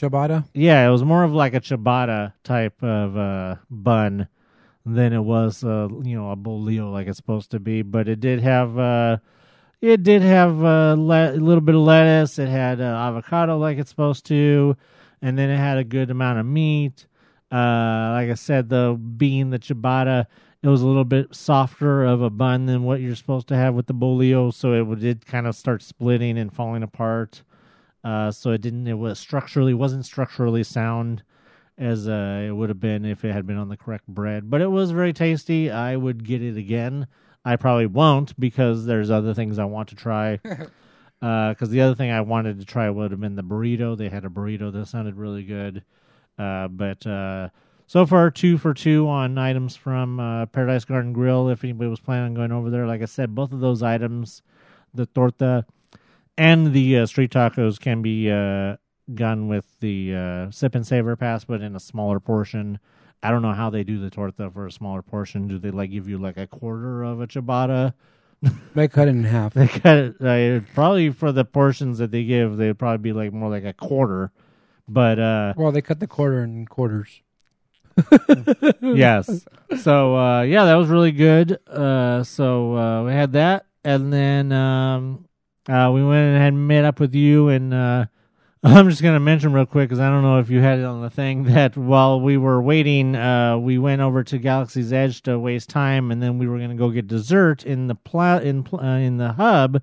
Ciabatta. 0.00 0.46
Yeah, 0.54 0.86
it 0.86 0.90
was 0.90 1.04
more 1.04 1.24
of 1.24 1.32
like 1.32 1.52
a 1.52 1.60
ciabatta 1.60 2.32
type 2.42 2.82
of 2.82 3.16
uh, 3.18 3.56
bun 3.68 4.28
than 4.86 5.12
it 5.12 5.20
was, 5.20 5.62
uh, 5.62 5.88
you 6.02 6.16
know, 6.16 6.30
a 6.30 6.36
bolillo 6.36 6.90
like 6.90 7.06
it's 7.06 7.18
supposed 7.18 7.50
to 7.50 7.60
be. 7.60 7.82
But 7.82 8.08
it 8.08 8.18
did 8.18 8.40
have, 8.40 8.78
uh, 8.78 9.18
it 9.82 10.02
did 10.02 10.22
have 10.22 10.64
uh, 10.64 10.94
le- 10.98 11.32
a 11.32 11.36
little 11.36 11.60
bit 11.60 11.74
of 11.74 11.82
lettuce. 11.82 12.38
It 12.38 12.48
had 12.48 12.80
uh, 12.80 12.84
avocado 12.84 13.58
like 13.58 13.76
it's 13.76 13.90
supposed 13.90 14.24
to, 14.26 14.74
and 15.20 15.38
then 15.38 15.50
it 15.50 15.58
had 15.58 15.76
a 15.76 15.84
good 15.84 16.10
amount 16.10 16.38
of 16.38 16.46
meat. 16.46 17.06
Uh, 17.52 18.12
like 18.14 18.30
I 18.30 18.34
said, 18.34 18.70
the 18.70 18.98
bean, 19.16 19.50
the 19.50 19.58
ciabatta, 19.58 20.26
it 20.62 20.68
was 20.68 20.80
a 20.80 20.86
little 20.86 21.04
bit 21.04 21.34
softer 21.34 22.04
of 22.04 22.22
a 22.22 22.30
bun 22.30 22.64
than 22.66 22.84
what 22.84 23.00
you're 23.00 23.16
supposed 23.16 23.48
to 23.48 23.56
have 23.56 23.74
with 23.74 23.86
the 23.86 23.94
bolillo, 23.94 24.54
so 24.54 24.72
it 24.72 25.00
did 25.00 25.26
kind 25.26 25.46
of 25.46 25.56
start 25.56 25.82
splitting 25.82 26.38
and 26.38 26.54
falling 26.54 26.82
apart. 26.82 27.42
Uh, 28.02 28.30
so 28.30 28.50
it 28.50 28.60
didn't. 28.60 28.86
It 28.86 28.94
was 28.94 29.18
structurally 29.18 29.74
wasn't 29.74 30.06
structurally 30.06 30.64
sound 30.64 31.22
as 31.76 32.08
uh, 32.08 32.44
it 32.46 32.50
would 32.50 32.68
have 32.68 32.80
been 32.80 33.04
if 33.04 33.24
it 33.24 33.32
had 33.32 33.46
been 33.46 33.56
on 33.56 33.68
the 33.68 33.76
correct 33.76 34.06
bread. 34.06 34.50
But 34.50 34.60
it 34.60 34.70
was 34.70 34.90
very 34.90 35.12
tasty. 35.12 35.70
I 35.70 35.96
would 35.96 36.24
get 36.24 36.42
it 36.42 36.56
again. 36.56 37.06
I 37.44 37.56
probably 37.56 37.86
won't 37.86 38.38
because 38.38 38.84
there's 38.84 39.10
other 39.10 39.32
things 39.32 39.58
I 39.58 39.64
want 39.64 39.88
to 39.88 39.96
try. 39.96 40.40
Because 41.20 41.68
the 41.68 41.82
other 41.82 41.94
thing 41.94 42.10
I 42.10 42.22
wanted 42.22 42.60
to 42.60 42.64
try 42.64 42.88
would 42.88 43.10
have 43.10 43.20
been 43.20 43.36
the 43.36 43.42
burrito. 43.42 43.94
They 43.94 44.08
had 44.08 44.24
a 44.24 44.30
burrito 44.30 44.72
that 44.72 44.86
sounded 44.86 45.16
really 45.16 45.42
good. 45.42 45.84
Uh, 46.38 46.66
but 46.68 47.06
uh, 47.06 47.50
so 47.86 48.06
far, 48.06 48.30
two 48.30 48.56
for 48.56 48.72
two 48.72 49.06
on 49.06 49.36
items 49.36 49.76
from 49.76 50.18
uh, 50.18 50.46
Paradise 50.46 50.86
Garden 50.86 51.12
Grill. 51.12 51.50
If 51.50 51.62
anybody 51.62 51.90
was 51.90 52.00
planning 52.00 52.28
on 52.28 52.34
going 52.34 52.52
over 52.52 52.70
there, 52.70 52.86
like 52.86 53.02
I 53.02 53.04
said, 53.04 53.34
both 53.34 53.52
of 53.52 53.60
those 53.60 53.82
items, 53.82 54.40
the 54.94 55.04
torta 55.04 55.66
and 56.40 56.72
the 56.72 57.00
uh, 57.00 57.06
street 57.06 57.30
tacos, 57.30 57.78
can 57.78 58.00
be 58.00 58.30
uh, 58.30 58.76
gotten 59.14 59.46
with 59.46 59.66
the 59.80 60.14
uh, 60.14 60.50
sip 60.50 60.74
and 60.74 60.86
savor 60.86 61.14
pass, 61.14 61.44
but 61.44 61.60
in 61.60 61.76
a 61.76 61.80
smaller 61.80 62.18
portion. 62.18 62.78
I 63.22 63.30
don't 63.30 63.42
know 63.42 63.52
how 63.52 63.68
they 63.68 63.84
do 63.84 64.00
the 64.00 64.08
torta 64.08 64.50
for 64.50 64.66
a 64.66 64.72
smaller 64.72 65.02
portion. 65.02 65.48
Do 65.48 65.58
they 65.58 65.70
like 65.70 65.90
give 65.90 66.08
you 66.08 66.16
like 66.16 66.38
a 66.38 66.46
quarter 66.46 67.02
of 67.02 67.20
a 67.20 67.26
ciabatta? 67.26 67.92
They 68.74 68.88
cut 68.88 69.06
it 69.06 69.10
in 69.10 69.24
half. 69.24 69.52
They 69.52 69.68
cut 69.68 69.98
it 69.98 70.16
uh, 70.22 70.64
probably 70.74 71.10
for 71.10 71.30
the 71.30 71.44
portions 71.44 71.98
that 71.98 72.10
they 72.10 72.24
give. 72.24 72.56
They'd 72.56 72.78
probably 72.78 72.96
be 72.96 73.12
like 73.12 73.34
more 73.34 73.50
like 73.50 73.66
a 73.66 73.74
quarter. 73.74 74.32
But 74.88 75.18
uh, 75.18 75.52
Well, 75.58 75.72
they 75.72 75.82
cut 75.82 76.00
the 76.00 76.06
quarter 76.06 76.42
in 76.42 76.64
quarters. 76.64 77.20
yes. 78.80 79.44
So 79.82 80.16
uh, 80.16 80.40
yeah, 80.40 80.64
that 80.64 80.76
was 80.76 80.88
really 80.88 81.12
good. 81.12 81.58
Uh, 81.68 82.24
so 82.24 82.76
uh, 82.78 83.04
we 83.04 83.12
had 83.12 83.34
that, 83.34 83.66
and 83.84 84.10
then 84.10 84.52
um, 84.52 85.26
uh, 85.68 85.90
we 85.92 86.04
went 86.04 86.34
and 86.34 86.38
had 86.42 86.54
met 86.54 86.84
up 86.84 87.00
with 87.00 87.14
you 87.14 87.48
and 87.48 87.72
uh, 87.74 88.06
I'm 88.62 88.90
just 88.90 89.00
going 89.02 89.14
to 89.14 89.20
mention 89.20 89.52
real 89.52 89.66
quick 89.66 89.88
because 89.88 90.00
I 90.00 90.10
don't 90.10 90.22
know 90.22 90.38
if 90.38 90.50
you 90.50 90.60
had 90.60 90.78
it 90.78 90.84
on 90.84 91.00
the 91.02 91.10
thing 91.10 91.44
that 91.54 91.76
while 91.76 92.20
we 92.20 92.36
were 92.36 92.60
waiting, 92.60 93.16
uh, 93.16 93.56
we 93.58 93.78
went 93.78 94.02
over 94.02 94.22
to 94.24 94.38
Galaxy's 94.38 94.92
Edge 94.92 95.22
to 95.22 95.38
waste 95.38 95.70
time, 95.70 96.10
and 96.10 96.22
then 96.22 96.38
we 96.38 96.46
were 96.46 96.58
going 96.58 96.70
to 96.70 96.76
go 96.76 96.90
get 96.90 97.06
dessert 97.06 97.64
in 97.64 97.86
the 97.86 97.94
pla- 97.94 98.38
in 98.38 98.62
pl- 98.62 98.80
uh, 98.80 98.98
in 98.98 99.16
the 99.16 99.32
hub 99.32 99.80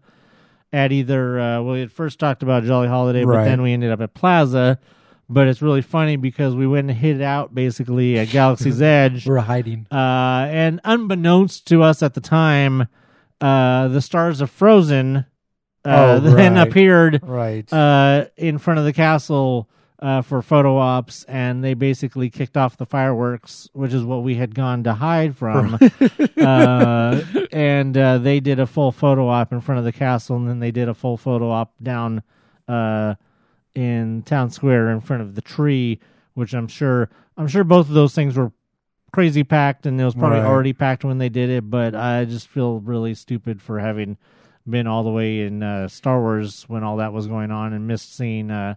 at 0.71 0.91
either. 0.91 1.39
Uh, 1.39 1.61
well, 1.63 1.73
we 1.73 1.79
had 1.79 1.91
first 1.91 2.19
talked 2.19 2.43
about 2.43 2.63
Jolly 2.65 2.87
Holiday, 2.87 3.23
but 3.23 3.31
Right. 3.31 3.45
then 3.45 3.61
we 3.63 3.73
ended 3.73 3.91
up 3.91 4.01
at 4.01 4.13
Plaza. 4.13 4.77
But 5.29 5.47
it's 5.49 5.61
really 5.61 5.81
funny 5.81 6.15
because 6.15 6.55
we 6.55 6.67
went 6.67 6.89
and 6.89 6.97
hid 6.97 7.21
out 7.21 7.53
basically 7.55 8.17
at 8.19 8.29
Galaxy's 8.31 8.81
Edge. 8.81 9.27
We're 9.27 9.39
hiding. 9.39 9.87
Uh, 9.91 10.47
and 10.49 10.79
unbeknownst 10.85 11.65
to 11.67 11.81
us 11.83 12.01
at 12.03 12.13
the 12.13 12.21
time, 12.21 12.87
uh, 13.41 13.87
the 13.89 14.01
stars 14.01 14.39
of 14.39 14.49
Frozen 14.51 15.25
uh, 15.87 16.17
Oh, 16.17 16.19
then 16.35 16.55
right. 16.55 16.67
appeared 16.67 17.21
Right. 17.23 17.71
uh, 17.73 18.25
in 18.37 18.57
front 18.57 18.79
of 18.79 18.85
the 18.85 18.93
castle 18.93 19.67
uh, 19.99 20.21
for 20.21 20.41
photo 20.43 20.77
ops, 20.77 21.23
and 21.23 21.63
they 21.63 21.73
basically 21.73 22.29
kicked 22.29 22.55
off 22.55 22.77
the 22.77 22.85
fireworks, 22.85 23.67
which 23.73 23.93
is 23.93 24.03
what 24.03 24.21
we 24.23 24.35
had 24.35 24.53
gone 24.53 24.83
to 24.83 24.93
hide 24.93 25.35
from. 25.35 25.79
uh, 26.37 27.21
and 27.51 27.97
uh, 27.97 28.17
they 28.19 28.39
did 28.39 28.59
a 28.59 28.67
full 28.67 28.91
photo 28.91 29.27
op 29.27 29.51
in 29.51 29.61
front 29.61 29.79
of 29.79 29.85
the 29.85 29.91
castle, 29.91 30.35
and 30.37 30.47
then 30.47 30.59
they 30.59 30.71
did 30.71 30.87
a 30.89 30.93
full 30.93 31.17
photo 31.17 31.49
op 31.49 31.73
down 31.81 32.21
uh, 32.67 33.15
in 33.73 34.21
town 34.23 34.49
square 34.51 34.89
in 34.91 34.99
front 35.01 35.21
of 35.21 35.35
the 35.35 35.41
tree, 35.41 35.99
which 36.33 36.53
I'm 36.53 36.67
sure 36.67 37.09
I'm 37.35 37.47
sure 37.47 37.63
both 37.63 37.87
of 37.87 37.93
those 37.95 38.13
things 38.13 38.35
were 38.35 38.51
crazy 39.11 39.43
packed, 39.43 39.85
and 39.85 39.99
it 39.99 40.05
was 40.05 40.15
probably 40.15 40.39
Right. 40.39 40.45
already 40.47 40.73
packed 40.73 41.05
when 41.05 41.17
they 41.17 41.29
did 41.29 41.49
it. 41.49 41.69
But 41.69 41.95
I 41.95 42.25
just 42.25 42.47
feel 42.47 42.79
really 42.81 43.13
stupid 43.15 43.61
for 43.61 43.79
having 43.79 44.17
been 44.69 44.87
all 44.87 45.03
the 45.03 45.09
way 45.09 45.41
in 45.41 45.63
uh, 45.63 45.87
Star 45.87 46.19
Wars 46.19 46.65
when 46.67 46.83
all 46.83 46.97
that 46.97 47.13
was 47.13 47.27
going 47.27 47.51
on 47.51 47.73
and 47.73 47.87
missed 47.87 48.15
seeing, 48.15 48.51
uh, 48.51 48.75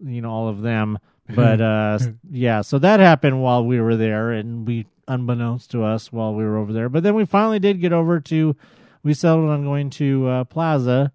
you 0.00 0.20
know, 0.20 0.30
all 0.30 0.48
of 0.48 0.62
them. 0.62 0.98
But 1.34 1.60
uh, 1.60 1.98
yeah, 2.30 2.62
so 2.62 2.78
that 2.78 3.00
happened 3.00 3.42
while 3.42 3.62
we 3.62 3.78
were 3.82 3.96
there, 3.96 4.30
and 4.30 4.66
we 4.66 4.86
unbeknownst 5.08 5.70
to 5.72 5.84
us 5.84 6.10
while 6.10 6.34
we 6.34 6.42
were 6.42 6.56
over 6.56 6.72
there. 6.72 6.88
But 6.88 7.02
then 7.02 7.14
we 7.14 7.26
finally 7.26 7.58
did 7.58 7.82
get 7.82 7.92
over 7.92 8.18
to. 8.18 8.56
We 9.02 9.12
settled 9.12 9.50
on 9.50 9.62
going 9.62 9.90
to 9.90 10.26
uh, 10.26 10.44
Plaza, 10.44 11.12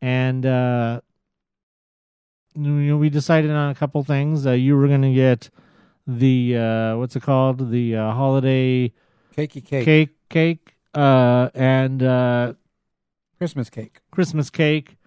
and 0.00 0.46
uh, 0.46 1.00
you 2.54 2.62
know, 2.62 2.96
we 2.96 3.10
decided 3.10 3.50
on 3.50 3.70
a 3.70 3.74
couple 3.74 4.04
things. 4.04 4.46
Uh, 4.46 4.52
you 4.52 4.76
were 4.76 4.86
going 4.86 5.02
to 5.02 5.14
get 5.14 5.50
the 6.06 6.56
uh, 6.56 6.96
what's 6.96 7.16
it 7.16 7.22
called? 7.22 7.70
The 7.70 7.96
uh, 7.96 8.12
holiday 8.12 8.92
Cakey 9.36 9.64
cake. 9.64 9.84
cake, 9.84 10.28
cake, 10.28 10.76
uh, 10.94 11.50
and 11.54 12.02
uh, 12.02 12.54
Christmas 13.40 13.70
cake. 13.70 14.00
Christmas 14.10 14.50
cake, 14.50 14.98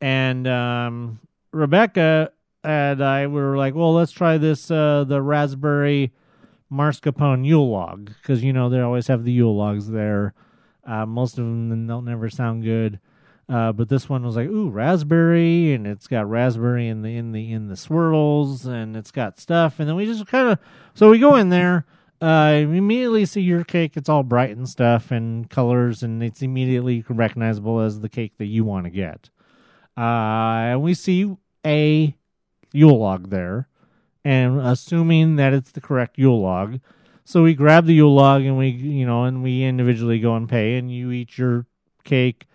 and 0.00 0.48
um, 0.48 1.20
Rebecca 1.52 2.32
and 2.64 3.04
I 3.04 3.26
were 3.26 3.58
like, 3.58 3.74
well, 3.74 3.92
let's 3.92 4.10
try 4.10 4.38
this 4.38 4.70
uh, 4.70 5.04
the 5.06 5.20
raspberry 5.20 6.14
mascarpone 6.72 7.44
Yule 7.44 7.70
log 7.70 8.06
because 8.22 8.42
you 8.42 8.54
know 8.54 8.70
they 8.70 8.80
always 8.80 9.08
have 9.08 9.22
the 9.22 9.32
Yule 9.32 9.54
logs 9.54 9.90
there. 9.90 10.32
Uh, 10.86 11.04
most 11.04 11.32
of 11.32 11.44
them 11.44 11.86
don't 11.86 12.06
never 12.06 12.30
sound 12.30 12.64
good. 12.64 13.00
Uh, 13.50 13.72
but 13.72 13.90
this 13.90 14.08
one 14.08 14.24
was 14.24 14.36
like, 14.36 14.48
ooh, 14.48 14.70
raspberry, 14.70 15.74
and 15.74 15.86
it's 15.86 16.06
got 16.06 16.28
raspberry 16.28 16.88
in 16.88 17.02
the 17.02 17.14
in 17.18 17.32
the 17.32 17.52
in 17.52 17.68
the 17.68 17.76
swirls, 17.76 18.64
and 18.64 18.96
it's 18.96 19.10
got 19.10 19.38
stuff. 19.38 19.78
And 19.78 19.86
then 19.86 19.94
we 19.94 20.06
just 20.06 20.26
kind 20.26 20.48
of, 20.48 20.58
so 20.94 21.10
we 21.10 21.18
go 21.18 21.36
in 21.36 21.50
there. 21.50 21.84
Uh, 22.20 22.64
we 22.68 22.78
immediately 22.78 23.24
see 23.24 23.40
your 23.40 23.62
cake. 23.64 23.96
It's 23.96 24.08
all 24.08 24.24
bright 24.24 24.56
and 24.56 24.68
stuff 24.68 25.10
and 25.10 25.48
colors, 25.48 26.02
and 26.02 26.22
it's 26.22 26.42
immediately 26.42 27.04
recognizable 27.08 27.80
as 27.80 28.00
the 28.00 28.08
cake 28.08 28.38
that 28.38 28.46
you 28.46 28.64
want 28.64 28.84
to 28.86 28.90
get. 28.90 29.30
Uh, 29.96 30.72
and 30.74 30.82
we 30.82 30.94
see 30.94 31.36
a 31.64 32.14
Yule 32.72 32.98
log 32.98 33.30
there, 33.30 33.68
and 34.24 34.60
assuming 34.60 35.36
that 35.36 35.52
it's 35.52 35.70
the 35.70 35.80
correct 35.80 36.18
Yule 36.18 36.40
log, 36.40 36.80
so 37.24 37.42
we 37.42 37.54
grab 37.54 37.86
the 37.86 37.94
Yule 37.94 38.14
log 38.14 38.42
and 38.42 38.58
we, 38.58 38.68
you 38.68 39.06
know, 39.06 39.24
and 39.24 39.42
we 39.42 39.62
individually 39.62 40.18
go 40.18 40.34
and 40.34 40.48
pay, 40.48 40.76
and 40.76 40.90
you 40.90 41.10
eat 41.12 41.38
your 41.38 41.66
cake, 42.04 42.46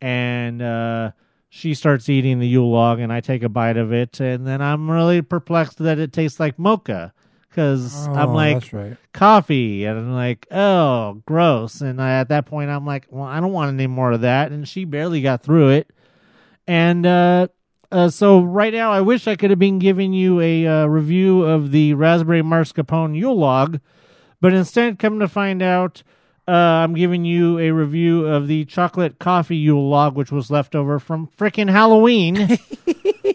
and 0.00 0.62
uh, 0.62 1.12
she 1.48 1.74
starts 1.74 2.08
eating 2.08 2.40
the 2.40 2.48
Yule 2.48 2.70
log, 2.70 2.98
and 2.98 3.12
I 3.12 3.20
take 3.20 3.42
a 3.42 3.48
bite 3.48 3.76
of 3.76 3.92
it, 3.92 4.20
and 4.20 4.46
then 4.46 4.62
I'm 4.62 4.90
really 4.90 5.22
perplexed 5.22 5.78
that 5.78 5.98
it 5.98 6.12
tastes 6.12 6.40
like 6.40 6.58
mocha, 6.58 7.12
because 7.52 8.06
I'm 8.08 8.30
Oh, 8.30 8.34
like, 8.34 8.72
right. 8.72 8.96
coffee 9.12 9.84
and 9.84 9.98
I'm 9.98 10.12
like, 10.14 10.46
oh, 10.50 11.22
gross. 11.26 11.80
And 11.82 12.00
I, 12.00 12.18
at 12.20 12.28
that 12.30 12.46
point, 12.46 12.70
I'm 12.70 12.86
like, 12.86 13.06
well, 13.10 13.24
I 13.24 13.40
don't 13.40 13.52
want 13.52 13.74
any 13.74 13.86
more 13.86 14.12
of 14.12 14.22
that. 14.22 14.50
And 14.52 14.66
she 14.66 14.84
barely 14.86 15.20
got 15.20 15.42
through 15.42 15.68
it. 15.70 15.90
And 16.66 17.04
uh, 17.04 17.48
uh, 17.90 18.08
so 18.08 18.40
right 18.42 18.72
now, 18.72 18.90
I 18.90 19.02
wish 19.02 19.28
I 19.28 19.36
could 19.36 19.50
have 19.50 19.58
been 19.58 19.78
giving 19.78 20.12
you 20.14 20.40
a 20.40 20.66
uh, 20.66 20.86
review 20.86 21.42
of 21.42 21.72
the 21.72 21.92
raspberry 21.94 22.40
mascarpone 22.42 23.14
Yule 23.16 23.36
log, 23.36 23.80
but 24.40 24.54
instead, 24.54 24.98
come 24.98 25.18
to 25.18 25.28
find 25.28 25.60
out, 25.62 26.02
uh, 26.48 26.52
I'm 26.52 26.94
giving 26.94 27.24
you 27.24 27.58
a 27.58 27.70
review 27.70 28.26
of 28.26 28.48
the 28.48 28.64
chocolate 28.64 29.18
coffee 29.18 29.56
Yule 29.56 29.88
log, 29.88 30.16
which 30.16 30.32
was 30.32 30.50
left 30.50 30.74
over 30.74 30.98
from 30.98 31.28
frickin' 31.28 31.70
Halloween. 31.70 32.58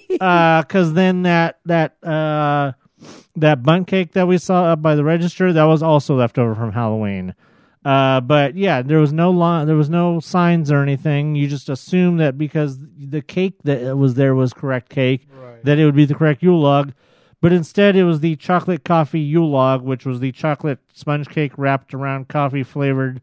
Because 0.09 0.93
then 0.93 1.21
that 1.23 1.59
that 1.65 2.03
uh, 2.03 2.71
that 3.35 3.63
bun 3.63 3.85
cake 3.85 4.13
that 4.13 4.27
we 4.27 4.37
saw 4.37 4.65
up 4.65 4.81
by 4.81 4.95
the 4.95 5.03
register 5.03 5.53
that 5.53 5.63
was 5.65 5.83
also 5.83 6.15
left 6.15 6.37
over 6.37 6.55
from 6.55 6.71
Halloween. 6.71 7.35
Uh, 7.85 8.19
but 8.19 8.55
yeah, 8.55 8.81
there 8.81 8.99
was 8.99 9.13
no 9.13 9.31
line, 9.31 9.65
there 9.67 9.75
was 9.75 9.89
no 9.89 10.19
signs 10.19 10.71
or 10.71 10.81
anything. 10.81 11.35
You 11.35 11.47
just 11.47 11.69
assume 11.69 12.17
that 12.17 12.37
because 12.37 12.79
the 12.97 13.21
cake 13.21 13.55
that 13.63 13.95
was 13.97 14.15
there 14.15 14.35
was 14.35 14.53
correct 14.53 14.89
cake, 14.89 15.27
that 15.63 15.79
it 15.79 15.85
would 15.85 15.95
be 15.95 16.05
the 16.05 16.15
correct 16.15 16.43
Yule 16.43 16.59
log. 16.59 16.93
But 17.39 17.53
instead, 17.53 17.95
it 17.95 18.03
was 18.03 18.19
the 18.19 18.35
chocolate 18.35 18.83
coffee 18.83 19.19
Yule 19.19 19.49
log, 19.49 19.83
which 19.83 20.05
was 20.05 20.19
the 20.19 20.31
chocolate 20.31 20.79
sponge 20.91 21.29
cake 21.29 21.53
wrapped 21.55 21.93
around 21.93 22.27
coffee 22.27 22.63
flavored 22.63 23.21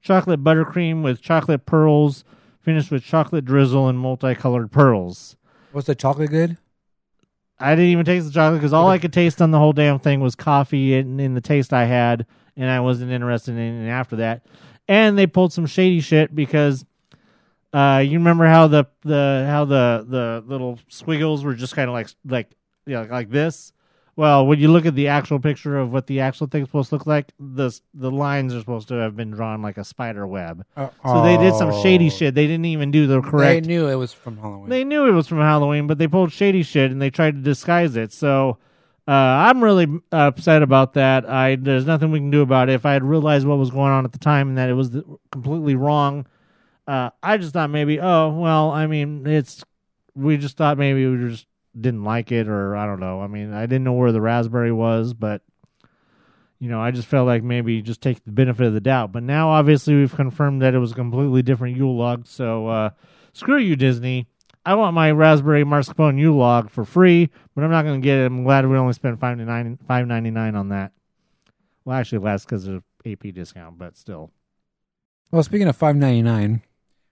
chocolate 0.00 0.42
buttercream 0.42 1.02
with 1.02 1.20
chocolate 1.20 1.66
pearls, 1.66 2.24
finished 2.62 2.90
with 2.90 3.04
chocolate 3.04 3.44
drizzle 3.44 3.88
and 3.88 3.98
multicolored 3.98 4.70
pearls. 4.70 5.36
Was 5.72 5.86
the 5.86 5.94
chocolate 5.94 6.30
good? 6.30 6.56
I 7.60 7.74
didn't 7.74 7.90
even 7.90 8.04
taste 8.04 8.26
the 8.26 8.32
chocolate 8.32 8.60
because 8.60 8.72
all 8.72 8.88
I 8.88 8.98
could 8.98 9.12
taste 9.12 9.42
on 9.42 9.50
the 9.50 9.58
whole 9.58 9.72
damn 9.72 9.98
thing 9.98 10.20
was 10.20 10.34
coffee 10.34 10.94
and, 10.94 11.20
in 11.20 11.34
the 11.34 11.40
taste 11.40 11.72
I 11.72 11.84
had, 11.84 12.26
and 12.56 12.70
I 12.70 12.80
wasn't 12.80 13.10
interested 13.10 13.52
in 13.52 13.86
it 13.86 13.90
after 13.90 14.16
that. 14.16 14.46
And 14.86 15.18
they 15.18 15.26
pulled 15.26 15.52
some 15.52 15.66
shady 15.66 16.00
shit 16.00 16.34
because 16.34 16.84
uh, 17.72 18.02
you 18.04 18.18
remember 18.18 18.46
how 18.46 18.68
the 18.68 18.86
the 19.02 19.46
how 19.48 19.64
the 19.64 20.06
the 20.08 20.44
little 20.46 20.78
squiggles 20.88 21.44
were 21.44 21.54
just 21.54 21.74
kind 21.74 21.88
of 21.88 21.94
like 21.94 22.08
like 22.24 22.50
yeah 22.86 23.02
like 23.02 23.30
this. 23.30 23.72
Well, 24.18 24.48
when 24.48 24.58
you 24.58 24.66
look 24.66 24.84
at 24.84 24.96
the 24.96 25.06
actual 25.06 25.38
picture 25.38 25.78
of 25.78 25.92
what 25.92 26.08
the 26.08 26.18
actual 26.18 26.48
thing's 26.48 26.66
supposed 26.66 26.88
to 26.88 26.96
look 26.96 27.06
like, 27.06 27.32
the 27.38 27.70
the 27.94 28.10
lines 28.10 28.52
are 28.52 28.58
supposed 28.58 28.88
to 28.88 28.94
have 28.94 29.14
been 29.14 29.30
drawn 29.30 29.62
like 29.62 29.78
a 29.78 29.84
spider 29.84 30.26
web. 30.26 30.64
Uh, 30.76 30.88
So 31.04 31.22
they 31.22 31.36
did 31.36 31.54
some 31.54 31.70
shady 31.84 32.10
shit. 32.10 32.34
They 32.34 32.48
didn't 32.48 32.64
even 32.64 32.90
do 32.90 33.06
the 33.06 33.20
correct. 33.20 33.62
They 33.62 33.68
knew 33.68 33.86
it 33.86 33.94
was 33.94 34.12
from 34.12 34.36
Halloween. 34.38 34.70
They 34.70 34.82
knew 34.82 35.06
it 35.06 35.12
was 35.12 35.28
from 35.28 35.38
Halloween, 35.38 35.86
but 35.86 35.98
they 35.98 36.08
pulled 36.08 36.32
shady 36.32 36.64
shit 36.64 36.90
and 36.90 37.00
they 37.00 37.10
tried 37.10 37.36
to 37.36 37.40
disguise 37.42 37.94
it. 37.94 38.12
So 38.12 38.58
uh, 39.06 39.12
I'm 39.12 39.62
really 39.62 39.86
upset 40.10 40.64
about 40.64 40.94
that. 40.94 41.24
I 41.30 41.54
there's 41.54 41.86
nothing 41.86 42.10
we 42.10 42.18
can 42.18 42.32
do 42.32 42.42
about 42.42 42.68
it. 42.68 42.72
If 42.72 42.84
I 42.84 42.94
had 42.94 43.04
realized 43.04 43.46
what 43.46 43.58
was 43.58 43.70
going 43.70 43.92
on 43.92 44.04
at 44.04 44.10
the 44.10 44.18
time 44.18 44.48
and 44.48 44.58
that 44.58 44.68
it 44.68 44.74
was 44.74 44.90
th- 44.90 45.04
completely 45.30 45.76
wrong, 45.76 46.26
uh, 46.88 47.10
I 47.22 47.36
just 47.36 47.52
thought 47.52 47.70
maybe, 47.70 48.00
oh 48.00 48.30
well, 48.30 48.72
I 48.72 48.88
mean, 48.88 49.28
it's 49.28 49.64
we 50.16 50.38
just 50.38 50.56
thought 50.56 50.76
maybe 50.76 51.06
we 51.06 51.16
were 51.16 51.28
just 51.28 51.46
didn't 51.80 52.04
like 52.04 52.32
it 52.32 52.48
or 52.48 52.76
I 52.76 52.86
don't 52.86 53.00
know. 53.00 53.20
I 53.20 53.26
mean, 53.26 53.52
I 53.52 53.62
didn't 53.66 53.84
know 53.84 53.92
where 53.92 54.12
the 54.12 54.20
raspberry 54.20 54.72
was, 54.72 55.14
but 55.14 55.42
you 56.58 56.68
know, 56.68 56.80
I 56.80 56.90
just 56.90 57.06
felt 57.06 57.26
like 57.26 57.42
maybe 57.42 57.82
just 57.82 58.00
take 58.00 58.24
the 58.24 58.32
benefit 58.32 58.66
of 58.66 58.74
the 58.74 58.80
doubt. 58.80 59.12
But 59.12 59.22
now, 59.22 59.50
obviously, 59.50 59.94
we've 59.94 60.14
confirmed 60.14 60.60
that 60.62 60.74
it 60.74 60.78
was 60.78 60.92
a 60.92 60.96
completely 60.96 61.42
different 61.42 61.76
Yule 61.76 61.96
log. 61.96 62.26
So 62.26 62.66
uh, 62.66 62.90
screw 63.32 63.58
you, 63.58 63.76
Disney. 63.76 64.26
I 64.66 64.74
want 64.74 64.94
my 64.94 65.12
raspberry 65.12 65.64
mascarpone 65.64 66.18
Yule 66.18 66.36
log 66.36 66.68
for 66.68 66.84
free, 66.84 67.30
but 67.54 67.62
I'm 67.62 67.70
not 67.70 67.84
going 67.84 68.00
to 68.00 68.04
get 68.04 68.18
it. 68.18 68.26
I'm 68.26 68.42
glad 68.42 68.66
we 68.66 68.76
only 68.76 68.92
spent 68.92 69.20
five 69.20 69.38
ninety 69.38 70.30
nine 70.30 70.54
on 70.54 70.68
that. 70.70 70.92
Well, 71.84 71.96
actually, 71.96 72.18
less 72.18 72.44
because 72.44 72.66
of 72.66 72.82
AP 73.06 73.32
discount, 73.32 73.78
but 73.78 73.96
still, 73.96 74.32
Well, 75.30 75.42
speaking 75.42 75.68
of 75.68 75.76
five 75.76 75.96
ninety 75.96 76.22
nine, 76.22 76.62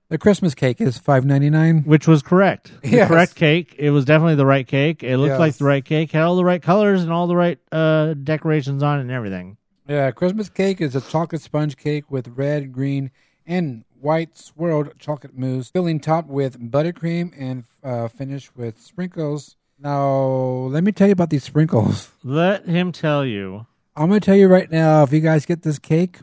the 0.09 0.19
Christmas 0.19 0.55
cake 0.55 0.81
is 0.81 0.99
five 0.99 1.25
ninety 1.25 1.51
nine. 1.51 1.83
which 1.85 2.07
was 2.07 2.23
correct. 2.23 2.73
The 2.83 2.89
Yes. 2.91 3.09
correct 3.09 3.35
cake. 3.35 3.75
It 3.79 3.91
was 3.91 4.05
definitely 4.05 4.37
the 4.37 4.47
right 4.47 4.67
cake. 4.67 5.03
It 5.03 5.19
looked 5.19 5.39
like 5.39 5.49
Yes. 5.51 5.59
the 5.59 5.65
right 5.65 5.85
cake. 5.85 6.13
Had 6.13 6.23
all 6.23 6.37
the 6.37 6.45
right 6.45 6.63
colors 6.63 7.03
and 7.03 7.13
all 7.13 7.27
the 7.27 7.37
right 7.37 7.59
uh, 7.73 8.15
decorations 8.15 8.83
on 8.83 8.99
it 8.99 9.03
and 9.03 9.11
everything. 9.11 9.57
Yeah, 9.89 10.11
Christmas 10.11 10.49
cake 10.49 10.81
is 10.81 10.97
a 10.97 11.01
chocolate 11.01 11.43
sponge 11.43 11.77
cake 11.77 12.11
with 12.11 12.29
red, 12.37 12.73
green, 12.73 13.11
and 13.47 13.85
white 14.01 14.37
swirled 14.37 14.99
chocolate 14.99 15.37
mousse, 15.39 15.71
filling 15.71 16.01
topped 16.01 16.29
with 16.29 16.61
buttercream 16.71 17.33
and 17.39 17.65
uh, 17.85 18.09
finished 18.09 18.57
with 18.57 18.81
sprinkles. 18.81 19.57
Now, 19.79 20.69
let 20.71 20.83
me 20.85 20.91
tell 20.93 21.07
you 21.07 21.13
about 21.13 21.31
these 21.31 21.45
sprinkles. 21.45 22.11
Let 22.25 22.65
him 22.67 22.93
tell 22.93 23.25
you. 23.25 23.67
I'm 23.95 24.09
going 24.09 24.21
to 24.21 24.25
tell 24.25 24.35
you 24.37 24.49
right 24.49 24.71
now 24.71 25.03
if 25.05 25.13
you 25.13 25.21
guys 25.21 25.47
get 25.47 25.63
this 25.63 25.79
cake, 25.79 26.19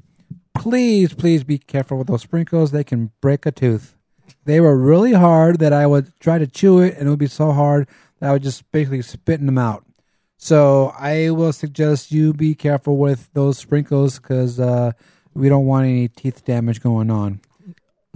please, 0.53 1.13
please 1.13 1.43
be 1.43 1.57
careful 1.57 1.97
with 1.97 2.07
those 2.07 2.21
sprinkles. 2.21 2.71
They 2.71 2.83
can 2.83 3.11
break 3.21 3.45
a 3.45 3.51
tooth. 3.51 3.95
They 4.45 4.59
were 4.59 4.77
really 4.77 5.13
hard 5.13 5.59
that 5.59 5.73
I 5.73 5.87
would 5.87 6.11
try 6.19 6.37
to 6.37 6.47
chew 6.47 6.79
it, 6.79 6.97
and 6.97 7.07
it 7.07 7.09
would 7.09 7.19
be 7.19 7.27
so 7.27 7.51
hard 7.51 7.87
that 8.19 8.29
I 8.29 8.33
was 8.33 8.41
just 8.41 8.69
basically 8.71 9.01
spitting 9.01 9.45
them 9.45 9.57
out. 9.57 9.85
So 10.37 10.93
I 10.99 11.29
will 11.29 11.53
suggest 11.53 12.11
you 12.11 12.33
be 12.33 12.55
careful 12.55 12.97
with 12.97 13.29
those 13.33 13.57
sprinkles 13.57 14.19
because 14.19 14.59
uh, 14.59 14.91
we 15.33 15.47
don't 15.47 15.65
want 15.65 15.85
any 15.85 16.09
teeth 16.09 16.43
damage 16.43 16.81
going 16.81 17.09
on. 17.09 17.39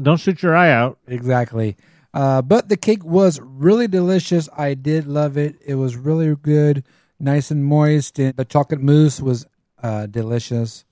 Don't 0.01 0.19
shoot 0.19 0.43
your 0.43 0.55
eye 0.55 0.71
out. 0.71 0.99
Exactly. 1.07 1.77
Uh, 2.13 2.41
but 2.41 2.67
the 2.69 2.77
cake 2.77 3.03
was 3.05 3.39
really 3.41 3.87
delicious. 3.87 4.49
I 4.57 4.73
did 4.73 5.07
love 5.07 5.37
it. 5.37 5.55
It 5.65 5.75
was 5.75 5.95
really 5.95 6.35
good, 6.35 6.83
nice 7.19 7.51
and 7.51 7.63
moist. 7.63 8.19
And 8.19 8.35
the 8.35 8.45
chocolate 8.45 8.81
mousse 8.81 9.21
was 9.21 9.45
uh, 9.81 10.07
delicious. 10.07 10.83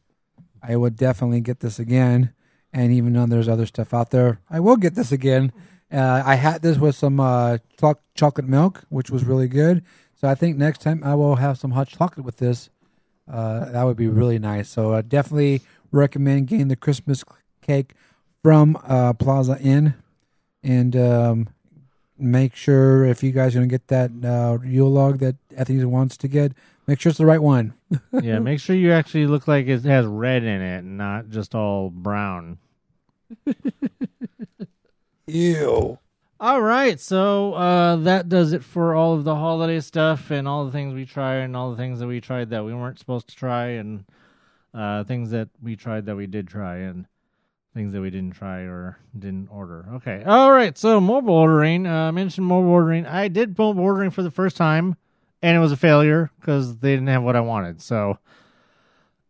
I 0.67 0.75
would 0.75 0.95
definitely 0.95 1.41
get 1.41 1.59
this 1.59 1.79
again. 1.79 2.33
And 2.73 2.91
even 2.91 3.13
though 3.13 3.25
there's 3.25 3.47
other 3.47 3.65
stuff 3.65 3.93
out 3.93 4.11
there, 4.11 4.39
I 4.49 4.59
will 4.59 4.75
get 4.77 4.95
this 4.95 5.11
again. 5.11 5.53
Uh, 5.91 6.23
I 6.25 6.35
had 6.35 6.61
this 6.61 6.77
with 6.77 6.95
some 6.95 7.19
uh, 7.19 7.59
cho- 7.79 7.99
chocolate 8.15 8.47
milk, 8.47 8.83
which 8.89 9.09
was 9.09 9.23
really 9.23 9.47
good. 9.47 9.83
So 10.15 10.27
I 10.27 10.35
think 10.35 10.57
next 10.57 10.81
time 10.81 11.03
I 11.03 11.15
will 11.15 11.35
have 11.35 11.57
some 11.57 11.71
hot 11.71 11.87
chocolate 11.87 12.25
with 12.25 12.37
this. 12.37 12.69
Uh, 13.31 13.71
that 13.71 13.83
would 13.83 13.97
be 13.97 14.07
really 14.07 14.39
nice. 14.39 14.69
So 14.69 14.93
I 14.93 15.01
definitely 15.01 15.61
recommend 15.91 16.47
getting 16.47 16.67
the 16.67 16.75
Christmas 16.75 17.23
cake 17.61 17.93
from 18.43 18.77
uh, 18.83 19.13
Plaza 19.13 19.57
Inn, 19.59 19.95
and 20.61 20.95
um, 20.95 21.49
make 22.17 22.55
sure 22.55 23.05
if 23.05 23.23
you 23.23 23.31
guys 23.31 23.55
are 23.55 23.59
gonna 23.59 23.67
get 23.67 23.87
that 23.87 24.11
uh, 24.23 24.63
Yule 24.63 24.91
log 24.91 25.19
that 25.19 25.35
Anthony 25.55 25.83
wants 25.85 26.17
to 26.17 26.27
get, 26.27 26.53
make 26.87 26.99
sure 26.99 27.09
it's 27.09 27.19
the 27.19 27.25
right 27.25 27.41
one. 27.41 27.73
yeah, 28.21 28.39
make 28.39 28.59
sure 28.59 28.75
you 28.75 28.91
actually 28.91 29.27
look 29.27 29.47
like 29.47 29.67
it 29.67 29.83
has 29.83 30.05
red 30.05 30.43
in 30.43 30.61
it, 30.61 30.79
and 30.79 30.97
not 30.97 31.29
just 31.29 31.55
all 31.55 31.89
brown. 31.89 32.57
Ew. 35.27 35.99
All 36.37 36.61
right, 36.61 36.99
so 36.99 37.53
uh, 37.53 37.95
that 37.97 38.27
does 38.27 38.51
it 38.51 38.63
for 38.63 38.93
all 38.93 39.13
of 39.13 39.23
the 39.23 39.35
holiday 39.35 39.79
stuff 39.79 40.31
and 40.31 40.47
all 40.47 40.65
the 40.65 40.71
things 40.71 40.93
we 40.93 41.05
tried 41.05 41.37
and 41.37 41.55
all 41.55 41.71
the 41.71 41.77
things 41.77 41.99
that 41.99 42.07
we 42.07 42.19
tried 42.19 42.49
that 42.49 42.65
we 42.65 42.73
weren't 42.73 42.99
supposed 42.99 43.29
to 43.29 43.35
try 43.35 43.67
and 43.67 44.03
uh, 44.73 45.05
things 45.05 45.31
that 45.31 45.47
we 45.63 45.77
tried 45.77 46.05
that 46.07 46.17
we 46.17 46.27
did 46.27 46.47
try 46.47 46.77
and 46.77 47.05
things 47.73 47.93
that 47.93 48.01
we 48.01 48.09
didn't 48.09 48.35
try 48.35 48.59
or 48.61 48.97
didn't 49.17 49.47
order. 49.49 49.85
Okay, 49.93 50.23
all 50.25 50.51
right, 50.51 50.77
so 50.77 50.99
mobile 50.99 51.33
ordering. 51.33 51.87
Uh, 51.87 52.09
I 52.09 52.11
mentioned 52.11 52.45
mobile 52.45 52.69
ordering. 52.69 53.05
I 53.05 53.29
did 53.29 53.57
mobile 53.57 53.83
ordering 53.83 54.11
for 54.11 54.21
the 54.21 54.29
first 54.29 54.57
time, 54.57 54.97
and 55.41 55.55
it 55.55 55.59
was 55.59 55.71
a 55.71 55.77
failure 55.77 56.31
because 56.39 56.77
they 56.77 56.93
didn't 56.93 57.07
have 57.07 57.23
what 57.23 57.35
I 57.35 57.41
wanted. 57.41 57.81
So 57.81 58.17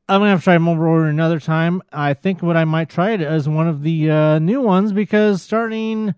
I'm 0.08 0.22
gonna 0.22 0.32
have 0.32 0.42
to 0.42 0.44
try 0.44 0.58
mobile 0.58 0.84
order 0.84 1.08
another 1.08 1.40
time. 1.40 1.82
I 1.92 2.14
think 2.14 2.42
what 2.42 2.56
I 2.56 2.66
might 2.66 2.90
try 2.90 3.12
it 3.12 3.22
as 3.22 3.50
one 3.50 3.68
of 3.68 3.82
the 3.82 4.12
uh, 4.12 4.40
new 4.40 4.62
ones 4.62 4.94
because 4.94 5.42
starting 5.42 6.14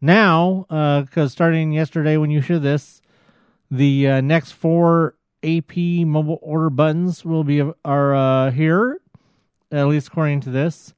now, 0.00 0.66
because 0.68 1.32
starting 1.32 1.72
yesterday 1.72 2.16
when 2.16 2.30
you 2.30 2.40
hear 2.40 2.58
this, 2.58 3.00
the 3.70 4.08
uh, 4.08 4.20
next 4.20 4.52
four 4.52 5.16
AP 5.42 5.76
mobile 5.76 6.38
order 6.42 6.70
buttons 6.70 7.24
will 7.24 7.42
be 7.42 7.62
are 7.84 8.14
uh, 8.14 8.50
here, 8.50 9.00
at 9.70 9.88
least 9.88 10.08
according 10.08 10.40
to 10.42 10.50
this, 10.50 10.94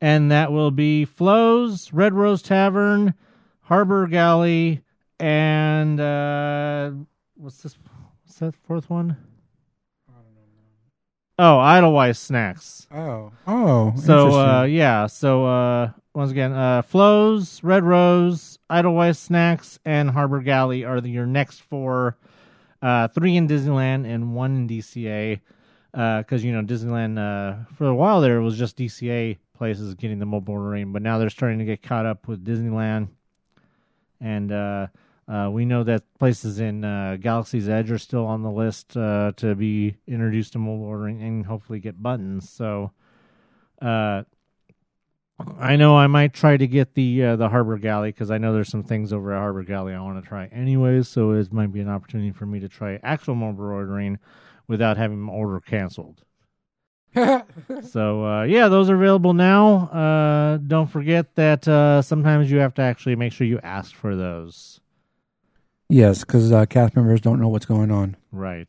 and 0.00 0.30
that 0.30 0.52
will 0.52 0.70
be 0.70 1.04
Flo's, 1.04 1.92
Red 1.92 2.12
Rose 2.12 2.42
Tavern, 2.42 3.14
Harbor 3.62 4.06
Galley, 4.06 4.82
and 5.18 6.00
uh, 6.00 6.90
what's 7.40 7.62
this? 7.62 7.76
What's 8.24 8.38
that 8.38 8.54
fourth 8.54 8.90
one? 8.90 9.16
Oh, 11.38 11.58
Edelweiss 11.58 12.18
Snacks. 12.18 12.86
Oh. 12.92 13.32
Oh. 13.46 13.94
So 13.96 14.38
uh, 14.38 14.64
yeah, 14.64 15.06
so 15.06 15.46
uh, 15.46 15.90
once 16.14 16.30
again, 16.30 16.52
uh, 16.52 16.82
Flo's, 16.82 17.64
Red 17.64 17.82
Rose, 17.82 18.58
Edelweiss 18.68 19.18
Snacks, 19.18 19.78
and 19.86 20.10
Harbor 20.10 20.40
Galley 20.40 20.84
are 20.84 21.00
the, 21.00 21.08
your 21.08 21.26
next 21.26 21.62
four. 21.62 22.18
Uh, 22.82 23.08
three 23.08 23.36
in 23.36 23.48
Disneyland 23.48 24.06
and 24.06 24.34
one 24.34 24.54
in 24.56 24.68
DCA. 24.68 25.40
Because 25.92 26.44
you 26.44 26.52
know 26.52 26.62
Disneyland 26.62 27.18
uh, 27.18 27.64
for 27.74 27.88
a 27.88 27.94
while 27.94 28.20
there 28.20 28.36
it 28.36 28.44
was 28.44 28.56
just 28.56 28.76
DCA 28.76 29.38
places 29.54 29.94
getting 29.94 30.18
the 30.20 30.26
mobile 30.26 30.54
ordering, 30.54 30.92
but 30.92 31.02
now 31.02 31.18
they're 31.18 31.30
starting 31.30 31.58
to 31.58 31.64
get 31.64 31.82
caught 31.82 32.06
up 32.06 32.28
with 32.28 32.44
Disneyland, 32.44 33.08
and 34.20 34.52
uh, 35.30 35.48
we 35.50 35.64
know 35.64 35.84
that 35.84 36.02
places 36.18 36.58
in 36.58 36.84
uh, 36.84 37.16
Galaxy's 37.20 37.68
Edge 37.68 37.90
are 37.90 37.98
still 37.98 38.26
on 38.26 38.42
the 38.42 38.50
list 38.50 38.96
uh, 38.96 39.32
to 39.36 39.54
be 39.54 39.96
introduced 40.08 40.54
to 40.54 40.58
mobile 40.58 40.84
ordering 40.84 41.22
and 41.22 41.46
hopefully 41.46 41.78
get 41.78 42.02
buttons. 42.02 42.50
So, 42.50 42.90
uh, 43.80 44.24
I 45.58 45.76
know 45.76 45.96
I 45.96 46.06
might 46.06 46.34
try 46.34 46.56
to 46.56 46.66
get 46.66 46.94
the 46.94 47.24
uh, 47.24 47.36
the 47.36 47.48
Harbor 47.48 47.78
Galley 47.78 48.10
because 48.10 48.30
I 48.30 48.38
know 48.38 48.52
there's 48.52 48.68
some 48.68 48.82
things 48.82 49.12
over 49.12 49.32
at 49.32 49.38
Harbor 49.38 49.62
Galley 49.62 49.94
I 49.94 50.00
want 50.00 50.22
to 50.22 50.28
try 50.28 50.46
anyways. 50.46 51.08
So 51.08 51.30
it 51.32 51.52
might 51.52 51.72
be 51.72 51.80
an 51.80 51.88
opportunity 51.88 52.32
for 52.32 52.46
me 52.46 52.60
to 52.60 52.68
try 52.68 52.98
actual 53.02 53.34
mobile 53.36 53.64
ordering 53.64 54.18
without 54.66 54.96
having 54.96 55.20
my 55.20 55.32
order 55.32 55.60
canceled. 55.60 56.22
so 57.14 58.24
uh, 58.24 58.42
yeah, 58.44 58.68
those 58.68 58.90
are 58.90 58.96
available 58.96 59.32
now. 59.32 59.88
Uh, 59.88 60.56
don't 60.58 60.88
forget 60.88 61.34
that 61.36 61.66
uh, 61.66 62.02
sometimes 62.02 62.50
you 62.50 62.58
have 62.58 62.74
to 62.74 62.82
actually 62.82 63.16
make 63.16 63.32
sure 63.32 63.46
you 63.46 63.60
ask 63.62 63.94
for 63.94 64.14
those. 64.16 64.79
Yes, 65.90 66.20
because 66.20 66.52
uh, 66.52 66.66
cast 66.66 66.96
members 66.96 67.20
don't 67.20 67.40
know 67.40 67.48
what's 67.48 67.66
going 67.66 67.90
on. 67.90 68.16
Right. 68.32 68.68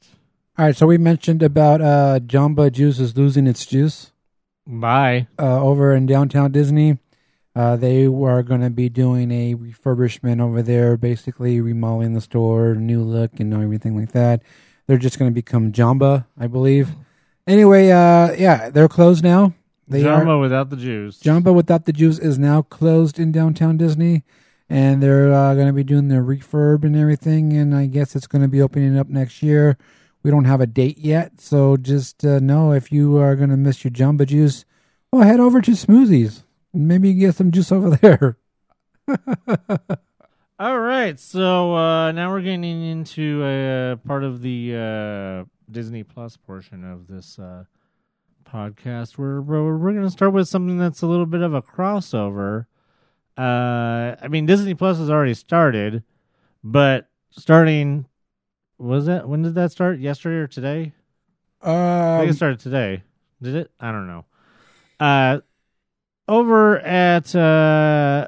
All 0.58 0.66
right. 0.66 0.76
So 0.76 0.88
we 0.88 0.98
mentioned 0.98 1.44
about 1.44 1.82
uh, 1.82 2.20
Jamba 2.20 2.72
Juice 2.72 3.00
is 3.00 3.16
losing 3.16 3.48
its 3.48 3.66
juice. 3.66 4.12
Bye. 4.68 5.28
uh, 5.40 5.62
over 5.62 5.94
in 5.96 6.06
downtown 6.06 6.52
Disney. 6.52 7.00
Uh, 7.54 7.76
they 7.76 8.08
were 8.08 8.44
going 8.44 8.62
to 8.62 8.70
be 8.70 8.88
doing 8.88 9.32
a 9.32 9.56
refurbishment 9.56 10.40
over 10.40 10.62
there, 10.62 10.96
basically 10.96 11.60
remodeling 11.60 12.14
the 12.14 12.22
store, 12.22 12.76
new 12.76 13.04
look, 13.04 13.40
and 13.40 13.54
everything 13.54 13.98
like 13.98 14.14
that. 14.14 14.42
They're 14.88 14.98
just 14.98 15.20
going 15.20 15.30
to 15.30 15.36
become 15.36 15.72
Jamba, 15.72 16.26
I 16.40 16.48
believe. 16.48 16.90
Anyway, 17.46 17.90
uh, 17.90 18.32
yeah, 18.34 18.70
they're 18.70 18.88
closed 18.88 19.24
now. 19.24 19.54
They 19.88 20.04
Jamba 20.04 20.28
are, 20.28 20.40
without 20.40 20.70
the 20.70 20.78
juice. 20.78 21.20
Jamba 21.20 21.54
without 21.54 21.86
the 21.86 21.92
juice 21.92 22.20
is 22.20 22.40
now 22.40 22.62
closed 22.62 23.20
in 23.20 23.34
downtown 23.34 23.76
Disney, 23.76 24.24
and 24.72 25.04
they're 25.04 25.34
uh, 25.34 25.54
going 25.54 25.68
to 25.68 25.74
be 25.74 25.84
doing 25.84 26.08
their 26.08 26.24
refurb 26.24 26.86
and 26.86 26.96
everything. 26.96 27.52
And 27.52 27.76
I 27.76 27.88
guess 27.88 28.16
it's 28.16 28.26
going 28.26 28.42
to 28.42 28.48
be 28.48 28.62
opening 28.62 28.98
up 28.98 29.10
next 29.10 29.44
year. 29.44 29.78
We 30.24 30.32
don't 30.32 30.46
have 30.46 30.62
a 30.62 30.68
date 30.68 30.98
yet, 30.98 31.42
so 31.42 31.76
just 31.76 32.24
uh, 32.24 32.40
know 32.40 32.72
if 32.72 32.92
you 32.92 33.18
are 33.18 33.36
going 33.36 33.50
to 33.50 33.58
miss 33.58 33.84
your 33.84 33.92
Jamba 33.92 34.26
Juice, 34.26 34.66
well, 35.12 35.24
head 35.24 35.40
over 35.42 35.62
to 35.62 35.72
Schmoozies. 35.72 36.44
Maybe 36.74 37.10
you 37.10 37.20
get 37.20 37.36
some 37.36 37.52
juice 37.52 37.72
over 37.72 37.90
there. 38.02 38.38
All 40.60 40.80
right, 40.80 41.20
so 41.20 41.76
uh, 41.76 42.12
now 42.12 42.32
we're 42.32 42.42
getting 42.42 42.64
into 42.64 43.44
a 43.44 43.94
uh, 43.94 43.96
part 43.98 44.24
of 44.24 44.42
the 44.42 44.76
uh, 44.76 45.46
Disney 45.70 46.04
Plus 46.04 46.38
portion 46.38 46.86
of 46.90 47.08
this 47.08 47.40
uh, 47.40 47.64
podcast. 48.46 49.18
We're 49.18 49.42
we're, 49.42 49.76
we're 49.76 49.92
going 49.92 50.06
to 50.06 50.12
start 50.12 50.34
with 50.34 50.48
something 50.48 50.78
that's 50.78 51.02
a 51.02 51.08
little 51.08 51.26
bit 51.26 51.42
of 51.42 51.56
a 51.56 51.64
crossover. 51.64 52.68
Uh, 53.38 54.16
I 54.22 54.28
mean, 54.30 54.46
Disney 54.46 54.74
Plus 54.74 54.98
has 54.98 55.10
already 55.10 55.34
started, 55.34 56.04
but 56.64 57.08
starting 57.32 58.06
was 58.78 59.06
that 59.06 59.28
when 59.28 59.42
did 59.44 59.56
that 59.56 59.72
start? 59.72 60.00
Yesterday 60.00 60.36
or 60.38 60.48
today? 60.48 60.94
I 61.62 62.18
think 62.20 62.28
it 62.28 62.32
Um, 62.32 62.36
started 62.36 62.60
today. 62.60 63.04
Did 63.42 63.56
it? 63.56 63.72
I 63.80 63.92
don't 63.92 64.08
know. 64.08 64.26
Uh, 65.00 65.40
over 66.28 66.80
at 66.80 67.34
uh, 67.36 68.28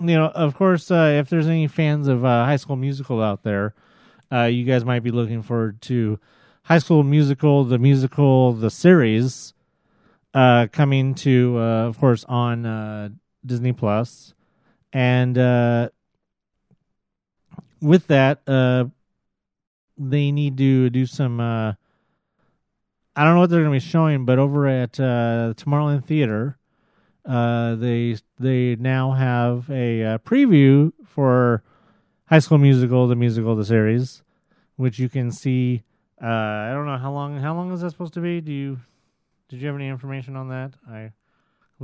you 0.00 0.14
know, 0.14 0.26
of 0.28 0.54
course, 0.54 0.90
uh, 0.90 1.16
if 1.20 1.28
there's 1.28 1.46
any 1.46 1.66
fans 1.68 2.08
of 2.08 2.24
uh, 2.24 2.44
High 2.44 2.56
School 2.56 2.76
Musical 2.76 3.22
out 3.22 3.42
there, 3.42 3.74
uh, 4.32 4.42
you 4.44 4.64
guys 4.64 4.84
might 4.84 5.02
be 5.02 5.10
looking 5.10 5.42
forward 5.42 5.80
to 5.82 6.18
High 6.64 6.78
School 6.78 7.02
Musical, 7.02 7.64
the 7.64 7.78
musical, 7.78 8.52
the 8.52 8.70
series, 8.70 9.54
uh, 10.34 10.66
coming 10.72 11.14
to, 11.16 11.56
uh, 11.58 11.86
of 11.86 11.98
course, 11.98 12.24
on 12.28 12.66
uh, 12.66 13.10
Disney 13.44 13.72
Plus, 13.72 14.34
and 14.92 15.36
uh, 15.36 15.88
with 17.80 18.06
that, 18.08 18.40
uh, 18.46 18.86
they 19.96 20.32
need 20.32 20.56
to 20.58 20.90
do 20.90 21.06
some. 21.06 21.40
Uh, 21.40 21.74
I 23.16 23.24
don't 23.24 23.34
know 23.34 23.40
what 23.40 23.50
they're 23.50 23.62
going 23.62 23.78
to 23.78 23.84
be 23.84 23.90
showing, 23.90 24.24
but 24.24 24.38
over 24.38 24.66
at 24.66 24.98
uh, 24.98 25.54
Tomorrowland 25.56 26.04
Theater, 26.04 26.58
uh, 27.24 27.76
they 27.76 28.16
they 28.38 28.76
now 28.76 29.12
have 29.12 29.70
a 29.70 30.02
uh, 30.02 30.18
preview 30.18 30.92
for 31.06 31.62
High 32.26 32.40
School 32.40 32.58
Musical, 32.58 33.06
the 33.06 33.16
musical, 33.16 33.54
the 33.54 33.64
series, 33.64 34.22
which 34.76 34.98
you 34.98 35.08
can 35.08 35.30
see. 35.30 35.84
Uh, 36.20 36.26
I 36.26 36.70
don't 36.72 36.86
know 36.86 36.98
how 36.98 37.12
long. 37.12 37.38
How 37.38 37.54
long 37.54 37.72
is 37.72 37.82
that 37.82 37.90
supposed 37.90 38.14
to 38.14 38.20
be? 38.20 38.40
Do 38.40 38.52
you 38.52 38.80
did 39.48 39.60
you 39.60 39.66
have 39.68 39.76
any 39.76 39.88
information 39.88 40.36
on 40.36 40.48
that? 40.48 40.72
I 40.88 41.12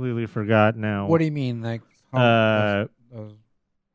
completely 0.01 0.25
forgot 0.25 0.75
now. 0.75 1.05
what 1.07 1.19
do 1.19 1.25
you 1.25 1.31
mean? 1.31 1.61
Like, 1.61 1.81
Uh, 2.13 2.17
uh, 2.17 2.85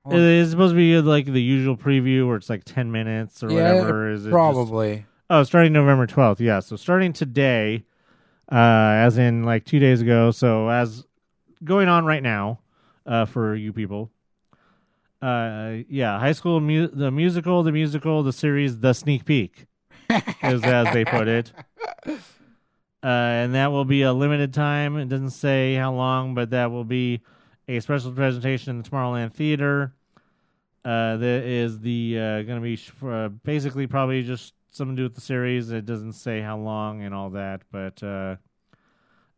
It 0.09 0.19
is 0.21 0.51
supposed 0.53 0.73
to 0.73 0.77
be 0.77 1.01
like 1.01 1.27
the 1.27 1.43
usual 1.43 1.77
preview 1.77 2.27
where 2.29 2.37
it's 2.37 2.49
like 2.49 2.63
ten 2.65 2.93
minutes 2.93 3.43
or 3.43 3.51
yeah, 3.51 3.73
whatever. 3.75 4.11
Is 4.13 4.21
it 4.23 4.29
just- 4.29 4.33
probably. 4.33 5.05
Oh, 5.29 5.43
starting 5.43 5.73
November 5.73 6.07
12th. 6.07 6.39
Yeah. 6.39 6.61
So 6.61 6.77
starting 6.77 7.13
today, 7.13 7.83
uh, 8.53 8.55
as 8.55 9.19
in 9.19 9.43
like 9.43 9.65
two 9.65 9.81
days 9.81 10.01
ago. 10.01 10.31
So 10.31 10.69
as 10.69 11.05
going 11.65 11.89
on 11.89 12.05
right 12.05 12.23
now, 12.23 12.61
uh, 13.05 13.25
for 13.25 13.55
you 13.57 13.73
people, 13.73 14.13
Uh, 15.21 15.79
yeah, 15.89 16.21
High 16.21 16.33
School 16.33 16.61
mu- 16.61 16.87
the 16.89 17.11
musical, 17.11 17.63
the 17.65 17.73
musical, 17.73 18.23
the 18.23 18.33
series, 18.35 18.79
the 18.79 18.93
sneak 18.93 19.25
peek, 19.25 19.67
is 20.45 20.63
as 20.63 20.93
they 20.93 21.05
put 21.07 21.27
it. 21.27 21.53
Uh, 23.07 23.45
and 23.45 23.55
that 23.55 23.71
will 23.71 23.85
be 23.85 24.03
a 24.03 24.13
limited 24.13 24.53
time. 24.53 24.97
It 24.97 25.09
doesn't 25.09 25.31
say 25.31 25.77
how 25.77 25.95
long, 25.95 26.35
but 26.35 26.51
that 26.51 26.73
will 26.73 26.83
be 26.83 27.21
a 27.69 27.79
special 27.79 28.11
presentation 28.11 28.71
in 28.71 28.83
the 28.83 28.91
Tomorrowland 28.91 29.33
Theater. 29.33 29.95
Uh, 30.85 31.17
that 31.17 31.45
is 31.45 31.79
the 31.79 32.19
uh, 32.19 32.43
going 32.43 32.57
to 32.57 32.61
be 32.61 32.75
sh- 32.75 32.91
uh, 33.05 33.29
basically 33.29 33.87
probably 33.87 34.25
just 34.25 34.55
something 34.73 34.97
to 34.97 35.01
do 35.03 35.05
with 35.05 35.15
the 35.15 35.21
series. 35.21 35.71
It 35.71 35.87
doesn't 35.87 36.15
say 36.15 36.41
how 36.41 36.59
long 36.59 37.03
and 37.03 37.15
all 37.15 37.31
that, 37.31 37.63
but 37.71 38.03
uh, 38.03 38.37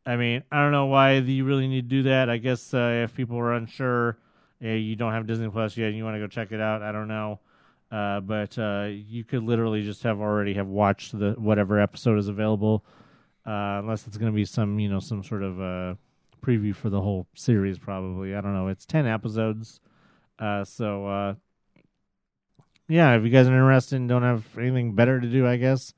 I 0.07 0.17
mean, 0.17 0.45
I 0.51 0.63
don't 0.63 0.73
know 0.73 0.87
why 0.87 1.17
you 1.17 1.45
really 1.45 1.69
need 1.69 1.91
to 1.91 1.97
do 1.97 2.03
that. 2.05 2.31
I 2.31 2.39
guess 2.39 2.73
uh, 2.73 3.03
if 3.05 3.15
people 3.15 3.39
are 3.39 3.53
unsure, 3.53 4.17
yeah, 4.63 4.77
you 4.77 4.97
don't 4.97 5.13
have 5.13 5.27
Disney 5.27 5.51
Plus 5.51 5.77
yet, 5.77 5.89
and 5.89 5.97
you 5.99 6.05
want 6.05 6.15
to 6.15 6.21
go 6.21 6.27
check 6.27 6.53
it 6.53 6.61
out. 6.61 6.81
I 6.81 6.91
don't 6.91 7.09
know, 7.09 7.41
uh, 7.93 8.21
but 8.21 8.57
you 8.89 9.25
could 9.25 9.43
literally 9.43 9.83
just 9.83 10.05
have 10.05 10.21
already 10.21 10.55
have 10.55 10.69
watched 10.69 11.19
the 11.19 11.33
whatever 11.33 11.79
episode 11.79 12.19
is 12.19 12.29
available, 12.29 12.83
uh, 13.49 13.79
unless 13.79 14.07
it's 14.07 14.19
going 14.19 14.31
to 14.31 14.37
be 14.37 14.45
some 14.45 14.79
you 14.79 14.91
know 14.91 15.01
some 15.01 15.25
sort 15.25 15.43
of 15.43 15.59
uh, 15.59 15.95
preview 16.45 16.77
for 16.77 16.91
the 16.91 17.01
whole 17.01 17.27
series. 17.35 17.79
Probably, 17.79 18.35
I 18.35 18.43
don't 18.43 18.53
know. 18.53 18.69
It's 18.69 18.85
ten 18.85 19.07
episodes, 19.07 19.81
uh, 20.39 20.65
so 20.65 21.07
uh, 21.07 21.35
yeah. 22.89 23.17
If 23.17 23.25
you 23.25 23.31
guys 23.31 23.49
are 23.49 23.55
interested 23.55 23.97
and 23.97 24.09
don't 24.09 24.23
have 24.23 24.45
anything 24.59 24.95
better 24.95 25.19
to 25.19 25.27
do, 25.27 25.47
I 25.47 25.57
guess, 25.57 25.95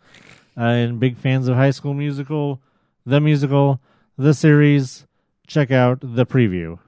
uh, 0.56 0.62
and 0.62 1.01
big 1.01 1.16
fans 1.16 1.48
of 1.48 1.56
High 1.56 1.72
School 1.72 1.93
Musical, 1.94 2.62
the 3.05 3.20
musical, 3.20 3.81
the 4.16 4.32
series, 4.32 5.06
check 5.48 5.72
out 5.72 5.98
the 6.02 6.27
preview. 6.27 6.78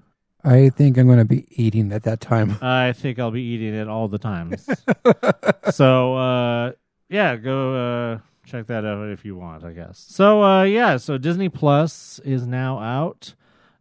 I 0.44 0.70
think 0.70 0.96
I'm 0.96 1.06
going 1.06 1.18
to 1.18 1.24
be 1.24 1.46
eating 1.50 1.92
at 1.92 2.02
that 2.04 2.20
time. 2.20 2.56
I 2.62 2.92
think 2.92 3.18
I'll 3.18 3.30
be 3.30 3.42
eating 3.42 3.74
it 3.74 3.88
all 3.88 4.08
the 4.08 4.18
times. 4.18 4.68
so 5.70 6.14
uh 6.16 6.72
yeah, 7.08 7.36
go 7.36 7.74
uh 7.74 8.18
check 8.52 8.66
that 8.66 8.84
out 8.84 9.08
if 9.08 9.24
you 9.24 9.34
want, 9.34 9.64
I 9.64 9.72
guess. 9.72 10.04
So 10.08 10.42
uh 10.42 10.64
yeah, 10.64 10.98
so 10.98 11.16
Disney 11.16 11.48
Plus 11.48 12.20
is 12.22 12.46
now 12.46 12.78
out. 12.78 13.34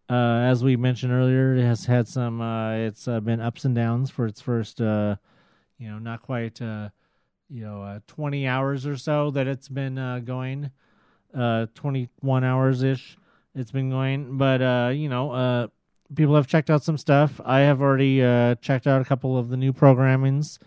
Uh 0.10 0.40
as 0.50 0.64
we 0.64 0.78
mentioned 0.78 1.12
earlier, 1.12 1.56
it 1.56 1.64
has 1.64 1.86
had 1.86 2.08
some 2.08 2.40
uh 2.40 2.74
it's 2.76 3.06
uh, 3.08 3.20
been 3.20 3.42
ups 3.42 3.66
and 3.66 3.76
downs 3.76 4.10
for 4.10 4.26
its 4.26 4.40
first 4.40 4.80
uh 4.80 5.18
you 5.78 5.90
know, 5.90 6.00
not 6.00 6.22
quite 6.22 6.62
uh 6.62 6.90
you 7.50 7.62
know, 7.62 7.84
uh 7.84 8.00
20 8.08 8.48
hours 8.48 8.86
or 8.86 8.96
so 8.96 9.30
that 9.32 9.46
it's 9.46 9.68
been 9.68 9.98
uh 9.98 10.20
going. 10.20 10.72
Uh 11.38 11.68
21 11.76 12.44
hours 12.44 12.82
ish 12.82 13.18
it's 13.54 13.72
been 13.72 13.90
going, 13.90 14.38
but 14.38 14.62
uh 14.62 14.92
you 14.94 15.10
know, 15.10 15.32
uh 15.32 15.68
people 16.16 16.36
have 16.36 16.48
checked 16.48 16.70
out 16.70 16.82
some 16.82 16.98
stuff. 16.98 17.42
I 17.44 17.60
have 17.60 17.82
already 17.82 18.24
uh, 18.24 18.56
checked 18.56 18.86
out 18.88 19.02
a 19.02 19.06
couple 19.06 19.38
of 19.38 19.50
the 19.50 19.56
new 19.58 19.72
programmings. 19.72 20.60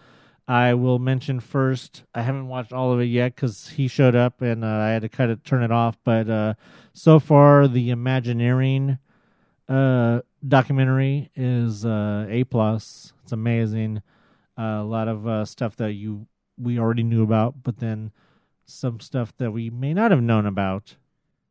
I 0.46 0.74
will 0.74 0.98
mention 0.98 1.40
first. 1.40 2.04
I 2.14 2.22
haven't 2.22 2.48
watched 2.48 2.72
all 2.72 2.92
of 2.92 3.00
it 3.00 3.06
yet 3.06 3.34
because 3.34 3.68
he 3.68 3.88
showed 3.88 4.14
up 4.14 4.42
and 4.42 4.64
uh, 4.64 4.68
I 4.68 4.88
had 4.90 5.02
to 5.02 5.08
cut 5.08 5.30
it, 5.30 5.44
turn 5.44 5.62
it 5.62 5.72
off. 5.72 5.96
But 6.04 6.28
uh, 6.28 6.54
so 6.92 7.18
far, 7.18 7.66
the 7.66 7.90
Imagineering 7.90 8.98
uh, 9.68 10.20
documentary 10.46 11.30
is 11.34 11.86
uh, 11.86 12.26
a 12.28 12.44
plus. 12.44 13.14
It's 13.22 13.32
amazing. 13.32 14.02
Uh, 14.58 14.80
a 14.80 14.84
lot 14.84 15.08
of 15.08 15.26
uh, 15.26 15.44
stuff 15.44 15.76
that 15.76 15.94
you 15.94 16.26
we 16.56 16.78
already 16.78 17.02
knew 17.02 17.22
about, 17.22 17.62
but 17.62 17.78
then 17.78 18.12
some 18.66 19.00
stuff 19.00 19.36
that 19.38 19.50
we 19.50 19.70
may 19.70 19.92
not 19.92 20.10
have 20.10 20.22
known 20.22 20.46
about. 20.46 20.96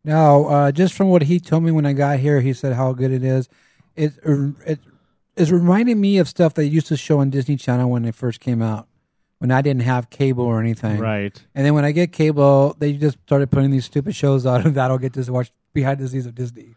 Now, 0.06 0.72
just 0.72 0.94
from 0.94 1.10
what 1.10 1.24
he 1.24 1.40
told 1.40 1.64
me 1.64 1.72
when 1.72 1.86
I 1.86 1.94
got 1.94 2.20
here, 2.20 2.42
he 2.42 2.54
said 2.54 2.74
how 2.74 2.94
good 2.94 3.12
it 3.12 3.24
is. 3.24 3.50
It 3.96 4.14
it 4.66 4.80
is 5.36 5.52
reminding 5.52 6.00
me 6.00 6.18
of 6.18 6.28
stuff 6.28 6.54
they 6.54 6.66
used 6.66 6.88
to 6.88 6.98
show 6.98 7.20
on 7.20 7.30
Disney 7.30 7.56
Channel 7.56 7.90
when 7.90 8.06
it 8.06 8.16
first 8.16 8.40
came 8.40 8.62
out, 8.62 8.88
when 9.40 9.52
I 9.52 9.62
didn't 9.62 9.82
have 9.84 10.10
cable 10.10 10.46
or 10.46 10.60
anything. 10.60 11.00
Right. 11.00 11.42
And 11.56 11.66
then 11.66 11.74
when 11.74 11.86
I 11.86 11.92
get 11.92 12.12
cable, 12.12 12.76
they 12.80 12.94
just 12.94 13.18
started 13.26 13.50
putting 13.52 13.72
these 13.72 13.86
stupid 13.86 14.16
shows 14.16 14.46
out 14.46 14.64
that 14.74 14.92
I'll 14.92 14.98
get 14.98 15.14
to 15.14 15.32
watch 15.32 15.52
behind 15.74 16.00
the 16.00 16.08
scenes 16.08 16.26
of 16.26 16.36
Disney. 16.36 16.76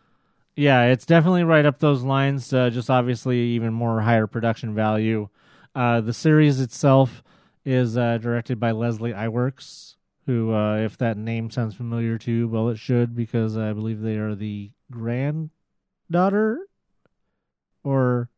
Yeah, 0.57 0.85
it's 0.85 1.05
definitely 1.05 1.45
right 1.45 1.67
up 1.67 1.81
those 1.81 2.03
lines. 2.03 2.51
Uh, 2.53 2.71
just 2.71 2.89
obviously 2.89 3.39
even 3.39 3.75
more 3.75 4.01
higher 4.01 4.27
production 4.27 4.75
value. 4.75 5.29
Uh, 5.75 6.01
the 6.01 6.15
series 6.15 6.61
itself 6.61 7.23
is 7.67 7.99
uh, 7.99 8.17
directed 8.17 8.59
by 8.59 8.71
Leslie 8.71 9.13
Iwerks, 9.13 9.97
who, 10.25 10.55
uh, 10.55 10.79
if 10.79 10.97
that 10.97 11.19
name 11.19 11.51
sounds 11.51 11.75
familiar 11.75 12.17
to 12.17 12.33
you, 12.33 12.49
well, 12.49 12.71
it 12.71 12.79
should 12.79 13.15
because 13.15 13.59
I 13.59 13.75
believe 13.75 14.01
they 14.01 14.17
are 14.17 14.35
the 14.35 14.71
granddaughter, 14.91 16.61
or 17.85 18.31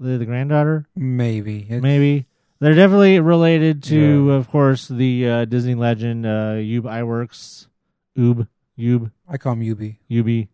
they're 0.00 0.18
the 0.18 0.26
granddaughter. 0.26 0.86
Maybe. 0.96 1.60
It's- 1.62 1.82
Maybe 1.82 2.26
they're 2.60 2.74
definitely 2.74 3.20
related 3.20 3.82
to, 3.84 4.32
of 4.32 4.48
course, 4.48 4.88
the 4.88 5.28
uh, 5.28 5.44
Disney 5.44 5.74
legend 5.74 6.24
uh, 6.26 6.56
Ube 6.60 6.84
Iwerks, 6.84 7.66
Ube, 8.14 8.46
Ube, 8.76 9.10
I 9.28 9.36
call 9.38 9.52
him 9.54 9.60
Yubi. 9.60 9.98
Ube 10.08 10.48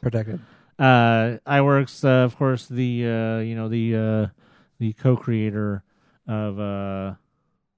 Protected. 0.00 0.40
uh 0.78 1.38
Iwerks 1.46 2.04
uh, 2.04 2.24
of 2.24 2.36
course 2.36 2.66
the 2.66 3.06
uh 3.06 3.38
you 3.38 3.54
know 3.56 3.68
the 3.68 3.94
uh 3.96 4.26
the 4.78 4.92
co-creator 4.94 5.82
of 6.28 6.58
uh 6.60 7.14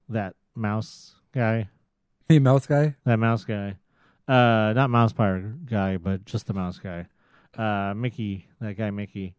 that 0.09 0.35
mouse 0.55 1.15
guy 1.33 1.69
The 2.29 2.39
mouse 2.39 2.65
guy. 2.67 2.95
that 3.05 3.17
mouse 3.17 3.43
guy 3.45 3.77
uh 4.27 4.73
not 4.75 4.89
mouse 4.91 5.13
pirate 5.13 5.65
guy 5.65 5.97
but 5.97 6.25
just 6.25 6.45
the 6.47 6.53
mouse 6.53 6.77
guy 6.79 7.07
uh 7.57 7.93
mickey 7.95 8.47
that 8.61 8.75
guy 8.77 8.89
mickey 8.91 9.35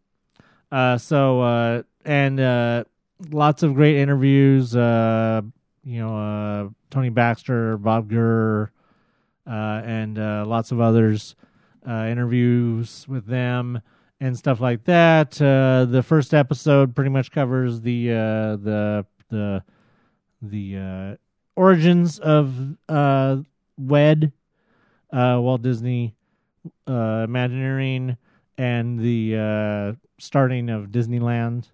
uh 0.71 0.97
so 0.97 1.41
uh 1.41 1.81
and 2.05 2.39
uh 2.39 2.83
lots 3.31 3.63
of 3.63 3.73
great 3.73 3.97
interviews 3.97 4.75
uh 4.75 5.41
you 5.83 5.99
know 5.99 6.17
uh 6.17 6.69
tony 6.89 7.09
baxter 7.09 7.77
bob 7.77 8.09
gurr 8.09 8.71
uh 9.47 9.81
and 9.83 10.17
uh 10.17 10.43
lots 10.45 10.71
of 10.71 10.79
others 10.79 11.35
uh, 11.87 12.07
interviews 12.09 13.05
with 13.07 13.25
them 13.25 13.81
and 14.19 14.37
stuff 14.37 14.59
like 14.59 14.83
that. 14.85 15.41
Uh, 15.41 15.85
the 15.85 16.03
first 16.03 16.33
episode 16.33 16.95
pretty 16.95 17.09
much 17.09 17.31
covers 17.31 17.81
the 17.81 18.11
uh, 18.11 18.55
the 18.57 19.05
the 19.29 19.63
the 20.41 20.77
uh, 20.77 21.15
origins 21.55 22.19
of 22.19 22.53
uh, 22.87 23.37
WED, 23.77 24.31
uh, 25.11 25.37
Walt 25.39 25.61
Disney 25.61 26.15
uh, 26.87 27.25
Imagineering, 27.27 28.17
and 28.57 28.99
the 28.99 29.35
uh, 29.37 30.08
starting 30.19 30.69
of 30.69 30.87
Disneyland 30.87 31.69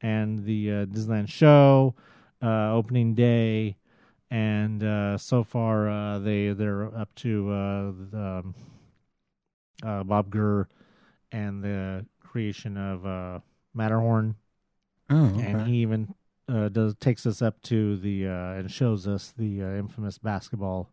and 0.00 0.44
the 0.44 0.70
uh, 0.70 0.86
Disneyland 0.86 1.28
show, 1.28 1.94
uh, 2.42 2.72
opening 2.72 3.14
day. 3.14 3.76
And 4.30 4.82
uh, 4.82 5.18
so 5.18 5.42
far, 5.42 5.88
uh, 5.90 6.18
they 6.20 6.52
they're 6.52 6.86
up 6.96 7.14
to 7.16 7.50
uh, 7.50 7.92
the, 8.10 8.18
um, 8.18 8.54
uh, 9.84 10.04
Bob 10.04 10.30
Gurr 10.30 10.68
and 11.32 11.62
the 11.62 12.06
creation 12.20 12.76
of 12.76 13.04
uh, 13.04 13.40
Matterhorn, 13.74 14.36
Oh, 15.08 15.40
and 15.40 15.62
he 15.66 15.78
even 15.78 16.14
uh, 16.48 16.68
does 16.68 16.94
takes 16.96 17.26
us 17.26 17.42
up 17.42 17.60
to 17.62 17.96
the 17.96 18.26
uh, 18.28 18.52
and 18.52 18.70
shows 18.70 19.08
us 19.08 19.34
the 19.36 19.62
uh, 19.62 19.74
infamous 19.74 20.18
basketball 20.18 20.88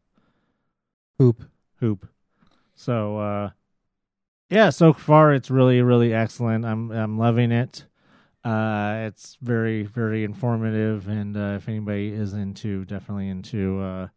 Hoop. 1.20 1.44
hoop. 1.80 2.08
So 2.76 3.18
uh, 3.18 3.50
yeah, 4.50 4.70
so 4.70 4.94
far 4.94 5.34
it's 5.34 5.50
really 5.50 5.82
really 5.82 6.14
excellent. 6.14 6.66
I'm 6.66 6.92
I'm 6.92 7.18
loving 7.18 7.52
it. 7.52 7.86
Uh, 8.44 9.08
it's 9.08 9.38
very 9.42 9.84
very 9.84 10.24
informative, 10.24 11.08
and 11.08 11.36
uh, 11.36 11.56
if 11.58 11.68
anybody 11.68 12.10
is 12.10 12.34
into 12.34 12.86
definitely 12.86 13.30
into 13.30 13.80
uh, 13.80 14.08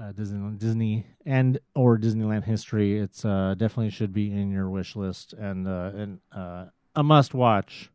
uh, 0.00 0.12
Disney 0.12 0.56
Disney 0.56 1.06
and 1.26 1.58
or 1.74 1.98
Disneyland 1.98 2.44
history, 2.44 2.98
it's 2.98 3.24
uh, 3.24 3.54
definitely 3.58 3.90
should 3.90 4.12
be 4.12 4.30
in 4.32 4.50
your 4.50 4.70
wish 4.70 4.96
list 4.96 5.32
and 5.34 5.66
uh, 5.66 5.90
and 5.94 6.20
uh, 6.32 6.66
a 6.94 7.02
must 7.02 7.34
watch. 7.34 7.90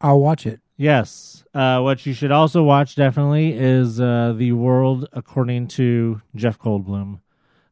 I'll 0.00 0.20
watch 0.20 0.46
it. 0.46 0.60
Yes. 0.76 1.44
Uh, 1.52 1.80
what 1.80 2.06
you 2.06 2.14
should 2.14 2.32
also 2.32 2.62
watch 2.62 2.94
definitely 2.94 3.52
is 3.52 4.00
uh, 4.00 4.32
The 4.34 4.52
World 4.52 5.06
According 5.12 5.68
to 5.68 6.22
Jeff 6.34 6.58
Goldblum. 6.58 7.20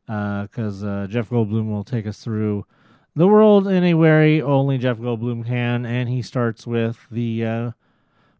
Because 0.09 0.83
uh, 0.83 1.07
Jeff 1.09 1.29
Goldblum 1.29 1.71
will 1.71 1.85
take 1.85 2.07
us 2.07 2.19
through 2.19 2.65
the 3.15 3.29
world 3.29 3.69
in 3.69 3.85
a 3.85 3.95
way 3.95 4.41
only 4.41 4.79
Jeff 4.79 4.97
Goldblum 4.97 5.47
can. 5.47 5.85
And 5.85 6.09
he 6.09 6.23
starts 6.23 6.67
with 6.67 7.07
the 7.11 7.45
uh, 7.45 7.71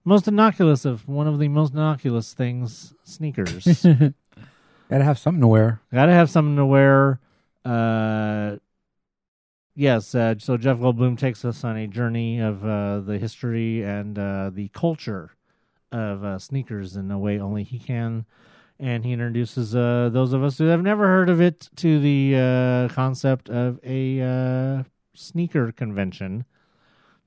most 0.05 0.27
innocuous 0.27 0.87
of 0.87 1.07
one 1.07 1.27
of 1.27 1.39
the 1.39 1.49
most 1.49 1.75
innocuous 1.75 2.33
things 2.33 2.95
sneakers. 3.05 3.65
Gotta 4.89 5.05
have 5.05 5.19
something 5.19 5.43
to 5.43 5.47
wear. 5.47 5.83
Gotta 5.93 6.13
have 6.13 6.31
something 6.31 6.57
to 6.57 6.65
wear. 6.65 7.21
Uh, 7.65 8.57
yes, 9.75 10.15
uh, 10.15 10.35
so 10.39 10.57
Jeff 10.57 10.79
Goldblum 10.79 11.19
takes 11.19 11.45
us 11.45 11.63
on 11.65 11.77
a 11.77 11.87
journey 11.87 12.41
of 12.41 12.65
uh, 12.65 13.01
the 13.01 13.19
history 13.19 13.83
and 13.83 14.19
uh, 14.19 14.51
the 14.51 14.69
culture 14.69 15.33
of 15.93 16.25
uh, 16.25 16.39
sneakers 16.39 16.97
in 16.97 17.11
a 17.11 17.19
way 17.19 17.39
only 17.39 17.65
he 17.65 17.79
can. 17.79 18.25
And 18.81 19.05
he 19.05 19.13
introduces 19.13 19.75
uh, 19.75 20.09
those 20.13 20.33
of 20.33 20.43
us 20.45 20.59
who 20.59 20.67
have 20.67 20.83
never 20.83 21.07
heard 21.09 21.29
of 21.29 21.41
it 21.41 21.69
to 21.77 21.99
the 21.99 22.37
uh, 22.37 22.95
concept 22.95 23.51
of 23.51 23.81
a 23.83 24.21
uh, 24.21 24.83
sneaker 25.15 25.73
convention 25.73 26.45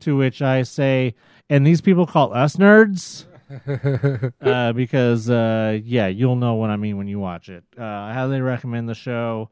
To 0.02 0.18
which 0.18 0.42
I 0.42 0.64
say, 0.64 1.16
and 1.50 1.66
these 1.66 1.82
people 1.82 2.06
call 2.08 2.34
us 2.34 2.56
nerds. 2.58 3.26
uh, 4.42 4.74
because 4.74 5.30
uh, 5.30 5.80
yeah, 5.84 6.08
you'll 6.08 6.38
know 6.38 6.56
what 6.56 6.70
I 6.70 6.78
mean 6.78 6.98
when 6.98 7.08
you 7.08 7.20
watch 7.20 7.50
it. 7.50 7.64
Uh, 7.78 7.84
I 7.84 8.14
highly 8.14 8.42
recommend 8.42 8.90
the 8.90 8.96
show. 8.96 9.50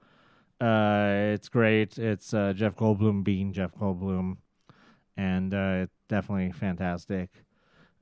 Uh, 0.60 1.34
it's 1.34 1.50
great. 1.50 1.98
It's 1.98 2.34
uh, 2.34 2.54
Jeff 2.54 2.76
Goldblum 2.76 3.24
being 3.24 3.54
Jeff 3.54 3.74
Goldblum, 3.76 4.38
and 5.18 5.54
uh, 5.54 5.84
it's 5.84 5.96
definitely 6.08 6.52
fantastic. 6.52 7.30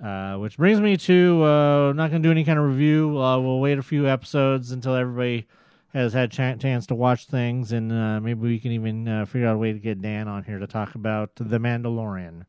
Uh, 0.04 0.36
which 0.38 0.58
brings 0.58 0.80
me 0.80 0.96
to 0.96 1.44
uh, 1.44 1.92
not 1.94 2.12
going 2.12 2.22
to 2.22 2.28
do 2.28 2.32
any 2.32 2.44
kind 2.44 2.60
of 2.60 2.66
review. 2.66 3.20
Uh, 3.20 3.40
we'll 3.40 3.60
wait 3.60 3.80
a 3.80 3.84
few 3.84 4.08
episodes 4.08 4.72
until 4.72 4.94
everybody 4.94 5.48
has 5.94 6.14
had 6.14 6.30
ch- 6.32 6.62
chance 6.62 6.86
to 6.86 6.94
watch 6.94 7.26
things, 7.26 7.72
and 7.72 7.92
uh, 7.92 8.20
maybe 8.20 8.42
we 8.42 8.60
can 8.60 8.72
even 8.74 9.08
uh, 9.08 9.26
figure 9.26 9.48
out 9.48 9.56
a 9.56 9.58
way 9.58 9.74
to 9.74 9.80
get 9.80 10.00
Dan 10.02 10.28
on 10.28 10.44
here 10.44 10.60
to 10.60 10.68
talk 10.68 10.94
about 10.94 11.32
The 11.36 11.58
Mandalorian. 11.58 12.46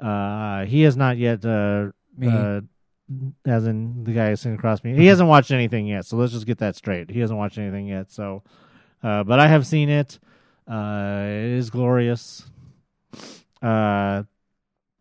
Uh, 0.00 0.64
he 0.64 0.82
has 0.82 0.96
not 0.96 1.16
yet, 1.16 1.44
uh, 1.44 1.90
Me. 2.16 2.26
uh, 2.28 2.62
as 3.46 3.66
in 3.66 4.02
the 4.02 4.12
guy 4.12 4.34
sitting 4.34 4.58
across 4.58 4.82
me, 4.82 4.96
he 4.96 5.06
hasn't 5.06 5.28
watched 5.28 5.52
anything 5.52 5.86
yet. 5.86 6.04
So 6.06 6.16
let's 6.16 6.32
just 6.32 6.46
get 6.46 6.58
that 6.58 6.74
straight. 6.74 7.08
He 7.08 7.20
hasn't 7.20 7.38
watched 7.38 7.58
anything 7.58 7.86
yet. 7.86 8.10
So, 8.10 8.42
uh, 9.02 9.22
but 9.22 9.38
I 9.38 9.46
have 9.46 9.64
seen 9.64 9.88
it. 9.88 10.18
Uh, 10.66 11.20
it 11.28 11.52
is 11.52 11.70
glorious. 11.70 12.44
Uh, 13.62 14.24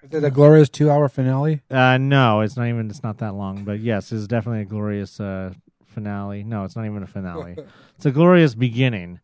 Is 0.03 0.13
it 0.13 0.23
a 0.25 0.31
glorious 0.31 0.67
two-hour 0.67 1.07
finale? 1.07 1.61
uh, 1.71 1.97
no, 1.97 2.41
it's 2.41 2.57
not 2.57 2.67
even. 2.67 2.89
It's 2.89 3.03
not 3.03 3.19
that 3.19 3.35
long, 3.35 3.63
but 3.63 3.79
yes, 3.79 4.11
it's 4.11 4.27
definitely 4.27 4.61
a 4.61 4.65
glorious 4.65 5.17
uh, 5.17 5.53
finale. 5.85 6.43
No, 6.43 6.65
it's 6.65 6.75
not 6.75 6.85
even 6.85 7.03
a 7.03 7.07
finale. 7.07 7.55
it's 7.95 8.05
a 8.05 8.11
glorious 8.11 8.53
beginning. 8.53 9.21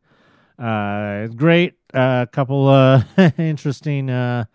Uh, 0.58 1.28
great. 1.28 1.74
A 1.94 2.00
uh, 2.00 2.26
couple 2.28 2.70
uh, 2.70 3.04
interesting. 3.38 4.10
Uh, 4.10 4.46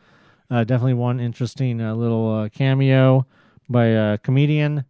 uh, 0.50 0.64
definitely 0.64 0.94
one 0.94 1.20
interesting 1.20 1.80
uh, 1.82 1.94
little 1.94 2.32
uh, 2.32 2.48
cameo 2.48 3.26
by 3.68 3.86
a 3.86 4.18
comedian 4.18 4.84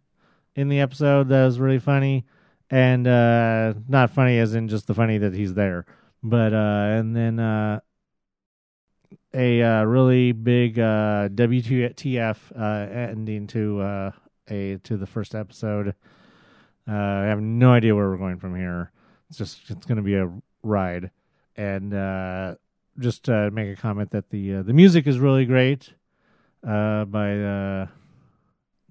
in 0.55 0.69
the 0.69 0.79
episode 0.79 1.27
that 1.29 1.45
was 1.45 1.59
really 1.59 1.79
funny, 1.79 2.25
and 2.69 3.07
uh, 3.07 3.73
not 3.89 4.09
funny 4.09 4.39
as 4.39 4.55
in 4.55 4.69
just 4.69 4.87
the 4.87 4.93
funny 4.93 5.17
that 5.17 5.33
he's 5.33 5.53
there, 5.53 5.85
but 6.23 6.53
uh, 6.53 6.97
and 6.97 7.13
then. 7.13 7.39
Uh, 7.39 7.81
a 9.35 9.61
uh, 9.61 9.83
really 9.83 10.31
big 10.31 10.79
uh, 10.79 11.27
WTF 11.29 12.37
uh, 12.57 12.91
ending 12.91 13.47
to 13.47 13.81
uh, 13.81 14.11
a 14.49 14.77
to 14.83 14.95
the 14.95 15.05
first 15.05 15.35
episode. 15.35 15.89
Uh, 16.87 16.93
I 16.93 17.25
have 17.25 17.41
no 17.41 17.71
idea 17.71 17.93
where 17.95 18.09
we're 18.09 18.17
going 18.17 18.39
from 18.39 18.55
here. 18.55 18.91
It's 19.29 19.37
just 19.37 19.69
it's 19.69 19.85
going 19.85 19.97
to 19.97 20.03
be 20.03 20.15
a 20.15 20.31
ride, 20.63 21.11
and 21.57 21.93
uh, 21.93 22.55
just 22.99 23.27
make 23.27 23.77
a 23.77 23.79
comment 23.79 24.11
that 24.11 24.29
the 24.29 24.61
the 24.61 24.73
music 24.73 25.05
is 25.05 25.19
really 25.19 25.45
great 25.45 25.91
by 26.63 27.89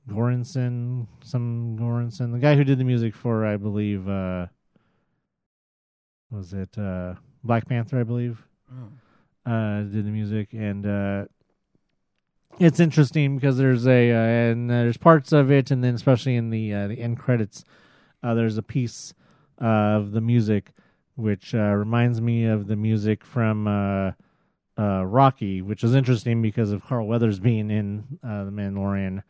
Göransson, 0.07 1.07
some 1.23 1.79
Göransson, 1.81 2.33
the 2.33 2.39
guy 2.39 2.55
who 2.55 2.65
did 2.65 2.79
the 2.79 2.85
music 2.85 3.15
for 3.15 3.47
I 3.47 3.57
believe 3.57 4.07
was 6.31 6.53
it 6.53 6.77
Black 7.43 7.67
Panther, 7.67 7.99
I 8.01 8.03
believe 8.03 8.45
uh, 9.47 9.83
did 9.83 10.07
the 10.07 10.11
music, 10.11 10.49
and 10.53 10.87
uh, 10.87 11.25
it's 12.59 12.81
interesting 12.81 13.37
because 13.37 13.57
there's 13.59 13.87
a 13.87 14.11
uh, 14.11 14.15
and 14.15 14.71
there's 14.71 14.97
parts 14.97 15.33
of 15.33 15.51
it, 15.51 15.71
and 15.71 15.85
then 15.85 15.95
especially 15.95 16.37
in 16.37 16.51
the 16.51 16.73
uh, 16.73 16.89
the 16.89 17.01
end 17.01 17.19
credits, 17.19 17.65
uh, 18.23 18.35
there's 18.35 18.57
a 18.57 18.63
piece 18.63 19.13
of 19.59 20.13
the 20.13 20.21
music 20.21 20.73
which 21.17 21.55
uh, 21.55 21.59
reminds 21.59 22.21
me 22.21 22.45
of 22.45 22.67
the 22.67 22.77
music 22.77 23.25
from 23.25 24.15
Rocky, 24.77 25.63
which 25.63 25.85
is 25.85 25.95
interesting 25.95 26.43
because 26.43 26.73
of 26.73 26.85
Carl 26.85 27.07
Weathers 27.07 27.39
being 27.39 27.71
in 27.71 28.19
the 28.23 28.51
Mandalorian. 28.51 29.23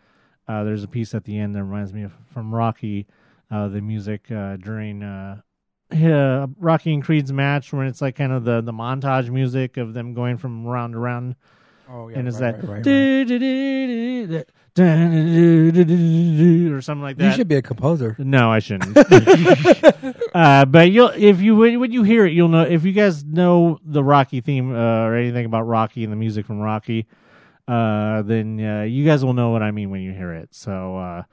There's 0.46 0.84
a 0.84 0.88
piece 0.88 1.14
at 1.14 1.24
the 1.24 1.38
end 1.38 1.54
that 1.54 1.64
reminds 1.64 1.92
me 1.92 2.04
of 2.04 2.12
from 2.32 2.54
Rocky, 2.54 3.06
the 3.50 3.80
music 3.82 4.28
during 4.28 5.00
uh, 5.94 6.44
uh, 6.44 6.46
Rocky 6.58 6.92
and 6.92 7.02
Creed's 7.04 7.32
match 7.32 7.72
when 7.72 7.86
it's 7.86 8.02
like 8.02 8.16
kind 8.16 8.32
of 8.32 8.44
the, 8.44 8.60
the 8.60 8.72
montage 8.72 9.30
music 9.30 9.76
of 9.76 9.94
them 9.94 10.14
going 10.14 10.36
from 10.36 10.66
round 10.66 10.94
to 10.94 10.98
round. 10.98 11.36
Oh 11.88 12.08
and 12.08 12.26
it's 12.26 12.40
right, 12.40 12.60
that 12.60 12.66
right, 12.66 12.76
right, 12.76 12.84
or 16.72 16.80
something 16.80 17.02
like 17.02 17.18
that. 17.18 17.24
You 17.26 17.32
should 17.32 17.46
be 17.46 17.56
a 17.56 17.62
composer. 17.62 18.16
No, 18.18 18.50
I 18.50 18.58
shouldn't. 18.60 18.96
uh, 20.34 20.64
but 20.64 20.90
you'll 20.90 21.10
if 21.10 21.42
you 21.42 21.56
when 21.56 21.92
you 21.92 22.02
hear 22.02 22.24
it, 22.24 22.32
you'll 22.32 22.48
know 22.48 22.62
if 22.62 22.84
you 22.84 22.92
guys 22.92 23.22
know 23.22 23.78
the 23.84 24.02
Rocky 24.02 24.40
theme 24.40 24.74
uh, 24.74 25.04
or 25.04 25.14
anything 25.14 25.44
about 25.44 25.62
Rocky 25.62 26.04
and 26.04 26.12
the 26.12 26.16
music 26.16 26.46
from 26.46 26.58
Rocky, 26.58 27.06
uh, 27.68 28.22
then 28.22 28.58
uh, 28.58 28.82
you 28.82 29.04
guys 29.04 29.22
will 29.22 29.34
know 29.34 29.50
what 29.50 29.62
I 29.62 29.70
mean 29.70 29.90
when 29.90 30.00
you 30.00 30.12
hear 30.12 30.32
it. 30.32 30.54
So 30.54 31.24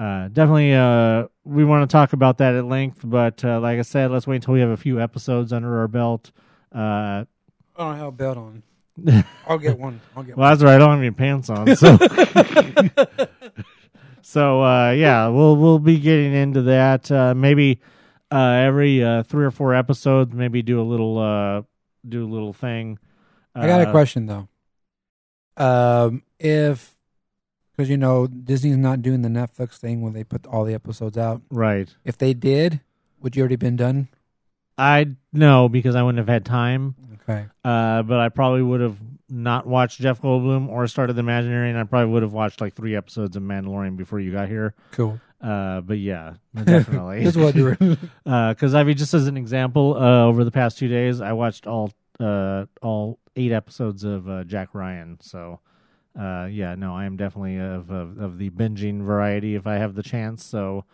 uh, 0.00 0.28
definitely, 0.28 0.74
uh, 0.74 1.26
we 1.44 1.64
want 1.64 1.88
to 1.88 1.92
talk 1.92 2.12
about 2.14 2.38
that 2.38 2.54
at 2.54 2.64
length. 2.64 3.00
But 3.04 3.44
uh, 3.44 3.60
like 3.60 3.78
I 3.78 3.82
said, 3.82 4.10
let's 4.10 4.26
wait 4.26 4.36
until 4.36 4.54
we 4.54 4.60
have 4.60 4.70
a 4.70 4.76
few 4.76 5.00
episodes 5.00 5.52
under 5.52 5.80
our 5.80 5.88
belt. 5.88 6.30
Uh, 6.74 6.78
I 6.78 7.26
don't 7.76 7.96
have 7.96 8.06
a 8.06 8.12
belt 8.12 8.38
on. 8.38 8.62
I'll 9.46 9.58
get 9.58 9.78
one. 9.78 10.00
I'll 10.16 10.22
get 10.22 10.36
one. 10.36 10.42
well, 10.42 10.50
that's 10.50 10.62
right. 10.62 10.74
I 10.74 10.78
don't 10.78 10.90
have 10.90 10.98
any 11.00 11.10
pants 11.10 11.50
on, 11.50 11.74
so 11.76 11.96
so 14.22 14.62
uh, 14.62 14.90
yeah, 14.92 15.28
we'll 15.28 15.56
we'll 15.56 15.78
be 15.78 15.98
getting 15.98 16.34
into 16.34 16.62
that. 16.62 17.10
Uh, 17.10 17.34
maybe 17.34 17.80
uh, 18.30 18.36
every 18.38 19.02
uh, 19.02 19.22
three 19.22 19.44
or 19.44 19.50
four 19.50 19.74
episodes, 19.74 20.34
maybe 20.34 20.62
do 20.62 20.80
a 20.80 20.84
little 20.84 21.18
uh, 21.18 21.62
do 22.08 22.24
a 22.24 22.28
little 22.30 22.52
thing. 22.52 22.98
I 23.54 23.66
got 23.66 23.80
a 23.80 23.88
Uh, 23.88 23.90
question 23.90 24.26
though. 24.26 24.48
Um, 25.56 26.22
if 26.38 26.96
because 27.80 27.88
you 27.88 27.96
know 27.96 28.26
Disney's 28.26 28.76
not 28.76 29.00
doing 29.00 29.22
the 29.22 29.30
Netflix 29.30 29.78
thing 29.78 30.02
when 30.02 30.12
they 30.12 30.22
put 30.22 30.46
all 30.46 30.64
the 30.64 30.74
episodes 30.74 31.16
out. 31.16 31.40
Right. 31.50 31.88
If 32.04 32.18
they 32.18 32.34
did, 32.34 32.80
would 33.22 33.34
you 33.34 33.40
already 33.40 33.56
been 33.56 33.76
done? 33.76 34.08
I 34.76 35.12
no 35.32 35.70
because 35.70 35.94
I 35.94 36.02
wouldn't 36.02 36.18
have 36.18 36.28
had 36.28 36.44
time. 36.44 36.94
Okay. 37.22 37.46
Uh, 37.64 38.02
but 38.02 38.20
I 38.20 38.28
probably 38.28 38.60
would 38.60 38.82
have 38.82 38.98
not 39.30 39.66
watched 39.66 39.98
Jeff 39.98 40.20
Goldblum 40.20 40.68
or 40.68 40.86
started 40.88 41.14
the 41.14 41.20
Imaginary, 41.20 41.70
and 41.70 41.78
I 41.78 41.84
probably 41.84 42.12
would 42.12 42.22
have 42.22 42.34
watched 42.34 42.60
like 42.60 42.74
three 42.74 42.94
episodes 42.94 43.34
of 43.34 43.42
Mandalorian 43.42 43.96
before 43.96 44.20
you 44.20 44.30
got 44.30 44.48
here. 44.48 44.74
Cool. 44.90 45.18
Uh, 45.40 45.80
but 45.80 45.96
yeah, 45.96 46.34
definitely. 46.54 47.22
Just 47.24 47.38
wondering. 47.38 47.96
because 48.24 48.74
I 48.74 48.84
mean, 48.84 48.98
just 48.98 49.14
as 49.14 49.26
an 49.26 49.38
example, 49.38 49.96
uh, 49.96 50.26
over 50.26 50.44
the 50.44 50.50
past 50.50 50.76
two 50.76 50.88
days, 50.88 51.22
I 51.22 51.32
watched 51.32 51.66
all 51.66 51.94
uh, 52.18 52.66
all 52.82 53.18
eight 53.36 53.52
episodes 53.52 54.04
of 54.04 54.28
uh, 54.28 54.44
Jack 54.44 54.74
Ryan. 54.74 55.16
So, 55.22 55.60
uh, 56.18 56.48
yeah, 56.50 56.74
no, 56.74 56.94
I 56.94 57.04
am 57.04 57.16
definitely 57.16 57.58
of, 57.58 57.90
of 57.90 58.18
of 58.18 58.38
the 58.38 58.50
binging 58.50 59.02
variety 59.02 59.54
if 59.54 59.66
I 59.66 59.76
have 59.76 59.94
the 59.94 60.02
chance. 60.02 60.44
So, 60.44 60.84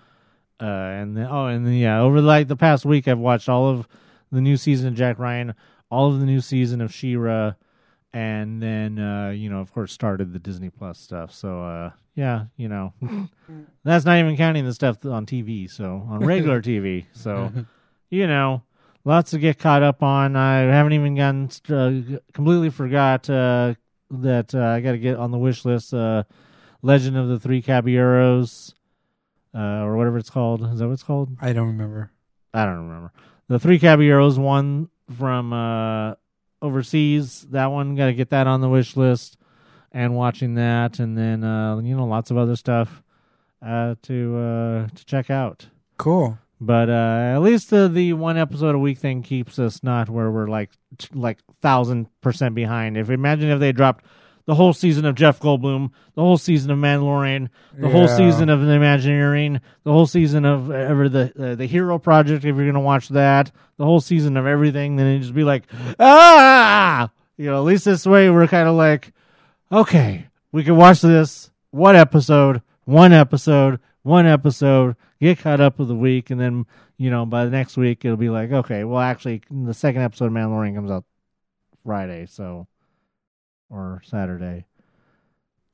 uh, 0.61 0.65
and 0.65 1.17
then 1.17 1.27
oh, 1.31 1.47
and 1.47 1.67
then 1.67 1.75
yeah, 1.75 2.01
over 2.01 2.21
like 2.21 2.49
the 2.49 2.57
past 2.57 2.85
week, 2.85 3.09
I've 3.09 3.19
watched 3.19 3.49
all 3.49 3.69
of 3.69 3.89
the 4.31 4.41
new 4.41 4.57
season 4.57 4.89
of 4.89 4.95
Jack 4.95 5.19
Ryan, 5.19 5.55
all 5.91 6.13
of 6.13 6.21
the 6.21 6.27
new 6.27 6.41
season 6.41 6.81
of 6.81 6.93
She-Ra, 6.93 7.55
and 8.13 8.63
then 8.63 8.99
uh, 8.99 9.31
you 9.31 9.49
know, 9.49 9.61
of 9.61 9.73
course, 9.73 9.93
started 9.93 10.33
the 10.33 10.39
Disney 10.39 10.71
Plus 10.71 10.99
stuff. 10.99 11.33
So, 11.33 11.63
uh, 11.63 11.91
yeah, 12.15 12.47
you 12.57 12.69
know, 12.69 12.93
that's 13.85 14.05
not 14.05 14.19
even 14.19 14.37
counting 14.37 14.65
the 14.67 14.75
stuff 14.75 15.05
on 15.05 15.25
TV. 15.25 15.71
So 15.71 16.07
on 16.09 16.21
regular 16.21 16.61
TV. 16.61 17.07
So, 17.13 17.53
you 18.11 18.27
know, 18.27 18.63
lots 19.05 19.31
to 19.31 19.39
get 19.39 19.59
caught 19.59 19.83
up 19.83 20.03
on. 20.03 20.37
I 20.37 20.61
haven't 20.61 20.93
even 20.93 21.15
gotten 21.15 21.51
uh, 21.69 22.19
completely 22.35 22.71
forgot 22.71 23.31
uh, 23.31 23.75
that 24.11 24.55
uh, 24.55 24.65
I 24.65 24.81
got 24.81 24.93
to 24.93 24.99
get 24.99 25.17
on 25.17 25.31
the 25.31 25.39
wish 25.39 25.65
list. 25.65 25.93
Uh, 25.93 26.25
Legend 26.83 27.17
of 27.17 27.29
the 27.29 27.41
Three 27.41 27.63
Caballeros, 27.63 28.75
uh, 29.55 29.59
or 29.59 29.97
whatever 29.97 30.19
it's 30.19 30.31
called. 30.31 30.63
Is 30.63 30.79
that 30.79 30.87
what 30.87 30.93
it's 30.93 31.03
called? 31.03 31.31
I 31.41 31.53
don't 31.53 31.69
remember. 31.69 32.11
I 32.55 32.65
don't 32.65 32.87
remember. 32.89 33.13
The 33.49 33.59
Three 33.59 33.79
Caballeros 33.79 34.39
one 34.39 34.89
from 35.19 35.53
uh, 35.53 36.15
overseas. 36.63 37.47
That 37.51 37.67
one 37.67 37.95
got 37.95 38.07
to 38.07 38.15
get 38.15 38.31
that 38.31 38.47
on 38.47 38.61
the 38.61 38.69
wish 38.69 38.97
list 38.97 39.37
and 39.93 40.15
watching 40.15 40.55
that, 40.55 40.99
and 40.99 41.17
then 41.17 41.43
uh, 41.43 41.79
you 41.79 41.97
know 41.97 42.07
lots 42.07 42.31
of 42.31 42.37
other 42.37 42.57
stuff 42.57 43.03
uh, 43.63 43.95
to 44.03 44.37
uh, 44.37 44.89
to 44.95 45.05
check 45.07 45.31
out. 45.31 45.67
Cool. 45.97 46.39
But 46.61 46.89
uh, 46.89 47.33
at 47.35 47.39
least 47.39 47.71
the 47.71 47.89
the 47.89 48.15
one 48.15 48.39
episode 48.39 48.75
a 48.75 48.79
week 48.79 48.99
thing 48.99 49.23
keeps 49.23 49.59
us 49.59 49.83
not 49.83 50.09
where 50.09 50.31
we're 50.31 50.49
like 50.49 50.71
t- 50.97 51.09
like 51.13 51.39
thousand 51.61 52.09
percent 52.23 52.55
behind. 52.55 52.97
If 52.97 53.11
imagine 53.11 53.51
if 53.51 53.61
they 53.61 53.73
dropped 53.73 54.05
the 54.47 54.55
whole 54.55 54.73
season 54.73 55.05
of 55.05 55.17
Jeff 55.17 55.39
Goldblum, 55.41 55.91
the 56.15 56.23
whole 56.23 56.39
season 56.39 56.71
of 56.71 56.79
Mandalorian, 56.79 57.51
the 57.77 57.91
whole 57.91 58.09
season 58.09 58.49
of 58.49 58.61
the 58.63 58.73
Imagineering, 58.73 59.61
the 59.83 59.93
whole 59.93 60.07
season 60.07 60.45
of 60.47 60.71
ever 60.71 61.09
the 61.11 61.33
uh, 61.39 61.55
the 61.57 61.67
Hero 61.67 61.99
Project. 61.99 62.45
If 62.45 62.57
you're 62.57 62.67
gonna 62.67 62.81
watch 62.81 63.09
that, 63.09 63.51
the 63.77 63.85
whole 63.85 64.01
season 64.01 64.39
of 64.39 64.47
everything, 64.47 64.97
then 64.97 65.09
it'd 65.09 65.23
just 65.23 65.35
be 65.35 65.45
like 65.45 65.65
ah, 65.99 67.11
you 67.37 67.47
know. 67.47 67.59
At 67.59 67.65
least 67.65 67.85
this 67.85 68.07
way 68.07 68.31
we're 68.31 68.47
kind 68.47 68.69
of 68.69 68.77
like 68.77 69.13
okay, 69.71 70.29
we 70.53 70.65
can 70.65 70.77
watch 70.77 71.03
this 71.03 71.51
one 71.71 71.97
episode, 71.97 72.63
one 72.85 73.13
episode, 73.13 73.79
one 74.05 74.27
episode, 74.27 74.97
get 75.21 75.39
caught 75.39 75.61
up 75.61 75.79
with 75.79 75.89
the 75.89 75.95
week, 75.95 76.31
and 76.31 76.41
then 76.41 76.67
you 76.97 77.11
know 77.11 77.27
by 77.27 77.45
the 77.45 77.51
next 77.51 77.77
week 77.77 78.05
it'll 78.05 78.17
be 78.17 78.31
like, 78.31 78.53
okay, 78.53 78.85
well 78.85 79.01
actually 79.01 79.43
the 79.51 79.75
second 79.75 80.03
episode 80.03 80.27
of 80.27 80.33
Mandalorian 80.33 80.75
comes 80.75 80.91
out 80.91 81.05
Friday, 81.85 82.27
so 82.27 82.67
or 83.71 84.03
Saturday. 84.05 84.67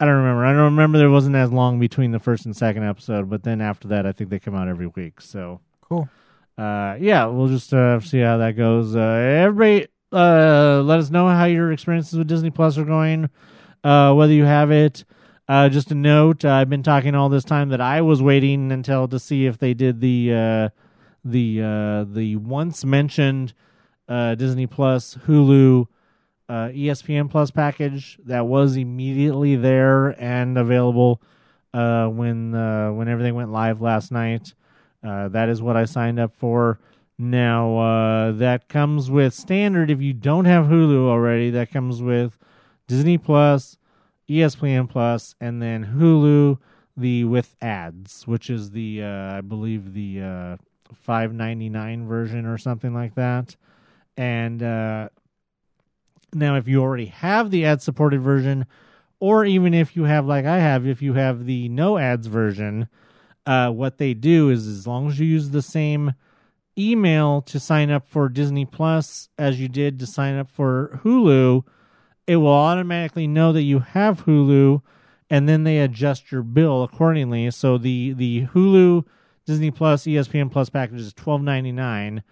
I 0.01 0.05
don't 0.05 0.17
remember. 0.17 0.45
I 0.45 0.53
don't 0.53 0.65
remember 0.65 0.99
there 0.99 1.11
wasn't 1.11 1.37
as 1.37 1.53
long 1.53 1.79
between 1.79 2.11
the 2.11 2.19
first 2.19 2.45
and 2.45 2.57
second 2.57 2.83
episode, 2.85 3.31
but 3.31 3.45
then 3.45 3.61
after 3.61 3.87
that, 3.89 4.05
I 4.05 4.13
think 4.13 4.31
they 4.31 4.41
come 4.41 4.55
out 4.55 4.67
every 4.69 4.89
week. 4.89 5.21
So 5.21 5.61
Cool. 5.81 6.09
uh, 6.59 6.97
yeah, 6.99 7.27
we'll 7.27 7.47
just 7.49 7.73
uh, 7.73 8.01
see 8.01 8.19
how 8.19 8.39
that 8.39 8.57
goes. 8.57 8.97
Uh, 8.97 8.99
everybody, 9.01 9.87
uh, 10.11 10.83
let 10.85 10.99
us 10.99 11.11
know 11.11 11.29
how 11.29 11.45
your 11.45 11.71
experiences 11.71 12.19
with 12.19 12.27
Disney 12.27 12.51
Plus 12.51 12.79
are 12.79 12.85
going, 12.85 13.31
uh, 13.85 14.13
whether 14.15 14.33
you 14.33 14.45
have 14.45 14.73
it. 14.73 15.05
Uh, 15.53 15.69
just 15.69 15.91
a 15.91 15.95
note: 15.95 16.47
I've 16.47 16.71
been 16.71 16.83
talking 16.83 17.15
all 17.15 17.29
this 17.29 17.45
time 17.45 17.69
that 17.69 17.81
I 17.83 18.01
was 18.01 18.23
waiting 18.23 18.73
until 18.73 19.07
to 19.09 19.19
see 19.19 19.45
if 19.45 19.59
they 19.59 19.75
did 19.75 20.01
the 20.01 20.33
uh, 20.33 20.69
the 21.27 21.63
uh, 21.63 22.05
the 22.11 22.37
once 22.37 22.87
mentioned 22.87 23.53
uh, 24.09 24.35
Disney 24.35 24.67
Plus 24.67 25.19
Hulu 25.27 25.89
uh, 26.49 26.53
ESPN 26.69 27.31
Plus 27.31 27.51
package 27.51 28.19
that 28.25 28.47
was 28.47 28.77
immediately 28.77 29.55
there 29.55 30.19
and 30.19 30.57
available 30.57 31.21
uh, 31.75 32.07
when 32.07 32.53
when 32.97 33.09
everything 33.09 33.35
went 33.35 33.53
live 33.53 33.83
last 33.83 34.11
night. 34.11 34.55
That 35.03 35.51
is 35.51 35.61
what 35.61 35.77
I 35.77 35.85
signed 35.85 36.19
up 36.19 36.35
for. 36.35 36.81
Now 37.19 38.33
that 38.33 38.71
comes 38.71 39.11
with 39.11 39.35
standard. 39.35 39.91
If 39.91 40.01
you 40.01 40.15
don't 40.15 40.47
have 40.47 40.65
Hulu 40.65 41.09
already, 41.09 41.51
that 41.51 41.71
comes 41.71 42.01
with 42.01 42.39
Disney 42.89 43.19
Plus, 43.19 43.77
ESPN 44.39 44.89
Plus, 44.89 45.35
and 45.41 45.61
then 45.61 45.95
Hulu 45.97 46.59
the 46.97 47.25
with 47.25 47.57
ads, 47.61 48.27
which 48.27 48.51
is 48.51 48.71
the 48.71 49.03
uh, 49.03 49.39
I 49.39 49.41
believe 49.41 49.95
the 49.95 50.23
uh, 50.23 50.57
five 50.95 51.33
ninety 51.33 51.69
nine 51.69 52.07
version 52.07 52.47
or 52.47 52.59
something 52.59 52.95
like 52.95 53.15
that. 53.15 53.57
And 54.17 54.63
uh, 54.63 55.09
now, 56.35 56.57
if 56.57 56.69
you 56.69 56.81
already 56.81 57.07
have 57.07 57.51
the 57.51 57.65
ad 57.65 57.83
supported 57.83 58.21
version, 58.21 58.67
or 59.21 59.45
even 59.45 59.75
if 59.75 59.97
you 59.97 60.05
have, 60.05 60.27
like 60.27 60.45
I 60.45 60.59
have, 60.59 60.87
if 60.87 61.03
you 61.03 61.15
have 61.15 61.47
the 61.47 61.69
no 61.69 61.99
ads 61.99 62.27
version, 62.27 62.89
uh, 63.47 63.71
what 63.71 63.99
they 63.99 64.15
do 64.15 64.51
is 64.51 64.67
as 64.67 64.87
long 64.87 65.09
as 65.09 65.19
you 65.19 65.27
use 65.27 65.51
the 65.51 65.63
same 65.63 66.15
email 66.79 67.43
to 67.43 67.61
sign 67.61 67.91
up 67.91 68.07
for 68.07 68.29
Disney 68.29 68.65
Plus 68.65 69.29
as 69.39 69.61
you 69.61 69.69
did 69.69 69.99
to 69.99 70.07
sign 70.07 70.37
up 70.37 70.51
for 70.51 71.01
Hulu, 71.05 71.65
it 72.33 72.37
will 72.37 72.49
automatically 72.49 73.27
know 73.27 73.53
that 73.53 73.63
you 73.63 73.81
have 73.81 74.25
Hulu 74.25 74.81
and 75.29 75.47
then 75.47 75.65
they 75.65 75.81
adjust 75.81 76.33
your 76.33 76.43
bill 76.43 76.83
accordingly. 76.83 77.51
So 77.51 77.77
the 77.77 78.15
the 78.15 78.47
Hulu 78.47 79.05
Disney 79.45 79.71
Plus 79.71 80.05
ESPN 80.05 80.51
Plus 80.51 80.71
package 80.71 81.01
is 81.01 81.13
twelve 81.13 81.43
ninety 81.43 81.73
nine. 81.73 82.23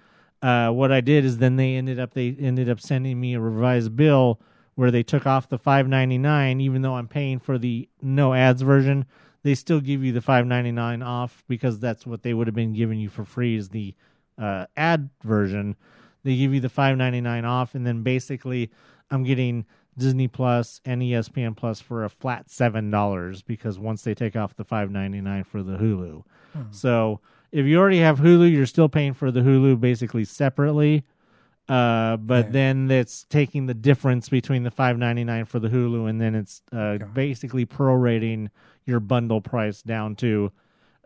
Uh, 0.40 0.70
what 0.70 0.90
I 0.90 1.02
did 1.02 1.26
is 1.26 1.36
then 1.36 1.56
they 1.56 1.74
ended 1.74 2.00
up 2.00 2.14
they 2.14 2.34
ended 2.40 2.70
up 2.70 2.80
sending 2.80 3.20
me 3.20 3.34
a 3.34 3.40
revised 3.40 3.94
bill 3.94 4.40
where 4.74 4.90
they 4.90 5.02
took 5.02 5.26
off 5.26 5.50
the 5.50 5.58
five 5.58 5.86
ninety 5.86 6.16
nine, 6.16 6.62
even 6.62 6.80
though 6.80 6.94
I'm 6.94 7.08
paying 7.08 7.38
for 7.38 7.58
the 7.58 7.86
no 8.00 8.32
ads 8.32 8.62
version. 8.62 9.04
They 9.42 9.54
still 9.54 9.80
give 9.80 10.02
you 10.02 10.12
the 10.12 10.22
five 10.22 10.46
ninety 10.46 10.72
nine 10.72 11.02
off 11.02 11.44
because 11.46 11.78
that's 11.78 12.06
what 12.06 12.22
they 12.22 12.32
would 12.32 12.46
have 12.46 12.56
been 12.56 12.72
giving 12.72 12.98
you 12.98 13.10
for 13.10 13.26
free 13.26 13.54
is 13.54 13.68
the 13.68 13.94
uh, 14.38 14.64
ad 14.78 15.10
version. 15.22 15.76
They 16.22 16.36
give 16.36 16.54
you 16.54 16.60
the 16.60 16.70
five 16.70 16.96
ninety 16.96 17.20
nine 17.20 17.44
off, 17.44 17.74
and 17.74 17.86
then 17.86 18.02
basically 18.02 18.70
I'm 19.10 19.24
getting 19.24 19.66
Disney 19.98 20.28
Plus 20.28 20.80
and 20.84 21.02
ESPN 21.02 21.56
Plus 21.56 21.80
for 21.80 22.04
a 22.04 22.08
flat 22.08 22.50
seven 22.50 22.90
dollars 22.90 23.42
because 23.42 23.78
once 23.78 24.02
they 24.02 24.14
take 24.14 24.36
off 24.36 24.56
the 24.56 24.64
five 24.64 24.90
ninety 24.90 25.20
nine 25.20 25.44
for 25.44 25.62
the 25.62 25.76
Hulu. 25.76 26.22
So 26.70 27.20
if 27.52 27.66
you 27.66 27.78
already 27.78 27.98
have 27.98 28.18
Hulu, 28.18 28.50
you're 28.50 28.66
still 28.66 28.88
paying 28.88 29.14
for 29.14 29.30
the 29.30 29.40
Hulu 29.40 29.80
basically 29.80 30.24
separately. 30.24 31.04
Uh, 31.68 32.16
but 32.16 32.46
Yeah. 32.46 32.50
then 32.52 32.90
it's 32.90 33.24
taking 33.28 33.66
the 33.66 33.74
difference 33.74 34.28
between 34.28 34.64
the 34.64 34.70
five 34.72 34.98
ninety 34.98 35.22
nine 35.24 35.44
for 35.44 35.58
the 35.60 35.68
Hulu, 35.68 36.08
and 36.08 36.20
then 36.20 36.34
it's 36.34 36.62
uh, 36.72 36.98
basically 37.14 37.64
prorating 37.66 38.48
your 38.86 38.98
bundle 39.00 39.40
price 39.40 39.80
down 39.82 40.16
to 40.16 40.50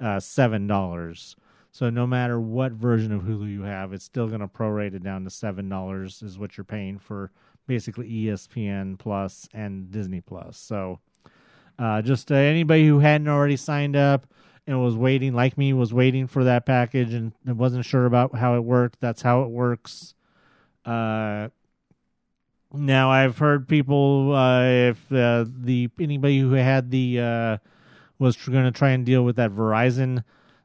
uh, 0.00 0.20
seven 0.20 0.66
dollars. 0.66 1.36
So 1.70 1.90
no 1.90 2.06
matter 2.06 2.40
what 2.40 2.72
version 2.72 3.10
of 3.12 3.22
Hulu 3.22 3.50
you 3.50 3.62
have, 3.62 3.92
it's 3.92 4.04
still 4.04 4.28
going 4.28 4.40
to 4.40 4.46
prorate 4.48 4.94
it 4.94 5.02
down 5.02 5.24
to 5.24 5.30
seven 5.30 5.68
dollars 5.68 6.22
is 6.22 6.38
what 6.38 6.56
you're 6.56 6.64
paying 6.64 6.98
for 6.98 7.30
basically 7.66 8.08
ESPN 8.08 8.98
Plus 8.98 9.48
and 9.52 9.90
Disney 9.90 10.20
Plus. 10.20 10.56
So 10.56 11.00
uh, 11.78 12.02
just 12.02 12.30
uh, 12.30 12.36
anybody 12.36 12.86
who 12.86 13.00
hadn't 13.00 13.28
already 13.28 13.56
signed 13.56 13.96
up 13.96 14.26
and 14.66 14.82
was 14.82 14.96
waiting, 14.96 15.34
like 15.34 15.58
me, 15.58 15.72
was 15.72 15.92
waiting 15.92 16.26
for 16.26 16.44
that 16.44 16.66
package 16.66 17.12
and 17.12 17.32
wasn't 17.46 17.84
sure 17.84 18.06
about 18.06 18.34
how 18.36 18.56
it 18.56 18.60
worked. 18.60 19.00
That's 19.00 19.22
how 19.22 19.42
it 19.42 19.50
works. 19.50 20.14
Uh, 20.84 21.48
now 22.72 23.10
I've 23.10 23.38
heard 23.38 23.68
people 23.68 24.34
uh, 24.34 24.64
if 24.64 25.12
uh, 25.12 25.44
the 25.48 25.90
anybody 25.98 26.40
who 26.40 26.52
had 26.52 26.90
the 26.90 27.20
uh, 27.20 27.56
was 28.18 28.36
going 28.36 28.64
to 28.64 28.72
try 28.72 28.90
and 28.90 29.06
deal 29.06 29.24
with 29.24 29.36
that 29.36 29.50
Verizon 29.50 30.24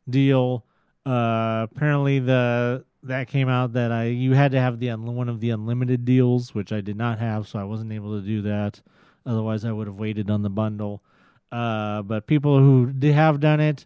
deal. 0.10 0.66
Apparently 1.06 2.20
the 2.20 2.86
that 3.04 3.28
came 3.28 3.50
out 3.50 3.74
that 3.74 3.92
I 3.92 4.06
you 4.06 4.34
had 4.34 4.52
to 4.52 4.60
have 4.60 4.80
the 4.80 4.92
one 4.96 5.30
of 5.30 5.40
the 5.40 5.52
unlimited 5.52 6.06
deals, 6.06 6.54
which 6.54 6.72
I 6.72 6.82
did 6.82 6.98
not 6.98 7.20
have, 7.20 7.48
so 7.48 7.60
I 7.60 7.64
wasn't 7.64 7.94
able 7.94 8.20
to 8.20 8.26
do 8.26 8.42
that. 8.44 8.82
Otherwise, 9.26 9.66
I 9.66 9.72
would 9.72 9.88
have 9.88 9.98
waited 9.98 10.30
on 10.30 10.42
the 10.42 10.50
bundle. 10.50 11.04
Uh, 11.52 12.02
but 12.04 12.28
people 12.28 12.60
who 12.60 12.94
have 13.12 13.40
done 13.40 13.60
it, 13.60 13.86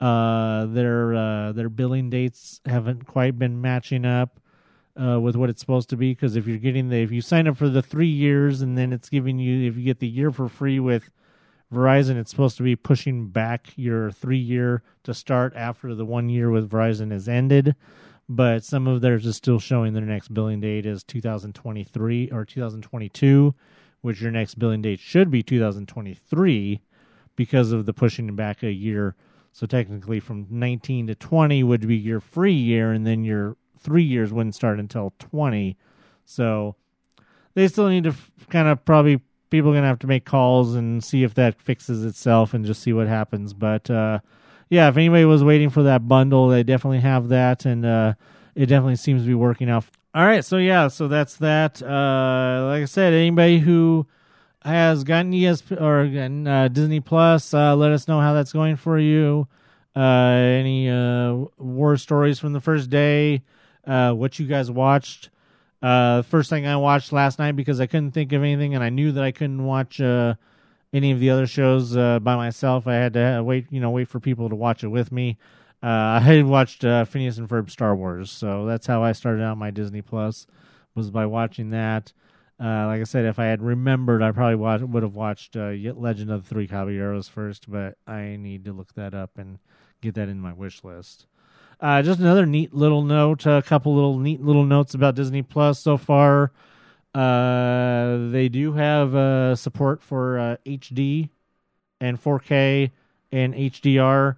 uh, 0.00 0.66
their 0.66 1.14
uh, 1.14 1.52
their 1.52 1.68
billing 1.68 2.10
dates 2.10 2.60
haven't 2.66 3.06
quite 3.06 3.38
been 3.38 3.60
matching 3.60 4.04
up 4.04 4.40
uh, 5.00 5.18
with 5.20 5.36
what 5.36 5.50
it's 5.50 5.60
supposed 5.60 5.90
to 5.90 5.96
be. 5.96 6.12
Because 6.12 6.36
if 6.36 6.46
you're 6.46 6.58
getting 6.58 6.88
the 6.88 6.96
if 6.96 7.10
you 7.10 7.20
sign 7.20 7.46
up 7.46 7.56
for 7.56 7.68
the 7.68 7.82
three 7.82 8.08
years 8.08 8.60
and 8.60 8.76
then 8.76 8.92
it's 8.92 9.08
giving 9.08 9.38
you 9.38 9.68
if 9.68 9.76
you 9.76 9.84
get 9.84 10.00
the 10.00 10.08
year 10.08 10.30
for 10.30 10.48
free 10.48 10.80
with 10.80 11.10
Verizon, 11.72 12.16
it's 12.16 12.30
supposed 12.30 12.56
to 12.56 12.62
be 12.62 12.76
pushing 12.76 13.28
back 13.28 13.68
your 13.76 14.10
three 14.10 14.38
year 14.38 14.82
to 15.04 15.14
start 15.14 15.54
after 15.54 15.94
the 15.94 16.04
one 16.04 16.28
year 16.28 16.50
with 16.50 16.70
Verizon 16.70 17.10
has 17.10 17.28
ended. 17.28 17.74
But 18.28 18.62
some 18.62 18.86
of 18.86 19.00
theirs 19.00 19.24
is 19.24 19.36
still 19.36 19.58
showing 19.58 19.94
their 19.94 20.04
next 20.04 20.34
billing 20.34 20.60
date 20.60 20.84
is 20.84 21.02
2023 21.04 22.30
or 22.30 22.44
2022, 22.44 23.54
which 24.02 24.20
your 24.20 24.30
next 24.30 24.58
billing 24.58 24.82
date 24.82 25.00
should 25.00 25.30
be 25.30 25.42
2023 25.42 26.80
because 27.36 27.72
of 27.72 27.86
the 27.86 27.94
pushing 27.94 28.36
back 28.36 28.62
a 28.62 28.70
year. 28.70 29.14
So 29.52 29.66
technically, 29.66 30.20
from 30.20 30.46
19 30.50 31.06
to 31.06 31.14
20 31.14 31.62
would 31.62 31.88
be 31.88 31.96
your 31.96 32.20
free 32.20 32.52
year, 32.52 32.92
and 32.92 33.06
then 33.06 33.24
your 33.24 33.56
three 33.78 34.02
years 34.02 34.32
wouldn't 34.32 34.54
start 34.54 34.78
until 34.78 35.14
20. 35.18 35.76
So 36.26 36.76
they 37.54 37.66
still 37.68 37.88
need 37.88 38.04
to 38.04 38.14
kind 38.50 38.68
of 38.68 38.84
probably 38.84 39.20
people 39.50 39.70
are 39.70 39.74
gonna 39.74 39.86
have 39.86 39.98
to 40.00 40.06
make 40.06 40.26
calls 40.26 40.74
and 40.74 41.02
see 41.02 41.22
if 41.24 41.34
that 41.34 41.60
fixes 41.60 42.04
itself 42.04 42.52
and 42.52 42.64
just 42.64 42.82
see 42.82 42.92
what 42.92 43.08
happens. 43.08 43.54
But 43.54 43.88
uh, 43.90 44.20
yeah, 44.70 44.88
if 44.88 44.96
anybody 44.96 45.24
was 45.24 45.42
waiting 45.42 45.70
for 45.70 45.84
that 45.84 46.06
bundle, 46.06 46.48
they 46.48 46.62
definitely 46.62 47.00
have 47.00 47.28
that, 47.28 47.64
and 47.64 47.84
uh, 47.84 48.14
it 48.54 48.66
definitely 48.66 48.96
seems 48.96 49.22
to 49.22 49.28
be 49.28 49.34
working 49.34 49.70
out. 49.70 49.84
All 50.14 50.24
right, 50.24 50.44
so 50.44 50.56
yeah, 50.56 50.88
so 50.88 51.08
that's 51.08 51.36
that. 51.36 51.82
Uh, 51.82 52.66
like 52.70 52.82
I 52.82 52.86
said, 52.86 53.12
anybody 53.12 53.58
who 53.58 54.06
has 54.62 55.04
gotten 55.04 55.32
ESP 55.32 55.80
or 55.80 56.50
uh, 56.50 56.68
Disney 56.68 57.00
Plus, 57.00 57.54
uh, 57.54 57.76
let 57.76 57.92
us 57.92 58.08
know 58.08 58.20
how 58.20 58.34
that's 58.34 58.52
going 58.52 58.76
for 58.76 58.98
you. 58.98 59.48
Uh, 59.94 60.00
any 60.00 60.88
uh, 60.88 61.34
war 61.58 61.96
stories 61.96 62.38
from 62.38 62.52
the 62.52 62.60
first 62.60 62.90
day? 62.90 63.42
Uh, 63.86 64.12
what 64.12 64.38
you 64.38 64.46
guys 64.46 64.70
watched? 64.70 65.30
Uh, 65.80 66.22
first 66.22 66.50
thing 66.50 66.66
I 66.66 66.76
watched 66.76 67.12
last 67.12 67.38
night 67.38 67.52
because 67.52 67.80
I 67.80 67.86
couldn't 67.86 68.12
think 68.12 68.32
of 68.32 68.42
anything, 68.42 68.74
and 68.74 68.82
I 68.82 68.90
knew 68.90 69.12
that 69.12 69.24
I 69.24 69.30
couldn't 69.30 69.64
watch 69.64 70.00
uh, 70.00 70.34
any 70.92 71.10
of 71.10 71.20
the 71.20 71.30
other 71.30 71.46
shows 71.46 71.96
uh, 71.96 72.18
by 72.20 72.36
myself. 72.36 72.86
I 72.86 72.94
had 72.94 73.12
to 73.14 73.42
wait, 73.44 73.66
you 73.70 73.80
know, 73.80 73.90
wait 73.90 74.08
for 74.08 74.20
people 74.20 74.48
to 74.48 74.56
watch 74.56 74.84
it 74.84 74.88
with 74.88 75.12
me. 75.12 75.38
Uh, 75.82 75.86
I 75.86 76.20
had 76.20 76.46
watched 76.46 76.84
uh, 76.84 77.04
Phineas 77.04 77.38
and 77.38 77.48
Ferb 77.48 77.70
Star 77.70 77.94
Wars, 77.94 78.30
so 78.30 78.66
that's 78.66 78.86
how 78.86 79.02
I 79.02 79.12
started 79.12 79.42
out 79.42 79.58
my 79.58 79.70
Disney 79.70 80.02
Plus 80.02 80.46
was 80.94 81.10
by 81.10 81.26
watching 81.26 81.70
that. 81.70 82.12
Uh, 82.60 82.86
like 82.86 83.00
I 83.00 83.04
said, 83.04 83.24
if 83.24 83.38
I 83.38 83.44
had 83.44 83.62
remembered, 83.62 84.20
I 84.20 84.32
probably 84.32 84.56
watch, 84.56 84.80
would 84.80 85.04
have 85.04 85.14
watched 85.14 85.56
uh, 85.56 85.70
Legend 85.94 86.30
of 86.30 86.42
the 86.42 86.48
Three 86.48 86.66
Caballeros 86.66 87.28
first, 87.28 87.70
but 87.70 87.96
I 88.06 88.36
need 88.36 88.64
to 88.64 88.72
look 88.72 88.94
that 88.94 89.14
up 89.14 89.38
and 89.38 89.58
get 90.00 90.14
that 90.16 90.28
in 90.28 90.40
my 90.40 90.52
wish 90.52 90.82
list. 90.82 91.26
Uh, 91.80 92.02
just 92.02 92.18
another 92.18 92.46
neat 92.46 92.74
little 92.74 93.02
note, 93.02 93.46
a 93.46 93.62
couple 93.62 93.94
little 93.94 94.18
neat 94.18 94.40
little 94.40 94.64
notes 94.64 94.94
about 94.94 95.14
Disney 95.14 95.42
Plus 95.42 95.78
so 95.78 95.96
far. 95.96 96.50
Uh, 97.14 98.28
they 98.30 98.48
do 98.48 98.72
have 98.72 99.14
uh, 99.14 99.56
support 99.56 100.02
for 100.02 100.38
uh, 100.38 100.56
HD 100.66 101.30
and 102.00 102.22
4K 102.22 102.90
and 103.32 103.54
HDR. 103.54 104.36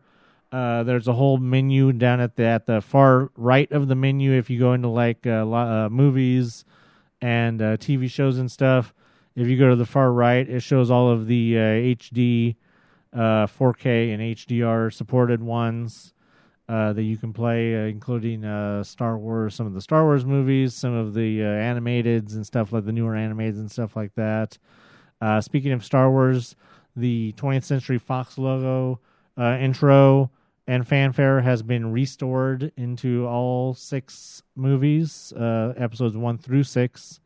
Uh, 0.53 0.83
there's 0.83 1.07
a 1.07 1.13
whole 1.13 1.39
menu 1.39 1.93
down 1.93 2.21
at 2.21 2.37
the 2.37 2.45
at 2.45 2.67
the 2.67 2.81
far 2.81 3.31
right 3.37 3.71
of 3.71 3.87
the 3.87 3.95
menu 3.95 4.33
if 4.33 4.51
you 4.51 4.59
go 4.59 4.73
into 4.73 4.89
like 4.89 5.27
uh, 5.27 5.49
uh, 5.49 5.89
movies 5.89 6.65
and 7.21 7.63
uh, 7.63 7.77
TV 7.77 8.11
shows 8.11 8.39
and 8.39 8.51
stuff. 8.51 8.93
If 9.37 9.47
you 9.47 9.57
go 9.57 9.71
to 9.71 9.77
the 9.77 9.87
far 9.87 10.13
right, 10.13 10.49
it 10.49 10.61
shows 10.61 10.91
all 10.91 11.09
of 11.09 11.29
the 11.29 11.57
uh, 11.57 11.61
HD, 11.61 12.57
uh, 13.13 13.47
4K, 13.47 14.13
and 14.13 14.21
HDR 14.21 14.93
supported 14.93 15.41
ones 15.41 16.13
uh, 16.71 16.93
that 16.93 17.03
you 17.03 17.17
can 17.17 17.33
play, 17.33 17.75
uh, 17.75 17.89
including 17.89 18.45
uh, 18.45 18.85
Star 18.85 19.19
Wars, 19.19 19.57
some 19.57 19.67
of 19.67 19.75
the 19.75 19.81
Star 19.81 20.05
Wars 20.05 20.25
movies, 20.25 20.73
some 20.73 20.95
of 20.95 21.15
the 21.15 21.43
uh, 21.43 21.47
animateds 21.47 22.35
and 22.35 22.47
stuff 22.47 22.73
like 22.73 22.85
the 22.85 22.93
newer 22.93 23.15
animateds 23.15 23.59
and 23.59 23.69
stuff 23.69 23.97
like 23.97 24.15
that. 24.15 24.57
Uh, 25.21 25.41
speaking 25.41 25.73
of 25.73 25.85
Star 25.85 26.09
Wars, 26.13 26.55
the 26.95 27.35
20th 27.37 27.65
Century 27.65 27.99
Fox 27.99 28.39
logo 28.39 29.01
uh, 29.37 29.59
intro 29.61 30.31
and 30.69 30.87
fanfare 30.87 31.41
has 31.41 31.61
been 31.65 31.91
restored 31.91 32.71
into 32.77 33.27
all 33.27 33.75
six 33.75 34.45
movies, 34.55 35.33
episodes 35.37 36.17
one 36.17 36.39
through 36.39 36.63
six. 36.63 37.19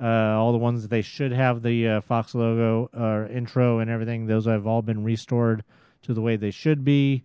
All 0.00 0.52
the 0.52 0.58
ones 0.58 0.80
that 0.80 0.88
they 0.88 1.02
should 1.02 1.32
have 1.32 1.62
the 1.62 2.00
Fox 2.08 2.34
logo 2.34 3.28
intro 3.30 3.80
and 3.80 3.90
everything, 3.90 4.24
those 4.24 4.46
have 4.46 4.66
all 4.66 4.80
been 4.80 5.04
restored 5.04 5.62
to 6.00 6.14
the 6.14 6.22
way 6.22 6.36
they 6.36 6.50
should 6.50 6.84
be. 6.84 7.24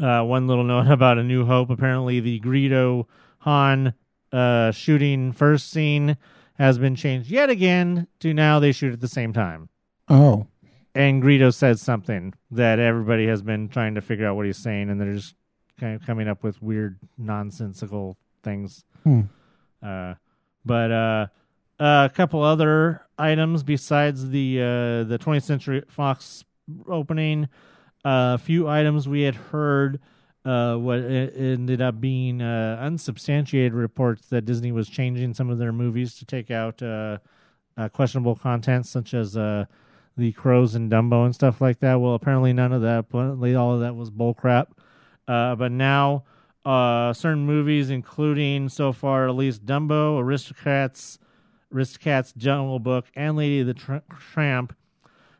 Uh, 0.00 0.22
one 0.22 0.46
little 0.46 0.64
note 0.64 0.88
about 0.88 1.18
A 1.18 1.22
New 1.22 1.44
Hope. 1.44 1.70
Apparently, 1.70 2.20
the 2.20 2.40
Greedo 2.40 3.06
Han 3.40 3.94
uh, 4.32 4.70
shooting 4.72 5.32
first 5.32 5.70
scene 5.70 6.16
has 6.54 6.78
been 6.78 6.94
changed 6.96 7.30
yet 7.30 7.50
again 7.50 8.06
to 8.20 8.34
now 8.34 8.58
they 8.58 8.72
shoot 8.72 8.92
at 8.92 9.00
the 9.00 9.08
same 9.08 9.32
time. 9.32 9.68
Oh, 10.08 10.46
And 10.94 11.22
Greedo 11.22 11.54
said 11.54 11.78
something 11.78 12.34
that 12.50 12.78
everybody 12.78 13.26
has 13.26 13.42
been 13.42 13.68
trying 13.68 13.94
to 13.94 14.00
figure 14.00 14.26
out 14.26 14.36
what 14.36 14.46
he's 14.46 14.56
saying, 14.56 14.90
and 14.90 15.00
they're 15.00 15.14
just 15.14 15.34
kind 15.78 15.94
of 15.94 16.04
coming 16.04 16.28
up 16.28 16.42
with 16.42 16.60
weird, 16.62 16.98
nonsensical 17.16 18.16
things. 18.42 18.84
Hmm. 19.04 19.22
Uh, 19.82 20.14
but 20.64 20.90
uh, 20.90 21.26
a 21.78 22.10
couple 22.12 22.42
other 22.42 23.02
items 23.18 23.62
besides 23.62 24.30
the 24.30 24.58
uh, 24.60 25.04
the 25.04 25.18
20th 25.20 25.44
Century 25.44 25.82
Fox 25.88 26.44
opening. 26.88 27.48
A 28.10 28.38
few 28.38 28.66
items 28.66 29.06
we 29.06 29.22
had 29.22 29.34
heard. 29.34 30.00
Uh, 30.42 30.76
what 30.76 31.00
ended 31.00 31.82
up 31.82 32.00
being 32.00 32.40
uh, 32.40 32.78
unsubstantiated 32.80 33.74
reports 33.74 34.28
that 34.28 34.46
Disney 34.46 34.72
was 34.72 34.88
changing 34.88 35.34
some 35.34 35.50
of 35.50 35.58
their 35.58 35.72
movies 35.72 36.14
to 36.14 36.24
take 36.24 36.50
out 36.50 36.82
uh, 36.82 37.18
uh, 37.76 37.90
questionable 37.90 38.34
content, 38.34 38.86
such 38.86 39.12
as 39.12 39.36
uh, 39.36 39.66
the 40.16 40.32
crows 40.32 40.74
and 40.74 40.90
Dumbo 40.90 41.26
and 41.26 41.34
stuff 41.34 41.60
like 41.60 41.80
that. 41.80 42.00
Well, 42.00 42.14
apparently 42.14 42.54
none 42.54 42.72
of 42.72 42.80
that, 42.80 43.00
apparently 43.00 43.54
all 43.54 43.74
of 43.74 43.80
that 43.80 43.94
was 43.94 44.10
bullcrap. 44.10 44.68
Uh, 45.26 45.54
but 45.54 45.70
now, 45.70 46.24
certain 46.64 47.44
movies, 47.44 47.90
including 47.90 48.70
so 48.70 48.94
far 48.94 49.28
at 49.28 49.34
least 49.34 49.66
Dumbo, 49.66 50.18
Aristocrats, 50.18 51.18
Aristocats 51.74 52.34
Jungle 52.34 52.78
Book, 52.78 53.04
and 53.14 53.36
Lady 53.36 53.62
the 53.62 53.74
Tr- 53.74 53.96
Tramp, 54.32 54.74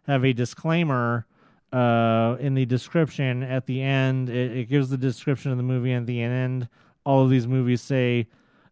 have 0.06 0.22
a 0.22 0.34
disclaimer 0.34 1.24
uh, 1.72 2.36
in 2.40 2.54
the 2.54 2.66
description 2.66 3.42
at 3.42 3.66
the 3.66 3.82
end. 3.82 4.30
It, 4.30 4.56
it 4.56 4.68
gives 4.68 4.90
the 4.90 4.96
description 4.96 5.50
of 5.50 5.56
the 5.56 5.62
movie 5.62 5.92
at 5.92 6.06
the 6.06 6.20
end. 6.20 6.68
All 7.04 7.24
of 7.24 7.30
these 7.30 7.46
movies 7.46 7.80
say, 7.80 8.28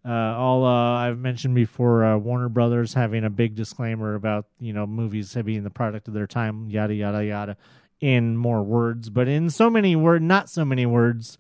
uh, 0.06 0.36
all 0.36 0.64
uh, 0.64 0.98
I've 0.98 1.18
mentioned 1.18 1.55
before, 1.55 2.05
uh, 2.05 2.16
Warner 2.16 2.48
Brothers 2.48 2.94
having 2.94 3.24
a 3.24 3.31
big 3.31 3.56
disclaimer 3.56 4.14
about 4.14 4.47
you 4.60 4.73
know 4.73 4.86
movies 4.86 5.36
being 5.44 5.64
the 5.64 5.70
product 5.70 6.06
of 6.06 6.14
their 6.14 6.28
time, 6.28 6.68
yada 6.68 6.94
yada 6.94 7.24
yada, 7.24 7.56
in 8.01 8.36
more 8.36 8.62
words, 8.62 9.10
but 9.10 9.27
in 9.27 9.51
so 9.51 9.68
many 9.68 9.97
word, 9.97 10.23
not 10.23 10.48
so 10.48 10.64
many 10.64 10.86
words. 10.86 11.39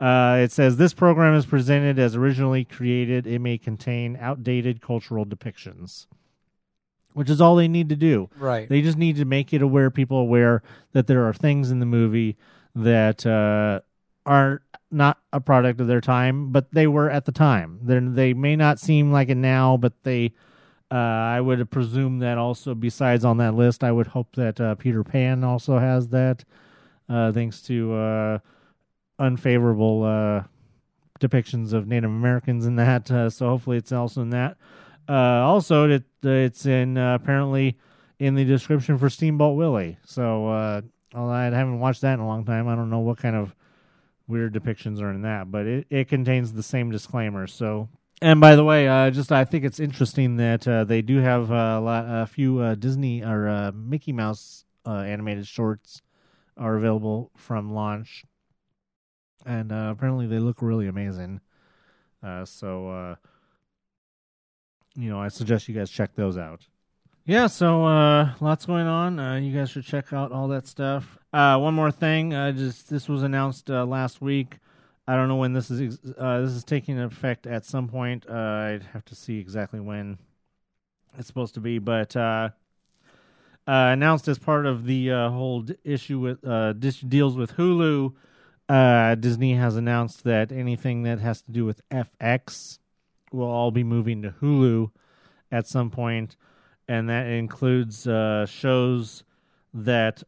Uh, 0.00 0.38
it 0.40 0.52
says 0.52 0.76
this 0.76 0.94
program 0.94 1.34
is 1.34 1.44
presented 1.44 1.98
as 1.98 2.14
originally 2.14 2.64
created. 2.64 3.26
It 3.26 3.40
may 3.40 3.58
contain 3.58 4.16
outdated 4.20 4.80
cultural 4.80 5.26
depictions, 5.26 6.06
which 7.18 7.28
is 7.28 7.40
all 7.40 7.56
they 7.56 7.66
need 7.66 7.88
to 7.88 7.96
do. 7.96 8.30
right. 8.38 8.68
They 8.68 8.80
just 8.80 8.96
need 8.96 9.16
to 9.16 9.24
make 9.24 9.52
it 9.52 9.60
aware, 9.60 9.90
people 9.90 10.18
aware 10.18 10.62
that 10.92 11.08
there 11.08 11.26
are 11.26 11.32
things 11.32 11.72
in 11.72 11.80
the 11.80 11.86
movie 11.86 12.36
that 12.76 13.26
uh, 13.26 13.80
are 14.24 14.62
not 14.92 15.18
a 15.32 15.40
product 15.40 15.80
of 15.80 15.88
their 15.88 16.00
time, 16.00 16.52
but 16.52 16.72
they 16.72 16.86
were 16.86 17.10
at 17.10 17.24
the 17.24 17.32
time. 17.32 17.80
They're, 17.82 18.00
they 18.00 18.34
may 18.34 18.54
not 18.54 18.78
seem 18.78 19.10
like 19.10 19.30
it 19.30 19.34
now, 19.36 19.76
but 19.76 19.94
they. 20.04 20.32
Uh, 20.92 20.94
I 20.94 21.40
would 21.40 21.70
presume 21.72 22.20
that 22.20 22.38
also, 22.38 22.74
besides 22.74 23.24
on 23.24 23.38
that 23.38 23.54
list, 23.54 23.82
I 23.82 23.90
would 23.90 24.06
hope 24.06 24.36
that 24.36 24.60
uh, 24.60 24.76
Peter 24.76 25.02
Pan 25.02 25.42
also 25.42 25.78
has 25.80 26.08
that, 26.08 26.44
uh, 27.10 27.32
thanks 27.32 27.60
to 27.62 27.94
uh, 27.94 28.38
unfavorable 29.18 30.04
uh, 30.04 30.44
depictions 31.20 31.72
of 31.72 31.88
Native 31.88 32.10
Americans 32.10 32.64
in 32.64 32.76
that. 32.76 33.10
Uh, 33.10 33.28
so 33.28 33.48
hopefully, 33.48 33.76
it's 33.76 33.90
also 33.90 34.22
in 34.22 34.30
that. 34.30 34.56
Uh, 35.08 35.12
also, 35.12 35.88
it, 35.88 36.04
it's 36.22 36.66
in 36.66 36.98
uh, 36.98 37.14
apparently 37.14 37.78
in 38.18 38.34
the 38.34 38.44
description 38.44 38.98
for 38.98 39.08
Steamboat 39.08 39.56
Willie. 39.56 39.96
So 40.04 40.48
uh, 40.48 40.80
I 41.14 41.44
haven't 41.44 41.78
watched 41.78 42.02
that 42.02 42.14
in 42.14 42.20
a 42.20 42.26
long 42.26 42.44
time, 42.44 42.68
I 42.68 42.74
don't 42.74 42.90
know 42.90 42.98
what 42.98 43.18
kind 43.18 43.34
of 43.36 43.54
weird 44.26 44.52
depictions 44.52 45.00
are 45.00 45.10
in 45.10 45.22
that, 45.22 45.50
but 45.50 45.66
it, 45.66 45.86
it 45.88 46.08
contains 46.08 46.52
the 46.52 46.62
same 46.62 46.90
disclaimer. 46.90 47.46
So, 47.46 47.88
and 48.20 48.40
by 48.40 48.56
the 48.56 48.64
way, 48.64 48.86
uh, 48.86 49.10
just 49.10 49.32
I 49.32 49.44
think 49.44 49.64
it's 49.64 49.80
interesting 49.80 50.36
that 50.36 50.68
uh, 50.68 50.84
they 50.84 51.00
do 51.00 51.18
have 51.18 51.50
uh, 51.50 51.78
a 51.78 51.80
lot, 51.80 52.04
a 52.06 52.26
few 52.26 52.58
uh, 52.58 52.74
Disney 52.74 53.22
or 53.22 53.72
Mickey 53.72 54.12
Mouse 54.12 54.64
animated 54.84 55.46
shorts 55.46 56.02
are 56.56 56.76
available 56.76 57.30
from 57.36 57.72
launch, 57.72 58.24
and 59.46 59.70
apparently 59.72 60.26
they 60.26 60.38
look 60.38 60.60
really 60.60 60.88
amazing. 60.88 61.40
So, 62.44 63.16
you 64.98 65.08
know, 65.08 65.20
I 65.20 65.28
suggest 65.28 65.68
you 65.68 65.74
guys 65.74 65.90
check 65.90 66.14
those 66.16 66.36
out. 66.36 66.66
Yeah, 67.24 67.46
so 67.46 67.84
uh, 67.84 68.32
lots 68.40 68.66
going 68.66 68.86
on. 68.86 69.20
Uh, 69.20 69.36
you 69.36 69.56
guys 69.56 69.70
should 69.70 69.84
check 69.84 70.12
out 70.12 70.32
all 70.32 70.48
that 70.48 70.66
stuff. 70.66 71.18
Uh, 71.32 71.58
one 71.58 71.74
more 71.74 71.90
thing, 71.90 72.34
uh, 72.34 72.52
just 72.52 72.90
this 72.90 73.08
was 73.08 73.22
announced 73.22 73.70
uh, 73.70 73.84
last 73.84 74.20
week. 74.20 74.56
I 75.06 75.14
don't 75.14 75.28
know 75.28 75.36
when 75.36 75.52
this 75.52 75.70
is. 75.70 75.80
Ex- 75.80 76.14
uh, 76.18 76.40
this 76.40 76.50
is 76.52 76.64
taking 76.64 76.98
effect 76.98 77.46
at 77.46 77.64
some 77.64 77.86
point. 77.88 78.28
I'd 78.28 78.82
have 78.92 79.04
to 79.06 79.14
see 79.14 79.38
exactly 79.38 79.78
when 79.78 80.18
it's 81.16 81.28
supposed 81.28 81.54
to 81.54 81.60
be, 81.60 81.78
but 81.78 82.16
uh, 82.16 82.50
uh, 83.66 83.90
announced 83.92 84.26
as 84.26 84.38
part 84.38 84.66
of 84.66 84.84
the 84.84 85.08
whole 85.10 85.62
d- 85.62 85.76
issue 85.84 86.18
with 86.18 86.44
uh, 86.46 86.72
dis- 86.72 87.00
deals 87.00 87.36
with 87.36 87.56
Hulu. 87.56 88.14
Uh, 88.68 89.14
Disney 89.14 89.54
has 89.54 89.76
announced 89.76 90.24
that 90.24 90.50
anything 90.50 91.02
that 91.04 91.20
has 91.20 91.40
to 91.42 91.52
do 91.52 91.64
with 91.64 91.80
FX 91.90 92.78
will 93.32 93.48
all 93.48 93.70
be 93.70 93.84
moving 93.84 94.22
to 94.22 94.30
Hulu 94.30 94.90
at 95.50 95.66
some 95.66 95.90
point, 95.90 96.36
and 96.86 97.08
that 97.08 97.26
includes 97.26 98.06
uh, 98.06 98.46
shows 98.46 99.24
that 99.74 100.22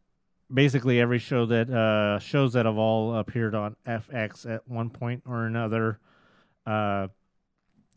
basically 0.52 1.00
every 1.00 1.18
show 1.18 1.46
that 1.46 1.70
uh, 1.70 2.18
shows 2.18 2.52
that 2.54 2.66
have 2.66 2.76
all 2.76 3.16
appeared 3.16 3.54
on 3.54 3.76
FX 3.86 4.50
at 4.50 4.66
one 4.68 4.90
point 4.90 5.22
or 5.26 5.46
another, 5.46 5.98
uh, 6.66 7.08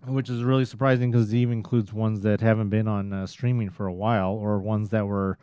which 0.05 0.30
is 0.30 0.43
really 0.43 0.65
surprising 0.65 1.11
because 1.11 1.34
it 1.34 1.38
even 1.38 1.53
includes 1.53 1.91
ones 1.91 2.21
that 2.21 2.41
haven't 2.41 2.69
been 2.69 2.88
on 2.88 3.11
uh, 3.11 3.27
streaming 3.27 3.69
for 3.69 3.88
a 3.88 3.93
while 3.93 4.31
or 4.31 4.59
ones 4.59 4.89
that 4.89 5.07
were 5.07 5.38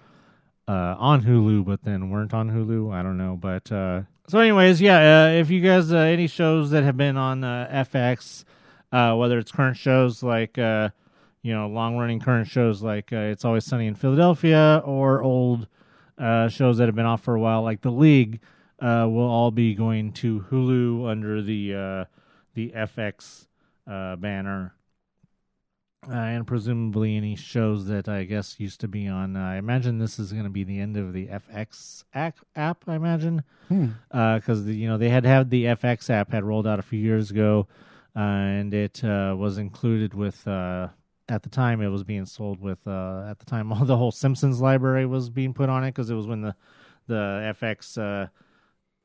uh, 0.68 0.94
on 0.98 1.22
Hulu 1.22 1.64
but 1.64 1.82
then 1.82 2.10
weren't 2.10 2.34
on 2.34 2.50
Hulu. 2.50 2.92
I 2.92 3.02
don't 3.02 3.18
know, 3.18 3.36
but 3.36 3.70
uh, 3.72 4.02
so 4.28 4.38
anyways, 4.38 4.80
yeah. 4.80 5.26
Uh, 5.26 5.30
if 5.32 5.50
you 5.50 5.60
guys 5.60 5.92
any 5.92 6.28
shows 6.28 6.70
that 6.70 6.84
have 6.84 6.96
been 6.96 7.16
on 7.16 7.40
FX, 7.40 8.44
uh, 8.92 9.14
whether 9.14 9.38
it's 9.38 9.52
current 9.52 9.76
shows 9.76 10.22
like 10.22 10.58
uh, 10.58 10.90
you 11.42 11.52
know 11.54 11.68
long 11.68 11.96
running 11.96 12.20
current 12.20 12.48
shows 12.48 12.82
like 12.82 13.12
uh, 13.12 13.16
It's 13.16 13.44
Always 13.44 13.64
Sunny 13.64 13.86
in 13.86 13.94
Philadelphia 13.94 14.82
or 14.84 15.22
old 15.22 15.68
uh, 16.18 16.48
shows 16.48 16.78
that 16.78 16.86
have 16.86 16.94
been 16.94 17.06
off 17.06 17.22
for 17.22 17.34
a 17.34 17.40
while 17.40 17.62
like 17.62 17.80
The 17.80 17.90
League, 17.90 18.40
uh, 18.80 19.06
will 19.08 19.28
all 19.28 19.50
be 19.50 19.74
going 19.74 20.12
to 20.14 20.44
Hulu 20.50 21.08
under 21.08 21.40
the 21.42 21.74
uh, 21.74 22.04
the 22.54 22.70
FX 22.76 23.46
uh, 23.90 24.16
banner. 24.16 24.74
Uh, 26.08 26.14
and 26.14 26.46
presumably 26.46 27.14
any 27.14 27.36
shows 27.36 27.84
that 27.86 28.08
I 28.08 28.24
guess 28.24 28.58
used 28.58 28.80
to 28.80 28.88
be 28.88 29.06
on. 29.06 29.36
I 29.36 29.56
imagine 29.58 29.98
this 29.98 30.18
is 30.18 30.32
going 30.32 30.44
to 30.44 30.50
be 30.50 30.64
the 30.64 30.80
end 30.80 30.96
of 30.96 31.12
the 31.12 31.26
FX 31.26 32.04
app. 32.14 32.38
I 32.86 32.94
imagine 32.94 33.42
Hmm. 33.68 33.88
because 34.10 34.66
you 34.66 34.88
know 34.88 34.96
they 34.96 35.10
had 35.10 35.26
had 35.26 35.50
the 35.50 35.64
FX 35.66 36.08
app 36.08 36.32
had 36.32 36.42
rolled 36.42 36.66
out 36.66 36.78
a 36.78 36.82
few 36.82 36.98
years 36.98 37.30
ago, 37.30 37.68
and 38.14 38.72
it 38.74 39.02
uh, 39.04 39.34
was 39.38 39.58
included 39.58 40.14
with. 40.14 40.46
Uh, 40.46 40.88
at 41.28 41.44
the 41.44 41.48
time, 41.48 41.80
it 41.80 41.88
was 41.88 42.02
being 42.02 42.26
sold 42.26 42.60
with. 42.60 42.84
Uh, 42.86 43.26
at 43.30 43.38
the 43.38 43.44
time, 43.44 43.72
all 43.72 43.84
the 43.84 43.96
whole 43.96 44.10
Simpsons 44.12 44.60
library 44.60 45.06
was 45.06 45.30
being 45.30 45.54
put 45.54 45.68
on 45.68 45.84
it 45.84 45.88
because 45.88 46.10
it 46.10 46.14
was 46.14 46.26
when 46.26 46.42
the 46.42 46.54
the 47.06 47.54
FX 47.60 47.98
uh, 47.98 48.28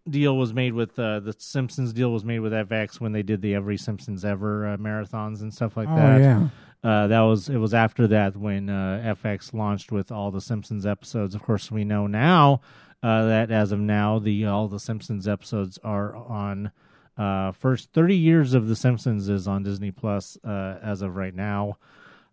deal 0.09 0.37
was 0.37 0.53
made 0.53 0.73
with 0.73 0.97
uh, 0.99 1.19
the 1.19 1.33
Simpsons 1.37 1.93
deal 1.93 2.11
was 2.11 2.23
made 2.25 2.39
with 2.39 2.51
FX 2.53 2.99
when 2.99 3.11
they 3.11 3.23
did 3.23 3.41
the 3.41 3.55
Every 3.55 3.77
Simpsons 3.77 4.23
Ever 4.25 4.67
uh, 4.67 4.77
marathons 4.77 5.41
and 5.41 5.53
stuff 5.53 5.75
like 5.77 5.87
Oh 5.89 5.95
that. 5.95 6.19
yeah. 6.21 6.47
Uh, 6.83 7.07
that 7.07 7.21
was 7.21 7.49
it 7.49 7.57
was 7.57 7.73
after 7.73 8.05
that 8.07 8.35
when 8.37 8.69
uh, 8.69 9.15
FX 9.23 9.53
launched 9.53 9.91
with 9.91 10.11
all 10.11 10.29
the 10.29 10.41
Simpsons 10.41 10.85
episodes. 10.85 11.33
Of 11.33 11.41
course, 11.41 11.71
we 11.71 11.83
know 11.83 12.05
now 12.05 12.61
uh, 13.01 13.25
that 13.25 13.49
as 13.51 13.71
of 13.71 13.79
now, 13.79 14.19
the 14.19 14.45
all 14.45 14.67
the 14.67 14.79
Simpsons 14.79 15.27
episodes 15.27 15.79
are 15.83 16.15
on. 16.15 16.71
Uh, 17.17 17.51
first 17.51 17.91
thirty 17.93 18.15
years 18.15 18.53
of 18.53 18.67
the 18.67 18.75
Simpsons 18.75 19.29
is 19.29 19.47
on 19.47 19.63
Disney 19.63 19.91
Plus 19.91 20.37
uh, 20.43 20.77
as 20.81 21.01
of 21.01 21.15
right 21.15 21.33
now. 21.33 21.77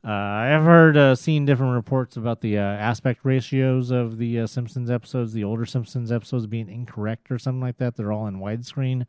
Uh, 0.04 0.10
I 0.10 0.46
have 0.46 0.64
heard 0.64 0.96
uh, 0.96 1.14
seen 1.14 1.44
different 1.44 1.74
reports 1.74 2.16
about 2.16 2.40
the 2.40 2.58
uh, 2.58 2.62
aspect 2.62 3.20
ratios 3.22 3.92
of 3.92 4.18
the 4.18 4.40
uh, 4.40 4.46
Simpsons 4.48 4.90
episodes, 4.90 5.32
the 5.32 5.44
older 5.44 5.64
Simpsons 5.64 6.10
episodes 6.10 6.46
being 6.46 6.68
incorrect 6.68 7.30
or 7.30 7.38
something 7.38 7.60
like 7.60 7.76
that. 7.76 7.94
They're 7.94 8.10
all 8.10 8.26
in 8.26 8.40
widescreen 8.40 9.06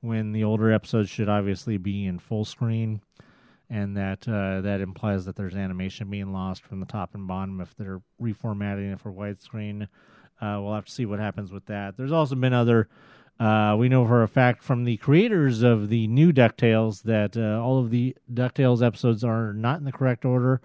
when 0.00 0.32
the 0.32 0.42
older 0.42 0.72
episodes 0.72 1.08
should 1.08 1.28
obviously 1.28 1.76
be 1.76 2.04
in 2.04 2.18
full 2.18 2.44
screen 2.44 3.00
and 3.70 3.96
that 3.96 4.22
that 4.22 4.80
implies 4.80 5.24
that 5.24 5.36
there's 5.36 5.54
animation 5.54 6.10
being 6.10 6.32
lost 6.32 6.64
from 6.64 6.80
the 6.80 6.86
top 6.86 7.14
and 7.14 7.26
bottom 7.26 7.60
if 7.60 7.74
they're 7.76 8.02
reformatting 8.20 8.92
it 8.92 9.00
for 9.00 9.12
widescreen. 9.12 9.88
We'll 10.42 10.74
have 10.74 10.84
to 10.84 10.92
see 10.92 11.06
what 11.06 11.20
happens 11.20 11.52
with 11.52 11.66
that. 11.66 11.96
There's 11.96 12.12
also 12.12 12.34
been 12.34 12.52
other. 12.52 12.88
Uh, 13.38 13.74
we 13.76 13.88
know 13.88 14.06
for 14.06 14.22
a 14.22 14.28
fact 14.28 14.62
from 14.62 14.84
the 14.84 14.96
creators 14.98 15.62
of 15.62 15.88
the 15.88 16.06
new 16.06 16.32
Ducktales 16.32 17.02
that 17.02 17.36
uh, 17.36 17.60
all 17.60 17.78
of 17.78 17.90
the 17.90 18.16
Ducktales 18.32 18.84
episodes 18.84 19.24
are 19.24 19.52
not 19.52 19.78
in 19.78 19.84
the 19.84 19.92
correct 19.92 20.24
order 20.24 20.60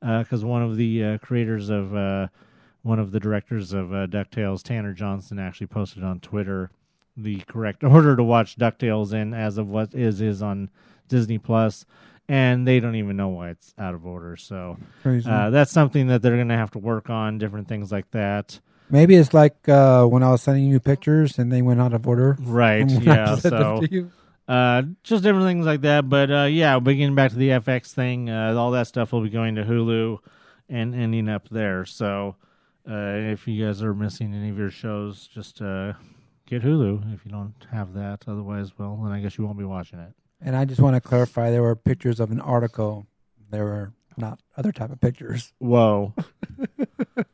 because 0.00 0.44
one 0.44 0.62
of 0.62 0.76
the 0.76 1.04
uh, 1.04 1.18
creators 1.18 1.70
of 1.70 1.94
uh, 1.94 2.28
one 2.82 2.98
of 2.98 3.12
the 3.12 3.20
directors 3.20 3.72
of 3.72 3.92
uh, 3.92 4.06
Ducktales, 4.06 4.62
Tanner 4.62 4.92
Johnson, 4.92 5.38
actually 5.38 5.66
posted 5.66 6.04
on 6.04 6.20
Twitter 6.20 6.70
the 7.16 7.40
correct 7.48 7.82
order 7.84 8.16
to 8.16 8.22
watch 8.22 8.56
Ducktales 8.56 9.12
in 9.12 9.34
as 9.34 9.58
of 9.58 9.68
what 9.68 9.94
is 9.94 10.20
is 10.20 10.42
on 10.42 10.70
Disney 11.08 11.38
Plus, 11.38 11.84
and 12.28 12.66
they 12.66 12.80
don't 12.80 12.96
even 12.96 13.16
know 13.16 13.28
why 13.28 13.50
it's 13.50 13.74
out 13.78 13.94
of 13.94 14.06
order. 14.06 14.36
So 14.36 14.76
uh, 15.26 15.50
that's 15.50 15.72
something 15.72 16.06
that 16.08 16.22
they're 16.22 16.36
going 16.36 16.48
to 16.48 16.56
have 16.56 16.70
to 16.72 16.78
work 16.78 17.10
on. 17.10 17.38
Different 17.38 17.68
things 17.68 17.92
like 17.92 18.10
that. 18.12 18.60
Maybe 18.90 19.16
it's 19.16 19.34
like 19.34 19.68
uh, 19.68 20.04
when 20.06 20.22
I 20.22 20.30
was 20.30 20.42
sending 20.42 20.64
you 20.66 20.78
pictures 20.80 21.38
and 21.38 21.50
they 21.50 21.62
went 21.62 21.80
out 21.80 21.92
of 21.94 22.06
order. 22.06 22.36
Right. 22.40 22.90
Yeah. 23.02 23.36
So 23.36 23.82
uh, 24.46 24.82
just 25.02 25.22
different 25.22 25.46
things 25.46 25.66
like 25.66 25.82
that. 25.82 26.08
But 26.08 26.30
uh, 26.30 26.44
yeah, 26.44 26.78
beginning 26.78 27.14
back 27.14 27.30
to 27.30 27.36
the 27.36 27.48
FX 27.48 27.92
thing, 27.92 28.28
uh, 28.30 28.54
all 28.54 28.70
that 28.72 28.86
stuff 28.86 29.12
will 29.12 29.22
be 29.22 29.30
going 29.30 29.54
to 29.54 29.64
Hulu 29.64 30.18
and 30.68 30.94
ending 30.94 31.28
up 31.28 31.48
there. 31.48 31.84
So 31.84 32.36
uh, 32.88 33.32
if 33.32 33.48
you 33.48 33.64
guys 33.64 33.82
are 33.82 33.94
missing 33.94 34.34
any 34.34 34.50
of 34.50 34.58
your 34.58 34.70
shows, 34.70 35.26
just 35.26 35.62
uh, 35.62 35.94
get 36.46 36.62
Hulu 36.62 37.14
if 37.14 37.24
you 37.24 37.30
don't 37.30 37.54
have 37.70 37.94
that. 37.94 38.24
Otherwise, 38.26 38.72
well, 38.78 39.00
then 39.02 39.12
I 39.12 39.20
guess 39.20 39.38
you 39.38 39.44
won't 39.44 39.58
be 39.58 39.64
watching 39.64 39.98
it. 39.98 40.12
And 40.40 40.54
I 40.54 40.66
just 40.66 40.80
want 40.80 40.94
to 40.94 41.00
clarify: 41.00 41.50
there 41.50 41.62
were 41.62 41.76
pictures 41.76 42.20
of 42.20 42.30
an 42.30 42.40
article. 42.40 43.06
There 43.50 43.64
were 43.64 43.92
not 44.16 44.40
other 44.56 44.72
type 44.72 44.90
of 44.90 45.00
pictures. 45.00 45.52
Whoa. 45.58 46.14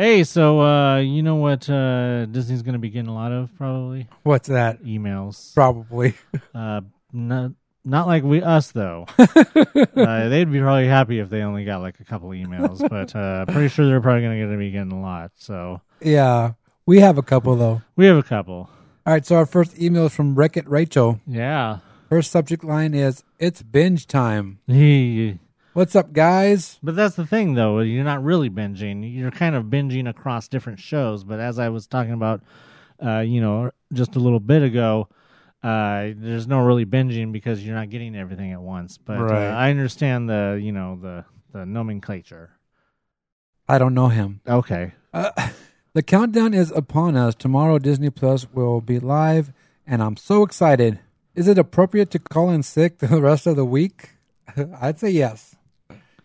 hey, 0.00 0.24
so 0.24 0.60
uh, 0.60 0.96
you 0.98 1.22
know 1.22 1.36
what 1.36 1.68
uh, 1.68 2.24
Disney's 2.26 2.62
going 2.62 2.72
to 2.72 2.78
be 2.78 2.88
getting 2.88 3.10
a 3.10 3.14
lot 3.14 3.32
of 3.32 3.54
probably 3.56 4.08
What's 4.22 4.48
that? 4.48 4.82
emails. 4.82 5.54
Probably. 5.54 6.14
Uh, 6.54 6.80
not 7.12 7.52
not 7.84 8.06
like 8.06 8.22
we 8.22 8.42
us 8.42 8.72
though. 8.72 9.06
uh, 9.18 10.28
they'd 10.28 10.50
be 10.50 10.60
probably 10.60 10.86
happy 10.86 11.18
if 11.20 11.30
they 11.30 11.42
only 11.42 11.64
got 11.64 11.80
like 11.80 11.98
a 12.00 12.04
couple 12.04 12.28
emails, 12.30 12.86
but 12.88 13.14
uh, 13.14 13.46
pretty 13.46 13.68
sure 13.68 13.86
they're 13.86 14.00
probably 14.00 14.22
going 14.22 14.50
to 14.50 14.56
be 14.56 14.70
getting 14.70 14.92
a 14.92 15.00
lot. 15.00 15.32
So 15.36 15.80
yeah, 16.00 16.52
we 16.86 17.00
have 17.00 17.18
a 17.18 17.22
couple 17.22 17.56
though. 17.56 17.82
we 17.96 18.06
have 18.06 18.16
a 18.16 18.22
couple. 18.22 18.68
All 19.06 19.12
right, 19.12 19.24
so 19.24 19.36
our 19.36 19.46
first 19.46 19.80
email 19.80 20.06
is 20.06 20.14
from 20.14 20.34
Wreck 20.34 20.56
It 20.56 20.68
Rachel. 20.68 21.20
Yeah. 21.26 21.78
Her 22.10 22.22
subject 22.22 22.64
line 22.64 22.94
is 22.94 23.22
"It's 23.38 23.62
binge 23.62 24.06
time." 24.06 24.58
He, 24.66 25.38
What's 25.72 25.94
up, 25.94 26.12
guys? 26.12 26.78
but 26.82 26.96
that's 26.96 27.14
the 27.14 27.26
thing 27.26 27.54
though. 27.54 27.78
You're 27.80 28.04
not 28.04 28.24
really 28.24 28.50
binging. 28.50 29.14
You're 29.14 29.30
kind 29.30 29.54
of 29.54 29.66
binging 29.66 30.08
across 30.08 30.48
different 30.48 30.80
shows. 30.80 31.22
But 31.22 31.38
as 31.38 31.58
I 31.58 31.68
was 31.68 31.86
talking 31.86 32.12
about, 32.12 32.42
uh, 33.04 33.20
you 33.20 33.40
know, 33.40 33.70
just 33.92 34.16
a 34.16 34.18
little 34.18 34.40
bit 34.40 34.62
ago. 34.62 35.08
Uh, 35.62 36.12
there's 36.16 36.46
no 36.46 36.64
really 36.64 36.86
binging 36.86 37.32
because 37.32 37.64
you're 37.64 37.74
not 37.74 37.90
getting 37.90 38.16
everything 38.16 38.50
at 38.52 38.62
once. 38.62 38.96
But 38.96 39.20
Right. 39.20 39.48
uh, 39.48 39.54
I 39.54 39.68
understand 39.70 40.28
the, 40.28 40.58
you 40.60 40.72
know, 40.72 40.98
the 41.00 41.24
the 41.52 41.66
nomenclature. 41.66 42.50
I 43.68 43.78
don't 43.78 43.92
know 43.94 44.08
him. 44.08 44.40
Okay. 44.48 44.92
Uh, 45.12 45.30
the 45.92 46.02
countdown 46.02 46.54
is 46.54 46.70
upon 46.72 47.14
us. 47.16 47.34
Tomorrow, 47.34 47.78
Disney 47.78 48.08
Plus 48.10 48.50
will 48.52 48.80
be 48.80 48.98
live, 48.98 49.52
and 49.86 50.02
I'm 50.02 50.16
so 50.16 50.42
excited. 50.42 50.98
Is 51.34 51.46
it 51.46 51.58
appropriate 51.58 52.10
to 52.12 52.18
call 52.18 52.50
in 52.50 52.62
sick 52.62 52.98
the 53.00 53.20
rest 53.20 53.46
of 53.46 53.56
the 53.56 53.64
week? 53.64 54.10
I'd 54.80 54.98
say 54.98 55.10
yes, 55.10 55.49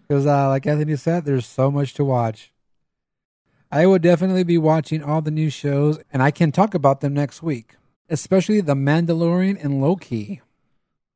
because 0.08 0.26
uh, 0.26 0.50
like 0.50 0.68
Anthony 0.68 0.96
said, 0.96 1.26
there's 1.26 1.46
so 1.46 1.72
much 1.72 1.94
to 1.96 2.04
watch. 2.04 2.52
I 3.72 3.86
will 3.88 4.00
definitely 4.00 4.44
be 4.44 4.58
watching 4.58 5.04
all 5.04 5.22
the 5.22 5.32
new 5.32 5.50
shows, 5.50 6.00
and 6.14 6.22
I 6.22 6.32
can 6.32 6.52
talk 6.52 6.74
about 6.74 7.02
them 7.02 7.14
next 7.14 7.42
week, 7.42 7.76
especially 8.10 8.62
The 8.62 8.76
Mandalorian 8.76 9.62
and 9.64 9.82
Loki. 9.82 10.42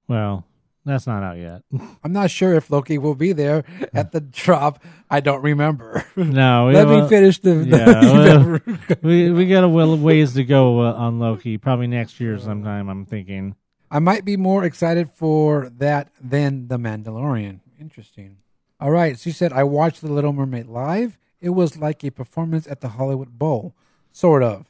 Well, 0.08 0.46
that's 0.84 1.06
not 1.06 1.24
out 1.24 1.38
yet. 1.38 1.62
I'm 2.04 2.12
not 2.12 2.32
sure 2.32 2.56
if 2.56 2.70
Loki 2.72 2.98
will 2.98 3.16
be 3.16 3.32
there 3.32 3.64
at 3.94 4.12
the 4.12 4.20
drop. 4.22 4.84
I 5.10 5.20
don't 5.20 5.44
remember. 5.44 6.06
No, 6.16 6.70
Let 6.74 6.88
have 6.88 7.04
me 7.04 7.08
finish 7.08 7.40
the. 7.40 7.66
Yeah, 7.66 8.02
well, 8.68 8.98
we 9.02 9.32
we 9.32 9.46
got 9.48 9.64
a 9.64 9.70
well 9.70 9.98
ways 9.98 10.34
to 10.34 10.44
go 10.44 10.82
uh, 10.82 10.94
on 10.94 11.20
Loki. 11.20 11.58
Probably 11.58 11.88
next 11.88 12.20
year 12.20 12.38
sometime. 12.40 12.90
I'm 12.90 13.06
thinking. 13.06 13.56
I 13.90 14.00
might 14.00 14.26
be 14.26 14.36
more 14.36 14.66
excited 14.66 15.10
for 15.12 15.70
that 15.78 16.10
than 16.22 16.68
The 16.68 16.78
Mandalorian. 16.78 17.62
Interesting. 17.80 18.38
All 18.80 18.92
right. 18.92 19.20
She 19.20 19.32
said, 19.32 19.52
I 19.54 19.64
watched 19.64 20.02
The 20.02 20.12
Little 20.12 20.34
Mermaid 20.34 20.68
live. 20.68 21.18
It 21.42 21.50
was 21.50 21.78
like 21.78 22.04
a 22.04 22.12
performance 22.12 22.68
at 22.68 22.82
the 22.82 22.90
Hollywood 22.90 23.38
Bowl. 23.38 23.74
Sort 24.12 24.44
of. 24.44 24.70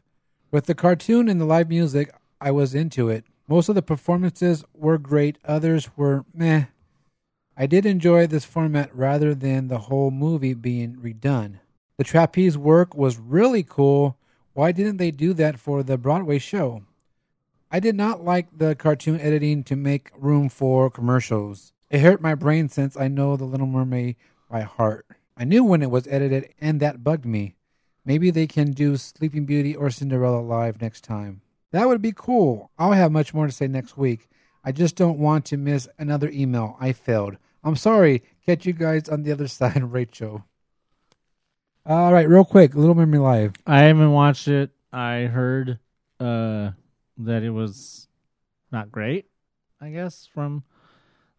With 0.52 0.66
the 0.66 0.76
cartoon 0.76 1.30
and 1.30 1.40
the 1.40 1.46
live 1.46 1.70
music, 1.70 2.12
I 2.42 2.52
was 2.52 2.74
into 2.74 3.10
it. 3.10 3.26
Most 3.48 3.70
of 3.70 3.76
the 3.76 3.82
performances 3.82 4.64
were 4.74 4.98
great, 4.98 5.38
others 5.44 5.90
were 5.98 6.26
meh. 6.34 6.66
I 7.58 7.66
did 7.66 7.86
enjoy 7.86 8.28
this 8.28 8.46
format 8.46 8.96
rather 8.96 9.36
than 9.36 9.68
the 9.68 9.80
whole 9.80 10.12
movie 10.12 10.54
being 10.54 10.96
redone. 10.96 11.60
The 11.98 12.04
trapeze 12.04 12.58
work 12.58 12.96
was 12.96 13.18
really 13.18 13.64
cool. 13.64 14.18
Why 14.54 14.72
didn't 14.72 14.98
they 14.98 15.12
do 15.12 15.34
that 15.34 15.60
for 15.60 15.84
the 15.84 15.98
Broadway 15.98 16.40
show? 16.40 16.84
I 17.72 17.80
did 17.80 17.96
not 17.96 18.24
like 18.24 18.48
the 18.58 18.76
cartoon 18.76 19.20
editing 19.20 19.64
to 19.66 19.76
make 19.76 20.12
room 20.18 20.48
for 20.50 20.90
commercials. 20.90 21.74
It 21.90 22.02
hurt 22.02 22.22
my 22.22 22.36
brain 22.36 22.70
since 22.70 22.96
I 22.96 23.08
know 23.08 23.36
The 23.36 23.46
Little 23.46 23.66
Mermaid 23.66 24.16
by 24.50 24.62
heart. 24.62 25.08
I 25.36 25.44
knew 25.44 25.64
when 25.64 25.82
it 25.82 25.90
was 25.90 26.08
edited, 26.08 26.54
and 26.62 26.80
that 26.80 27.04
bugged 27.04 27.26
me. 27.26 27.56
Maybe 28.06 28.30
they 28.30 28.46
can 28.46 28.72
do 28.72 28.96
Sleeping 28.96 29.46
Beauty 29.46 29.76
or 29.76 29.90
Cinderella 29.90 30.40
live 30.42 30.82
next 30.82 31.04
time. 31.04 31.42
That 31.72 31.88
would 31.88 32.02
be 32.02 32.14
cool. 32.16 32.70
I'll 32.78 32.92
have 32.92 33.12
much 33.12 33.34
more 33.34 33.48
to 33.48 33.52
say 33.52 33.68
next 33.68 33.98
week. 33.98 34.30
I 34.64 34.72
just 34.72 34.96
don't 34.96 35.18
want 35.18 35.46
to 35.46 35.58
miss 35.58 35.88
another 35.98 36.30
email. 36.30 36.78
I 36.80 36.92
failed. 36.92 37.38
I'm 37.64 37.76
sorry. 37.76 38.24
Catch 38.46 38.68
you 38.68 38.74
guys 38.74 39.10
on 39.10 39.24
the 39.24 39.32
other 39.32 39.48
side, 39.60 39.82
Rachel. 39.84 40.46
All 41.88 42.14
right, 42.14 42.30
real 42.30 42.46
quick, 42.46 42.76
Little 42.76 42.94
Mermaid 42.94 43.22
live. 43.22 43.54
I 43.66 43.80
haven't 43.80 44.12
watched 44.12 44.48
it. 44.48 44.70
I 44.94 45.22
heard 45.22 45.80
uh, 46.20 46.72
that 47.18 47.42
it 47.42 47.50
was 47.50 48.08
not 48.72 48.92
great. 48.92 49.26
I 49.82 49.90
guess 49.90 50.28
from 50.32 50.64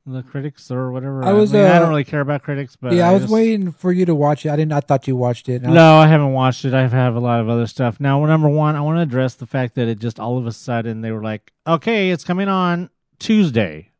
the 0.06 0.22
critics 0.22 0.70
or 0.70 0.90
whatever. 0.90 1.24
I 1.24 1.32
was, 1.32 1.52
mean, 1.52 1.62
I 1.62 1.76
uh, 1.76 1.78
don't 1.80 1.90
really 1.90 2.04
care 2.04 2.20
about 2.20 2.42
critics, 2.42 2.76
but 2.76 2.92
yeah, 2.92 3.08
I, 3.08 3.12
was 3.12 3.22
just- 3.22 3.32
waiting 3.32 3.70
for 3.72 3.92
you 3.92 4.06
to 4.06 4.14
watch 4.14 4.46
it. 4.46 4.50
I 4.50 4.56
didn't. 4.56 4.72
I 4.72 4.80
thought 4.80 5.06
you 5.06 5.16
watched 5.16 5.48
it. 5.48 5.64
I- 5.64 5.70
No, 5.70 5.96
I 5.98 6.06
haven't 6.06 6.32
watched 6.32 6.64
it. 6.64 6.74
I 6.74 6.86
have 6.86 7.14
a 7.14 7.20
lot 7.20 7.40
of 7.40 7.48
other 7.48 7.66
stuff. 7.66 8.00
Now, 8.00 8.24
number 8.24 8.48
one, 8.48 8.76
I 8.76 8.80
want 8.80 8.98
to 8.98 9.02
address 9.02 9.34
the 9.34 9.46
fact 9.46 9.74
that 9.74 9.88
it 9.88 9.98
just 9.98 10.18
all 10.18 10.38
of 10.38 10.46
a 10.46 10.52
sudden 10.52 11.00
they 11.00 11.12
were 11.12 11.22
like, 11.22 11.52
okay, 11.66 12.10
it's 12.10 12.24
coming 12.24 12.48
on 12.48 12.90
Tuesday. 13.18 13.90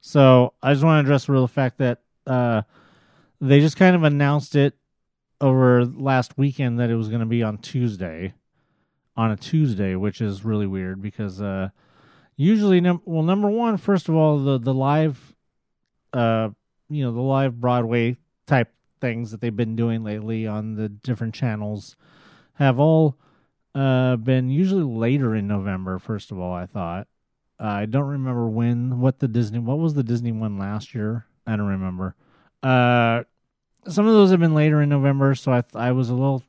So 0.00 0.52
I 0.62 0.72
just 0.72 0.84
want 0.84 1.04
to 1.04 1.08
address 1.08 1.26
the 1.26 1.32
real 1.32 1.46
fact 1.48 1.78
that 1.78 2.00
uh, 2.26 2.62
they 3.40 3.60
just 3.60 3.76
kind 3.76 3.96
of 3.96 4.02
announced 4.02 4.56
it 4.56 4.74
over 5.40 5.84
last 5.84 6.36
weekend 6.38 6.78
that 6.80 6.90
it 6.90 6.96
was 6.96 7.08
going 7.08 7.20
to 7.20 7.26
be 7.26 7.42
on 7.42 7.58
Tuesday, 7.58 8.34
on 9.16 9.30
a 9.30 9.36
Tuesday, 9.36 9.94
which 9.94 10.20
is 10.20 10.44
really 10.44 10.66
weird 10.66 11.00
because 11.00 11.40
uh, 11.40 11.70
usually, 12.36 12.80
num- 12.80 13.02
well, 13.04 13.22
number 13.22 13.48
one, 13.48 13.76
first 13.76 14.08
of 14.08 14.14
all, 14.14 14.38
the 14.38 14.58
the 14.58 14.74
live, 14.74 15.34
uh, 16.12 16.50
you 16.88 17.04
know, 17.04 17.12
the 17.12 17.20
live 17.20 17.60
Broadway 17.60 18.16
type 18.46 18.72
things 19.00 19.30
that 19.30 19.40
they've 19.40 19.56
been 19.56 19.76
doing 19.76 20.04
lately 20.04 20.46
on 20.46 20.76
the 20.76 20.88
different 20.88 21.34
channels 21.34 21.96
have 22.54 22.78
all 22.78 23.16
uh, 23.74 24.16
been 24.16 24.48
usually 24.48 24.84
later 24.84 25.34
in 25.34 25.46
November. 25.46 25.98
First 25.98 26.30
of 26.30 26.38
all, 26.38 26.52
I 26.52 26.66
thought 26.66 27.08
I 27.58 27.86
don't 27.86 28.08
remember 28.08 28.48
when 28.48 29.00
what 29.00 29.18
the 29.18 29.28
Disney 29.28 29.58
what 29.58 29.78
was 29.78 29.94
the 29.94 30.02
Disney 30.02 30.32
one 30.32 30.58
last 30.58 30.94
year. 30.94 31.26
I 31.46 31.56
don't 31.56 31.66
remember. 31.66 32.14
Uh, 32.62 33.24
some 33.86 34.06
of 34.06 34.14
those 34.14 34.30
have 34.30 34.40
been 34.40 34.54
later 34.54 34.80
in 34.80 34.88
November, 34.88 35.34
so 35.34 35.52
I 35.52 35.62
I 35.74 35.92
was 35.92 36.10
a 36.10 36.14
little 36.14 36.42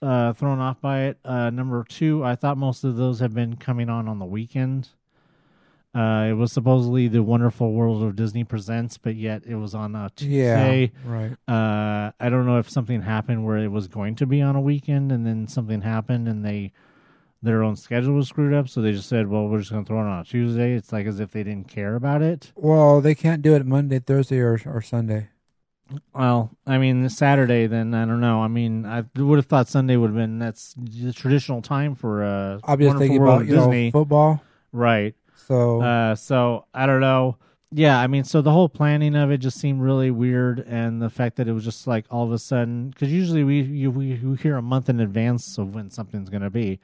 uh, 0.00 0.32
thrown 0.32 0.58
off 0.58 0.80
by 0.80 1.02
it. 1.04 1.18
Uh, 1.24 1.50
number 1.50 1.84
two, 1.88 2.24
I 2.24 2.34
thought 2.34 2.58
most 2.58 2.84
of 2.84 2.96
those 2.96 3.20
have 3.20 3.34
been 3.34 3.56
coming 3.56 3.88
on 3.88 4.08
on 4.08 4.18
the 4.18 4.26
weekend. 4.26 4.88
Uh, 5.94 6.26
it 6.30 6.32
was 6.32 6.50
supposedly 6.52 7.06
the 7.06 7.22
Wonderful 7.22 7.72
World 7.72 8.02
of 8.02 8.16
Disney 8.16 8.44
presents, 8.44 8.96
but 8.96 9.14
yet 9.14 9.42
it 9.46 9.56
was 9.56 9.74
on 9.74 9.94
a 9.94 10.10
yeah, 10.20 10.54
Tuesday. 10.64 10.92
right. 11.04 11.32
Uh, 11.46 12.12
I 12.18 12.30
don't 12.30 12.46
know 12.46 12.58
if 12.58 12.70
something 12.70 13.02
happened 13.02 13.44
where 13.44 13.58
it 13.58 13.68
was 13.68 13.88
going 13.88 14.14
to 14.16 14.26
be 14.26 14.40
on 14.40 14.56
a 14.56 14.60
weekend, 14.60 15.12
and 15.12 15.26
then 15.26 15.46
something 15.46 15.82
happened, 15.82 16.28
and 16.28 16.44
they 16.44 16.72
their 17.42 17.62
own 17.62 17.76
schedule 17.76 18.14
was 18.14 18.28
screwed 18.28 18.54
up, 18.54 18.68
so 18.68 18.80
they 18.80 18.92
just 18.92 19.08
said, 19.08 19.28
"Well, 19.28 19.48
we're 19.48 19.58
just 19.58 19.70
going 19.70 19.84
to 19.84 19.88
throw 19.88 19.98
it 19.98 20.08
on 20.08 20.20
a 20.20 20.24
Tuesday." 20.24 20.72
It's 20.72 20.92
like 20.92 21.06
as 21.06 21.20
if 21.20 21.32
they 21.32 21.42
didn't 21.42 21.68
care 21.68 21.94
about 21.94 22.22
it. 22.22 22.52
Well, 22.54 23.00
they 23.00 23.14
can't 23.14 23.42
do 23.42 23.54
it 23.54 23.66
Monday, 23.66 23.98
Thursday, 23.98 24.38
or 24.38 24.60
or 24.64 24.80
Sunday. 24.80 25.28
Well, 26.14 26.56
I 26.66 26.78
mean, 26.78 27.06
Saturday, 27.10 27.66
then 27.66 27.92
I 27.92 28.06
don't 28.06 28.20
know. 28.20 28.40
I 28.40 28.48
mean, 28.48 28.86
I 28.86 29.04
would 29.16 29.36
have 29.36 29.46
thought 29.46 29.68
Sunday 29.68 29.96
would 29.96 30.08
have 30.08 30.16
been 30.16 30.38
that's 30.38 30.74
the 30.78 31.12
traditional 31.12 31.60
time 31.60 31.94
for 31.94 32.22
uh, 32.22 32.60
Wonderful 32.66 32.98
thinking 32.98 33.20
World 33.20 33.32
about 33.32 33.42
of 33.42 33.48
you 33.48 33.56
know 33.56 33.60
Disney, 33.66 33.90
football. 33.90 34.42
right? 34.72 35.14
So 35.46 35.90
Uh, 35.90 36.14
so 36.14 36.66
I 36.74 36.86
don't 36.86 37.00
know. 37.00 37.38
yeah, 37.70 37.98
I 37.98 38.06
mean, 38.06 38.24
so 38.24 38.42
the 38.42 38.50
whole 38.52 38.68
planning 38.68 39.16
of 39.16 39.30
it 39.30 39.38
just 39.38 39.58
seemed 39.58 39.80
really 39.80 40.10
weird, 40.10 40.60
and 40.60 41.00
the 41.00 41.10
fact 41.10 41.36
that 41.36 41.48
it 41.48 41.52
was 41.52 41.64
just 41.64 41.86
like 41.86 42.06
all 42.10 42.24
of 42.24 42.32
a 42.32 42.38
sudden, 42.38 42.90
because 42.90 43.10
usually 43.12 43.44
we 43.44 43.62
you, 43.62 43.90
we 43.90 44.14
we 44.16 44.36
hear 44.36 44.56
a 44.56 44.62
month 44.62 44.88
in 44.88 45.00
advance 45.00 45.58
of 45.58 45.74
when 45.74 45.90
something's 45.90 46.28
gonna 46.30 46.50
be, 46.50 46.78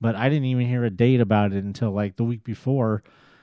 but 0.00 0.14
I 0.16 0.28
didn't 0.28 0.44
even 0.46 0.66
hear 0.66 0.84
a 0.84 0.90
date 0.90 1.20
about 1.20 1.52
it 1.52 1.64
until 1.64 1.92
like 1.92 2.16
the 2.16 2.24
week 2.24 2.44
before, 2.44 3.02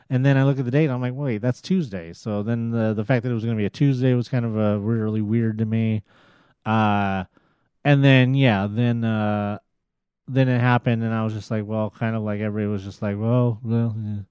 and 0.09 0.25
then 0.25 0.37
I 0.37 0.43
look 0.43 0.59
at 0.59 0.65
the 0.65 0.71
date, 0.71 0.89
I'm 0.89 1.01
like, 1.01 1.13
wait, 1.15 1.39
that's 1.39 1.61
Tuesday. 1.61 2.13
So 2.13 2.43
then 2.43 2.69
the 2.71 2.93
the 2.93 3.03
fact 3.05 3.23
that 3.23 3.31
it 3.31 3.35
was 3.35 3.43
gonna 3.45 3.57
be 3.57 3.65
a 3.65 3.69
Tuesday 3.69 4.13
was 4.13 4.29
kind 4.29 4.45
of 4.45 4.55
a 4.57 4.79
really 4.79 5.21
weird 5.21 5.57
to 5.59 5.65
me, 5.65 6.03
uh, 6.65 7.25
and 7.85 8.03
then 8.03 8.35
yeah, 8.35 8.67
then 8.69 9.03
uh, 9.05 9.59
then 10.27 10.49
it 10.49 10.59
happened, 10.61 11.03
and 11.03 11.13
I 11.13 11.23
was 11.25 11.33
just 11.33 11.51
like, 11.51 11.65
well, 11.65 11.91
kind 11.91 12.15
of 12.15 12.23
like 12.23 12.41
everybody 12.41 12.71
was 12.71 12.83
just 12.83 13.01
like, 13.01 13.17
well, 13.19 13.59
well. 13.63 13.95
Yeah. 13.97 14.21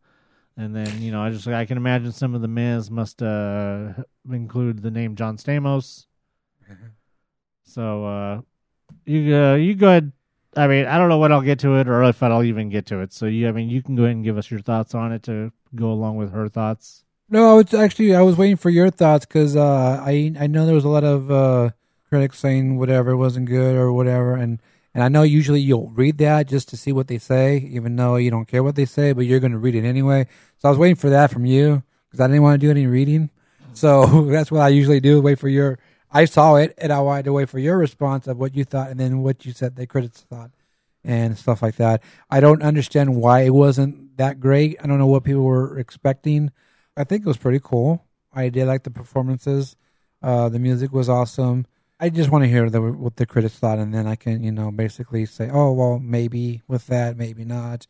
And 0.57 0.75
then 0.75 1.01
you 1.01 1.11
know, 1.13 1.23
I 1.23 1.31
just 1.31 1.47
I 1.47 1.65
can 1.65 1.77
imagine 1.77 2.13
some 2.13 2.35
of 2.35 2.43
the 2.43 2.49
Miz 2.49 2.91
must 2.91 3.23
uh 3.23 3.93
include 4.31 4.83
the 4.83 4.91
name 4.91 5.17
John 5.17 5.37
Stamos. 5.37 6.07
so 7.65 8.05
uh 8.05 8.41
you 9.05 9.37
uh, 9.37 9.55
you 9.55 9.75
go 9.75 9.89
ahead. 9.89 10.13
I 10.57 10.67
mean, 10.67 10.87
I 10.87 10.99
don't 10.99 11.09
know 11.09 11.19
when 11.19 11.33
I'll 11.33 11.43
get 11.43 11.61
to 11.61 11.77
it 11.77 11.89
or 11.89 12.03
if 12.05 12.23
I'll 12.23 12.43
even 12.43 12.71
get 12.71 12.87
to 12.87 13.01
it. 13.01 13.13
So 13.13 13.27
you, 13.27 13.49
I 13.49 13.53
mean, 13.53 13.69
you 13.71 13.83
can 13.83 13.95
go 13.95 14.03
ahead 14.03 14.17
and 14.17 14.25
give 14.25 14.37
us 14.37 14.51
your 14.51 14.61
thoughts 14.61 14.97
on 14.97 15.13
it 15.13 15.23
to 15.25 15.53
go 15.77 15.93
along 15.93 16.17
with 16.17 16.33
her 16.33 16.49
thoughts. 16.49 17.05
No, 17.29 17.61
it's 17.61 17.73
actually 17.73 18.17
I 18.17 18.23
was 18.23 18.37
waiting 18.37 18.57
for 18.57 18.71
your 18.71 18.91
thoughts 18.91 19.25
because 19.25 19.55
uh, 19.55 20.03
I 20.05 20.35
I 20.39 20.49
know 20.49 20.67
there 20.67 20.75
was 20.75 20.85
a 20.85 20.89
lot 20.89 21.05
of 21.05 21.31
uh, 21.31 21.71
critics 22.09 22.41
saying 22.41 22.79
whatever 22.79 23.17
wasn't 23.17 23.47
good 23.47 23.77
or 23.77 23.93
whatever, 23.93 24.35
and 24.35 24.61
and 24.95 25.05
I 25.05 25.09
know 25.09 25.23
usually 25.23 25.61
you'll 25.61 25.91
read 25.91 26.19
that 26.19 26.49
just 26.49 26.69
to 26.71 26.77
see 26.77 26.93
what 26.93 27.07
they 27.07 27.19
say, 27.19 27.59
even 27.71 27.95
though 27.95 28.17
you 28.17 28.31
don't 28.31 28.49
care 28.49 28.63
what 28.63 28.75
they 28.75 28.85
say, 28.85 29.13
but 29.13 29.25
you're 29.27 29.41
going 29.41 29.53
to 29.53 29.59
read 29.59 29.77
it 29.77 29.85
anyway. 29.85 30.27
So 30.59 30.69
I 30.69 30.71
was 30.71 30.79
waiting 30.79 30.97
for 30.97 31.11
that 31.11 31.31
from 31.31 31.47
you 31.47 31.83
because 32.09 32.21
I 32.21 32.27
didn't 32.27 32.43
want 32.43 32.61
to 32.61 32.67
do 32.67 32.71
any 32.71 32.87
reading. 32.87 33.31
So 33.73 34.25
that's 34.31 34.51
what 34.51 34.63
I 34.63 34.69
usually 34.69 35.01
do. 35.01 35.21
Wait 35.21 35.39
for 35.39 35.49
your. 35.49 35.79
I 36.13 36.25
saw 36.25 36.57
it 36.57 36.75
and 36.79 36.93
I 36.93 36.99
wanted 37.01 37.27
to 37.27 37.33
wait 37.33 37.49
for 37.49 37.61
your 37.61 37.79
response 37.79 38.27
of 38.27 38.37
what 38.37 38.57
you 38.57 38.65
thought 38.65 38.91
and 38.91 38.99
then 38.99 39.23
what 39.23 39.47
you 39.47 39.53
said 39.53 39.77
the 39.77 39.87
critics 39.87 40.23
thought 40.23 40.51
and 41.05 41.39
stuff 41.39 41.63
like 41.63 41.77
that. 41.77 42.03
I 42.29 42.41
don't 42.41 42.63
understand 42.63 43.15
why 43.15 43.43
it 43.43 43.55
wasn't 43.55 44.17
that 44.17 44.41
great. 44.41 44.77
I 44.83 44.89
don't 44.89 44.99
know 44.99 45.07
what 45.07 45.23
people 45.23 45.43
were 45.43 45.79
expecting. 45.79 46.51
I 46.97 47.05
think 47.05 47.23
it 47.23 47.29
was 47.29 47.37
pretty 47.37 47.61
cool. 47.63 48.05
I 48.33 48.49
did 48.49 48.67
like 48.67 48.83
the 48.83 48.91
performances. 48.91 49.77
Uh, 50.21 50.49
the 50.49 50.59
music 50.59 50.93
was 50.93 51.09
awesome. 51.09 51.67
I 52.01 52.09
just 52.09 52.31
want 52.31 52.45
to 52.45 52.49
hear 52.49 52.71
the, 52.71 52.81
what 52.81 53.17
the 53.17 53.27
critics 53.27 53.57
thought, 53.59 53.79
and 53.79 53.93
then 53.95 54.07
I 54.07 54.17
can, 54.17 54.43
you 54.43 54.53
know, 54.53 54.71
basically 54.71 55.27
say, 55.27 55.51
oh, 55.53 55.73
well, 55.73 55.99
maybe 55.99 56.63
with 56.67 56.87
that, 56.87 57.17
maybe 57.17 57.45
not. 57.45 57.87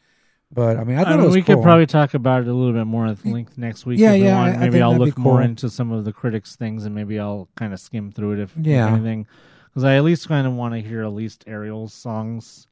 But 0.53 0.79
I 0.79 0.85
mean, 0.85 0.99
I 0.99 1.05
thought 1.05 1.13
I 1.13 1.17
mean, 1.17 1.21
it 1.21 1.27
was 1.27 1.35
we 1.37 1.43
cool. 1.43 1.57
could 1.57 1.63
probably 1.63 1.87
talk 1.87 2.15
about 2.15 2.43
it 2.43 2.49
a 2.49 2.53
little 2.53 2.73
bit 2.73 2.87
more 2.87 3.07
at 3.07 3.25
length 3.25 3.57
next 3.57 3.87
week. 3.87 4.01
Yeah, 4.01 4.13
we 4.13 4.25
yeah, 4.25 4.35
want. 4.35 4.57
I- 4.57 4.57
I 4.57 4.59
Maybe 4.59 4.83
I'll 4.83 4.97
look 4.97 5.15
be 5.15 5.23
more 5.23 5.43
into 5.43 5.71
some 5.71 5.93
of 5.93 6.05
the 6.05 6.13
critics' 6.13 6.57
things, 6.57 6.85
and 6.85 6.95
maybe 6.95 7.21
I'll 7.21 7.49
kind 7.55 7.73
of 7.73 7.79
skim 7.79 8.11
through 8.11 8.33
it 8.33 8.39
if, 8.41 8.57
if 8.57 8.67
Yeah. 8.67 8.89
anything, 8.89 9.27
because 9.69 9.85
I 9.85 9.95
at 9.97 10.03
least 10.03 10.27
kind 10.27 10.47
of 10.49 10.55
want 10.55 10.75
to 10.75 10.81
hear 10.81 11.05
at 11.05 11.13
least 11.13 11.45
Ariel's 11.47 11.95
songs. 11.95 12.67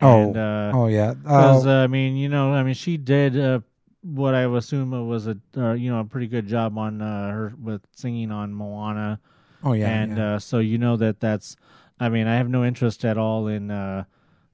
Oh, 0.00 0.28
and, 0.28 0.36
uh, 0.36 0.72
oh 0.74 0.86
yeah. 0.86 1.12
Because 1.12 1.66
Uh, 1.66 1.70
uh, 1.70 1.84
I 1.84 1.86
mean, 1.88 2.16
you 2.16 2.30
know, 2.30 2.54
I 2.54 2.62
mean, 2.62 2.72
she 2.74 2.96
did 2.96 3.38
uh, 3.38 3.60
what 4.02 4.34
I 4.34 4.42
assume 4.56 4.92
was 5.06 5.26
a 5.26 5.36
uh, 5.58 5.72
you 5.74 5.90
know 5.90 6.00
a 6.00 6.04
pretty 6.04 6.26
good 6.26 6.46
job 6.46 6.78
on 6.78 7.02
uh, 7.02 7.30
her 7.30 7.52
with 7.62 7.82
singing 7.94 8.30
on 8.32 8.54
Moana. 8.54 9.20
Oh, 9.64 9.72
yeah, 9.74 9.88
and 9.88 10.16
yeah. 10.16 10.34
Uh, 10.34 10.38
so 10.38 10.58
you 10.58 10.78
know 10.78 10.96
that 10.96 11.20
that's. 11.20 11.56
I 11.98 12.08
mean, 12.08 12.26
I 12.26 12.36
have 12.36 12.48
no 12.48 12.64
interest 12.64 13.04
at 13.04 13.18
all 13.18 13.46
in 13.48 13.70
uh, 13.70 14.04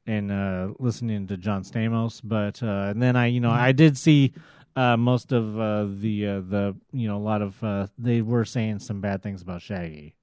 in 0.07 0.31
uh, 0.31 0.71
listening 0.79 1.27
to 1.29 1.37
John 1.37 1.63
Stamos, 1.63 2.21
but 2.25 2.63
uh, 2.63 2.91
and 2.91 3.01
then 3.03 3.15
I 3.17 3.27
you 3.27 3.41
know 3.41 3.51
I 3.51 3.73
did 3.73 3.97
see. 3.97 4.33
Uh, 4.75 4.95
most 4.95 5.33
of 5.33 5.59
uh, 5.59 5.87
the 5.89 6.27
uh, 6.27 6.41
the 6.41 6.77
you 6.93 7.09
know 7.09 7.17
a 7.17 7.25
lot 7.25 7.41
of 7.41 7.63
uh, 7.65 7.87
they 7.97 8.21
were 8.21 8.45
saying 8.45 8.79
some 8.79 9.01
bad 9.01 9.23
things 9.23 9.41
about 9.41 9.63
Shaggy. 9.63 10.15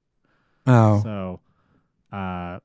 Oh. 0.67 1.01
so 1.01 1.39
uh, 2.15 2.59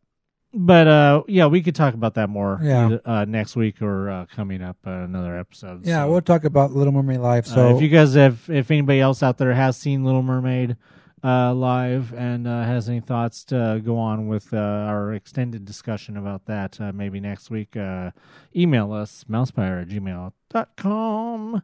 but 0.55 0.87
uh, 0.87 1.23
yeah, 1.29 1.47
we 1.47 1.63
could 1.63 1.75
talk 1.75 1.95
about 1.95 2.15
that 2.15 2.29
more 2.29 2.59
Yeah. 2.63 2.99
uh, 3.05 3.25
next 3.27 3.57
week 3.57 3.81
or 3.83 4.09
uh, 4.11 4.27
coming 4.35 4.63
up 4.63 4.77
uh, 4.87 4.91
another 4.91 5.39
episode. 5.39 5.87
yeah, 5.87 6.05
So, 6.05 6.11
we'll 6.13 6.21
talk 6.21 6.45
about 6.45 6.73
Little 6.73 6.93
Mermaid 6.93 7.21
live. 7.21 7.47
uh, 7.47 7.55
So 7.55 7.77
if 7.77 7.83
you 7.83 7.89
guys 7.89 8.15
have, 8.15 8.49
if 8.49 8.71
anybody 8.71 9.01
else 9.01 9.23
out 9.23 9.39
there 9.39 9.53
has 9.55 9.77
seen 9.77 10.05
Little 10.05 10.23
Mermaid 10.23 10.77
uh, 11.25 11.53
live 11.55 12.13
and 12.15 12.47
uh, 12.47 12.65
has 12.65 12.89
any 12.89 13.01
thoughts 13.01 13.45
to 13.45 13.81
go 13.85 13.97
on 13.99 14.29
with 14.29 14.53
uh, 14.53 14.57
our 14.57 15.13
extended 15.13 15.65
discussion 15.65 16.17
about 16.17 16.47
that, 16.47 16.81
uh, 16.81 16.93
maybe 16.93 17.21
next 17.21 17.51
week, 17.51 17.77
uh, 17.77 18.11
email 18.55 18.93
us 18.93 19.25
mousepire 19.29 19.83
at 19.83 19.89
gmail.com. 19.89 21.63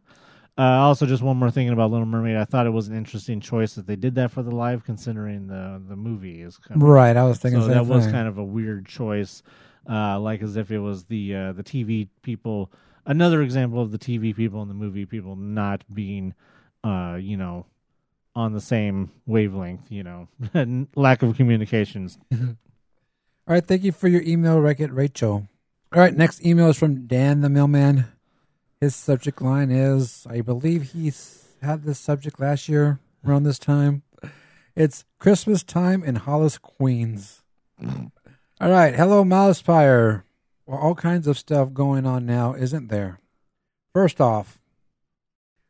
Uh, 0.56 0.62
also, 0.62 1.04
just 1.04 1.22
one 1.22 1.36
more 1.36 1.50
thing 1.50 1.68
about 1.68 1.90
Little 1.90 2.06
Mermaid. 2.06 2.36
I 2.36 2.44
thought 2.44 2.66
it 2.66 2.70
was 2.70 2.86
an 2.86 2.96
interesting 2.96 3.40
choice 3.40 3.74
that 3.74 3.88
they 3.88 3.96
did 3.96 4.14
that 4.14 4.30
for 4.30 4.42
the 4.42 4.54
live, 4.54 4.84
considering 4.84 5.48
the 5.48 5.82
the 5.88 5.96
movie 5.96 6.42
is 6.42 6.58
kind 6.58 6.80
of, 6.80 6.88
Right, 6.88 7.16
I 7.16 7.24
was 7.24 7.38
thinking 7.38 7.60
so 7.60 7.68
that 7.68 7.86
was 7.86 8.06
kind 8.06 8.28
of 8.28 8.38
a 8.38 8.44
weird 8.44 8.86
choice, 8.86 9.42
uh, 9.90 10.20
like 10.20 10.42
as 10.42 10.56
if 10.56 10.70
it 10.70 10.78
was 10.78 11.04
the 11.06 11.34
uh, 11.34 11.52
the 11.52 11.64
TV 11.64 12.08
people. 12.22 12.70
Another 13.04 13.42
example 13.42 13.82
of 13.82 13.90
the 13.90 13.98
TV 13.98 14.34
people 14.34 14.62
and 14.62 14.70
the 14.70 14.74
movie 14.74 15.04
people 15.06 15.34
not 15.34 15.82
being, 15.92 16.34
uh, 16.84 17.18
you 17.20 17.36
know, 17.36 17.66
on 18.34 18.52
the 18.52 18.60
same 18.60 19.10
wavelength. 19.26 19.90
You 19.90 20.02
know, 20.02 20.28
lack 20.94 21.22
of 21.22 21.36
communications. 21.36 22.18
All 22.32 23.52
right, 23.52 23.66
thank 23.66 23.82
you 23.84 23.92
for 23.92 24.08
your 24.08 24.22
email, 24.22 24.58
Wreck 24.58 24.80
It 24.80 24.92
Rachel. 24.92 25.48
All 25.92 26.00
right, 26.00 26.16
next 26.16 26.44
email 26.44 26.70
is 26.70 26.78
from 26.78 27.06
Dan 27.06 27.42
the 27.42 27.48
Mailman. 27.48 28.06
His 28.80 28.96
subject 28.96 29.40
line 29.40 29.70
is 29.70 30.26
I 30.28 30.40
believe 30.40 30.92
he's 30.92 31.44
had 31.62 31.84
this 31.84 31.98
subject 31.98 32.40
last 32.40 32.68
year 32.68 33.00
around 33.26 33.44
this 33.44 33.58
time. 33.58 34.02
It's 34.76 35.04
Christmas 35.18 35.62
time 35.62 36.02
in 36.02 36.16
Hollis, 36.16 36.58
Queens. 36.58 37.42
All 37.80 38.70
right, 38.70 38.94
hello, 38.94 39.24
Mousepire. 39.24 40.24
Well, 40.66 40.78
all 40.78 40.94
kinds 40.94 41.26
of 41.26 41.38
stuff 41.38 41.72
going 41.72 42.06
on 42.06 42.26
now, 42.26 42.54
isn't 42.54 42.88
there? 42.88 43.20
First 43.92 44.20
off, 44.20 44.58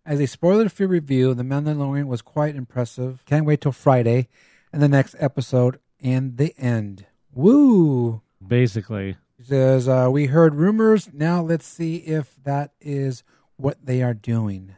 as 0.07 0.21
a 0.21 0.27
spoiler 0.27 0.69
free 0.69 0.87
review, 0.87 1.35
The 1.35 1.43
Mandalorian 1.43 2.07
was 2.07 2.23
quite 2.23 2.57
impressive. 2.57 3.23
Can't 3.27 3.47
wait 3.47 3.61
till 3.61 3.73
Friday 3.73 4.29
and 4.73 4.83
the 4.83 4.89
next 4.89 5.17
episode 5.19 5.79
and 6.03 6.37
the 6.37 6.55
end. 6.59 7.07
Woo! 7.33 8.23
Basically, 8.47 9.17
He 9.39 9.45
says, 9.45 9.89
uh, 9.89 10.09
We 10.11 10.27
heard 10.27 10.55
rumors. 10.55 11.09
Now 11.13 11.43
let's 11.43 11.67
see 11.67 11.97
if 11.97 12.37
that 12.45 12.73
is 12.81 13.23
what 13.57 13.85
they 13.87 14.03
are 14.03 14.15
doing. 14.15 14.77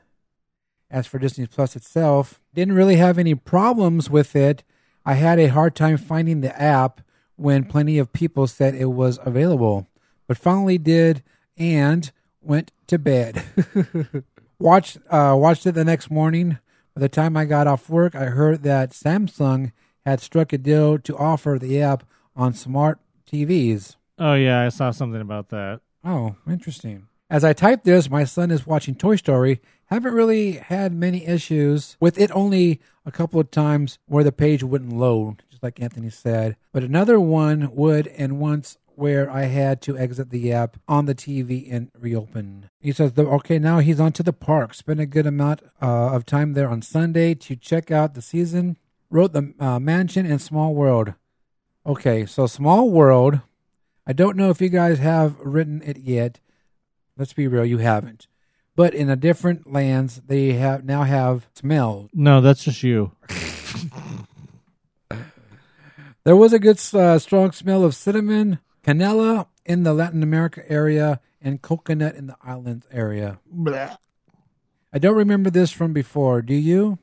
As 0.90 1.06
for 1.06 1.18
Disney 1.18 1.46
Plus 1.46 1.74
itself, 1.74 2.40
didn't 2.54 2.74
really 2.74 2.96
have 2.96 3.18
any 3.18 3.34
problems 3.34 4.08
with 4.08 4.36
it. 4.36 4.62
I 5.04 5.14
had 5.14 5.38
a 5.38 5.48
hard 5.48 5.74
time 5.74 5.96
finding 5.96 6.40
the 6.40 6.60
app 6.60 7.00
when 7.34 7.64
plenty 7.64 7.98
of 7.98 8.12
people 8.12 8.46
said 8.46 8.74
it 8.74 8.86
was 8.86 9.18
available, 9.24 9.88
but 10.26 10.38
finally 10.38 10.78
did 10.78 11.22
and 11.58 12.10
went 12.40 12.70
to 12.86 12.98
bed. 12.98 13.42
watched 14.58 14.98
uh, 15.10 15.34
watched 15.38 15.66
it 15.66 15.72
the 15.72 15.84
next 15.84 16.10
morning. 16.10 16.58
By 16.94 17.00
the 17.00 17.08
time 17.08 17.36
I 17.36 17.44
got 17.44 17.66
off 17.66 17.90
work, 17.90 18.14
I 18.14 18.26
heard 18.26 18.62
that 18.62 18.90
Samsung 18.90 19.72
had 20.04 20.20
struck 20.20 20.52
a 20.52 20.58
deal 20.58 20.98
to 20.98 21.16
offer 21.16 21.58
the 21.60 21.82
app 21.82 22.04
on 22.34 22.54
smart 22.54 22.98
TVs. 23.30 23.96
oh 24.18 24.34
yeah, 24.34 24.62
I 24.62 24.68
saw 24.70 24.90
something 24.90 25.20
about 25.20 25.48
that. 25.50 25.80
Oh, 26.04 26.36
interesting. 26.48 27.08
As 27.28 27.42
I 27.42 27.52
type 27.52 27.82
this, 27.82 28.08
my 28.08 28.22
son 28.22 28.52
is 28.52 28.66
watching 28.66 28.94
Toy 28.94 29.16
Story. 29.16 29.60
Haven't 29.86 30.14
really 30.14 30.52
had 30.52 30.92
many 30.92 31.26
issues 31.26 31.96
with 31.98 32.18
it, 32.20 32.30
only 32.32 32.80
a 33.04 33.10
couple 33.10 33.40
of 33.40 33.50
times 33.50 33.98
where 34.06 34.22
the 34.22 34.30
page 34.30 34.62
wouldn't 34.62 34.92
load, 34.92 35.42
just 35.50 35.62
like 35.62 35.80
Anthony 35.82 36.08
said. 36.10 36.56
But 36.72 36.84
another 36.84 37.18
one 37.18 37.74
would, 37.74 38.06
and 38.08 38.38
once 38.38 38.78
where 38.96 39.30
I 39.30 39.44
had 39.44 39.80
to 39.82 39.98
exit 39.98 40.30
the 40.30 40.52
app 40.52 40.76
on 40.88 41.06
the 41.06 41.14
TV 41.14 41.68
and 41.70 41.90
reopen. 41.98 42.70
He 42.80 42.92
says, 42.92 43.12
okay, 43.16 43.58
now 43.58 43.78
he's 43.78 44.00
on 44.00 44.12
to 44.12 44.22
the 44.22 44.32
park. 44.32 44.74
Spent 44.74 45.00
a 45.00 45.06
good 45.06 45.26
amount 45.26 45.62
uh, 45.80 46.14
of 46.14 46.26
time 46.26 46.54
there 46.54 46.68
on 46.68 46.82
Sunday 46.82 47.34
to 47.34 47.56
check 47.56 47.90
out 47.90 48.14
the 48.14 48.22
season. 48.22 48.76
Rode 49.10 49.32
the 49.32 49.54
uh, 49.60 49.78
Mansion 49.78 50.26
and 50.26 50.40
Small 50.40 50.74
World. 50.74 51.14
Okay, 51.84 52.26
so 52.26 52.46
Small 52.46 52.90
World. 52.90 53.40
I 54.06 54.12
don't 54.12 54.36
know 54.36 54.50
if 54.50 54.60
you 54.60 54.68
guys 54.68 54.98
have 54.98 55.38
written 55.40 55.82
it 55.84 55.98
yet. 55.98 56.40
Let's 57.16 57.32
be 57.32 57.48
real, 57.48 57.64
you 57.64 57.78
haven't. 57.78 58.26
But 58.74 58.94
in 58.94 59.08
a 59.08 59.16
different 59.16 59.72
lands, 59.72 60.20
they 60.26 60.52
have 60.52 60.84
now 60.84 61.04
have 61.04 61.48
smell. 61.54 62.08
No, 62.12 62.40
that's 62.40 62.64
just 62.64 62.82
you. 62.82 63.12
There 66.26 66.34
was 66.34 66.52
a 66.52 66.58
good, 66.58 66.80
uh, 66.92 67.20
strong 67.20 67.52
smell 67.52 67.84
of 67.84 67.94
cinnamon, 67.94 68.58
canela 68.86 69.46
in 69.64 69.82
the 69.82 69.92
Latin 69.92 70.22
America 70.22 70.62
area, 70.70 71.20
and 71.40 71.60
coconut 71.60 72.14
in 72.14 72.26
the 72.26 72.36
islands 72.42 72.86
area. 72.90 73.38
I 74.92 74.98
don't 74.98 75.16
remember 75.16 75.50
this 75.50 75.70
from 75.70 75.92
before. 75.92 76.42
Do 76.42 76.54
you? 76.54 76.98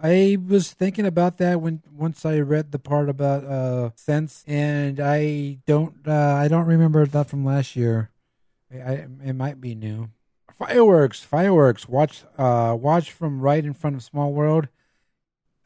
I 0.00 0.38
was 0.46 0.72
thinking 0.72 1.06
about 1.06 1.38
that 1.38 1.60
when 1.60 1.82
once 1.92 2.24
I 2.24 2.38
read 2.38 2.70
the 2.70 2.78
part 2.78 3.08
about 3.08 3.44
uh 3.44 3.90
scents, 3.96 4.44
and 4.46 5.00
I 5.00 5.58
don't 5.66 6.06
uh, 6.06 6.34
I 6.34 6.46
don't 6.46 6.66
remember 6.66 7.04
that 7.04 7.28
from 7.28 7.44
last 7.44 7.74
year. 7.74 8.10
I, 8.72 8.76
I 8.78 8.92
it 9.24 9.32
might 9.34 9.60
be 9.60 9.74
new. 9.74 10.10
Fireworks, 10.58 11.20
fireworks. 11.20 11.88
Watch, 11.88 12.24
uh, 12.36 12.76
watch 12.78 13.12
from 13.12 13.40
right 13.40 13.64
in 13.64 13.74
front 13.74 13.94
of 13.94 14.02
Small 14.02 14.32
World. 14.32 14.66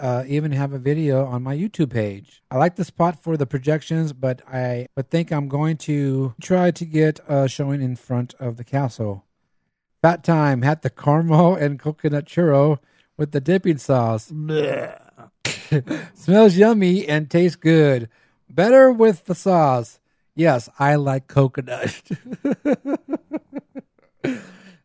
Uh, 0.03 0.25
even 0.27 0.51
have 0.51 0.73
a 0.73 0.81
video 0.81 1.25
on 1.25 1.45
my 1.45 1.57
YouTube 1.57 1.91
page. 1.91 2.43
I 2.51 2.57
like 2.57 2.75
the 2.75 2.85
spot 2.85 3.23
for 3.23 3.37
the 3.37 3.47
projections, 3.47 4.13
but 4.13 4.43
I 4.49 4.89
but 4.97 5.11
think 5.11 5.31
I'm 5.31 5.47
going 5.47 5.77
to 5.77 6.35
try 6.43 6.73
to 6.73 6.85
get 6.85 7.21
a 7.29 7.47
showing 7.47 7.81
in 7.81 7.95
front 7.95 8.35
of 8.41 8.57
the 8.57 8.65
castle. 8.65 9.25
Fat 10.03 10.25
time 10.25 10.63
had 10.63 10.83
the 10.83 10.91
caramel 10.91 11.55
and 11.55 11.79
coconut 11.79 12.25
churro 12.25 12.81
with 13.17 13.31
the 13.31 13.41
dipping 13.41 13.79
sauce. 13.79 14.25
Smells 16.15 16.57
yummy 16.57 17.07
and 17.07 17.31
tastes 17.31 17.55
good. 17.55 18.09
Better 18.51 18.91
with 18.91 19.27
the 19.27 19.37
sauce. 19.37 20.01
Yes, 20.35 20.69
I 20.81 20.97
like 20.97 21.29
coconut. 21.29 22.03
I 24.25 24.41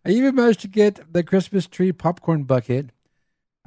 even 0.06 0.36
managed 0.36 0.62
to 0.62 0.68
get 0.68 1.12
the 1.12 1.24
Christmas 1.24 1.66
tree 1.66 1.92
popcorn 1.92 2.44
bucket. 2.44 2.92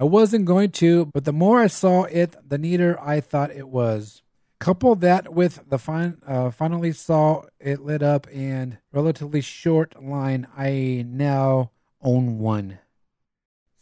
I 0.01 0.05
wasn't 0.05 0.47
going 0.47 0.71
to, 0.71 1.05
but 1.13 1.27
the 1.27 1.33
more 1.33 1.61
I 1.61 1.67
saw 1.67 2.05
it, 2.05 2.35
the 2.49 2.57
neater 2.57 2.99
I 2.99 3.21
thought 3.21 3.51
it 3.51 3.69
was. 3.69 4.23
Couple 4.59 4.95
that 4.97 5.35
with 5.35 5.69
the 5.69 5.79
fin- 5.79 6.23
uh, 6.27 6.51
finally 6.51 6.93
saw 6.93 7.43
it 7.59 7.83
lit 7.83 8.03
up 8.03 8.27
and 8.33 8.79
relatively 8.93 9.43
short 9.43 10.03
line, 10.03 10.47
I 10.57 11.05
now 11.07 11.73
own 12.01 12.39
one. 12.39 12.79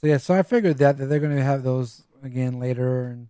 So 0.01 0.09
yeah, 0.09 0.17
so 0.17 0.35
I 0.35 0.43
figured 0.43 0.79
that 0.79 0.99
that 0.99 1.07
they're 1.07 1.21
going 1.21 1.37
to 1.37 1.43
have 1.43 1.63
those 1.63 2.03
again 2.23 2.59
later, 2.59 3.05
and 3.05 3.29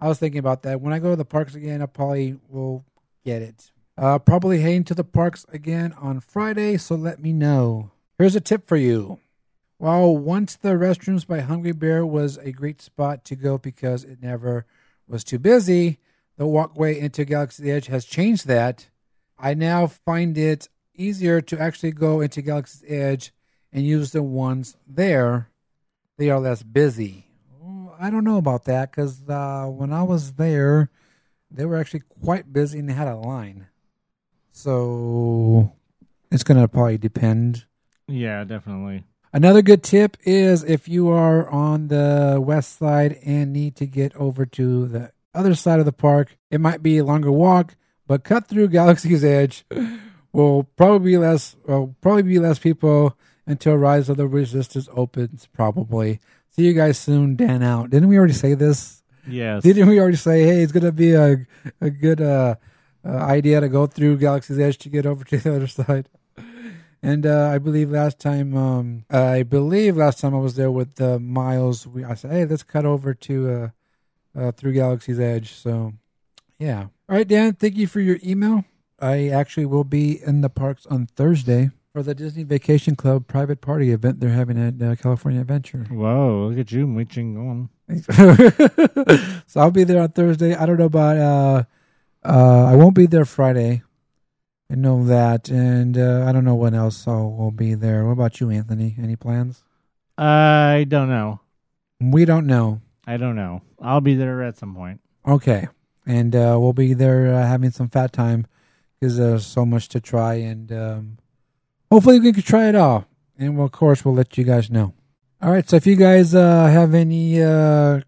I 0.00 0.08
was 0.08 0.18
thinking 0.18 0.40
about 0.40 0.62
that. 0.62 0.80
When 0.80 0.92
I 0.92 0.98
go 0.98 1.10
to 1.10 1.16
the 1.16 1.24
parks 1.24 1.54
again, 1.54 1.82
I 1.82 1.86
probably 1.86 2.36
will 2.48 2.84
get 3.24 3.42
it. 3.42 3.70
Uh, 3.96 4.18
probably 4.18 4.60
heading 4.60 4.84
to 4.84 4.94
the 4.94 5.04
parks 5.04 5.46
again 5.52 5.94
on 6.00 6.18
Friday, 6.18 6.78
so 6.78 6.96
let 6.96 7.20
me 7.22 7.32
know. 7.32 7.92
Here's 8.18 8.36
a 8.36 8.40
tip 8.40 8.66
for 8.66 8.76
you. 8.76 9.20
While 9.78 10.16
once 10.16 10.56
the 10.56 10.70
restrooms 10.70 11.24
by 11.24 11.38
Hungry 11.38 11.70
Bear 11.70 12.04
was 12.04 12.36
a 12.36 12.50
great 12.50 12.82
spot 12.82 13.24
to 13.26 13.36
go 13.36 13.58
because 13.58 14.02
it 14.02 14.20
never 14.20 14.66
was 15.06 15.22
too 15.22 15.38
busy, 15.38 16.00
the 16.36 16.46
walkway 16.48 16.98
into 16.98 17.24
Galaxy's 17.24 17.68
Edge 17.68 17.86
has 17.86 18.04
changed 18.04 18.48
that. 18.48 18.88
I 19.38 19.54
now 19.54 19.86
find 19.86 20.36
it 20.36 20.68
easier 20.96 21.40
to 21.42 21.60
actually 21.60 21.92
go 21.92 22.20
into 22.20 22.42
Galaxy's 22.42 22.90
Edge 22.90 23.32
and 23.72 23.86
use 23.86 24.10
the 24.10 24.22
ones 24.22 24.76
there. 24.84 25.48
They 26.16 26.28
are 26.28 26.40
less 26.40 26.64
busy. 26.64 27.26
I 28.00 28.10
don't 28.10 28.24
know 28.24 28.38
about 28.38 28.64
that 28.64 28.90
because 28.90 29.28
uh, 29.28 29.66
when 29.66 29.92
I 29.92 30.02
was 30.02 30.32
there, 30.32 30.90
they 31.52 31.64
were 31.64 31.76
actually 31.76 32.02
quite 32.22 32.52
busy 32.52 32.80
and 32.80 32.88
they 32.88 32.94
had 32.94 33.08
a 33.08 33.16
line. 33.16 33.68
So 34.50 35.72
it's 36.32 36.42
going 36.42 36.60
to 36.60 36.66
probably 36.66 36.98
depend. 36.98 37.64
Yeah, 38.08 38.42
definitely. 38.42 39.04
Another 39.32 39.60
good 39.60 39.82
tip 39.82 40.16
is 40.24 40.64
if 40.64 40.88
you 40.88 41.08
are 41.08 41.48
on 41.50 41.88
the 41.88 42.38
west 42.42 42.78
side 42.78 43.18
and 43.24 43.52
need 43.52 43.76
to 43.76 43.86
get 43.86 44.14
over 44.16 44.46
to 44.46 44.88
the 44.88 45.12
other 45.34 45.54
side 45.54 45.78
of 45.80 45.84
the 45.84 45.92
park, 45.92 46.38
it 46.50 46.60
might 46.60 46.82
be 46.82 46.98
a 46.98 47.04
longer 47.04 47.30
walk, 47.30 47.76
but 48.06 48.24
cut 48.24 48.46
through 48.46 48.68
Galaxy's 48.78 49.22
Edge 49.22 49.66
will 50.32 50.64
probably 50.64 51.12
be 51.12 51.18
less 51.18 51.56
will 51.66 51.94
probably 52.00 52.22
be 52.22 52.38
less 52.38 52.58
people 52.58 53.16
until 53.46 53.76
Rise 53.76 54.08
of 54.08 54.16
the 54.16 54.26
Resistance 54.26 54.88
opens. 54.94 55.46
Probably. 55.52 56.20
See 56.50 56.66
you 56.66 56.72
guys 56.72 56.98
soon. 56.98 57.36
Dan 57.36 57.62
out. 57.62 57.90
Didn't 57.90 58.08
we 58.08 58.16
already 58.16 58.32
say 58.32 58.54
this? 58.54 59.02
Yes. 59.26 59.62
Didn't 59.62 59.88
we 59.88 60.00
already 60.00 60.16
say, 60.16 60.42
hey, 60.44 60.62
it's 60.62 60.72
gonna 60.72 60.92
be 60.92 61.12
a 61.12 61.46
a 61.82 61.90
good 61.90 62.22
uh, 62.22 62.54
uh, 63.04 63.10
idea 63.10 63.60
to 63.60 63.68
go 63.68 63.86
through 63.86 64.16
Galaxy's 64.16 64.58
Edge 64.58 64.78
to 64.78 64.88
get 64.88 65.04
over 65.04 65.22
to 65.24 65.36
the 65.36 65.56
other 65.56 65.66
side? 65.66 66.08
And 67.02 67.26
uh, 67.26 67.50
I 67.52 67.58
believe 67.58 67.90
last 67.90 68.18
time, 68.18 68.56
um, 68.56 69.04
I 69.08 69.44
believe 69.44 69.96
last 69.96 70.18
time 70.18 70.34
I 70.34 70.38
was 70.38 70.56
there 70.56 70.70
with 70.70 71.00
uh, 71.00 71.18
Miles, 71.18 71.86
we 71.86 72.04
I 72.04 72.14
said, 72.14 72.32
hey, 72.32 72.44
let's 72.44 72.64
cut 72.64 72.84
over 72.84 73.14
to 73.14 73.50
uh, 73.50 73.68
uh, 74.38 74.52
through 74.52 74.72
Galaxy's 74.72 75.20
Edge. 75.20 75.52
So, 75.52 75.94
yeah. 76.58 76.86
All 77.08 77.16
right, 77.16 77.26
Dan. 77.26 77.54
Thank 77.54 77.76
you 77.76 77.86
for 77.86 78.00
your 78.00 78.18
email. 78.24 78.64
I 79.00 79.28
actually 79.28 79.66
will 79.66 79.84
be 79.84 80.20
in 80.22 80.40
the 80.40 80.50
parks 80.50 80.86
on 80.86 81.06
Thursday 81.06 81.70
for 81.92 82.02
the 82.02 82.14
Disney 82.14 82.42
Vacation 82.42 82.96
Club 82.96 83.28
private 83.28 83.60
party 83.60 83.92
event 83.92 84.20
they're 84.20 84.30
having 84.30 84.58
at 84.58 84.82
uh, 84.82 84.96
California 84.96 85.40
Adventure. 85.40 85.86
Whoa, 85.90 86.48
look 86.50 86.58
at 86.58 86.72
you 86.72 86.86
reaching 86.86 87.36
on. 87.36 87.68
so 89.46 89.60
I'll 89.60 89.70
be 89.70 89.84
there 89.84 90.02
on 90.02 90.10
Thursday. 90.10 90.54
I 90.54 90.66
don't 90.66 90.78
know 90.78 90.86
about. 90.86 91.16
Uh, 91.16 91.64
uh, 92.24 92.64
I 92.66 92.76
won't 92.76 92.94
be 92.94 93.06
there 93.06 93.24
Friday. 93.24 93.82
I 94.70 94.74
know 94.74 95.04
that, 95.04 95.48
and 95.48 95.96
uh, 95.96 96.26
I 96.28 96.32
don't 96.32 96.44
know 96.44 96.54
when 96.54 96.74
else 96.74 97.08
I 97.08 97.12
will 97.12 97.50
be 97.50 97.74
there. 97.74 98.04
What 98.04 98.12
about 98.12 98.38
you, 98.38 98.50
Anthony? 98.50 98.96
Any 99.02 99.16
plans? 99.16 99.62
I 100.18 100.84
don't 100.86 101.08
know. 101.08 101.40
We 102.00 102.26
don't 102.26 102.46
know. 102.46 102.82
I 103.06 103.16
don't 103.16 103.34
know. 103.34 103.62
I'll 103.80 104.02
be 104.02 104.14
there 104.14 104.42
at 104.42 104.58
some 104.58 104.74
point. 104.74 105.00
Okay, 105.26 105.68
and 106.06 106.36
uh, 106.36 106.58
we'll 106.60 106.74
be 106.74 106.92
there 106.92 107.34
uh, 107.34 107.46
having 107.46 107.70
some 107.70 107.88
fat 107.88 108.12
time 108.12 108.46
because 109.00 109.16
there's 109.16 109.46
so 109.46 109.64
much 109.64 109.88
to 109.88 110.00
try, 110.00 110.34
and 110.34 110.70
um, 110.70 111.18
hopefully 111.90 112.20
we 112.20 112.32
can 112.32 112.42
try 112.42 112.68
it 112.68 112.74
all. 112.74 113.06
And 113.38 113.56
well, 113.56 113.66
of 113.66 113.72
course, 113.72 114.04
we'll 114.04 114.14
let 114.14 114.36
you 114.36 114.44
guys 114.44 114.70
know. 114.70 114.92
All 115.40 115.50
right. 115.50 115.68
So 115.68 115.76
if 115.76 115.86
you 115.86 115.96
guys 115.96 116.34
uh, 116.34 116.66
have 116.66 116.92
any 116.92 117.42
uh, 117.42 118.00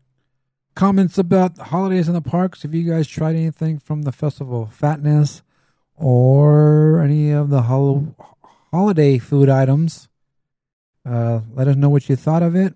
comments 0.75 1.17
about 1.17 1.55
the 1.55 1.65
holidays 1.65 2.09
in 2.09 2.15
the 2.15 2.21
parks, 2.21 2.65
if 2.65 2.75
you 2.75 2.83
guys 2.83 3.07
tried 3.07 3.37
anything 3.37 3.79
from 3.79 4.03
the 4.03 4.13
festival 4.13 4.67
fatness 4.67 5.43
or 6.01 7.03
any 7.03 7.31
of 7.31 7.51
the 7.51 7.63
hol- 7.63 8.17
holiday 8.73 9.19
food 9.19 9.49
items, 9.49 10.09
uh, 11.09 11.41
let 11.55 11.69
us 11.69 11.77
know 11.77 11.91
what 11.91 12.09
you 12.09 12.17
thought 12.17 12.43
of 12.43 12.57
it. 12.57 12.75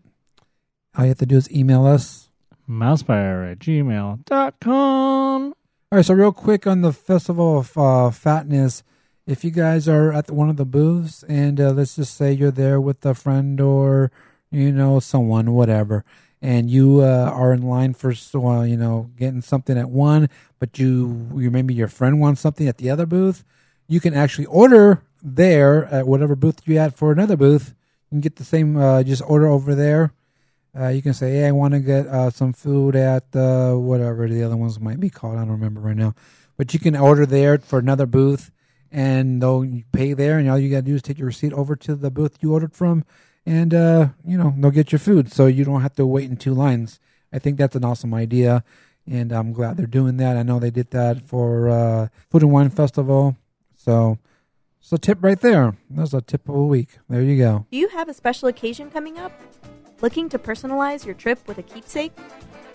All 0.97 1.05
you 1.05 1.09
have 1.09 1.19
to 1.19 1.27
do 1.27 1.37
is 1.37 1.51
email 1.51 1.87
us. 1.87 2.29
Mousepire 2.69 3.51
at 3.51 3.59
gmail.com. 3.59 5.55
All 5.93 5.97
right, 5.99 6.05
so 6.05 6.15
real 6.15 6.33
quick 6.33 6.67
on 6.67 6.83
the 6.83 6.93
festival 6.93 7.59
of 7.59 7.77
uh, 7.77 8.11
fatness, 8.11 8.83
if 9.27 9.45
you 9.45 9.51
guys 9.51 9.89
are 9.89 10.13
at 10.13 10.31
one 10.31 10.51
of 10.51 10.57
the 10.57 10.65
booths 10.65 11.25
and 11.29 11.61
uh, 11.61 11.71
let's 11.71 11.97
just 11.97 12.17
say 12.17 12.33
you're 12.33 12.51
there 12.51 12.81
with 12.81 13.05
a 13.07 13.15
friend 13.15 13.61
or 13.61 14.11
you 14.51 14.71
know 14.73 15.01
someone, 15.01 15.53
whatever, 15.53 16.05
and 16.43 16.71
you 16.71 17.01
uh, 17.01 17.31
are 17.33 17.53
in 17.53 17.63
line 17.63 17.95
for 17.95 18.13
uh, 18.35 18.63
you 18.63 18.77
know 18.77 19.11
getting 19.19 19.41
something 19.41 19.79
at 19.79 19.89
one, 19.89 20.29
but 20.59 20.79
you 20.79 21.29
you 21.37 21.51
maybe 21.51 21.75
your 21.75 21.89
friend 21.89 22.21
wants 22.21 22.41
something 22.41 22.69
at 22.69 22.79
the 22.79 22.91
other 22.91 23.07
booth, 23.07 23.45
you 23.89 24.01
can 24.01 24.15
actually 24.15 24.47
order 24.47 25.03
there 25.23 25.87
at 25.87 26.07
whatever 26.07 26.37
booth 26.37 26.61
you 26.67 26.77
at 26.79 26.97
for 26.97 27.13
another 27.13 27.37
booth. 27.37 27.75
You 28.11 28.17
can 28.17 28.21
get 28.21 28.37
the 28.37 28.45
same, 28.45 28.77
uh, 28.77 29.03
just 29.03 29.23
order 29.27 29.47
over 29.47 29.75
there. 29.75 30.13
Uh, 30.79 30.89
you 30.89 31.03
can 31.03 31.15
say, 31.15 31.33
"Hey, 31.33 31.47
I 31.47 31.53
want 31.53 31.73
to 31.75 31.81
get 31.81 32.07
uh, 32.07 32.31
some 32.31 32.53
food 32.53 32.97
at 32.97 33.25
uh, 33.35 33.75
whatever 33.75 34.29
the 34.29 34.43
other 34.43 34.57
ones 34.57 34.81
might 34.81 35.01
be 35.01 35.11
called. 35.11 35.37
I 35.37 35.41
don't 35.41 35.51
remember 35.51 35.81
right 35.81 35.97
now." 35.97 36.15
But 36.57 36.75
you 36.75 36.81
can 36.81 36.97
order 36.97 37.27
there 37.27 37.59
for 37.59 37.79
another 37.79 38.07
booth, 38.07 38.51
and 38.91 39.41
they'll 39.41 39.67
pay 39.93 40.13
there, 40.15 40.39
and 40.39 40.49
all 40.49 40.59
you 40.59 40.71
got 40.71 40.79
to 40.79 40.83
do 40.83 40.95
is 40.95 41.03
take 41.03 41.19
your 41.19 41.27
receipt 41.27 41.53
over 41.53 41.75
to 41.77 41.95
the 41.95 42.11
booth 42.11 42.39
you 42.41 42.53
ordered 42.53 42.75
from, 42.75 43.05
and 43.47 43.75
uh, 43.75 44.09
you 44.27 44.37
know 44.39 44.55
they'll 44.57 44.71
get 44.71 44.93
your 44.93 44.99
food, 44.99 45.33
so 45.33 45.47
you 45.47 45.65
don't 45.65 45.83
have 45.83 45.95
to 45.97 46.07
wait 46.07 46.31
in 46.31 46.37
two 46.37 46.55
lines. 46.55 47.01
I 47.33 47.39
think 47.39 47.59
that's 47.59 47.77
an 47.77 47.85
awesome 47.85 48.15
idea, 48.15 48.65
and 49.07 49.33
I'm 49.33 49.53
glad 49.53 49.77
they're 49.77 49.87
doing 49.87 50.17
that. 50.19 50.37
I 50.37 50.43
know 50.43 50.59
they 50.59 50.71
did 50.71 50.91
that 50.91 51.23
for 51.23 51.69
uh, 51.69 52.09
Food 52.31 52.43
and 52.43 52.53
Wine 52.53 52.71
Festival, 52.71 53.37
so 53.77 54.19
it's 54.81 54.93
a 54.93 54.99
tip 54.99 55.19
right 55.23 55.41
there. 55.41 55.77
That's 55.91 56.15
a 56.15 56.21
tip 56.21 56.49
of 56.49 56.55
a 56.55 56.65
week. 56.65 56.99
There 57.09 57.23
you 57.23 57.39
go. 57.39 57.67
Do 57.71 57.79
you 57.79 57.89
have 57.89 58.09
a 58.09 58.15
special 58.15 58.49
occasion 58.49 58.91
coming 58.91 59.19
up? 59.19 59.33
Looking 60.01 60.29
to 60.31 60.39
personalize 60.39 61.07
your 61.07 61.15
trip 61.15 61.47
with 61.49 61.59
a 61.59 61.63
keepsake? 61.63 62.13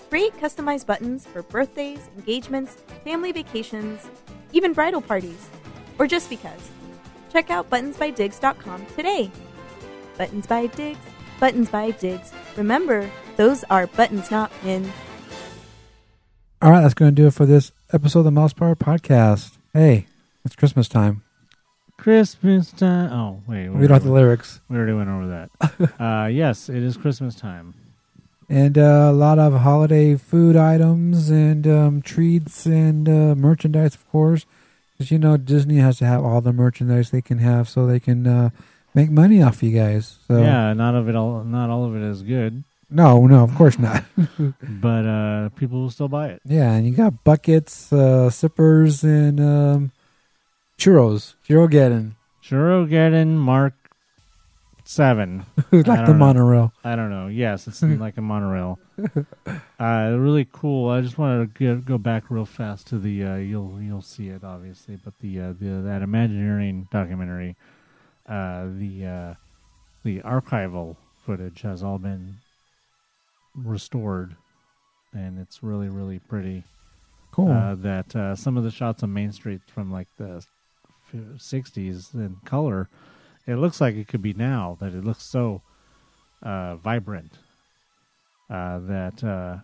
Create 0.09 0.33
customized 0.37 0.87
buttons 0.87 1.27
for 1.27 1.43
birthdays, 1.43 2.09
engagements, 2.17 2.77
family 3.03 3.31
vacations, 3.31 4.09
even 4.53 4.73
bridal 4.73 5.01
parties, 5.01 5.49
or 5.99 6.07
just 6.07 6.29
because. 6.29 6.71
Check 7.31 7.51
out 7.51 7.69
buttonsbydigs.com 7.69 8.87
today. 8.95 9.31
Buttons 10.19 10.47
by 10.47 10.67
Digs, 10.67 10.99
Buttons 11.39 11.69
by 11.69 11.91
Digs. 11.91 12.33
Remember, 12.57 13.09
those 13.37 13.63
are 13.69 13.87
buttons, 13.87 14.29
not 14.29 14.51
pins. 14.59 14.91
All 16.61 16.71
right, 16.71 16.81
that's 16.81 16.93
going 16.93 17.15
to 17.15 17.15
do 17.15 17.27
it 17.27 17.33
for 17.33 17.45
this 17.45 17.71
episode 17.93 18.19
of 18.19 18.25
the 18.25 18.31
Mousepire 18.31 18.75
Podcast. 18.75 19.57
Hey, 19.71 20.07
it's 20.43 20.57
Christmas 20.57 20.89
time. 20.89 21.23
Christmas 21.97 22.73
time. 22.73 23.13
Oh, 23.13 23.41
wait. 23.47 23.69
We 23.69 23.87
don't 23.87 23.93
have 23.93 24.03
the 24.03 24.11
lyrics. 24.11 24.59
We 24.67 24.75
already 24.75 24.91
went 24.91 25.07
over 25.07 25.47
that. 25.61 26.01
uh, 26.01 26.27
yes, 26.27 26.67
it 26.67 26.83
is 26.83 26.97
Christmas 26.97 27.35
time. 27.35 27.73
And 28.49 28.77
uh, 28.77 29.07
a 29.09 29.13
lot 29.13 29.39
of 29.39 29.53
holiday 29.53 30.17
food 30.17 30.57
items 30.57 31.29
and 31.29 31.65
um, 31.65 32.01
treats 32.01 32.65
and 32.65 33.07
uh, 33.07 33.35
merchandise, 33.35 33.95
of 33.95 34.05
course. 34.09 34.45
Because, 34.91 35.11
you 35.11 35.17
know, 35.17 35.37
Disney 35.37 35.77
has 35.77 35.97
to 35.99 36.05
have 36.05 36.25
all 36.25 36.41
the 36.41 36.51
merchandise 36.51 37.11
they 37.11 37.21
can 37.21 37.37
have 37.37 37.69
so 37.69 37.87
they 37.87 38.01
can 38.01 38.27
uh, 38.27 38.49
make 38.93 39.09
money 39.09 39.41
off 39.41 39.61
you 39.63 39.71
guys. 39.77 40.19
So 40.27 40.41
Yeah, 40.41 40.73
not 40.73 40.95
of 40.95 41.07
it 41.09 41.15
all. 41.15 41.43
Not 41.43 41.69
all 41.69 41.85
of 41.85 41.95
it 41.95 42.01
is 42.01 42.21
good, 42.23 42.63
No, 42.89 43.25
no, 43.27 43.43
of 43.43 43.53
course 43.55 43.77
not. 43.79 44.03
but 44.61 45.05
uh, 45.05 45.49
people 45.55 45.81
will 45.81 45.91
still 45.91 46.07
buy 46.07 46.29
it. 46.29 46.41
yeah, 46.45 46.71
and 46.73 46.87
you 46.87 46.93
got 46.93 47.23
buckets, 47.23 47.91
uh, 47.93 48.29
sippers, 48.29 49.03
and 49.03 49.39
um, 49.39 49.91
churros. 50.77 51.35
Churro 51.47 51.69
getting. 51.69 52.15
Churrogeddon 52.43 53.35
Mark 53.37 53.73
seven. 54.83 55.45
like 55.71 55.85
the 55.85 56.07
know. 56.07 56.13
monorail. 56.13 56.73
I 56.83 56.95
don't 56.95 57.11
know. 57.11 57.27
Yes, 57.27 57.67
it's 57.67 57.81
like 57.83 58.17
a 58.17 58.21
monorail. 58.21 58.79
Uh, 59.79 60.15
really 60.17 60.47
cool. 60.51 60.89
I 60.89 61.01
just 61.01 61.17
wanted 61.17 61.53
to 61.55 61.63
go, 61.63 61.75
go 61.77 61.97
back 61.99 62.31
real 62.31 62.45
fast 62.45 62.87
to 62.87 62.97
the. 62.97 63.23
Uh, 63.23 63.35
you'll 63.35 63.79
you'll 63.81 64.01
see 64.01 64.29
it 64.29 64.43
obviously, 64.43 64.95
but 64.95 65.13
the 65.19 65.39
uh, 65.39 65.53
the 65.59 65.81
that 65.85 66.01
Imagineering 66.01 66.87
documentary, 66.91 67.55
uh, 68.29 68.67
the 68.77 69.05
uh, 69.05 69.33
the 70.03 70.19
archival 70.21 70.95
footage 71.25 71.61
has 71.61 71.83
all 71.83 71.97
been 71.97 72.35
restored, 73.55 74.35
and 75.13 75.39
it's 75.39 75.63
really 75.63 75.89
really 75.89 76.19
pretty. 76.19 76.63
Cool. 77.31 77.51
Uh, 77.51 77.75
that 77.75 78.15
uh, 78.15 78.35
some 78.35 78.57
of 78.57 78.63
the 78.63 78.71
shots 78.71 79.03
on 79.03 79.13
Main 79.13 79.31
Street 79.31 79.61
from 79.67 79.91
like 79.91 80.07
the 80.17 80.43
'60s 81.13 82.13
in 82.13 82.37
color, 82.45 82.89
it 83.45 83.55
looks 83.55 83.79
like 83.79 83.95
it 83.95 84.07
could 84.07 84.21
be 84.21 84.33
now. 84.33 84.77
That 84.79 84.93
it 84.93 85.03
looks 85.03 85.23
so 85.23 85.61
uh, 86.41 86.75
vibrant. 86.77 87.33
Uh, 88.49 88.79
that 88.79 89.23
uh, 89.23 89.57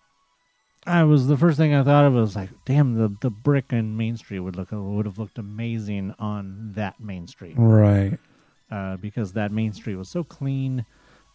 I 0.85 1.03
was 1.03 1.27
the 1.27 1.37
first 1.37 1.57
thing 1.57 1.73
I 1.73 1.83
thought 1.83 2.05
of 2.05 2.13
was 2.13 2.35
like, 2.35 2.49
damn, 2.65 2.95
the 2.95 3.15
the 3.21 3.31
brick 3.31 3.65
in 3.71 3.97
Main 3.97 4.17
Street 4.17 4.39
would 4.39 4.55
look 4.55 4.69
would 4.71 5.05
have 5.05 5.17
looked 5.17 5.39
amazing 5.39 6.13
on 6.19 6.73
that 6.75 6.99
Main 6.99 7.27
Street 7.27 7.55
right. 7.57 8.19
Uh, 8.75 8.97
because 8.97 9.31
that 9.33 9.51
main 9.53 9.71
street 9.71 9.95
was 9.95 10.09
so 10.09 10.23
clean 10.23 10.85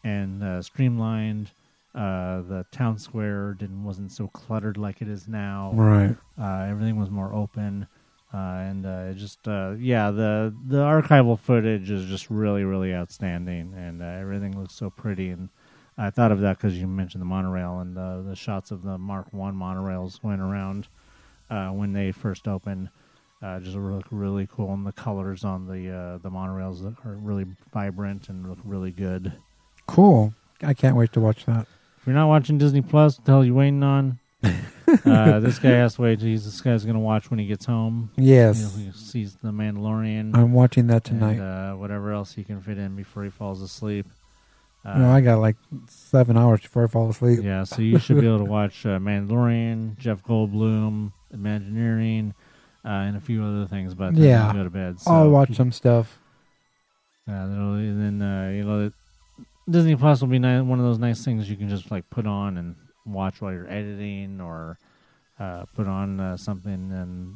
and 0.04 0.42
uh, 0.42 0.60
streamlined. 0.60 1.50
Uh, 1.94 2.42
the 2.42 2.64
town 2.70 2.98
square 2.98 3.54
didn't 3.54 3.82
wasn't 3.82 4.12
so 4.12 4.28
cluttered 4.28 4.76
like 4.76 5.00
it 5.00 5.08
is 5.08 5.26
now. 5.26 5.72
Right. 5.74 6.14
Uh, 6.38 6.66
everything 6.68 7.00
was 7.00 7.10
more 7.10 7.34
open, 7.34 7.86
uh, 8.32 8.36
and 8.36 8.86
uh, 8.86 9.08
it 9.10 9.14
just 9.14 9.48
uh, 9.48 9.74
yeah, 9.78 10.10
the 10.10 10.54
the 10.68 10.76
archival 10.76 11.38
footage 11.38 11.90
is 11.90 12.06
just 12.06 12.30
really 12.30 12.62
really 12.64 12.94
outstanding, 12.94 13.74
and 13.74 14.02
uh, 14.02 14.04
everything 14.04 14.56
looks 14.60 14.74
so 14.74 14.90
pretty. 14.90 15.30
And 15.30 15.48
I 15.98 16.10
thought 16.10 16.30
of 16.30 16.40
that 16.40 16.58
because 16.58 16.78
you 16.78 16.86
mentioned 16.86 17.22
the 17.22 17.26
monorail 17.26 17.80
and 17.80 17.96
the 17.96 18.22
the 18.24 18.36
shots 18.36 18.70
of 18.70 18.82
the 18.82 18.98
Mark 18.98 19.32
One 19.32 19.54
monorails 19.56 20.22
went 20.22 20.42
around 20.42 20.86
uh, 21.48 21.70
when 21.70 21.92
they 21.92 22.12
first 22.12 22.46
opened. 22.46 22.90
Uh, 23.42 23.58
just 23.60 23.74
look 23.76 24.04
really 24.10 24.46
cool, 24.52 24.72
and 24.74 24.86
the 24.86 24.92
colors 24.92 25.44
on 25.44 25.66
the 25.66 25.90
uh, 25.90 26.18
the 26.18 26.30
monorails 26.30 26.84
are 27.06 27.14
really 27.14 27.46
vibrant 27.72 28.28
and 28.28 28.48
look 28.48 28.58
really 28.64 28.90
good. 28.90 29.32
Cool. 29.86 30.34
I 30.62 30.74
can't 30.74 30.94
wait 30.94 31.12
to 31.14 31.20
watch 31.20 31.46
that. 31.46 31.66
If 32.00 32.06
you're 32.06 32.14
not 32.14 32.28
watching 32.28 32.58
Disney 32.58 32.82
Plus, 32.82 33.18
what 33.18 33.24
the 33.24 33.32
hell 33.32 33.40
are 33.40 33.44
you 33.44 33.54
waiting 33.54 33.82
on? 33.82 34.18
uh, 34.42 35.40
this 35.40 35.58
guy 35.58 35.70
has 35.70 35.94
to 35.94 36.02
wait. 36.02 36.20
He's, 36.20 36.44
this 36.44 36.60
guy's 36.60 36.84
going 36.84 36.94
to 36.94 37.00
watch 37.00 37.30
when 37.30 37.38
he 37.38 37.46
gets 37.46 37.66
home. 37.66 38.10
Yes. 38.16 38.76
He 38.76 38.90
sees 38.92 39.34
The 39.36 39.50
Mandalorian. 39.50 40.34
I'm 40.34 40.52
watching 40.52 40.86
that 40.88 41.04
tonight. 41.04 41.38
And, 41.38 41.42
uh, 41.42 41.74
whatever 41.74 42.12
else 42.12 42.32
he 42.32 42.44
can 42.44 42.60
fit 42.62 42.78
in 42.78 42.96
before 42.96 43.24
he 43.24 43.30
falls 43.30 43.60
asleep. 43.60 44.06
Uh, 44.84 44.98
no, 44.98 45.10
I 45.10 45.20
got 45.20 45.40
like 45.40 45.56
seven 45.88 46.38
hours 46.38 46.62
before 46.62 46.84
I 46.84 46.86
fall 46.86 47.10
asleep. 47.10 47.40
yeah, 47.42 47.64
so 47.64 47.82
you 47.82 47.98
should 47.98 48.18
be 48.18 48.26
able 48.26 48.38
to 48.38 48.44
watch 48.44 48.86
uh, 48.86 48.98
Mandalorian, 48.98 49.98
Jeff 49.98 50.22
Goldblum, 50.22 51.12
Imagineering, 51.34 52.34
uh, 52.84 52.88
and 52.88 53.16
a 53.16 53.20
few 53.20 53.44
other 53.44 53.66
things. 53.66 53.94
But 53.94 54.14
Yeah. 54.14 54.52
go 54.52 54.64
to 54.64 54.70
bed. 54.70 55.00
So 55.00 55.10
I'll 55.12 55.30
watch 55.30 55.54
some 55.54 55.72
stuff. 55.72 56.18
Uh, 57.28 57.46
that'll- 57.46 57.74
and 57.74 58.20
then 58.20 58.22
uh, 58.28 58.50
you 58.50 58.64
know, 58.64 58.90
Disney 59.68 59.94
Plus 59.96 60.20
will 60.20 60.28
be 60.28 60.38
ni- 60.38 60.60
one 60.62 60.78
of 60.80 60.84
those 60.84 60.98
nice 60.98 61.24
things 61.24 61.48
you 61.48 61.56
can 61.56 61.68
just 61.68 61.90
like 61.90 62.08
put 62.10 62.26
on 62.26 62.56
and 62.58 62.74
watch 63.06 63.40
while 63.40 63.52
you're 63.52 63.70
editing, 63.70 64.40
or 64.40 64.78
uh, 65.38 65.64
put 65.74 65.86
on 65.86 66.18
uh, 66.20 66.36
something 66.36 66.90
and 66.92 67.34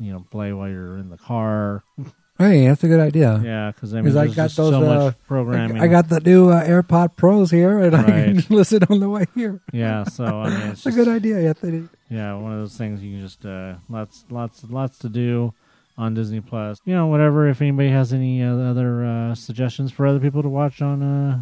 you 0.00 0.12
know 0.12 0.24
play 0.30 0.52
while 0.52 0.68
you're 0.68 0.96
in 0.98 1.08
the 1.10 1.18
car. 1.18 1.82
Hey, 2.38 2.68
that's 2.68 2.84
a 2.84 2.88
good 2.88 3.00
idea. 3.00 3.40
Yeah, 3.44 3.72
because 3.74 3.92
I 3.92 3.96
mean, 3.96 4.04
'Cause 4.06 4.16
I 4.16 4.24
there's 4.26 4.36
got 4.36 4.42
just 4.44 4.56
those, 4.58 4.70
so 4.72 4.82
uh, 4.90 5.04
much 5.06 5.14
programming. 5.26 5.82
I 5.82 5.88
got 5.88 6.08
the 6.08 6.20
new 6.20 6.50
uh, 6.50 6.64
AirPod 6.64 7.16
Pros 7.16 7.50
here, 7.50 7.80
and 7.80 7.96
I 7.96 8.02
Right. 8.02 8.44
can 8.44 8.44
listen 8.56 8.84
on 8.88 9.00
the 9.00 9.08
way 9.08 9.24
here. 9.34 9.60
yeah, 9.72 10.04
so 10.04 10.24
I 10.42 10.50
mean, 10.50 10.68
it's 10.68 10.80
a 10.86 10.90
just, 10.90 10.96
good 10.96 11.08
idea. 11.08 11.52
Did. 11.54 11.88
Yeah, 12.08 12.34
one 12.34 12.52
of 12.52 12.60
those 12.60 12.76
things 12.76 13.02
you 13.02 13.10
can 13.18 13.20
just 13.26 13.44
uh, 13.44 13.74
lots, 13.88 14.24
lots, 14.30 14.62
lots 14.70 14.98
to 15.00 15.08
do 15.08 15.52
on 15.96 16.14
Disney 16.14 16.40
Plus. 16.40 16.78
You 16.84 16.94
know, 16.94 17.08
whatever. 17.08 17.48
If 17.48 17.60
anybody 17.60 17.88
has 17.90 18.12
any 18.12 18.40
uh, 18.42 18.54
other 18.54 19.04
uh, 19.04 19.34
suggestions 19.34 19.90
for 19.90 20.06
other 20.06 20.20
people 20.20 20.42
to 20.44 20.48
watch 20.48 20.80
on 20.80 21.02
uh, 21.02 21.40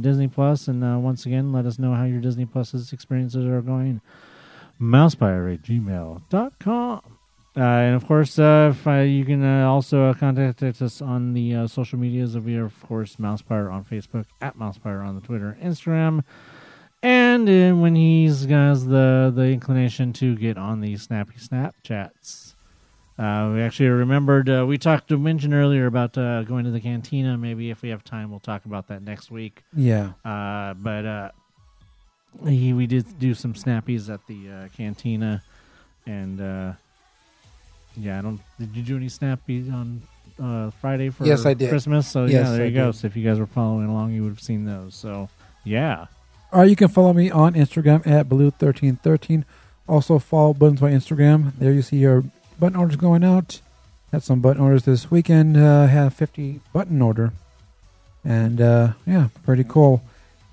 Disney 0.00 0.28
Plus, 0.28 0.68
and 0.68 0.84
uh, 0.84 0.96
once 0.96 1.26
again, 1.26 1.52
let 1.52 1.66
us 1.66 1.78
know 1.80 1.92
how 1.92 2.04
your 2.04 2.20
Disney 2.20 2.46
Plus 2.46 2.72
experiences 2.92 3.44
are 3.46 3.60
going. 3.62 4.00
Mousepire 4.80 5.52
at 5.54 5.62
gmail.com. 5.62 7.15
Uh, 7.56 7.62
and 7.62 7.96
of 7.96 8.06
course, 8.06 8.38
uh, 8.38 8.74
if, 8.74 8.86
uh, 8.86 8.96
you 9.00 9.24
can 9.24 9.42
uh, 9.42 9.66
also 9.66 10.10
uh, 10.10 10.14
contact 10.14 10.62
us 10.62 11.00
on 11.00 11.32
the 11.32 11.54
uh, 11.54 11.66
social 11.66 11.98
medias 11.98 12.34
of 12.34 12.44
we 12.44 12.56
are, 12.56 12.66
of 12.66 12.82
course, 12.86 13.16
Mousepire 13.16 13.72
on 13.72 13.82
Facebook, 13.82 14.26
at 14.42 14.58
Mousepire 14.58 15.06
on 15.06 15.14
the 15.14 15.22
Twitter, 15.22 15.56
Instagram, 15.62 16.22
and 17.02 17.48
uh, 17.48 17.74
when 17.74 17.94
he's 17.94 18.44
has 18.44 18.86
the 18.86 19.32
the 19.34 19.44
inclination 19.44 20.12
to 20.14 20.36
get 20.36 20.58
on 20.58 20.80
the 20.80 20.96
snappy 20.96 21.36
Snapchats. 21.38 22.54
Uh, 23.18 23.52
we 23.54 23.62
actually 23.62 23.88
remembered 23.88 24.50
uh, 24.50 24.66
we 24.68 24.76
talked 24.76 25.08
to 25.08 25.16
mention 25.16 25.54
earlier 25.54 25.86
about 25.86 26.18
uh, 26.18 26.42
going 26.42 26.66
to 26.66 26.70
the 26.70 26.80
cantina. 26.80 27.38
Maybe 27.38 27.70
if 27.70 27.80
we 27.80 27.88
have 27.88 28.04
time, 28.04 28.30
we'll 28.30 28.40
talk 28.40 28.66
about 28.66 28.88
that 28.88 29.00
next 29.02 29.30
week. 29.30 29.62
Yeah. 29.74 30.12
Uh, 30.22 30.74
but 30.74 31.06
uh, 31.06 31.30
he, 32.46 32.74
we 32.74 32.86
did 32.86 33.18
do 33.18 33.32
some 33.32 33.54
snappies 33.54 34.12
at 34.12 34.20
the 34.26 34.50
uh, 34.50 34.68
cantina, 34.76 35.42
and 36.04 36.40
uh, 36.42 36.72
yeah, 37.96 38.18
I 38.18 38.22
don't. 38.22 38.40
Did 38.58 38.76
you 38.76 38.82
do 38.82 38.96
any 38.96 39.06
snappies 39.06 39.72
on 39.72 40.02
uh, 40.42 40.70
Friday 40.80 41.10
for 41.10 41.24
Yes, 41.24 41.46
I 41.46 41.54
did. 41.54 41.68
Christmas? 41.70 42.08
So 42.08 42.24
Yes, 42.26 42.46
yeah, 42.46 42.52
there 42.52 42.62
I 42.62 42.68
you 42.68 42.74
go. 42.74 42.86
did. 42.92 42.98
So 42.98 43.06
if 43.06 43.16
you 43.16 43.24
guys 43.24 43.38
were 43.38 43.46
following 43.46 43.86
along, 43.88 44.12
you 44.12 44.22
would 44.22 44.30
have 44.30 44.40
seen 44.40 44.64
those. 44.64 44.94
So 44.94 45.28
yeah, 45.64 46.06
Or 46.52 46.64
you 46.64 46.76
can 46.76 46.88
follow 46.88 47.12
me 47.12 47.30
on 47.30 47.54
Instagram 47.54 48.06
at 48.06 48.28
blue1313. 48.28 49.44
Also 49.88 50.18
follow 50.18 50.52
Buttons 50.54 50.80
by 50.80 50.90
Instagram. 50.90 51.52
There 51.58 51.72
you 51.72 51.82
see 51.82 51.96
your 51.98 52.24
button 52.58 52.76
orders 52.78 52.96
going 52.96 53.24
out. 53.24 53.60
Had 54.12 54.22
some 54.22 54.40
button 54.40 54.62
orders 54.62 54.84
this 54.84 55.10
weekend. 55.10 55.56
Uh, 55.56 55.86
have 55.86 56.14
50 56.14 56.60
button 56.72 57.00
order. 57.02 57.32
And 58.24 58.60
uh, 58.60 58.92
yeah, 59.06 59.28
pretty 59.44 59.64
cool. 59.64 60.02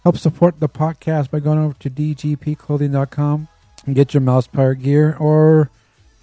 Help 0.03 0.17
support 0.17 0.59
the 0.59 0.69
podcast 0.69 1.31
by 1.31 1.39
going 1.39 1.57
over 1.59 1.73
to 1.79 1.89
dgpclothing.com 1.89 3.47
and 3.85 3.95
get 3.95 4.13
your 4.13 4.21
Mousepire 4.21 4.79
gear 4.81 5.15
or 5.19 5.69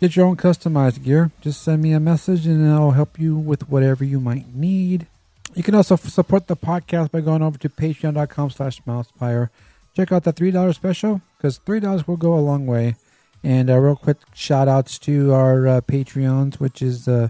get 0.01 0.17
your 0.17 0.27
own 0.27 0.37
customized 0.37 1.05
gear. 1.05 1.31
Just 1.41 1.63
send 1.63 1.83
me 1.83 1.93
a 1.93 2.01
message 2.01 2.47
and 2.47 2.67
I'll 2.69 2.93
help 2.93 3.19
you 3.19 3.37
with 3.37 3.69
whatever 3.69 4.05
you 4.05 4.19
might 4.21 4.55
need. 4.55 5.07
You 5.55 5.63
can 5.63 5.75
also 5.75 5.97
support 5.97 6.47
the 6.47 6.57
podcast 6.57 7.11
by 7.11 7.21
going 7.21 7.43
over 7.43 7.59
to 7.59 7.69
patreon.com 7.69 8.51
slash 8.51 8.81
mousepire. 8.83 9.51
Check 9.97 10.13
out 10.13 10.25
the 10.25 10.33
$3 10.33 10.75
special 10.75 11.21
because 11.37 11.59
$3 11.59 12.07
will 12.07 12.17
go 12.17 12.35
a 12.35 12.41
long 12.41 12.67
way. 12.67 12.95
And 13.43 13.71
uh, 13.71 13.79
real 13.79 13.97
quick 13.97 14.19
shout 14.35 14.69
outs 14.69 14.99
to 15.01 15.33
our 15.33 15.67
uh, 15.67 15.81
Patreons, 15.81 16.61
which 16.61 16.83
is 16.83 17.09
uh, 17.09 17.29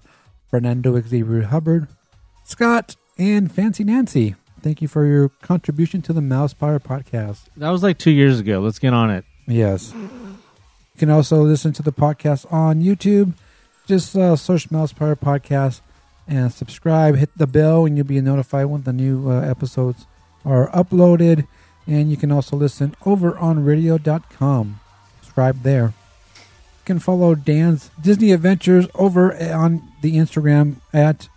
Fernando 0.48 1.00
Xavier 1.00 1.42
Hubbard, 1.42 1.88
Scott, 2.44 2.96
and 3.16 3.50
Fancy 3.50 3.84
Nancy. 3.84 4.34
Thank 4.60 4.82
you 4.82 4.88
for 4.88 5.06
your 5.06 5.28
contribution 5.28 6.02
to 6.02 6.12
the 6.12 6.20
Mousepire 6.20 6.80
podcast. 6.82 7.44
that 7.56 7.70
was 7.70 7.82
like 7.82 7.96
two 7.96 8.10
years 8.10 8.40
ago. 8.40 8.60
Let's 8.60 8.78
get 8.78 8.92
on 8.92 9.10
it. 9.10 9.24
Yes. 9.46 9.94
You 11.00 11.06
can 11.06 11.16
also 11.16 11.40
listen 11.40 11.72
to 11.72 11.82
the 11.82 11.94
podcast 11.94 12.44
on 12.52 12.82
YouTube. 12.82 13.32
Just 13.86 14.14
uh, 14.14 14.36
search 14.36 14.68
Mousepire 14.68 15.18
Podcast 15.18 15.80
and 16.28 16.52
subscribe. 16.52 17.16
Hit 17.16 17.30
the 17.38 17.46
bell, 17.46 17.86
and 17.86 17.96
you'll 17.96 18.06
be 18.06 18.20
notified 18.20 18.66
when 18.66 18.82
the 18.82 18.92
new 18.92 19.30
uh, 19.30 19.40
episodes 19.40 20.04
are 20.44 20.68
uploaded. 20.72 21.46
And 21.86 22.10
you 22.10 22.18
can 22.18 22.30
also 22.30 22.54
listen 22.54 22.94
over 23.06 23.34
on 23.38 23.64
radio.com. 23.64 24.78
Subscribe 25.22 25.62
there. 25.62 25.94
You 26.36 26.84
can 26.84 26.98
follow 26.98 27.34
Dan's 27.34 27.88
Disney 27.98 28.32
Adventures 28.32 28.86
over 28.94 29.34
on 29.54 29.82
the 30.02 30.16
Instagram 30.16 30.82
at 30.92 31.30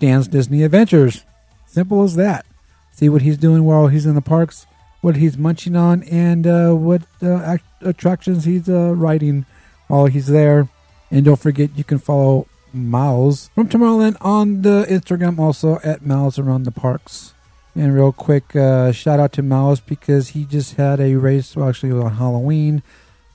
Dan's 0.00 0.26
Disney 0.26 0.64
Adventures. 0.64 1.22
Simple 1.68 2.02
as 2.02 2.16
that. 2.16 2.44
See 2.90 3.08
what 3.08 3.22
he's 3.22 3.38
doing 3.38 3.62
while 3.62 3.86
he's 3.86 4.06
in 4.06 4.16
the 4.16 4.20
parks, 4.20 4.66
what 5.00 5.16
he's 5.16 5.38
munching 5.38 5.76
on, 5.76 6.02
and 6.04 6.46
uh, 6.46 6.72
what 6.72 7.02
uh, 7.22 7.36
act- 7.36 7.64
attractions 7.82 8.44
he's 8.44 8.68
uh, 8.68 8.94
riding 8.94 9.46
while 9.86 10.06
he's 10.06 10.26
there. 10.26 10.68
And 11.10 11.24
don't 11.24 11.38
forget, 11.38 11.70
you 11.76 11.84
can 11.84 11.98
follow 11.98 12.46
Miles 12.72 13.48
from 13.54 13.68
Tomorrowland 13.68 14.16
on 14.20 14.62
the 14.62 14.84
Instagram 14.88 15.38
also 15.38 15.78
at 15.82 16.04
Miles 16.04 16.38
Around 16.38 16.64
the 16.64 16.70
Parks. 16.70 17.32
And 17.74 17.94
real 17.94 18.12
quick, 18.12 18.56
uh, 18.56 18.92
shout 18.92 19.20
out 19.20 19.32
to 19.34 19.42
Miles 19.42 19.80
because 19.80 20.30
he 20.30 20.44
just 20.44 20.74
had 20.74 21.00
a 21.00 21.14
race, 21.14 21.54
well, 21.54 21.68
actually 21.68 21.92
on 21.92 22.16
Halloween. 22.16 22.82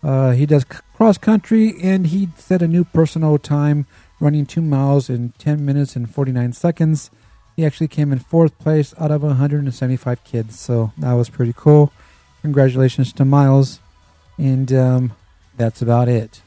Uh, 0.03 0.31
he 0.31 0.45
does 0.45 0.65
cross 0.65 1.17
country 1.17 1.73
and 1.81 2.07
he 2.07 2.27
set 2.37 2.61
a 2.61 2.67
new 2.67 2.83
personal 2.83 3.37
time 3.37 3.87
running 4.19 4.45
two 4.45 4.61
miles 4.61 5.09
in 5.09 5.33
10 5.37 5.65
minutes 5.65 5.95
and 5.95 6.13
49 6.13 6.53
seconds. 6.53 7.09
He 7.55 7.65
actually 7.65 7.87
came 7.87 8.11
in 8.11 8.19
fourth 8.19 8.57
place 8.57 8.93
out 8.99 9.11
of 9.11 9.21
175 9.23 10.23
kids, 10.23 10.59
so 10.59 10.91
that 10.97 11.13
was 11.13 11.29
pretty 11.29 11.53
cool. 11.55 11.91
Congratulations 12.41 13.13
to 13.13 13.25
Miles. 13.25 13.79
And 14.37 14.73
um, 14.73 15.13
that's 15.57 15.81
about 15.81 16.09
it. 16.09 16.41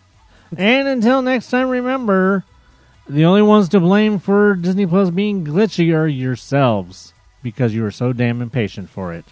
And 0.57 0.89
until 0.89 1.23
next 1.23 1.51
time, 1.51 1.69
remember 1.69 2.45
the 3.09 3.24
only 3.24 3.43
ones 3.43 3.69
to 3.70 3.81
blame 3.81 4.19
for 4.19 4.55
Disney 4.55 4.87
Plus 4.87 5.11
being 5.11 5.45
glitchy 5.45 5.95
are 5.95 6.09
yourselves 6.09 7.12
because 7.43 7.74
you 7.74 7.83
were 7.83 7.91
so 7.93 8.12
damn 8.12 8.43
impatient 8.43 8.91
for 8.91 9.12
it. 9.12 9.24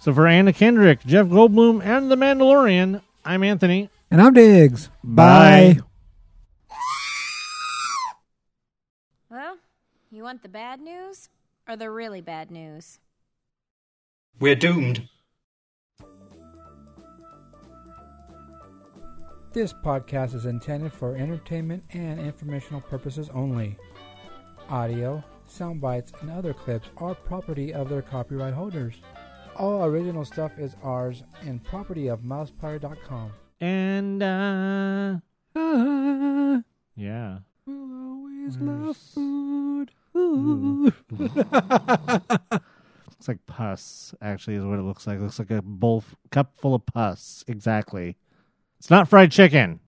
So 0.00 0.12
for 0.12 0.26
Anna 0.26 0.52
Kendrick, 0.52 1.04
Jeff 1.06 1.26
Goldblum, 1.26 1.84
and 1.84 2.10
The 2.10 2.16
Mandalorian, 2.16 3.00
I'm 3.24 3.42
Anthony. 3.42 3.90
And 4.10 4.20
I'm 4.20 4.32
Diggs. 4.32 4.90
Bye. 5.04 5.78
Well, 9.30 9.58
you 10.10 10.17
want 10.28 10.42
the 10.42 10.48
bad 10.50 10.78
news 10.78 11.30
or 11.66 11.74
the 11.74 11.90
really 11.90 12.20
bad 12.20 12.50
news? 12.50 12.98
We're 14.38 14.56
doomed. 14.56 15.08
This 19.54 19.72
podcast 19.72 20.34
is 20.34 20.44
intended 20.44 20.92
for 20.92 21.16
entertainment 21.16 21.82
and 21.94 22.20
informational 22.20 22.82
purposes 22.82 23.30
only. 23.32 23.78
Audio, 24.68 25.24
sound 25.46 25.80
bites, 25.80 26.12
and 26.20 26.30
other 26.30 26.52
clips 26.52 26.90
are 26.98 27.14
property 27.14 27.72
of 27.72 27.88
their 27.88 28.02
copyright 28.02 28.52
holders. 28.52 28.96
All 29.56 29.82
original 29.82 30.26
stuff 30.26 30.52
is 30.58 30.76
ours 30.82 31.22
and 31.40 31.64
property 31.64 32.08
of 32.08 32.20
mousepire.com. 32.20 33.32
And, 33.62 34.22
uh, 34.22 35.16
uh 35.56 36.60
yeah. 36.96 37.38
Always 37.66 38.58
love 38.58 38.94
food. 38.94 39.90
Looks 43.18 43.28
like 43.28 43.46
pus, 43.46 44.14
actually, 44.20 44.56
is 44.56 44.64
what 44.64 44.78
it 44.78 44.82
looks 44.82 45.06
like. 45.06 45.18
It 45.18 45.22
looks 45.22 45.38
like 45.38 45.50
a 45.50 45.62
bowl, 45.62 46.04
cup 46.30 46.52
full 46.60 46.74
of 46.74 46.86
pus. 46.86 47.44
Exactly. 47.48 48.16
It's 48.78 48.90
not 48.90 49.08
fried 49.08 49.32
chicken. 49.32 49.80